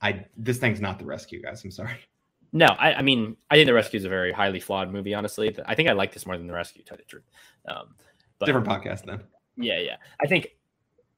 I 0.00 0.26
this 0.36 0.58
thing's 0.58 0.80
not 0.80 1.00
the 1.00 1.06
rescue, 1.06 1.42
guys. 1.42 1.64
I'm 1.64 1.72
sorry. 1.72 1.96
No, 2.52 2.66
I, 2.66 2.92
I 2.96 3.02
mean 3.02 3.38
I 3.50 3.54
think 3.54 3.66
the 3.66 3.72
rescue 3.72 3.96
is 3.96 4.04
a 4.04 4.10
very 4.10 4.30
highly 4.30 4.60
flawed 4.60 4.92
movie. 4.92 5.14
Honestly, 5.14 5.56
I 5.64 5.74
think 5.74 5.88
I 5.88 5.92
like 5.92 6.12
this 6.12 6.26
more 6.26 6.36
than 6.36 6.46
the 6.46 6.52
rescue. 6.52 6.82
To 6.82 6.88
tell 6.90 6.98
the 6.98 7.04
truth, 7.04 7.24
um, 7.66 7.94
but, 8.38 8.44
different 8.44 8.66
podcast 8.66 9.06
then. 9.06 9.22
Yeah, 9.56 9.78
yeah. 9.78 9.96
I 10.20 10.26
think 10.26 10.48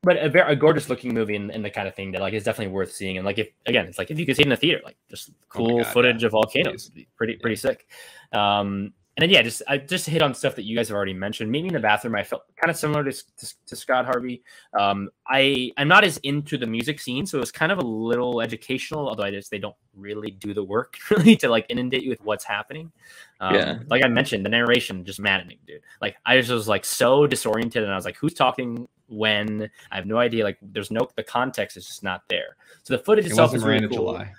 but 0.04 0.16
a 0.18 0.28
very 0.28 0.52
a 0.52 0.56
gorgeous 0.56 0.88
looking 0.88 1.12
movie 1.12 1.34
and, 1.34 1.50
and, 1.50 1.64
the 1.64 1.70
kind 1.70 1.88
of 1.88 1.94
thing 1.94 2.12
that 2.12 2.20
like 2.20 2.34
is 2.34 2.44
definitely 2.44 2.72
worth 2.72 2.92
seeing. 2.92 3.16
And 3.16 3.26
like 3.26 3.38
if 3.38 3.48
again, 3.66 3.86
it's 3.86 3.98
like 3.98 4.12
if 4.12 4.18
you 4.18 4.26
could 4.26 4.36
see 4.36 4.42
it 4.42 4.46
in 4.46 4.50
the 4.50 4.56
theater, 4.56 4.80
like 4.84 4.96
just 5.10 5.30
oh 5.30 5.34
cool 5.48 5.80
oh 5.80 5.82
God, 5.82 5.92
footage 5.92 6.22
yeah. 6.22 6.26
of 6.26 6.32
volcanoes, 6.32 6.90
pretty 7.16 7.36
pretty 7.36 7.56
yeah. 7.56 7.72
sick. 7.72 7.88
Um, 8.32 8.92
and 9.16 9.22
then 9.22 9.30
yeah, 9.30 9.42
just 9.42 9.62
I 9.68 9.78
just 9.78 10.06
hit 10.06 10.22
on 10.22 10.34
stuff 10.34 10.56
that 10.56 10.64
you 10.64 10.76
guys 10.76 10.88
have 10.88 10.96
already 10.96 11.14
mentioned. 11.14 11.48
Meeting 11.48 11.68
in 11.68 11.74
the 11.74 11.80
bathroom, 11.80 12.16
I 12.16 12.24
felt 12.24 12.42
kind 12.56 12.68
of 12.68 12.76
similar 12.76 13.04
to, 13.04 13.12
to, 13.12 13.54
to, 13.66 13.76
Scott 13.76 14.06
Harvey. 14.06 14.42
Um, 14.76 15.08
I 15.28 15.70
I'm 15.76 15.86
not 15.86 16.02
as 16.02 16.16
into 16.18 16.58
the 16.58 16.66
music 16.66 16.98
scene, 16.98 17.24
so 17.24 17.38
it 17.38 17.40
was 17.40 17.52
kind 17.52 17.70
of 17.70 17.78
a 17.78 17.84
little 17.86 18.40
educational. 18.40 19.08
Although 19.08 19.22
I 19.22 19.30
just 19.30 19.52
they 19.52 19.58
don't 19.58 19.76
really 19.94 20.32
do 20.32 20.52
the 20.52 20.64
work 20.64 20.96
really 21.10 21.36
to 21.36 21.48
like 21.48 21.66
inundate 21.68 22.02
you 22.02 22.10
with 22.10 22.22
what's 22.22 22.44
happening. 22.44 22.90
Um, 23.38 23.54
yeah, 23.54 23.78
like 23.88 24.04
I 24.04 24.08
mentioned, 24.08 24.44
the 24.44 24.50
narration 24.50 25.04
just 25.04 25.20
maddening, 25.20 25.58
dude. 25.64 25.82
Like 26.02 26.16
I 26.26 26.36
just 26.38 26.50
was 26.50 26.66
like 26.66 26.84
so 26.84 27.28
disoriented, 27.28 27.84
and 27.84 27.92
I 27.92 27.96
was 27.96 28.04
like, 28.04 28.16
who's 28.16 28.34
talking 28.34 28.88
when? 29.06 29.70
I 29.92 29.96
have 29.96 30.06
no 30.06 30.18
idea. 30.18 30.42
Like 30.42 30.58
there's 30.60 30.90
no 30.90 31.08
the 31.14 31.22
context 31.22 31.76
is 31.76 31.86
just 31.86 32.02
not 32.02 32.22
there. 32.28 32.56
So 32.82 32.96
the 32.96 33.02
footage 33.02 33.26
it 33.26 33.28
itself 33.28 33.54
is 33.54 33.62
really 33.62 33.86
cool. 33.86 34.12
July. 34.12 34.32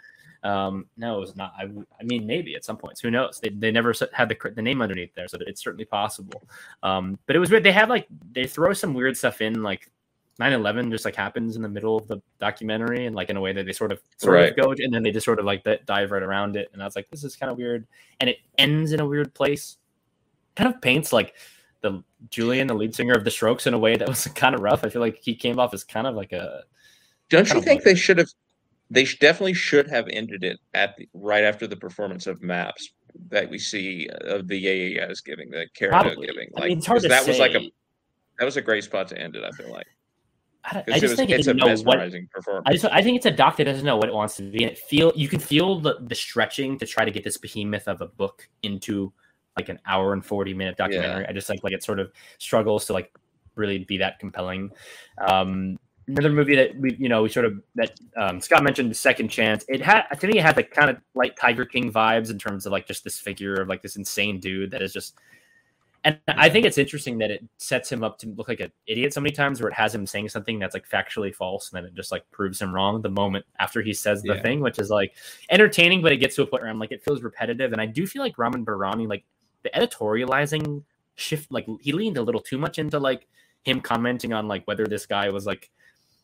Um, 0.46 0.86
no, 0.96 1.18
it 1.18 1.20
was 1.22 1.36
not. 1.36 1.54
I, 1.58 1.64
I 1.64 2.04
mean, 2.04 2.28
maybe 2.28 2.56
at 2.56 2.64
some 2.64 2.78
points. 2.78 3.02
Who 3.02 3.10
knows? 3.10 3.40
They, 3.40 3.50
they 3.50 3.72
never 3.72 3.96
had 4.14 4.30
the 4.30 4.38
the 4.56 4.62
name 4.62 4.80
underneath 4.80 5.14
there, 5.16 5.28
so 5.28 5.40
it's 5.42 5.62
certainly 5.62 5.86
possible. 5.86 6.48
Um, 6.84 7.18
but 7.26 7.36
it 7.36 7.40
was 7.40 7.50
weird. 7.50 7.64
They 7.64 7.72
have 7.72 7.90
like 7.90 8.08
they 8.32 8.46
throw 8.46 8.72
some 8.74 8.94
weird 8.94 9.18
stuff 9.18 9.42
in, 9.42 9.64
like 9.64 9.90
9-11 10.40 10.92
just 10.92 11.04
like 11.04 11.16
happens 11.16 11.56
in 11.56 11.64
the 11.64 11.70
middle 11.70 11.98
of 11.98 12.08
the 12.08 12.22
documentary, 12.40 13.08
and 13.08 13.16
like 13.16 13.32
in 13.32 13.38
a 13.38 13.42
way 13.42 13.54
that 13.54 13.66
they 13.66 13.74
sort 13.74 13.92
of 13.92 14.00
sort 14.18 14.36
right. 14.36 14.50
of 14.52 14.56
go, 14.56 14.72
and 14.72 14.94
then 14.94 15.02
they 15.02 15.12
just 15.12 15.26
sort 15.26 15.40
of 15.40 15.46
like 15.46 15.66
dive 15.86 16.12
right 16.12 16.24
around 16.24 16.56
it. 16.56 16.70
And 16.74 16.82
I 16.82 16.86
was 16.86 16.96
like, 16.96 17.10
this 17.10 17.24
is 17.24 17.36
kind 17.36 17.52
of 17.52 17.58
weird, 17.58 17.88
and 18.20 18.30
it 18.30 18.38
ends 18.60 18.92
in 18.92 19.00
a 19.00 19.06
weird 19.06 19.34
place. 19.34 19.78
Kind 20.56 20.74
of 20.74 20.80
paints 20.80 21.12
like 21.12 21.34
the 21.82 22.04
Julian, 22.30 22.68
the 22.68 22.76
lead 22.76 22.94
singer 22.94 23.14
of 23.14 23.24
the 23.24 23.32
Strokes, 23.32 23.66
in 23.66 23.74
a 23.74 23.80
way 23.80 23.96
that 23.96 24.08
was 24.08 24.28
kind 24.36 24.54
of 24.54 24.62
rough. 24.62 24.84
I 24.84 24.90
feel 24.90 25.02
like 25.02 25.18
he 25.24 25.34
came 25.34 25.60
off 25.60 25.74
as 25.74 25.84
kind 25.84 26.06
of 26.06 26.14
like 26.14 26.34
a. 26.34 26.66
Don't 27.30 27.52
you 27.52 27.62
think 27.62 27.82
they 27.82 27.96
should 27.96 28.20
have 28.20 28.30
they 28.96 29.04
definitely 29.04 29.54
should 29.54 29.90
have 29.90 30.08
ended 30.10 30.44
it 30.44 30.58
at 30.74 30.96
the, 30.98 31.08
right 31.14 31.44
after 31.44 31.68
the 31.68 31.76
performance 31.76 32.28
of 32.28 32.42
Maps 32.42 32.92
that 33.30 33.50
we 33.50 33.60
see 33.60 34.10
uh, 34.10 34.36
of 34.36 34.48
the 34.48 34.58
Yeah 34.58 35.08
giving, 35.26 35.50
the 35.52 35.68
Karen 35.76 35.94
O 35.96 36.22
giving. 36.22 36.50
Like 36.54 36.64
I 36.64 36.68
mean, 36.70 36.80
that 36.80 37.24
say. 37.24 37.28
was 37.28 37.40
like 37.40 37.54
a 37.56 37.72
that 38.40 38.46
was 38.46 38.58
a 38.58 38.62
great 38.62 38.84
spot 38.84 39.08
to 39.10 39.18
end 39.18 39.36
it. 39.36 39.44
I 39.44 39.52
feel 39.52 39.72
like. 39.72 39.88
I, 40.64 40.84
I 40.88 41.00
just 41.00 41.04
it 41.04 41.10
was, 41.10 41.16
think 41.16 41.30
it's 41.30 41.48
it 41.48 41.62
a 41.62 41.66
mesmerizing 41.66 42.24
what, 42.24 42.32
performance. 42.32 42.64
I 42.68 42.72
just 42.72 42.86
I 42.86 43.04
think 43.04 43.18
it's 43.18 43.26
a 43.26 43.32
doc 43.32 43.58
that 43.58 43.66
doesn't 43.66 43.86
know 43.86 43.98
what 43.98 44.10
it 44.10 44.16
wants 44.16 44.36
to 44.38 44.44
be, 44.44 44.64
and 44.64 44.72
it 44.72 44.80
feel 44.80 45.12
you 45.16 45.28
can 45.28 45.40
feel 45.40 45.80
the 45.80 45.98
the 46.02 46.16
stretching 46.16 46.80
to 46.80 46.86
try 46.86 47.06
to 47.06 47.12
get 47.12 47.24
this 47.24 47.38
behemoth 47.38 47.88
of 47.88 48.02
a 48.02 48.08
book 48.08 48.50
into 48.64 49.14
like 49.58 49.70
an 49.70 49.80
hour 49.86 50.14
and 50.14 50.26
forty 50.26 50.54
minute 50.54 50.78
documentary. 50.78 51.22
Yeah. 51.22 51.30
I 51.30 51.34
just 51.34 51.50
like 51.50 51.64
like 51.64 51.74
it 51.74 51.84
sort 51.84 52.00
of 52.00 52.12
struggles 52.40 52.86
to 52.86 52.94
like 52.94 53.14
really 53.56 53.80
be 53.80 53.98
that 53.98 54.20
compelling. 54.20 54.72
Um, 55.28 55.78
another 56.07 56.30
movie 56.30 56.56
that 56.56 56.76
we 56.77 56.95
you 56.98 57.10
know 57.10 57.23
we 57.23 57.30
sort 57.30 57.45
of 57.45 57.61
that 57.76 57.99
um, 58.15 58.40
Scott 58.40 58.64
mentioned 58.64 58.91
the 58.91 58.95
second 58.95 59.30
chance. 59.30 59.65
It 59.68 59.82
had 59.82 60.03
I 60.11 60.15
think 60.15 60.36
it 60.36 60.41
had 60.41 60.56
the 60.56 60.64
kind 60.64 60.90
of 60.90 60.98
like 61.14 61.36
Tiger 61.36 61.65
King 61.65 61.91
vibes 61.91 62.30
in 62.30 62.38
terms 62.38 62.65
of 62.65 62.72
like 62.72 62.88
just 62.88 63.03
this 63.03 63.19
figure 63.19 63.56
of 63.56 63.68
like 63.68 63.82
this 63.82 63.95
insane 63.95 64.40
dude 64.40 64.72
that 64.72 64.82
is 64.82 64.94
just. 64.94 65.15
And 66.03 66.19
I 66.27 66.49
think 66.49 66.68
it's 66.68 66.77
interesting 66.77 67.18
that 67.18 67.32
it 67.32 67.44
sets 67.57 67.91
him 67.91 68.03
up 68.03 68.19
to 68.19 68.27
look 68.27 68.48
like 68.48 68.60
an 68.60 68.72
idiot 68.86 69.11
so 69.11 69.22
many 69.22 69.34
times, 69.34 69.60
where 69.60 69.72
it 69.72 69.73
has 69.73 69.95
him 69.95 70.06
saying 70.06 70.30
something 70.30 70.60
that's 70.60 70.76
like 70.76 70.88
factually 70.88 71.34
false, 71.34 71.72
and 71.72 71.77
then 71.77 71.86
it 71.90 71.95
just 71.95 72.11
like 72.11 72.30
proves 72.30 72.61
him 72.61 72.72
wrong 72.72 73.02
the 73.02 73.10
moment 73.10 73.44
after 73.57 73.82
he 73.82 73.91
says 73.91 74.22
the 74.22 74.36
yeah. 74.36 74.41
thing, 74.44 74.60
which 74.60 74.77
is 74.77 74.91
like 74.91 75.15
entertaining, 75.49 76.03
but 76.03 76.11
it 76.11 76.18
gets 76.18 76.36
to 76.36 76.44
a 76.44 76.45
point 76.45 76.61
where 76.61 76.69
I'm 76.69 76.77
like, 76.77 76.91
it 76.91 77.03
feels 77.03 77.23
repetitive. 77.23 77.72
And 77.72 77.82
I 77.82 77.88
do 77.88 78.06
feel 78.06 78.22
like 78.22 78.38
Ramin 78.38 78.64
Bahrani, 78.64 79.07
like 79.07 79.26
the 79.64 79.72
editorializing 79.72 80.84
shift, 81.15 81.52
like 81.52 81.65
he 81.82 81.91
leaned 81.91 82.18
a 82.18 82.22
little 82.22 82.41
too 82.41 82.60
much 82.60 82.77
into 82.77 82.99
like 82.99 83.26
him 83.64 83.82
commenting 83.82 84.32
on 84.32 84.48
like 84.48 84.64
whether 84.68 84.86
this 84.86 85.07
guy 85.07 85.30
was 85.30 85.48
like 85.48 85.72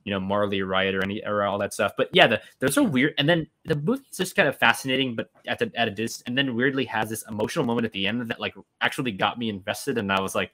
you 0.04 0.12
know 0.12 0.20
Marley 0.20 0.62
Riot 0.62 0.96
or 0.96 1.04
any 1.04 1.24
or 1.26 1.44
all 1.44 1.58
that 1.60 1.74
stuff. 1.74 1.94
But 1.98 2.10
yeah, 2.14 2.28
the, 2.28 2.42
there's 2.60 2.78
a 2.78 2.84
weird, 2.84 3.14
and 3.18 3.28
then 3.28 3.48
the 3.66 3.76
movie's 3.76 4.18
just 4.18 4.36
kind 4.36 4.48
of 4.48 4.58
fascinating, 4.58 5.16
but 5.16 5.30
at 5.48 5.60
the 5.60 5.72
at 5.76 5.88
a 5.88 5.92
distance, 5.92 6.24
and 6.28 6.38
then 6.38 6.56
weirdly 6.56 6.86
has 6.86 7.10
this 7.10 7.24
emotional 7.30 7.66
moment 7.66 7.86
at 7.86 7.92
the 7.92 8.08
end 8.08 8.28
that 8.30 8.40
like 8.40 8.56
actually 8.82 9.12
got 9.12 9.38
me 9.38 9.50
invested, 9.50 9.98
and 9.98 10.12
I 10.12 10.22
was 10.22 10.36
like, 10.36 10.52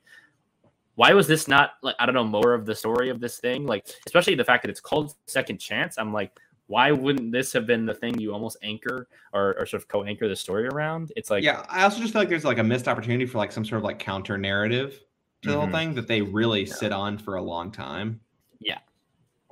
why 0.95 1.13
was 1.13 1.27
this 1.27 1.47
not 1.47 1.73
like 1.83 1.95
I 1.99 2.05
don't 2.05 2.15
know 2.15 2.23
more 2.23 2.53
of 2.53 2.65
the 2.65 2.75
story 2.75 3.09
of 3.09 3.19
this 3.19 3.37
thing? 3.37 3.65
Like 3.65 3.87
especially 4.05 4.35
the 4.35 4.45
fact 4.45 4.63
that 4.63 4.69
it's 4.69 4.81
called 4.81 5.13
Second 5.27 5.59
Chance. 5.59 5.97
I'm 5.97 6.11
like, 6.11 6.31
why 6.67 6.91
wouldn't 6.91 7.31
this 7.31 7.53
have 7.53 7.65
been 7.65 7.85
the 7.85 7.93
thing 7.93 8.19
you 8.19 8.33
almost 8.33 8.57
anchor 8.61 9.07
or, 9.33 9.55
or 9.57 9.65
sort 9.65 9.81
of 9.81 9.87
co-anchor 9.87 10.27
the 10.27 10.35
story 10.35 10.67
around? 10.67 11.11
It's 11.15 11.29
like 11.29 11.43
yeah, 11.43 11.65
I 11.69 11.83
also 11.83 11.99
just 11.99 12.13
feel 12.13 12.21
like 12.21 12.29
there's 12.29 12.45
like 12.45 12.57
a 12.57 12.63
missed 12.63 12.87
opportunity 12.87 13.25
for 13.25 13.37
like 13.37 13.51
some 13.51 13.63
sort 13.63 13.77
of 13.77 13.83
like 13.83 13.99
counter 13.99 14.37
narrative 14.37 15.03
to 15.43 15.49
the 15.49 15.55
mm-hmm. 15.55 15.61
whole 15.61 15.71
thing 15.71 15.93
that 15.95 16.07
they 16.07 16.21
really 16.21 16.63
yeah. 16.63 16.73
sit 16.73 16.91
on 16.91 17.17
for 17.17 17.35
a 17.35 17.41
long 17.41 17.71
time. 17.71 18.19
Yeah. 18.59 18.79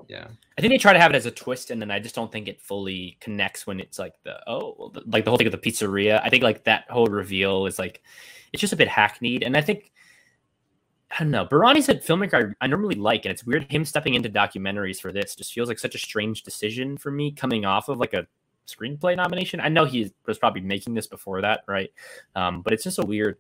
Yeah. 0.08 0.28
I 0.58 0.62
think 0.62 0.72
they 0.72 0.78
try 0.78 0.94
to 0.94 1.00
have 1.00 1.12
it 1.12 1.16
as 1.16 1.26
a 1.26 1.32
twist, 1.32 1.72
and 1.72 1.82
then 1.82 1.92
I 1.92 2.00
just 2.00 2.16
don't 2.16 2.32
think 2.32 2.48
it 2.48 2.62
fully 2.62 3.18
connects 3.20 3.68
when 3.68 3.80
it's 3.80 4.00
like 4.00 4.14
the 4.24 4.40
oh, 4.48 4.92
like 5.06 5.26
the 5.26 5.32
whole 5.32 5.38
thing 5.38 5.48
of 5.48 5.52
the 5.52 5.58
pizzeria. 5.58 6.22
I 6.24 6.30
think 6.30 6.44
like 6.44 6.64
that 6.66 6.90
whole 6.90 7.08
reveal 7.08 7.66
is 7.66 7.78
like 7.80 8.02
it's 8.54 8.62
just 8.62 8.74
a 8.74 8.78
bit 8.78 8.88
hackneyed, 8.88 9.44
and 9.44 9.58
I 9.58 9.62
think 9.62 9.92
I 11.12 11.24
don't 11.24 11.32
know. 11.32 11.46
Bahrani's 11.46 11.90
a 11.90 11.96
filmmaker 11.96 12.56
I, 12.62 12.66
I, 12.66 12.68
normally 12.68 12.96
like, 12.96 13.26
and 13.26 13.32
it's 13.32 13.46
weird 13.46 13.72
him 13.72 13.86
stepping 13.86 14.16
into 14.16 14.30
documentaries 14.30 15.00
for 15.00 15.12
this. 15.12 15.36
Just 15.36 15.54
feels 15.54 15.70
like 15.70 15.80
such 15.80 15.96
a 15.96 16.00
strange 16.00 16.44
decision 16.44 16.98
for 16.98 17.12
me, 17.12 17.32
coming 17.32 17.66
off 17.66 17.90
of 17.90 18.00
like 18.00 18.14
a 18.14 18.28
screenplay 18.68 19.16
nomination. 19.16 19.60
I 19.60 19.70
know 19.70 19.86
he 19.86 20.14
was 20.26 20.38
probably 20.38 20.62
making 20.62 20.94
this 20.94 21.08
before 21.08 21.42
that, 21.42 21.64
right? 21.68 21.90
Um, 22.36 22.62
but 22.62 22.74
it's 22.74 22.84
just 22.84 23.00
a 23.00 23.06
weird 23.06 23.38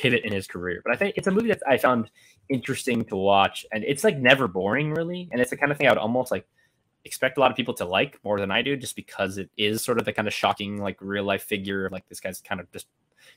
pivot 0.00 0.24
in 0.24 0.32
his 0.32 0.46
career. 0.46 0.80
But 0.84 0.94
I 0.94 0.96
think 0.96 1.14
it's 1.16 1.26
a 1.26 1.30
movie 1.30 1.48
that 1.48 1.62
I 1.68 1.76
found 1.76 2.10
interesting 2.48 3.04
to 3.06 3.16
watch, 3.16 3.66
and 3.72 3.84
it's 3.84 4.02
like 4.02 4.18
never 4.18 4.48
boring, 4.48 4.92
really. 4.92 5.28
And 5.30 5.40
it's 5.40 5.50
the 5.50 5.56
kind 5.56 5.70
of 5.70 5.78
thing 5.78 5.86
I 5.86 5.90
would 5.90 5.98
almost 5.98 6.30
like 6.30 6.46
expect 7.04 7.36
a 7.36 7.40
lot 7.40 7.50
of 7.50 7.56
people 7.56 7.74
to 7.74 7.84
like 7.84 8.18
more 8.24 8.40
than 8.40 8.50
I 8.50 8.62
do, 8.62 8.76
just 8.76 8.96
because 8.96 9.36
it 9.36 9.50
is 9.56 9.82
sort 9.82 9.98
of 9.98 10.04
the 10.06 10.12
kind 10.12 10.26
of 10.26 10.34
shocking, 10.34 10.78
like 10.78 10.96
real 11.00 11.24
life 11.24 11.42
figure 11.42 11.88
like 11.90 12.08
this 12.08 12.20
guy's 12.20 12.40
kind 12.40 12.60
of 12.60 12.70
just 12.72 12.86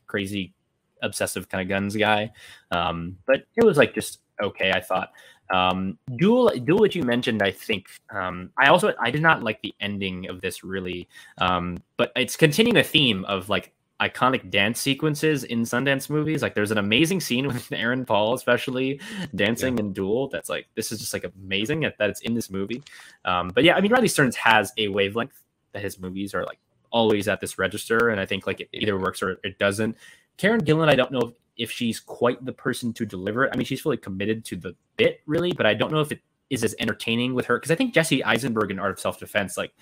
crazy, 0.08 0.54
obsessive 1.02 1.50
kind 1.50 1.62
of 1.62 1.68
guns 1.68 1.96
guy. 1.96 2.32
Um, 2.72 3.18
but 3.26 3.44
it 3.56 3.66
was 3.66 3.78
like 3.78 3.94
just 3.94 4.20
okay, 4.42 4.72
I 4.72 4.80
thought. 4.80 5.12
Um, 5.54 5.98
Dual, 6.16 6.52
which 6.80 6.96
you 6.96 7.04
mentioned, 7.04 7.44
I 7.44 7.52
think. 7.52 7.88
Um, 8.10 8.52
I 8.58 8.70
also 8.70 8.94
I 9.00 9.12
did 9.12 9.22
not 9.22 9.44
like 9.44 9.62
the 9.62 9.76
ending 9.82 10.30
of 10.30 10.40
this 10.40 10.64
really, 10.64 11.10
um, 11.40 11.78
but 11.98 12.14
it's 12.16 12.38
continuing 12.38 12.78
a 12.78 12.84
theme 12.84 13.26
of 13.26 13.50
like 13.50 13.74
iconic 14.02 14.50
dance 14.50 14.80
sequences 14.82 15.44
in 15.44 15.62
Sundance 15.62 16.10
movies. 16.10 16.42
Like 16.42 16.56
there's 16.56 16.72
an 16.72 16.78
amazing 16.78 17.22
scene 17.22 17.48
with 17.48 17.72
Aaron 17.72 18.06
Paul, 18.06 18.34
especially 18.34 19.00
dancing 19.36 19.78
yeah. 19.78 19.86
in 19.86 19.94
Dual. 19.94 20.28
That's 20.30 20.50
like 20.50 20.68
this 20.76 20.92
is 20.92 21.00
just 21.00 21.14
like 21.14 21.24
amazing 21.24 21.82
that, 21.82 21.98
that 22.00 22.10
it's 22.10 22.22
in 22.22 22.34
this 22.34 22.50
movie. 22.50 22.84
Um, 23.26 23.50
but 23.50 23.64
yeah, 23.64 23.76
I 23.76 23.82
mean 23.82 23.92
Riley 23.92 24.08
Stearns 24.08 24.36
has 24.36 24.72
a 24.78 24.88
wavelength 24.88 25.42
that 25.74 25.82
his 25.82 26.00
movies 26.00 26.34
are 26.34 26.44
like 26.46 26.60
always 26.92 27.28
at 27.28 27.42
this 27.42 27.58
register, 27.58 28.10
and 28.10 28.20
I 28.20 28.26
think 28.26 28.48
like 28.48 28.62
it 28.62 28.70
either 28.74 28.98
works 28.98 29.22
or 29.22 29.40
it 29.44 29.58
doesn't. 29.60 29.98
Karen 30.38 30.64
Gillan, 30.64 30.90
I 30.90 30.96
don't 30.96 31.12
know 31.12 31.22
if, 31.22 31.34
if 31.58 31.72
she's 31.72 32.00
quite 32.00 32.44
the 32.44 32.54
person 32.54 32.94
to 32.94 33.06
deliver 33.06 33.46
it. 33.46 33.52
I 33.54 33.58
mean, 33.58 33.66
she's 33.66 33.82
fully 33.82 33.98
committed 33.98 34.44
to 34.46 34.56
the 34.56 34.76
bit, 34.98 35.22
really, 35.26 35.54
but 35.54 35.66
I 35.66 35.74
don't 35.74 35.92
know 35.92 36.02
if 36.02 36.12
it 36.12 36.22
is 36.50 36.64
as 36.64 36.76
entertaining 36.80 37.34
with 37.34 37.46
her 37.46 37.58
because 37.58 37.72
I 37.72 37.76
think 37.76 37.94
Jesse 37.94 38.24
Eisenberg 38.24 38.72
in 38.72 38.80
Art 38.80 38.92
of 38.92 39.00
Self 39.00 39.20
Defense, 39.20 39.58
like 39.58 39.74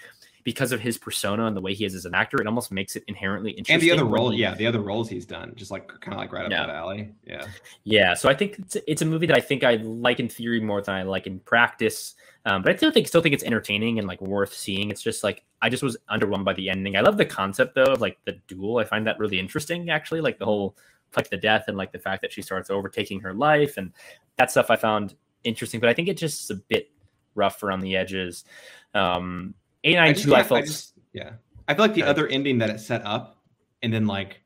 because 0.43 0.71
of 0.71 0.79
his 0.79 0.97
persona 0.97 1.45
and 1.45 1.55
the 1.55 1.61
way 1.61 1.73
he 1.73 1.85
is 1.85 1.95
as 1.95 2.05
an 2.05 2.15
actor, 2.15 2.39
it 2.41 2.47
almost 2.47 2.71
makes 2.71 2.95
it 2.95 3.03
inherently 3.07 3.51
interesting. 3.51 3.75
And 3.75 3.81
the 3.81 3.91
other 3.91 4.09
role, 4.09 4.33
yeah, 4.33 4.55
the 4.55 4.67
other 4.67 4.81
roles 4.81 5.09
he's 5.09 5.25
done, 5.25 5.53
just 5.55 5.71
like 5.71 5.87
kind 5.87 6.13
of 6.13 6.17
like 6.17 6.31
right 6.31 6.45
up 6.45 6.51
yeah. 6.51 6.65
that 6.65 6.75
alley. 6.75 7.09
Yeah, 7.25 7.45
yeah. 7.83 8.13
So 8.13 8.29
I 8.29 8.33
think 8.33 8.59
it's, 8.59 8.77
it's 8.87 9.01
a 9.01 9.05
movie 9.05 9.27
that 9.27 9.37
I 9.37 9.41
think 9.41 9.63
I 9.63 9.75
like 9.75 10.19
in 10.19 10.29
theory 10.29 10.59
more 10.59 10.81
than 10.81 10.95
I 10.95 11.03
like 11.03 11.27
in 11.27 11.39
practice. 11.39 12.15
Um, 12.45 12.63
but 12.63 12.73
I 12.73 12.75
still 12.75 12.91
think 12.91 13.07
still 13.07 13.21
think 13.21 13.33
it's 13.33 13.43
entertaining 13.43 13.99
and 13.99 14.07
like 14.07 14.21
worth 14.21 14.53
seeing. 14.53 14.89
It's 14.89 15.03
just 15.03 15.23
like 15.23 15.43
I 15.61 15.69
just 15.69 15.83
was 15.83 15.97
underwhelmed 16.09 16.45
by 16.45 16.53
the 16.53 16.69
ending. 16.69 16.97
I 16.97 17.01
love 17.01 17.17
the 17.17 17.25
concept 17.25 17.75
though 17.75 17.83
of 17.83 18.01
like 18.01 18.17
the 18.25 18.39
duel. 18.47 18.77
I 18.77 18.83
find 18.83 19.05
that 19.07 19.19
really 19.19 19.39
interesting 19.39 19.89
actually, 19.89 20.21
like 20.21 20.39
the 20.39 20.45
whole 20.45 20.75
like 21.15 21.29
the 21.29 21.37
death 21.37 21.65
and 21.67 21.77
like 21.77 21.91
the 21.91 21.99
fact 21.99 22.21
that 22.21 22.31
she 22.31 22.41
starts 22.41 22.69
overtaking 22.69 23.19
her 23.19 23.33
life 23.33 23.77
and 23.77 23.91
that 24.37 24.49
stuff 24.49 24.69
I 24.69 24.75
found 24.75 25.15
interesting. 25.43 25.79
But 25.79 25.89
I 25.89 25.93
think 25.93 26.07
it's 26.07 26.21
just 26.21 26.49
a 26.49 26.55
bit 26.55 26.89
rough 27.35 27.63
around 27.63 27.81
the 27.81 27.95
edges. 27.95 28.45
Um, 28.93 29.53
eight 29.83 29.95
nine 29.95 30.15
two. 30.15 30.35
I, 30.35 30.43
felt. 30.43 30.63
I 30.63 30.65
just, 30.65 30.93
yeah, 31.13 31.31
I 31.67 31.73
feel 31.73 31.85
like 31.85 31.93
the 31.93 32.03
other 32.03 32.27
ending 32.27 32.57
that 32.59 32.69
it 32.69 32.79
set 32.79 33.05
up 33.05 33.37
and 33.81 33.93
then 33.93 34.05
like 34.05 34.41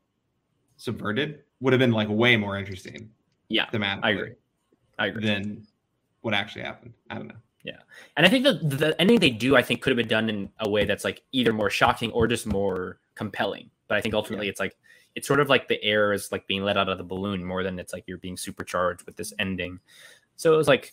subverted 0.76 1.42
would 1.60 1.72
have 1.72 1.80
been 1.80 1.92
like 1.92 2.08
way 2.08 2.36
more 2.36 2.58
interesting. 2.58 3.10
Yeah, 3.48 3.66
thematically. 3.66 4.00
I 4.02 4.10
agree. 4.10 4.32
I 4.98 5.06
agree. 5.06 5.26
Than 5.26 5.66
what 6.22 6.34
actually 6.34 6.62
happened. 6.62 6.94
I 7.10 7.16
don't 7.16 7.28
know. 7.28 7.34
Yeah, 7.64 7.78
and 8.16 8.24
I 8.24 8.28
think 8.28 8.44
the 8.44 8.54
the 8.54 9.00
ending 9.00 9.18
they 9.18 9.30
do, 9.30 9.56
I 9.56 9.62
think, 9.62 9.82
could 9.82 9.90
have 9.90 9.96
been 9.96 10.08
done 10.08 10.28
in 10.28 10.50
a 10.60 10.68
way 10.68 10.84
that's 10.84 11.04
like 11.04 11.22
either 11.32 11.52
more 11.52 11.70
shocking 11.70 12.12
or 12.12 12.26
just 12.26 12.46
more 12.46 12.98
compelling. 13.14 13.70
But 13.88 13.98
I 13.98 14.00
think 14.00 14.14
ultimately, 14.14 14.46
yeah. 14.46 14.50
it's 14.50 14.60
like 14.60 14.76
it's 15.16 15.26
sort 15.26 15.40
of 15.40 15.48
like 15.48 15.66
the 15.66 15.82
air 15.82 16.12
is 16.12 16.30
like 16.30 16.46
being 16.46 16.62
let 16.62 16.76
out 16.76 16.88
of 16.88 16.98
the 16.98 17.04
balloon 17.04 17.42
more 17.42 17.62
than 17.62 17.78
it's 17.78 17.92
like 17.92 18.04
you're 18.06 18.18
being 18.18 18.36
supercharged 18.36 19.04
with 19.04 19.16
this 19.16 19.32
ending. 19.38 19.80
So 20.36 20.54
it 20.54 20.56
was 20.56 20.68
like 20.68 20.92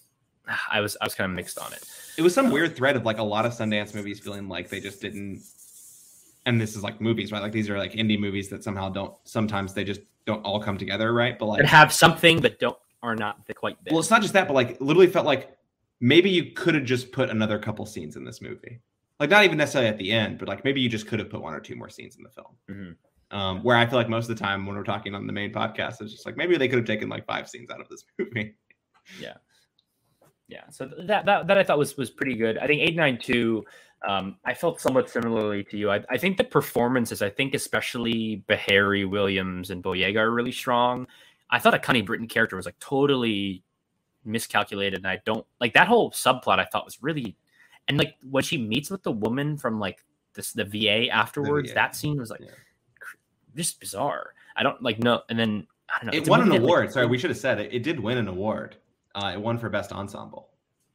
I 0.69 0.81
was 0.81 0.97
I 0.99 1.05
was 1.05 1.15
kind 1.15 1.31
of 1.31 1.35
mixed 1.35 1.57
on 1.57 1.71
it. 1.73 1.83
It 2.17 2.21
was 2.21 2.33
some 2.33 2.51
weird 2.51 2.75
thread 2.75 2.95
of 2.95 3.05
like 3.05 3.17
a 3.17 3.23
lot 3.23 3.45
of 3.45 3.53
Sundance 3.53 3.95
movies 3.95 4.19
feeling 4.19 4.49
like 4.49 4.69
they 4.69 4.79
just 4.79 5.01
didn't. 5.01 5.43
And 6.45 6.59
this 6.59 6.75
is 6.75 6.83
like 6.83 6.99
movies, 6.99 7.31
right? 7.31 7.41
Like 7.41 7.53
these 7.53 7.69
are 7.69 7.77
like 7.77 7.93
indie 7.93 8.19
movies 8.19 8.49
that 8.49 8.63
somehow 8.63 8.89
don't. 8.89 9.13
Sometimes 9.23 9.73
they 9.73 9.83
just 9.83 10.01
don't 10.25 10.43
all 10.43 10.61
come 10.61 10.77
together, 10.77 11.13
right? 11.13 11.39
But 11.39 11.45
like 11.45 11.65
have 11.65 11.93
something, 11.93 12.41
but 12.41 12.59
don't 12.59 12.77
are 13.01 13.15
not 13.15 13.39
quite 13.55 13.77
there. 13.83 13.93
Well, 13.93 13.99
it's 13.99 14.09
not 14.09 14.21
just 14.21 14.33
that, 14.33 14.47
but 14.47 14.53
like 14.53 14.79
literally 14.81 15.07
felt 15.07 15.25
like 15.25 15.57
maybe 16.01 16.29
you 16.29 16.51
could 16.51 16.75
have 16.75 16.83
just 16.83 17.11
put 17.11 17.29
another 17.29 17.57
couple 17.57 17.85
scenes 17.85 18.17
in 18.17 18.25
this 18.25 18.41
movie. 18.41 18.79
Like 19.19 19.29
not 19.29 19.45
even 19.45 19.57
necessarily 19.57 19.89
at 19.89 19.97
the 19.97 20.11
end, 20.11 20.39
but 20.39 20.49
like 20.49 20.65
maybe 20.65 20.81
you 20.81 20.89
just 20.89 21.07
could 21.07 21.19
have 21.19 21.29
put 21.29 21.41
one 21.41 21.53
or 21.53 21.61
two 21.61 21.75
more 21.75 21.89
scenes 21.89 22.17
in 22.17 22.23
the 22.23 22.29
film. 22.29 22.55
Mm-hmm. 22.69 23.37
Um, 23.37 23.63
where 23.63 23.75
I 23.75 23.85
feel 23.85 23.97
like 23.97 24.09
most 24.09 24.29
of 24.29 24.37
the 24.37 24.43
time 24.43 24.65
when 24.65 24.75
we're 24.75 24.83
talking 24.83 25.15
on 25.15 25.25
the 25.25 25.33
main 25.33 25.51
podcast, 25.51 26.01
it's 26.01 26.11
just 26.11 26.25
like 26.25 26.35
maybe 26.35 26.57
they 26.57 26.67
could 26.67 26.77
have 26.79 26.87
taken 26.87 27.09
like 27.09 27.25
five 27.25 27.49
scenes 27.49 27.71
out 27.71 27.79
of 27.79 27.87
this 27.87 28.03
movie. 28.19 28.55
Yeah 29.19 29.35
yeah 30.53 30.69
so 30.69 30.88
that, 30.99 31.25
that 31.25 31.47
that 31.47 31.57
i 31.57 31.63
thought 31.63 31.80
was 31.80 31.97
was 31.97 32.11
pretty 32.11 32.35
good 32.35 32.57
i 32.59 32.67
think 32.67 32.81
892 32.81 33.65
um, 34.07 34.38
i 34.45 34.53
felt 34.53 34.80
somewhat 34.80 35.09
similarly 35.09 35.63
to 35.63 35.77
you 35.77 35.89
I, 35.89 36.03
I 36.09 36.17
think 36.17 36.38
the 36.38 36.43
performances 36.43 37.21
i 37.21 37.30
think 37.30 37.55
especially 37.55 38.43
Beharie 38.47 39.09
williams 39.09 39.71
and 39.71 39.84
boyega 39.84 40.17
are 40.17 40.31
really 40.31 40.51
strong 40.51 41.07
i 41.49 41.57
thought 41.57 41.73
a 41.73 41.80
connie 41.80 42.03
britton 42.03 42.27
character 42.27 42.55
was 42.55 42.65
like 42.65 42.77
totally 42.80 43.63
miscalculated 44.25 44.99
and 44.99 45.07
i 45.07 45.19
don't 45.25 45.45
like 45.59 45.73
that 45.73 45.88
whole 45.88 46.11
subplot 46.11 46.59
i 46.59 46.65
thought 46.65 46.85
was 46.85 47.01
really 47.01 47.35
and 47.88 47.97
like 47.97 48.15
when 48.30 48.43
she 48.43 48.57
meets 48.57 48.91
with 48.91 49.01
the 49.03 49.11
woman 49.11 49.57
from 49.57 49.80
like 49.80 50.05
this 50.35 50.51
the 50.51 50.65
va 50.65 51.07
afterwards 51.09 51.69
the 51.69 51.73
VA. 51.73 51.75
that 51.75 51.95
scene 51.95 52.19
was 52.19 52.30
like 52.30 52.41
yeah. 52.41 52.51
just 53.55 53.80
bizarre 53.80 54.34
i 54.55 54.61
don't 54.61 54.81
like 54.84 54.99
no 54.99 55.21
and 55.30 55.39
then 55.39 55.65
I 55.89 56.03
don't 56.03 56.13
know. 56.13 56.17
It 56.17 56.27
won 56.27 56.41
an 56.41 56.51
award. 56.51 56.85
Like, 56.85 56.91
Sorry, 56.91 57.05
we 57.05 57.19
should 57.19 57.30
have 57.30 57.38
said 57.38 57.59
it. 57.59 57.71
It 57.71 57.84
did 57.84 57.99
win 57.99 58.17
an 58.17 58.27
award. 58.27 58.77
Uh, 59.15 59.31
it 59.34 59.41
won 59.41 59.57
for 59.57 59.69
best 59.69 59.91
ensemble. 59.91 60.49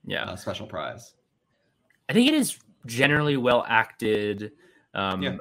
Yeah, 0.05 0.24
uh, 0.24 0.36
special 0.36 0.66
prize. 0.66 1.15
I 2.09 2.12
think 2.12 2.28
it 2.28 2.35
is 2.35 2.59
generally 2.86 3.36
well 3.36 3.65
acted. 3.69 4.53
Um, 4.95 5.23
yeah. 5.23 5.36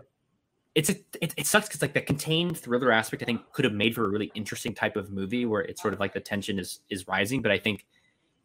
It's 0.76 0.90
a 0.90 0.96
it, 1.22 1.34
it 1.38 1.48
sucks 1.48 1.68
because 1.68 1.82
like 1.82 1.94
the 1.94 2.02
contained 2.02 2.58
thriller 2.58 2.92
aspect 2.92 3.24
I 3.24 3.26
think 3.26 3.42
could 3.52 3.66
have 3.66 3.74
made 3.74 3.96
for 3.96 4.06
a 4.06 4.10
really 4.10 4.32
interesting 4.36 4.76
type 4.76 4.96
of 4.96 5.12
movie 5.12 5.46
where 5.46 5.62
it's 5.62 5.82
sort 5.82 5.94
of 5.94 6.00
like 6.00 6.14
the 6.14 6.20
tension 6.20 6.60
is 6.60 6.82
is 6.90 7.08
rising, 7.08 7.42
but 7.42 7.52
I 7.52 7.58
think 7.58 7.86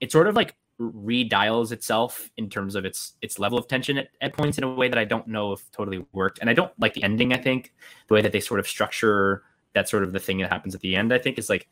it 0.01 0.11
sort 0.11 0.27
of 0.27 0.35
like 0.35 0.55
redials 0.81 1.73
itself 1.73 2.31
in 2.39 2.49
terms 2.49 2.75
of 2.75 2.85
its 2.85 3.15
its 3.21 3.39
level 3.39 3.59
of 3.59 3.69
tension 3.69 3.99
at, 3.99 4.09
at 4.21 4.33
points 4.33 4.57
in 4.57 4.65
a 4.65 4.73
way 4.73 4.89
that 4.89 4.99
I 4.99 5.05
don't 5.05 5.27
know 5.29 5.53
if 5.53 5.71
totally 5.73 6.05
worked. 6.13 6.39
And 6.39 6.49
I 6.49 6.55
don't 6.55 6.73
like 6.81 6.95
the 6.95 7.03
ending. 7.03 7.33
I 7.33 7.37
think 7.39 7.73
the 8.09 8.15
way 8.15 8.23
that 8.23 8.33
they 8.33 8.41
sort 8.41 8.61
of 8.61 8.67
structure 8.67 9.43
that 9.75 9.89
sort 9.89 10.03
of 10.03 10.13
the 10.13 10.21
thing 10.21 10.39
that 10.39 10.51
happens 10.51 10.75
at 10.75 10.81
the 10.81 10.97
end. 10.97 11.13
I 11.13 11.19
think 11.19 11.39
is 11.39 11.51
like 11.51 11.69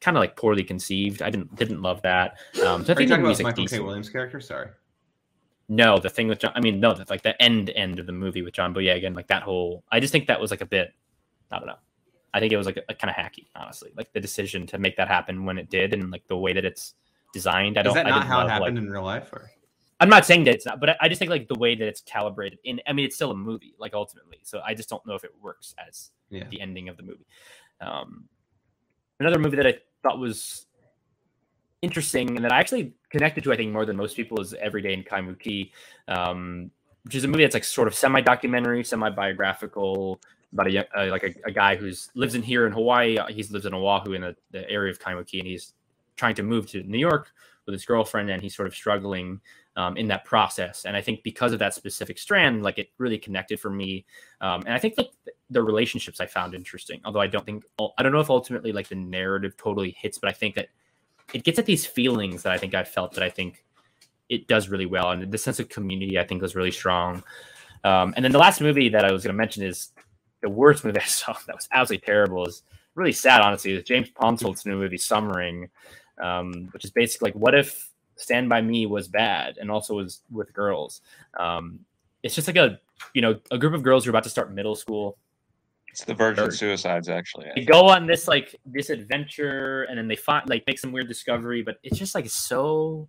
kind 0.00 0.16
of 0.16 0.20
like 0.20 0.36
poorly 0.36 0.64
conceived. 0.64 1.22
I 1.22 1.30
didn't 1.30 1.54
didn't 1.56 1.82
love 1.82 2.02
that. 2.02 2.38
Um, 2.64 2.84
so 2.84 2.92
I 2.92 2.94
Are 2.94 2.96
think 2.96 3.00
you 3.00 3.08
talking 3.08 3.24
about 3.24 3.42
Michael 3.42 3.64
decent. 3.64 3.80
K. 3.80 3.84
Williams' 3.84 4.08
character? 4.08 4.40
Sorry. 4.40 4.68
No, 5.68 5.98
the 5.98 6.10
thing 6.10 6.28
with 6.28 6.38
John. 6.38 6.52
I 6.54 6.60
mean, 6.60 6.78
no, 6.78 6.96
like 7.08 7.22
the 7.22 7.40
end 7.42 7.70
end 7.70 7.98
of 7.98 8.06
the 8.06 8.12
movie 8.12 8.42
with 8.42 8.54
John 8.54 8.72
Boyega 8.72 9.06
and 9.06 9.16
like 9.16 9.28
that 9.28 9.42
whole. 9.42 9.82
I 9.90 10.00
just 10.00 10.12
think 10.12 10.28
that 10.28 10.40
was 10.40 10.50
like 10.50 10.60
a 10.60 10.66
bit. 10.66 10.92
I 11.50 11.58
don't 11.58 11.66
know. 11.66 11.78
I 12.32 12.40
think 12.40 12.52
it 12.52 12.56
was 12.56 12.66
like 12.66 12.76
a, 12.76 12.82
a 12.88 12.94
kind 12.94 13.10
of 13.10 13.16
hacky, 13.16 13.46
honestly. 13.56 13.92
Like 13.96 14.12
the 14.12 14.20
decision 14.20 14.66
to 14.68 14.78
make 14.78 14.96
that 14.96 15.08
happen 15.08 15.44
when 15.44 15.58
it 15.58 15.70
did, 15.70 15.92
and 15.92 16.10
like 16.10 16.26
the 16.28 16.36
way 16.36 16.52
that 16.52 16.64
it's 16.64 16.94
designed. 17.32 17.78
I 17.78 17.82
don't. 17.82 17.96
Is 17.96 18.02
that 18.02 18.06
not 18.06 18.26
how 18.26 18.38
love, 18.38 18.46
it 18.46 18.50
happened 18.50 18.76
like, 18.76 18.84
in 18.84 18.90
real 18.90 19.02
life? 19.02 19.32
Or 19.32 19.50
I'm 19.98 20.08
not 20.08 20.24
saying 20.24 20.44
that 20.44 20.54
it's 20.54 20.66
not, 20.66 20.78
but 20.78 20.90
I, 20.90 20.96
I 21.02 21.08
just 21.08 21.18
think 21.18 21.30
like 21.30 21.48
the 21.48 21.58
way 21.58 21.74
that 21.74 21.88
it's 21.88 22.02
calibrated. 22.02 22.58
In 22.64 22.80
I 22.86 22.92
mean, 22.92 23.06
it's 23.06 23.16
still 23.16 23.30
a 23.32 23.36
movie, 23.36 23.74
like 23.78 23.94
ultimately. 23.94 24.38
So 24.44 24.60
I 24.64 24.74
just 24.74 24.88
don't 24.88 25.04
know 25.06 25.14
if 25.14 25.24
it 25.24 25.32
works 25.40 25.74
as 25.88 26.10
yeah. 26.30 26.44
the 26.48 26.60
ending 26.60 26.88
of 26.88 26.96
the 26.96 27.02
movie. 27.02 27.26
Um, 27.80 28.28
another 29.20 29.38
movie 29.38 29.56
that 29.56 29.66
I 29.66 29.78
thought 30.02 30.18
was 30.18 30.66
interesting 31.82 32.36
and 32.36 32.44
that 32.44 32.52
I 32.52 32.58
actually 32.58 32.94
connected 33.10 33.44
to, 33.44 33.52
I 33.52 33.56
think, 33.56 33.72
more 33.72 33.84
than 33.84 33.96
most 33.96 34.16
people 34.16 34.40
is 34.40 34.54
Everyday 34.54 34.92
in 34.92 35.04
Kaimuki, 35.04 35.70
um, 36.08 36.70
which 37.04 37.14
is 37.14 37.24
a 37.24 37.28
movie 37.28 37.44
that's 37.44 37.54
like 37.54 37.64
sort 37.64 37.88
of 37.88 37.94
semi-documentary, 37.94 38.84
semi-biographical 38.84 40.20
about 40.52 40.68
a 40.68 40.98
uh, 40.98 41.10
like 41.10 41.24
a, 41.24 41.34
a, 41.48 41.52
guy 41.52 41.76
who's 41.76 42.08
lives 42.14 42.34
in 42.34 42.42
here 42.42 42.66
in 42.66 42.72
Hawaii. 42.72 43.18
He 43.28 43.42
lives 43.44 43.66
in 43.66 43.74
Oahu 43.74 44.12
in 44.12 44.22
the, 44.22 44.36
the 44.52 44.68
area 44.70 44.90
of 44.90 44.98
Kaimuki, 44.98 45.38
and 45.38 45.46
he's 45.46 45.74
trying 46.16 46.34
to 46.36 46.42
move 46.42 46.66
to 46.70 46.82
New 46.84 46.98
York 46.98 47.30
with 47.66 47.72
his 47.72 47.84
girlfriend, 47.84 48.30
and 48.30 48.42
he's 48.42 48.56
sort 48.56 48.68
of 48.68 48.74
struggling 48.74 49.40
um, 49.76 49.96
in 49.96 50.08
that 50.08 50.24
process. 50.24 50.84
And 50.84 50.96
I 50.96 51.02
think 51.02 51.22
because 51.22 51.52
of 51.52 51.58
that 51.58 51.74
specific 51.74 52.18
strand, 52.18 52.62
like 52.62 52.78
it 52.78 52.88
really 52.98 53.18
connected 53.18 53.60
for 53.60 53.70
me. 53.70 54.06
Um, 54.40 54.62
and 54.62 54.72
I 54.72 54.78
think 54.78 54.94
like 54.96 55.10
the 55.50 55.62
relationships 55.62 56.20
I 56.20 56.26
found 56.26 56.54
interesting, 56.54 57.00
although 57.04 57.20
I 57.20 57.26
don't 57.26 57.44
think 57.44 57.64
I 57.98 58.02
don't 58.02 58.12
know 58.12 58.20
if 58.20 58.30
ultimately 58.30 58.72
like 58.72 58.88
the 58.88 58.94
narrative 58.94 59.56
totally 59.56 59.96
hits, 59.98 60.18
but 60.18 60.30
I 60.30 60.32
think 60.32 60.54
that 60.54 60.68
it 61.32 61.44
gets 61.44 61.58
at 61.58 61.66
these 61.66 61.84
feelings 61.84 62.42
that 62.42 62.52
I 62.52 62.58
think 62.58 62.74
I 62.74 62.84
felt 62.84 63.12
that 63.14 63.22
I 63.22 63.30
think 63.30 63.64
it 64.28 64.48
does 64.48 64.68
really 64.68 64.86
well, 64.86 65.10
and 65.10 65.30
the 65.30 65.38
sense 65.38 65.60
of 65.60 65.68
community 65.68 66.18
I 66.18 66.26
think 66.26 66.42
was 66.42 66.56
really 66.56 66.72
strong. 66.72 67.22
Um, 67.84 68.14
and 68.16 68.24
then 68.24 68.32
the 68.32 68.38
last 68.38 68.60
movie 68.60 68.88
that 68.88 69.04
I 69.04 69.12
was 69.12 69.22
going 69.22 69.34
to 69.34 69.38
mention 69.38 69.62
is 69.62 69.92
the 70.42 70.48
worst 70.48 70.84
movie 70.84 71.00
I 71.02 71.04
saw 71.04 71.36
that 71.46 71.54
was 71.54 71.68
absolutely 71.70 72.06
terrible. 72.06 72.46
is 72.46 72.62
really 72.94 73.12
sad, 73.12 73.40
honestly. 73.40 73.72
Is 73.72 73.84
James 73.84 74.10
Ponsoldt's 74.10 74.66
new 74.66 74.76
movie 74.76 74.98
Summering, 74.98 75.68
um, 76.20 76.68
which 76.72 76.84
is 76.84 76.90
basically 76.90 77.28
like 77.28 77.36
what 77.36 77.54
if 77.54 77.90
Stand 78.16 78.48
by 78.48 78.60
Me 78.60 78.86
was 78.86 79.08
bad 79.08 79.58
and 79.58 79.70
also 79.70 79.94
was 79.94 80.22
with 80.30 80.52
girls. 80.52 81.02
Um, 81.38 81.80
it's 82.22 82.34
just 82.34 82.46
like 82.46 82.56
a 82.56 82.80
you 83.14 83.22
know 83.22 83.38
a 83.50 83.58
group 83.58 83.74
of 83.74 83.82
girls 83.82 84.04
who 84.04 84.08
are 84.08 84.12
about 84.12 84.24
to 84.24 84.30
start 84.30 84.52
middle 84.52 84.74
school. 84.74 85.18
It's 85.88 86.04
the 86.04 86.14
Virgin 86.14 86.50
Suicides, 86.50 87.08
actually. 87.08 87.46
They 87.54 87.64
go 87.64 87.88
on 87.88 88.06
this 88.06 88.28
like 88.28 88.54
this 88.66 88.90
adventure, 88.90 89.84
and 89.84 89.96
then 89.96 90.08
they 90.08 90.16
find 90.16 90.48
like 90.48 90.64
make 90.66 90.78
some 90.78 90.92
weird 90.92 91.08
discovery, 91.08 91.62
but 91.62 91.78
it's 91.82 91.98
just 91.98 92.14
like 92.14 92.28
so. 92.28 93.08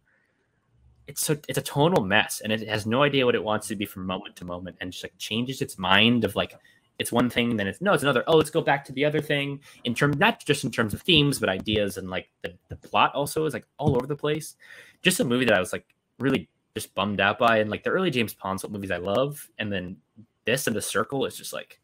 It's 1.08 1.22
so 1.22 1.38
it's 1.48 1.58
a 1.58 1.62
tonal 1.62 2.04
mess, 2.04 2.42
and 2.42 2.52
it 2.54 2.68
has 2.68 2.86
no 2.86 3.04
idea 3.04 3.26
what 3.26 3.36
it 3.36 3.44
wants 3.44 3.68
to 3.70 3.76
be 3.76 3.86
from 3.86 4.06
moment 4.06 4.36
to 4.38 4.46
moment, 4.46 4.78
and 4.80 4.92
just 4.92 5.04
like 5.04 5.18
changes 5.18 5.62
its 5.62 5.78
mind 5.78 6.24
of 6.24 6.36
like 6.36 6.54
it's 7.00 7.12
one 7.12 7.30
thing, 7.30 7.58
then 7.58 7.68
it's 7.68 7.82
no, 7.82 7.94
it's 7.94 8.04
another. 8.04 8.24
Oh, 8.28 8.38
let's 8.38 8.50
go 8.50 8.62
back 8.62 8.84
to 8.86 8.92
the 8.92 9.06
other 9.06 9.22
thing 9.22 9.60
in 9.84 9.94
terms 9.94 10.18
not 10.18 10.44
just 10.44 10.64
in 10.64 10.72
terms 10.72 10.94
of 10.94 11.02
themes, 11.02 11.40
but 11.40 11.50
ideas 11.50 11.98
and 11.98 12.10
like 12.10 12.30
the, 12.42 12.56
the 12.70 12.76
plot 12.76 13.14
also 13.14 13.46
is 13.46 13.54
like 13.54 13.66
all 13.78 13.96
over 13.96 14.08
the 14.08 14.16
place. 14.16 14.56
Just 15.02 15.20
a 15.20 15.26
movie 15.26 15.46
that 15.46 15.54
I 15.54 15.60
was 15.60 15.74
like 15.74 15.86
really 16.20 16.50
just 16.76 16.96
bummed 16.96 17.22
out 17.22 17.38
by, 17.38 17.58
and 17.58 17.70
like 17.70 17.84
the 17.84 17.92
early 17.92 18.10
James 18.10 18.34
Ponsoldt 18.34 18.72
movies 18.72 18.92
I 18.92 18.98
love, 18.98 19.50
and 19.60 19.72
then 19.72 19.98
this 20.46 20.68
and 20.68 20.76
the 20.76 20.82
Circle 20.82 21.26
is 21.26 21.36
just 21.36 21.54
like 21.54 21.80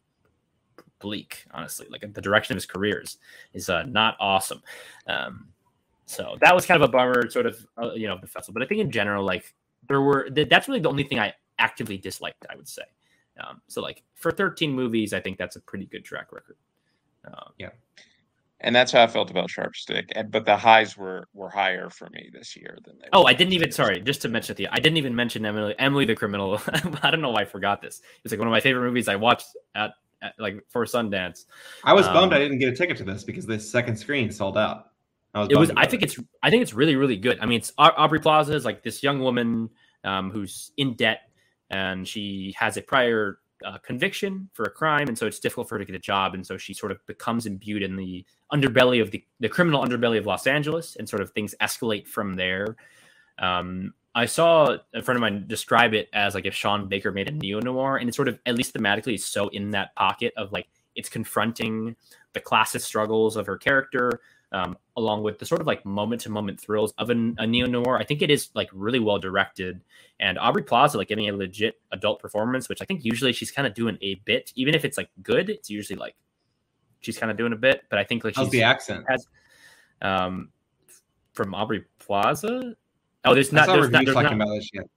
bleak, 0.99 1.45
honestly. 1.51 1.85
Like 1.91 2.11
the 2.13 2.21
direction 2.21 2.53
of 2.53 2.57
his 2.57 2.65
careers 2.65 3.17
is 3.53 3.69
uh, 3.69 3.83
not 3.83 4.17
awesome. 4.19 4.63
Um, 5.05 5.49
so 6.05 6.37
that 6.41 6.55
was 6.55 6.65
kind 6.65 6.81
of 6.81 6.89
a 6.89 6.91
bummer, 6.91 7.29
sort 7.29 7.45
of, 7.45 7.65
uh, 7.77 7.93
you 7.93 8.07
know, 8.07 8.17
the 8.19 8.27
festival. 8.27 8.53
But 8.53 8.63
I 8.63 8.67
think 8.67 8.81
in 8.81 8.89
general, 8.89 9.23
like 9.23 9.53
there 9.87 10.01
were 10.01 10.29
that's 10.31 10.67
really 10.67 10.79
the 10.79 10.89
only 10.89 11.03
thing 11.03 11.19
I 11.19 11.33
actively 11.59 11.97
disliked. 11.97 12.45
I 12.49 12.55
would 12.55 12.67
say. 12.67 12.83
Um, 13.39 13.61
so 13.67 13.81
like 13.81 14.03
for 14.15 14.31
13 14.31 14.71
movies, 14.71 15.13
I 15.13 15.19
think 15.19 15.37
that's 15.37 15.55
a 15.55 15.61
pretty 15.61 15.85
good 15.85 16.03
track 16.03 16.31
record. 16.31 16.57
Um, 17.25 17.53
yeah. 17.57 17.69
And 18.63 18.73
that's 18.73 18.93
how 18.93 19.03
I 19.03 19.07
felt 19.07 19.29
about 19.29 19.49
Sharp 19.49 19.75
Stick. 19.75 20.11
And, 20.15 20.31
but 20.31 20.45
the 20.45 20.55
highs 20.55 20.97
were 20.97 21.27
were 21.33 21.49
higher 21.49 21.89
for 21.89 22.09
me 22.11 22.29
this 22.31 22.55
year 22.55 22.77
than 22.85 22.97
they. 22.97 23.07
Oh, 23.11 23.25
I 23.25 23.33
didn't 23.33 23.53
even. 23.53 23.71
Sorry, 23.73 23.99
just 23.99 24.21
to 24.21 24.29
mention 24.29 24.55
the, 24.55 24.69
I 24.69 24.77
didn't 24.77 24.95
even 24.95 25.13
mention 25.13 25.45
Emily 25.45 25.75
Emily 25.77 26.05
the 26.05 26.15
Criminal. 26.15 26.61
I 27.03 27.11
don't 27.11 27.21
know 27.21 27.31
why 27.31 27.41
I 27.41 27.45
forgot 27.45 27.81
this. 27.81 28.01
It's 28.23 28.31
like 28.31 28.39
one 28.39 28.47
of 28.47 28.53
my 28.53 28.61
favorite 28.61 28.87
movies 28.87 29.09
I 29.09 29.17
watched 29.17 29.47
at, 29.75 29.91
at 30.21 30.33
like 30.39 30.63
for 30.69 30.85
Sundance. 30.85 31.43
I 31.83 31.91
was 31.91 32.07
um, 32.07 32.13
bummed 32.13 32.33
I 32.33 32.39
didn't 32.39 32.59
get 32.59 32.69
a 32.69 32.75
ticket 32.75 32.95
to 32.97 33.03
this 33.03 33.25
because 33.25 33.45
the 33.45 33.59
second 33.59 33.97
screen 33.97 34.31
sold 34.31 34.57
out. 34.57 34.91
Was 35.35 35.49
it 35.49 35.57
was. 35.57 35.71
I 35.75 35.85
think 35.85 36.03
it. 36.03 36.05
it's. 36.05 36.19
I 36.41 36.49
think 36.49 36.61
it's 36.61 36.73
really 36.73 36.95
really 36.95 37.17
good. 37.17 37.39
I 37.41 37.45
mean, 37.45 37.57
it's 37.57 37.73
Aubrey 37.77 38.21
Plaza 38.21 38.53
is 38.53 38.63
like 38.63 38.81
this 38.81 39.03
young 39.03 39.19
woman 39.19 39.71
um, 40.05 40.31
who's 40.31 40.71
in 40.77 40.95
debt 40.95 41.29
and 41.73 42.07
she 42.07 42.53
has 42.57 42.77
a 42.77 42.81
prior 42.81 43.39
uh, 43.65 43.77
conviction 43.79 44.49
for 44.53 44.63
a 44.63 44.69
crime, 44.69 45.07
and 45.07 45.17
so 45.17 45.25
it's 45.25 45.39
difficult 45.39 45.67
for 45.67 45.75
her 45.75 45.79
to 45.79 45.85
get 45.85 45.95
a 45.95 45.99
job, 45.99 46.33
and 46.33 46.45
so 46.45 46.57
she 46.57 46.73
sort 46.73 46.91
of 46.91 47.05
becomes 47.07 47.45
imbued 47.45 47.81
in 47.81 47.95
the 47.95 48.25
underbelly 48.51 49.01
of 49.01 49.11
the 49.11 49.23
the 49.39 49.49
criminal 49.49 49.83
underbelly 49.83 50.17
of 50.17 50.25
Los 50.25 50.45
Angeles, 50.45 50.95
and 50.95 51.09
sort 51.09 51.21
of 51.21 51.31
things 51.31 51.55
escalate 51.61 52.07
from 52.07 52.35
there. 52.35 52.75
Um, 53.39 53.93
I 54.15 54.27
saw 54.27 54.77
a 54.93 55.01
friend 55.01 55.17
of 55.17 55.21
mine 55.21 55.45
describe 55.47 55.95
it 55.95 56.07
as 56.13 56.35
like 56.35 56.45
if 56.45 56.53
Sean 56.53 56.87
Baker 56.87 57.11
made 57.11 57.27
a 57.27 57.31
neo 57.31 57.59
noir, 57.59 57.97
and 57.97 58.07
it's 58.07 58.15
sort 58.15 58.27
of 58.27 58.39
at 58.45 58.55
least 58.55 58.75
thematically 58.75 59.15
is 59.15 59.25
so 59.25 59.47
in 59.47 59.71
that 59.71 59.95
pocket 59.95 60.33
of 60.37 60.51
like 60.51 60.67
it's 60.95 61.09
confronting 61.09 61.95
the 62.33 62.39
classist 62.39 62.81
struggles 62.81 63.35
of 63.35 63.47
her 63.47 63.57
character, 63.57 64.21
um, 64.53 64.77
along 64.95 65.23
with 65.23 65.39
the 65.39 65.45
sort 65.45 65.59
of 65.59 65.67
like 65.67 65.83
moment 65.83 66.21
to 66.21 66.29
moment 66.29 66.59
thrills 66.59 66.93
of 66.99 67.09
an, 67.09 67.35
a 67.39 67.47
neo 67.47 67.65
noir. 67.65 67.97
I 67.97 68.05
think 68.05 68.21
it 68.21 68.29
is 68.29 68.49
like 68.53 68.69
really 68.71 68.99
well 68.99 69.17
directed, 69.19 69.81
and 70.19 70.37
Aubrey 70.37 70.63
Plaza 70.63 70.97
like 70.97 71.07
giving 71.07 71.27
a 71.27 71.35
legit 71.35 71.81
adult 71.91 72.21
performance, 72.21 72.69
which 72.69 72.81
I 72.81 72.85
think 72.85 73.03
usually 73.03 73.33
she's 73.33 73.51
kind 73.51 73.67
of 73.67 73.73
doing 73.73 73.97
a 74.01 74.15
bit, 74.25 74.51
even 74.55 74.75
if 74.75 74.85
it's 74.85 74.97
like 74.97 75.09
good, 75.23 75.49
it's 75.49 75.69
usually 75.69 75.97
like 75.97 76.15
she's 77.01 77.17
kind 77.17 77.31
of 77.31 77.37
doing 77.37 77.51
a 77.51 77.57
bit. 77.57 77.83
But 77.89 77.99
I 77.99 78.03
think 78.03 78.23
like 78.23 78.35
how's 78.35 78.49
the 78.51 78.63
accent 78.63 79.05
has, 79.09 79.27
um, 80.01 80.49
from 81.33 81.55
Aubrey 81.55 81.85
Plaza. 81.99 82.75
Oh, 83.25 83.33
there's 83.33 83.51
not. 83.51 83.67
There's 83.67 83.89
not, 83.89 84.05
there's 84.05 84.15
talking 84.15 84.37
not, 84.37 84.47
about 84.47 84.63
she 84.63 84.77
had, 84.77 84.89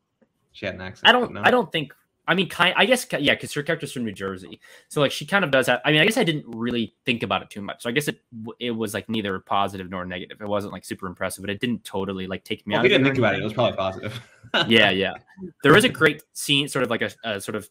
she 0.53 0.67
had 0.67 0.75
an 0.75 0.83
accent. 0.83 1.09
I 1.09 1.13
don't. 1.13 1.33
No. 1.33 1.43
I 1.43 1.51
don't 1.51 1.73
think 1.73 1.95
I 2.29 2.35
mean, 2.35 2.49
kind. 2.49 2.75
I 2.77 2.87
guess 2.87 3.07
yeah, 3.19 3.35
because 3.35 3.55
her 3.55 3.63
character's 3.63 3.93
from 3.93 4.05
New 4.05 4.13
Jersey, 4.13 4.61
so 4.89 5.01
like 5.01 5.13
she 5.13 5.25
kind 5.25 5.45
of 5.45 5.51
does 5.51 5.67
that. 5.67 5.81
I 5.85 5.93
mean, 5.93 6.01
I 6.01 6.05
guess 6.05 6.17
I 6.17 6.25
didn't 6.25 6.45
really 6.49 6.95
think 7.05 7.23
about 7.23 7.43
it 7.43 7.51
too 7.51 7.63
much. 7.63 7.83
So 7.83 7.89
I 7.89 7.93
guess 7.93 8.09
it 8.09 8.21
it 8.59 8.73
was 8.73 8.95
like 8.95 9.09
neither 9.09 9.39
positive 9.39 9.91
nor 9.91 10.05
negative. 10.05 10.41
It 10.41 10.49
wasn't 10.49 10.73
like 10.73 10.85
super 10.85 11.07
impressive, 11.07 11.43
but 11.43 11.51
it 11.51 11.61
didn't 11.61 11.85
totally 11.85 12.27
like 12.27 12.43
take 12.45 12.67
me 12.67 12.73
well, 12.73 12.81
out. 12.81 12.89
Didn't 12.89 13.05
think 13.05 13.19
about 13.19 13.35
it. 13.35 13.41
It 13.41 13.45
was 13.45 13.53
probably 13.53 13.77
positive. 13.77 14.21
yeah, 14.67 14.91
yeah. 14.91 15.15
There 15.63 15.77
is 15.77 15.85
a 15.85 15.89
great 15.89 16.23
scene, 16.33 16.69
sort 16.69 16.83
of 16.83 16.91
like 16.91 17.03
a, 17.03 17.11
a 17.25 17.41
sort 17.41 17.55
of 17.55 17.69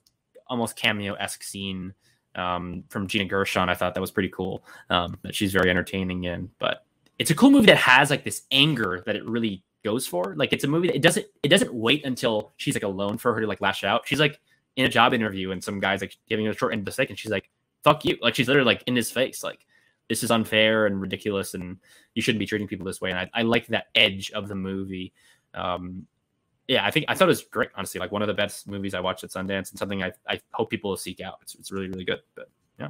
almost 0.47 0.75
cameo 0.75 1.15
esque 1.15 1.43
scene 1.43 1.93
um, 2.35 2.83
from 2.89 3.07
Gina 3.07 3.25
Gershon. 3.25 3.69
I 3.69 3.73
thought 3.73 3.93
that 3.93 4.01
was 4.01 4.11
pretty 4.11 4.29
cool. 4.29 4.63
Um, 4.89 5.17
that 5.23 5.35
she's 5.35 5.51
very 5.51 5.69
entertaining 5.69 6.23
in, 6.23 6.49
but 6.59 6.85
it's 7.19 7.31
a 7.31 7.35
cool 7.35 7.51
movie 7.51 7.67
that 7.67 7.77
has 7.77 8.09
like 8.09 8.23
this 8.23 8.43
anger 8.51 9.03
that 9.05 9.15
it 9.15 9.25
really 9.25 9.63
goes 9.85 10.05
for. 10.05 10.33
Like 10.35 10.51
it's 10.51 10.65
a 10.65 10.67
movie 10.67 10.87
that 10.87 10.95
it 10.95 11.01
doesn't 11.01 11.25
it 11.43 11.47
doesn't 11.47 11.73
wait 11.73 12.03
until 12.05 12.51
she's 12.57 12.73
like 12.73 12.83
alone 12.83 13.17
for 13.17 13.33
her 13.33 13.39
to 13.39 13.47
like 13.47 13.61
lash 13.61 13.85
out. 13.85 14.05
She's 14.05 14.19
like 14.19 14.41
in 14.75 14.85
a 14.85 14.89
job 14.89 15.13
interview 15.13 15.51
and 15.51 15.63
some 15.63 15.79
guy's 15.79 16.01
like 16.01 16.17
giving 16.27 16.45
her 16.45 16.51
a 16.51 16.55
short 16.55 16.73
end 16.73 16.79
of 16.79 16.85
the 16.85 16.91
stick 16.91 17.09
and 17.09 17.17
she's 17.17 17.31
like, 17.31 17.49
fuck 17.83 18.03
you. 18.03 18.17
Like 18.21 18.35
she's 18.35 18.47
literally 18.47 18.65
like 18.65 18.83
in 18.87 18.95
his 18.95 19.11
face, 19.11 19.43
like 19.43 19.65
this 20.09 20.23
is 20.23 20.31
unfair 20.31 20.87
and 20.87 20.99
ridiculous 20.99 21.53
and 21.53 21.77
you 22.15 22.21
shouldn't 22.21 22.39
be 22.39 22.45
treating 22.45 22.67
people 22.67 22.85
this 22.85 22.99
way. 22.99 23.11
And 23.11 23.19
I, 23.19 23.29
I 23.33 23.41
like 23.43 23.67
that 23.67 23.85
edge 23.93 24.31
of 24.31 24.47
the 24.47 24.55
movie. 24.55 25.13
Um, 25.53 26.07
yeah, 26.67 26.83
I 26.83 26.89
think 26.89 27.05
I 27.07 27.13
thought 27.13 27.27
it 27.27 27.37
was 27.37 27.43
great, 27.43 27.69
honestly. 27.75 27.99
Like 27.99 28.11
one 28.11 28.23
of 28.23 28.27
the 28.27 28.33
best 28.33 28.67
movies 28.67 28.95
I 28.95 28.99
watched 28.99 29.23
at 29.23 29.29
Sundance 29.29 29.69
and 29.69 29.77
something 29.77 30.01
I, 30.01 30.11
I 30.27 30.41
hope 30.51 30.71
people 30.71 30.89
will 30.89 30.97
seek 30.97 31.21
out. 31.21 31.37
It's, 31.43 31.53
it's 31.55 31.71
really, 31.71 31.87
really 31.87 32.05
good. 32.05 32.21
But 32.35 32.49
yeah. 32.79 32.89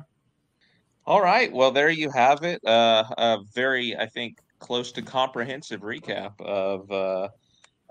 All 1.06 1.22
right. 1.22 1.52
Well, 1.52 1.72
there 1.72 1.90
you 1.90 2.10
have 2.10 2.44
it. 2.44 2.66
Uh, 2.66 3.04
a 3.18 3.38
very, 3.54 3.96
I 3.98 4.06
think, 4.08 4.40
close 4.66 4.92
to 4.92 5.02
comprehensive 5.04 5.82
recap 5.82 6.42
of 6.42 6.92
uh, 6.92 7.30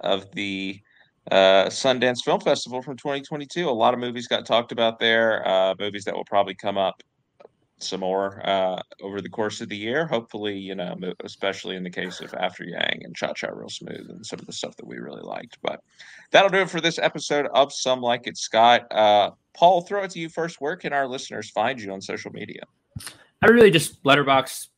of 0.00 0.30
the 0.32 0.80
uh, 1.30 1.66
Sundance 1.66 2.22
Film 2.24 2.40
Festival 2.40 2.82
from 2.82 2.96
2022. 2.96 3.68
A 3.68 3.70
lot 3.70 3.94
of 3.94 4.00
movies 4.00 4.26
got 4.26 4.44
talked 4.44 4.72
about 4.72 4.98
there. 4.98 5.46
Uh, 5.46 5.74
movies 5.78 6.04
that 6.04 6.14
will 6.14 6.24
probably 6.24 6.54
come 6.54 6.76
up 6.76 7.00
some 7.78 8.00
more 8.00 8.42
uh, 8.44 8.82
over 9.00 9.20
the 9.20 9.28
course 9.28 9.60
of 9.60 9.68
the 9.68 9.76
year. 9.76 10.04
Hopefully, 10.04 10.58
you 10.58 10.74
know, 10.74 10.96
especially 11.22 11.76
in 11.76 11.84
the 11.84 11.90
case 11.90 12.20
of 12.20 12.34
After 12.34 12.64
Yang 12.64 13.02
and 13.04 13.14
Cha 13.14 13.32
Cha 13.34 13.48
Real 13.48 13.68
Smooth 13.68 14.10
and 14.10 14.26
some 14.26 14.40
of 14.40 14.46
the 14.46 14.52
stuff 14.52 14.74
that 14.76 14.86
we 14.86 14.96
really 14.98 15.22
liked. 15.22 15.58
But 15.62 15.80
that'll 16.32 16.50
do 16.50 16.58
it 16.58 16.70
for 16.70 16.80
this 16.80 16.98
episode 16.98 17.46
of 17.54 17.72
Some 17.72 18.00
Like 18.00 18.26
It 18.26 18.36
Scott. 18.36 18.90
Uh, 18.90 19.30
Paul, 19.54 19.82
throw 19.82 20.02
it 20.02 20.10
to 20.10 20.18
you 20.18 20.28
first. 20.28 20.60
Where 20.60 20.76
can 20.76 20.92
our 20.92 21.06
listeners 21.06 21.50
find 21.50 21.80
you 21.80 21.92
on 21.92 22.00
social 22.00 22.32
media? 22.32 22.62
I 23.44 23.48
really 23.48 23.70
just 23.70 24.02
Letterboxd 24.04 24.68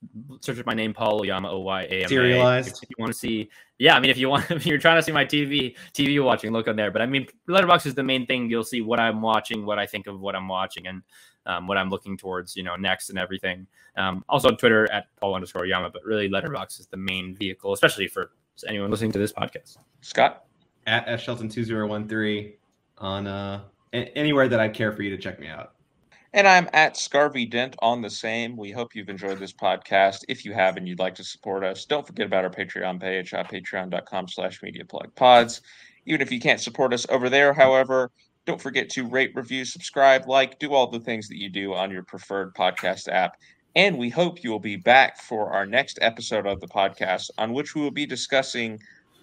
search 0.41 0.57
with 0.57 0.67
my 0.67 0.75
name, 0.75 0.93
Paul 0.93 1.21
Oyama, 1.21 1.49
O 1.53 1.61
Y 1.61 1.83
A 1.83 1.87
M 1.87 2.05
A. 2.05 2.09
Serialized. 2.09 2.83
If 2.83 2.91
you 2.91 2.97
want 2.99 3.13
to 3.13 3.19
see, 3.19 3.49
yeah, 3.79 3.97
I 3.97 4.01
mean, 4.01 4.11
if 4.11 4.19
you 4.19 4.29
want, 4.29 4.51
if 4.51 4.67
you're 4.67 4.79
trying 4.79 4.97
to 4.97 5.03
see 5.05 5.13
my 5.13 5.25
TV, 5.25 5.77
TV 5.95 6.23
watching, 6.23 6.51
look 6.51 6.67
on 6.67 6.75
there. 6.75 6.91
But 6.91 7.01
I 7.01 7.07
mean, 7.07 7.29
Letterboxd 7.49 7.87
is 7.87 7.95
the 7.95 8.03
main 8.03 8.27
thing. 8.27 8.51
You'll 8.51 8.65
see 8.65 8.81
what 8.81 8.99
I'm 8.99 9.23
watching, 9.23 9.65
what 9.65 9.79
I 9.79 9.87
think 9.87 10.09
of 10.09 10.19
what 10.19 10.35
I'm 10.35 10.49
watching, 10.49 10.89
and 10.89 11.03
um, 11.47 11.69
what 11.69 11.79
I'm 11.79 11.91
looking 11.91 12.17
towards, 12.17 12.57
you 12.57 12.65
know, 12.65 12.75
next 12.75 13.09
and 13.09 13.21
everything. 13.21 13.69
Um, 13.97 14.25
also 14.29 14.49
on 14.49 14.57
Twitter 14.57 14.91
at 14.91 15.07
Paul 15.21 15.37
underscore 15.37 15.65
Yama, 15.65 15.91
but 15.91 16.05
really 16.05 16.29
Letterboxd 16.29 16.81
is 16.81 16.89
the 16.89 16.97
main 16.97 17.37
vehicle, 17.37 17.73
especially 17.73 18.09
for 18.09 18.33
anyone 18.67 18.91
listening 18.91 19.13
to 19.13 19.19
this 19.21 19.33
podcast. 19.33 19.77
Scott 20.01 20.45
at 20.89 21.05
F 21.07 21.23
Shelton 21.23 21.49
two 21.49 21.63
zero 21.63 21.87
one 21.87 22.09
three 22.09 22.57
on 22.99 23.29
uh 23.29 23.61
anywhere 23.93 24.49
that 24.49 24.59
I'd 24.59 24.75
care 24.75 24.91
for 24.91 25.03
you 25.03 25.11
to 25.11 25.23
check 25.23 25.39
me 25.39 25.47
out. 25.47 25.76
And 26.33 26.47
I'm 26.47 26.69
at 26.73 26.95
Scarvy 26.95 27.51
Dent 27.51 27.77
on 27.81 28.03
the 28.03 28.11
same. 28.11 28.57
We 28.57 28.71
hope 28.71 28.95
you've 28.95 29.09
enjoyed 29.09 29.39
this 29.39 29.53
podcast. 29.53 30.25
If 30.29 30.45
you 30.45 30.53
have 30.53 30.77
and 30.77 30.87
you'd 30.87 30.99
like 30.99 31.15
to 31.17 31.25
support 31.25 31.65
us, 31.65 31.85
don't 31.85 32.07
forget 32.07 32.27
about 32.27 32.45
our 32.45 32.51
Patreon 32.51 33.01
page 33.01 33.33
at 33.33 33.51
patreon.com 33.51 34.29
slash 34.29 34.63
media 34.63 34.85
plug 34.85 35.15
pods. 35.15 35.63
Even 36.05 36.21
if 36.21 36.31
you 36.31 36.41
can't 36.41 36.61
support 36.61 36.93
us 36.93 37.07
over 37.09 37.31
there, 37.31 37.53
however, 37.53 38.11
don't 38.45 38.61
forget 38.61 38.89
to 38.91 39.09
rate, 39.09 39.33
review, 39.35 39.65
subscribe, 39.65 40.29
like, 40.29 40.59
do 40.59 40.73
all 40.73 40.89
the 40.89 41.01
things 41.01 41.29
that 41.29 41.39
you 41.39 41.49
do 41.49 41.75
on 41.75 41.91
your 41.91 42.03
preferred 42.03 42.55
podcast 42.55 43.09
app. 43.09 43.37
And 43.75 43.99
we 43.99 44.09
hope 44.09 44.45
you 44.45 44.51
will 44.51 44.61
be 44.61 44.77
back 44.77 45.21
for 45.21 45.53
our 45.53 45.67
next 45.67 45.99
episode 46.01 46.47
of 46.47 46.61
the 46.61 46.69
podcast, 46.69 47.31
on 47.39 47.53
which 47.53 47.75
we 47.75 47.83
will 47.83 47.91
be 47.91 48.07
discussing 48.07 48.79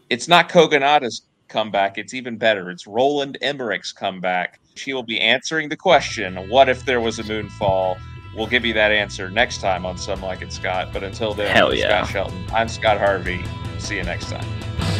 it's 0.09 0.27
not 0.27 0.49
Kogonada's 0.49 1.23
comeback. 1.53 1.97
It's 1.97 2.13
even 2.13 2.38
better. 2.38 2.69
It's 2.69 2.85
Roland 2.88 3.38
Emmerich's 3.41 3.93
comeback. 3.93 4.59
She 4.75 4.91
will 4.91 5.03
be 5.03 5.21
answering 5.21 5.69
the 5.69 5.77
question, 5.77 6.49
What 6.49 6.67
if 6.67 6.84
there 6.84 6.99
was 6.99 7.19
a 7.19 7.23
moonfall? 7.23 7.97
We'll 8.35 8.47
give 8.47 8.65
you 8.65 8.73
that 8.73 8.91
answer 8.91 9.30
next 9.30 9.61
time 9.61 9.85
on 9.85 9.97
Some 9.97 10.21
Like 10.21 10.41
It 10.41 10.51
Scott. 10.51 10.89
But 10.91 11.03
until 11.03 11.35
then, 11.35 11.55
Hell 11.55 11.73
yeah. 11.73 12.03
Scott 12.03 12.11
Shelton. 12.11 12.45
I'm 12.51 12.67
Scott 12.67 12.97
Harvey. 12.97 13.43
See 13.77 13.97
you 13.97 14.03
next 14.03 14.31
time. 14.31 14.93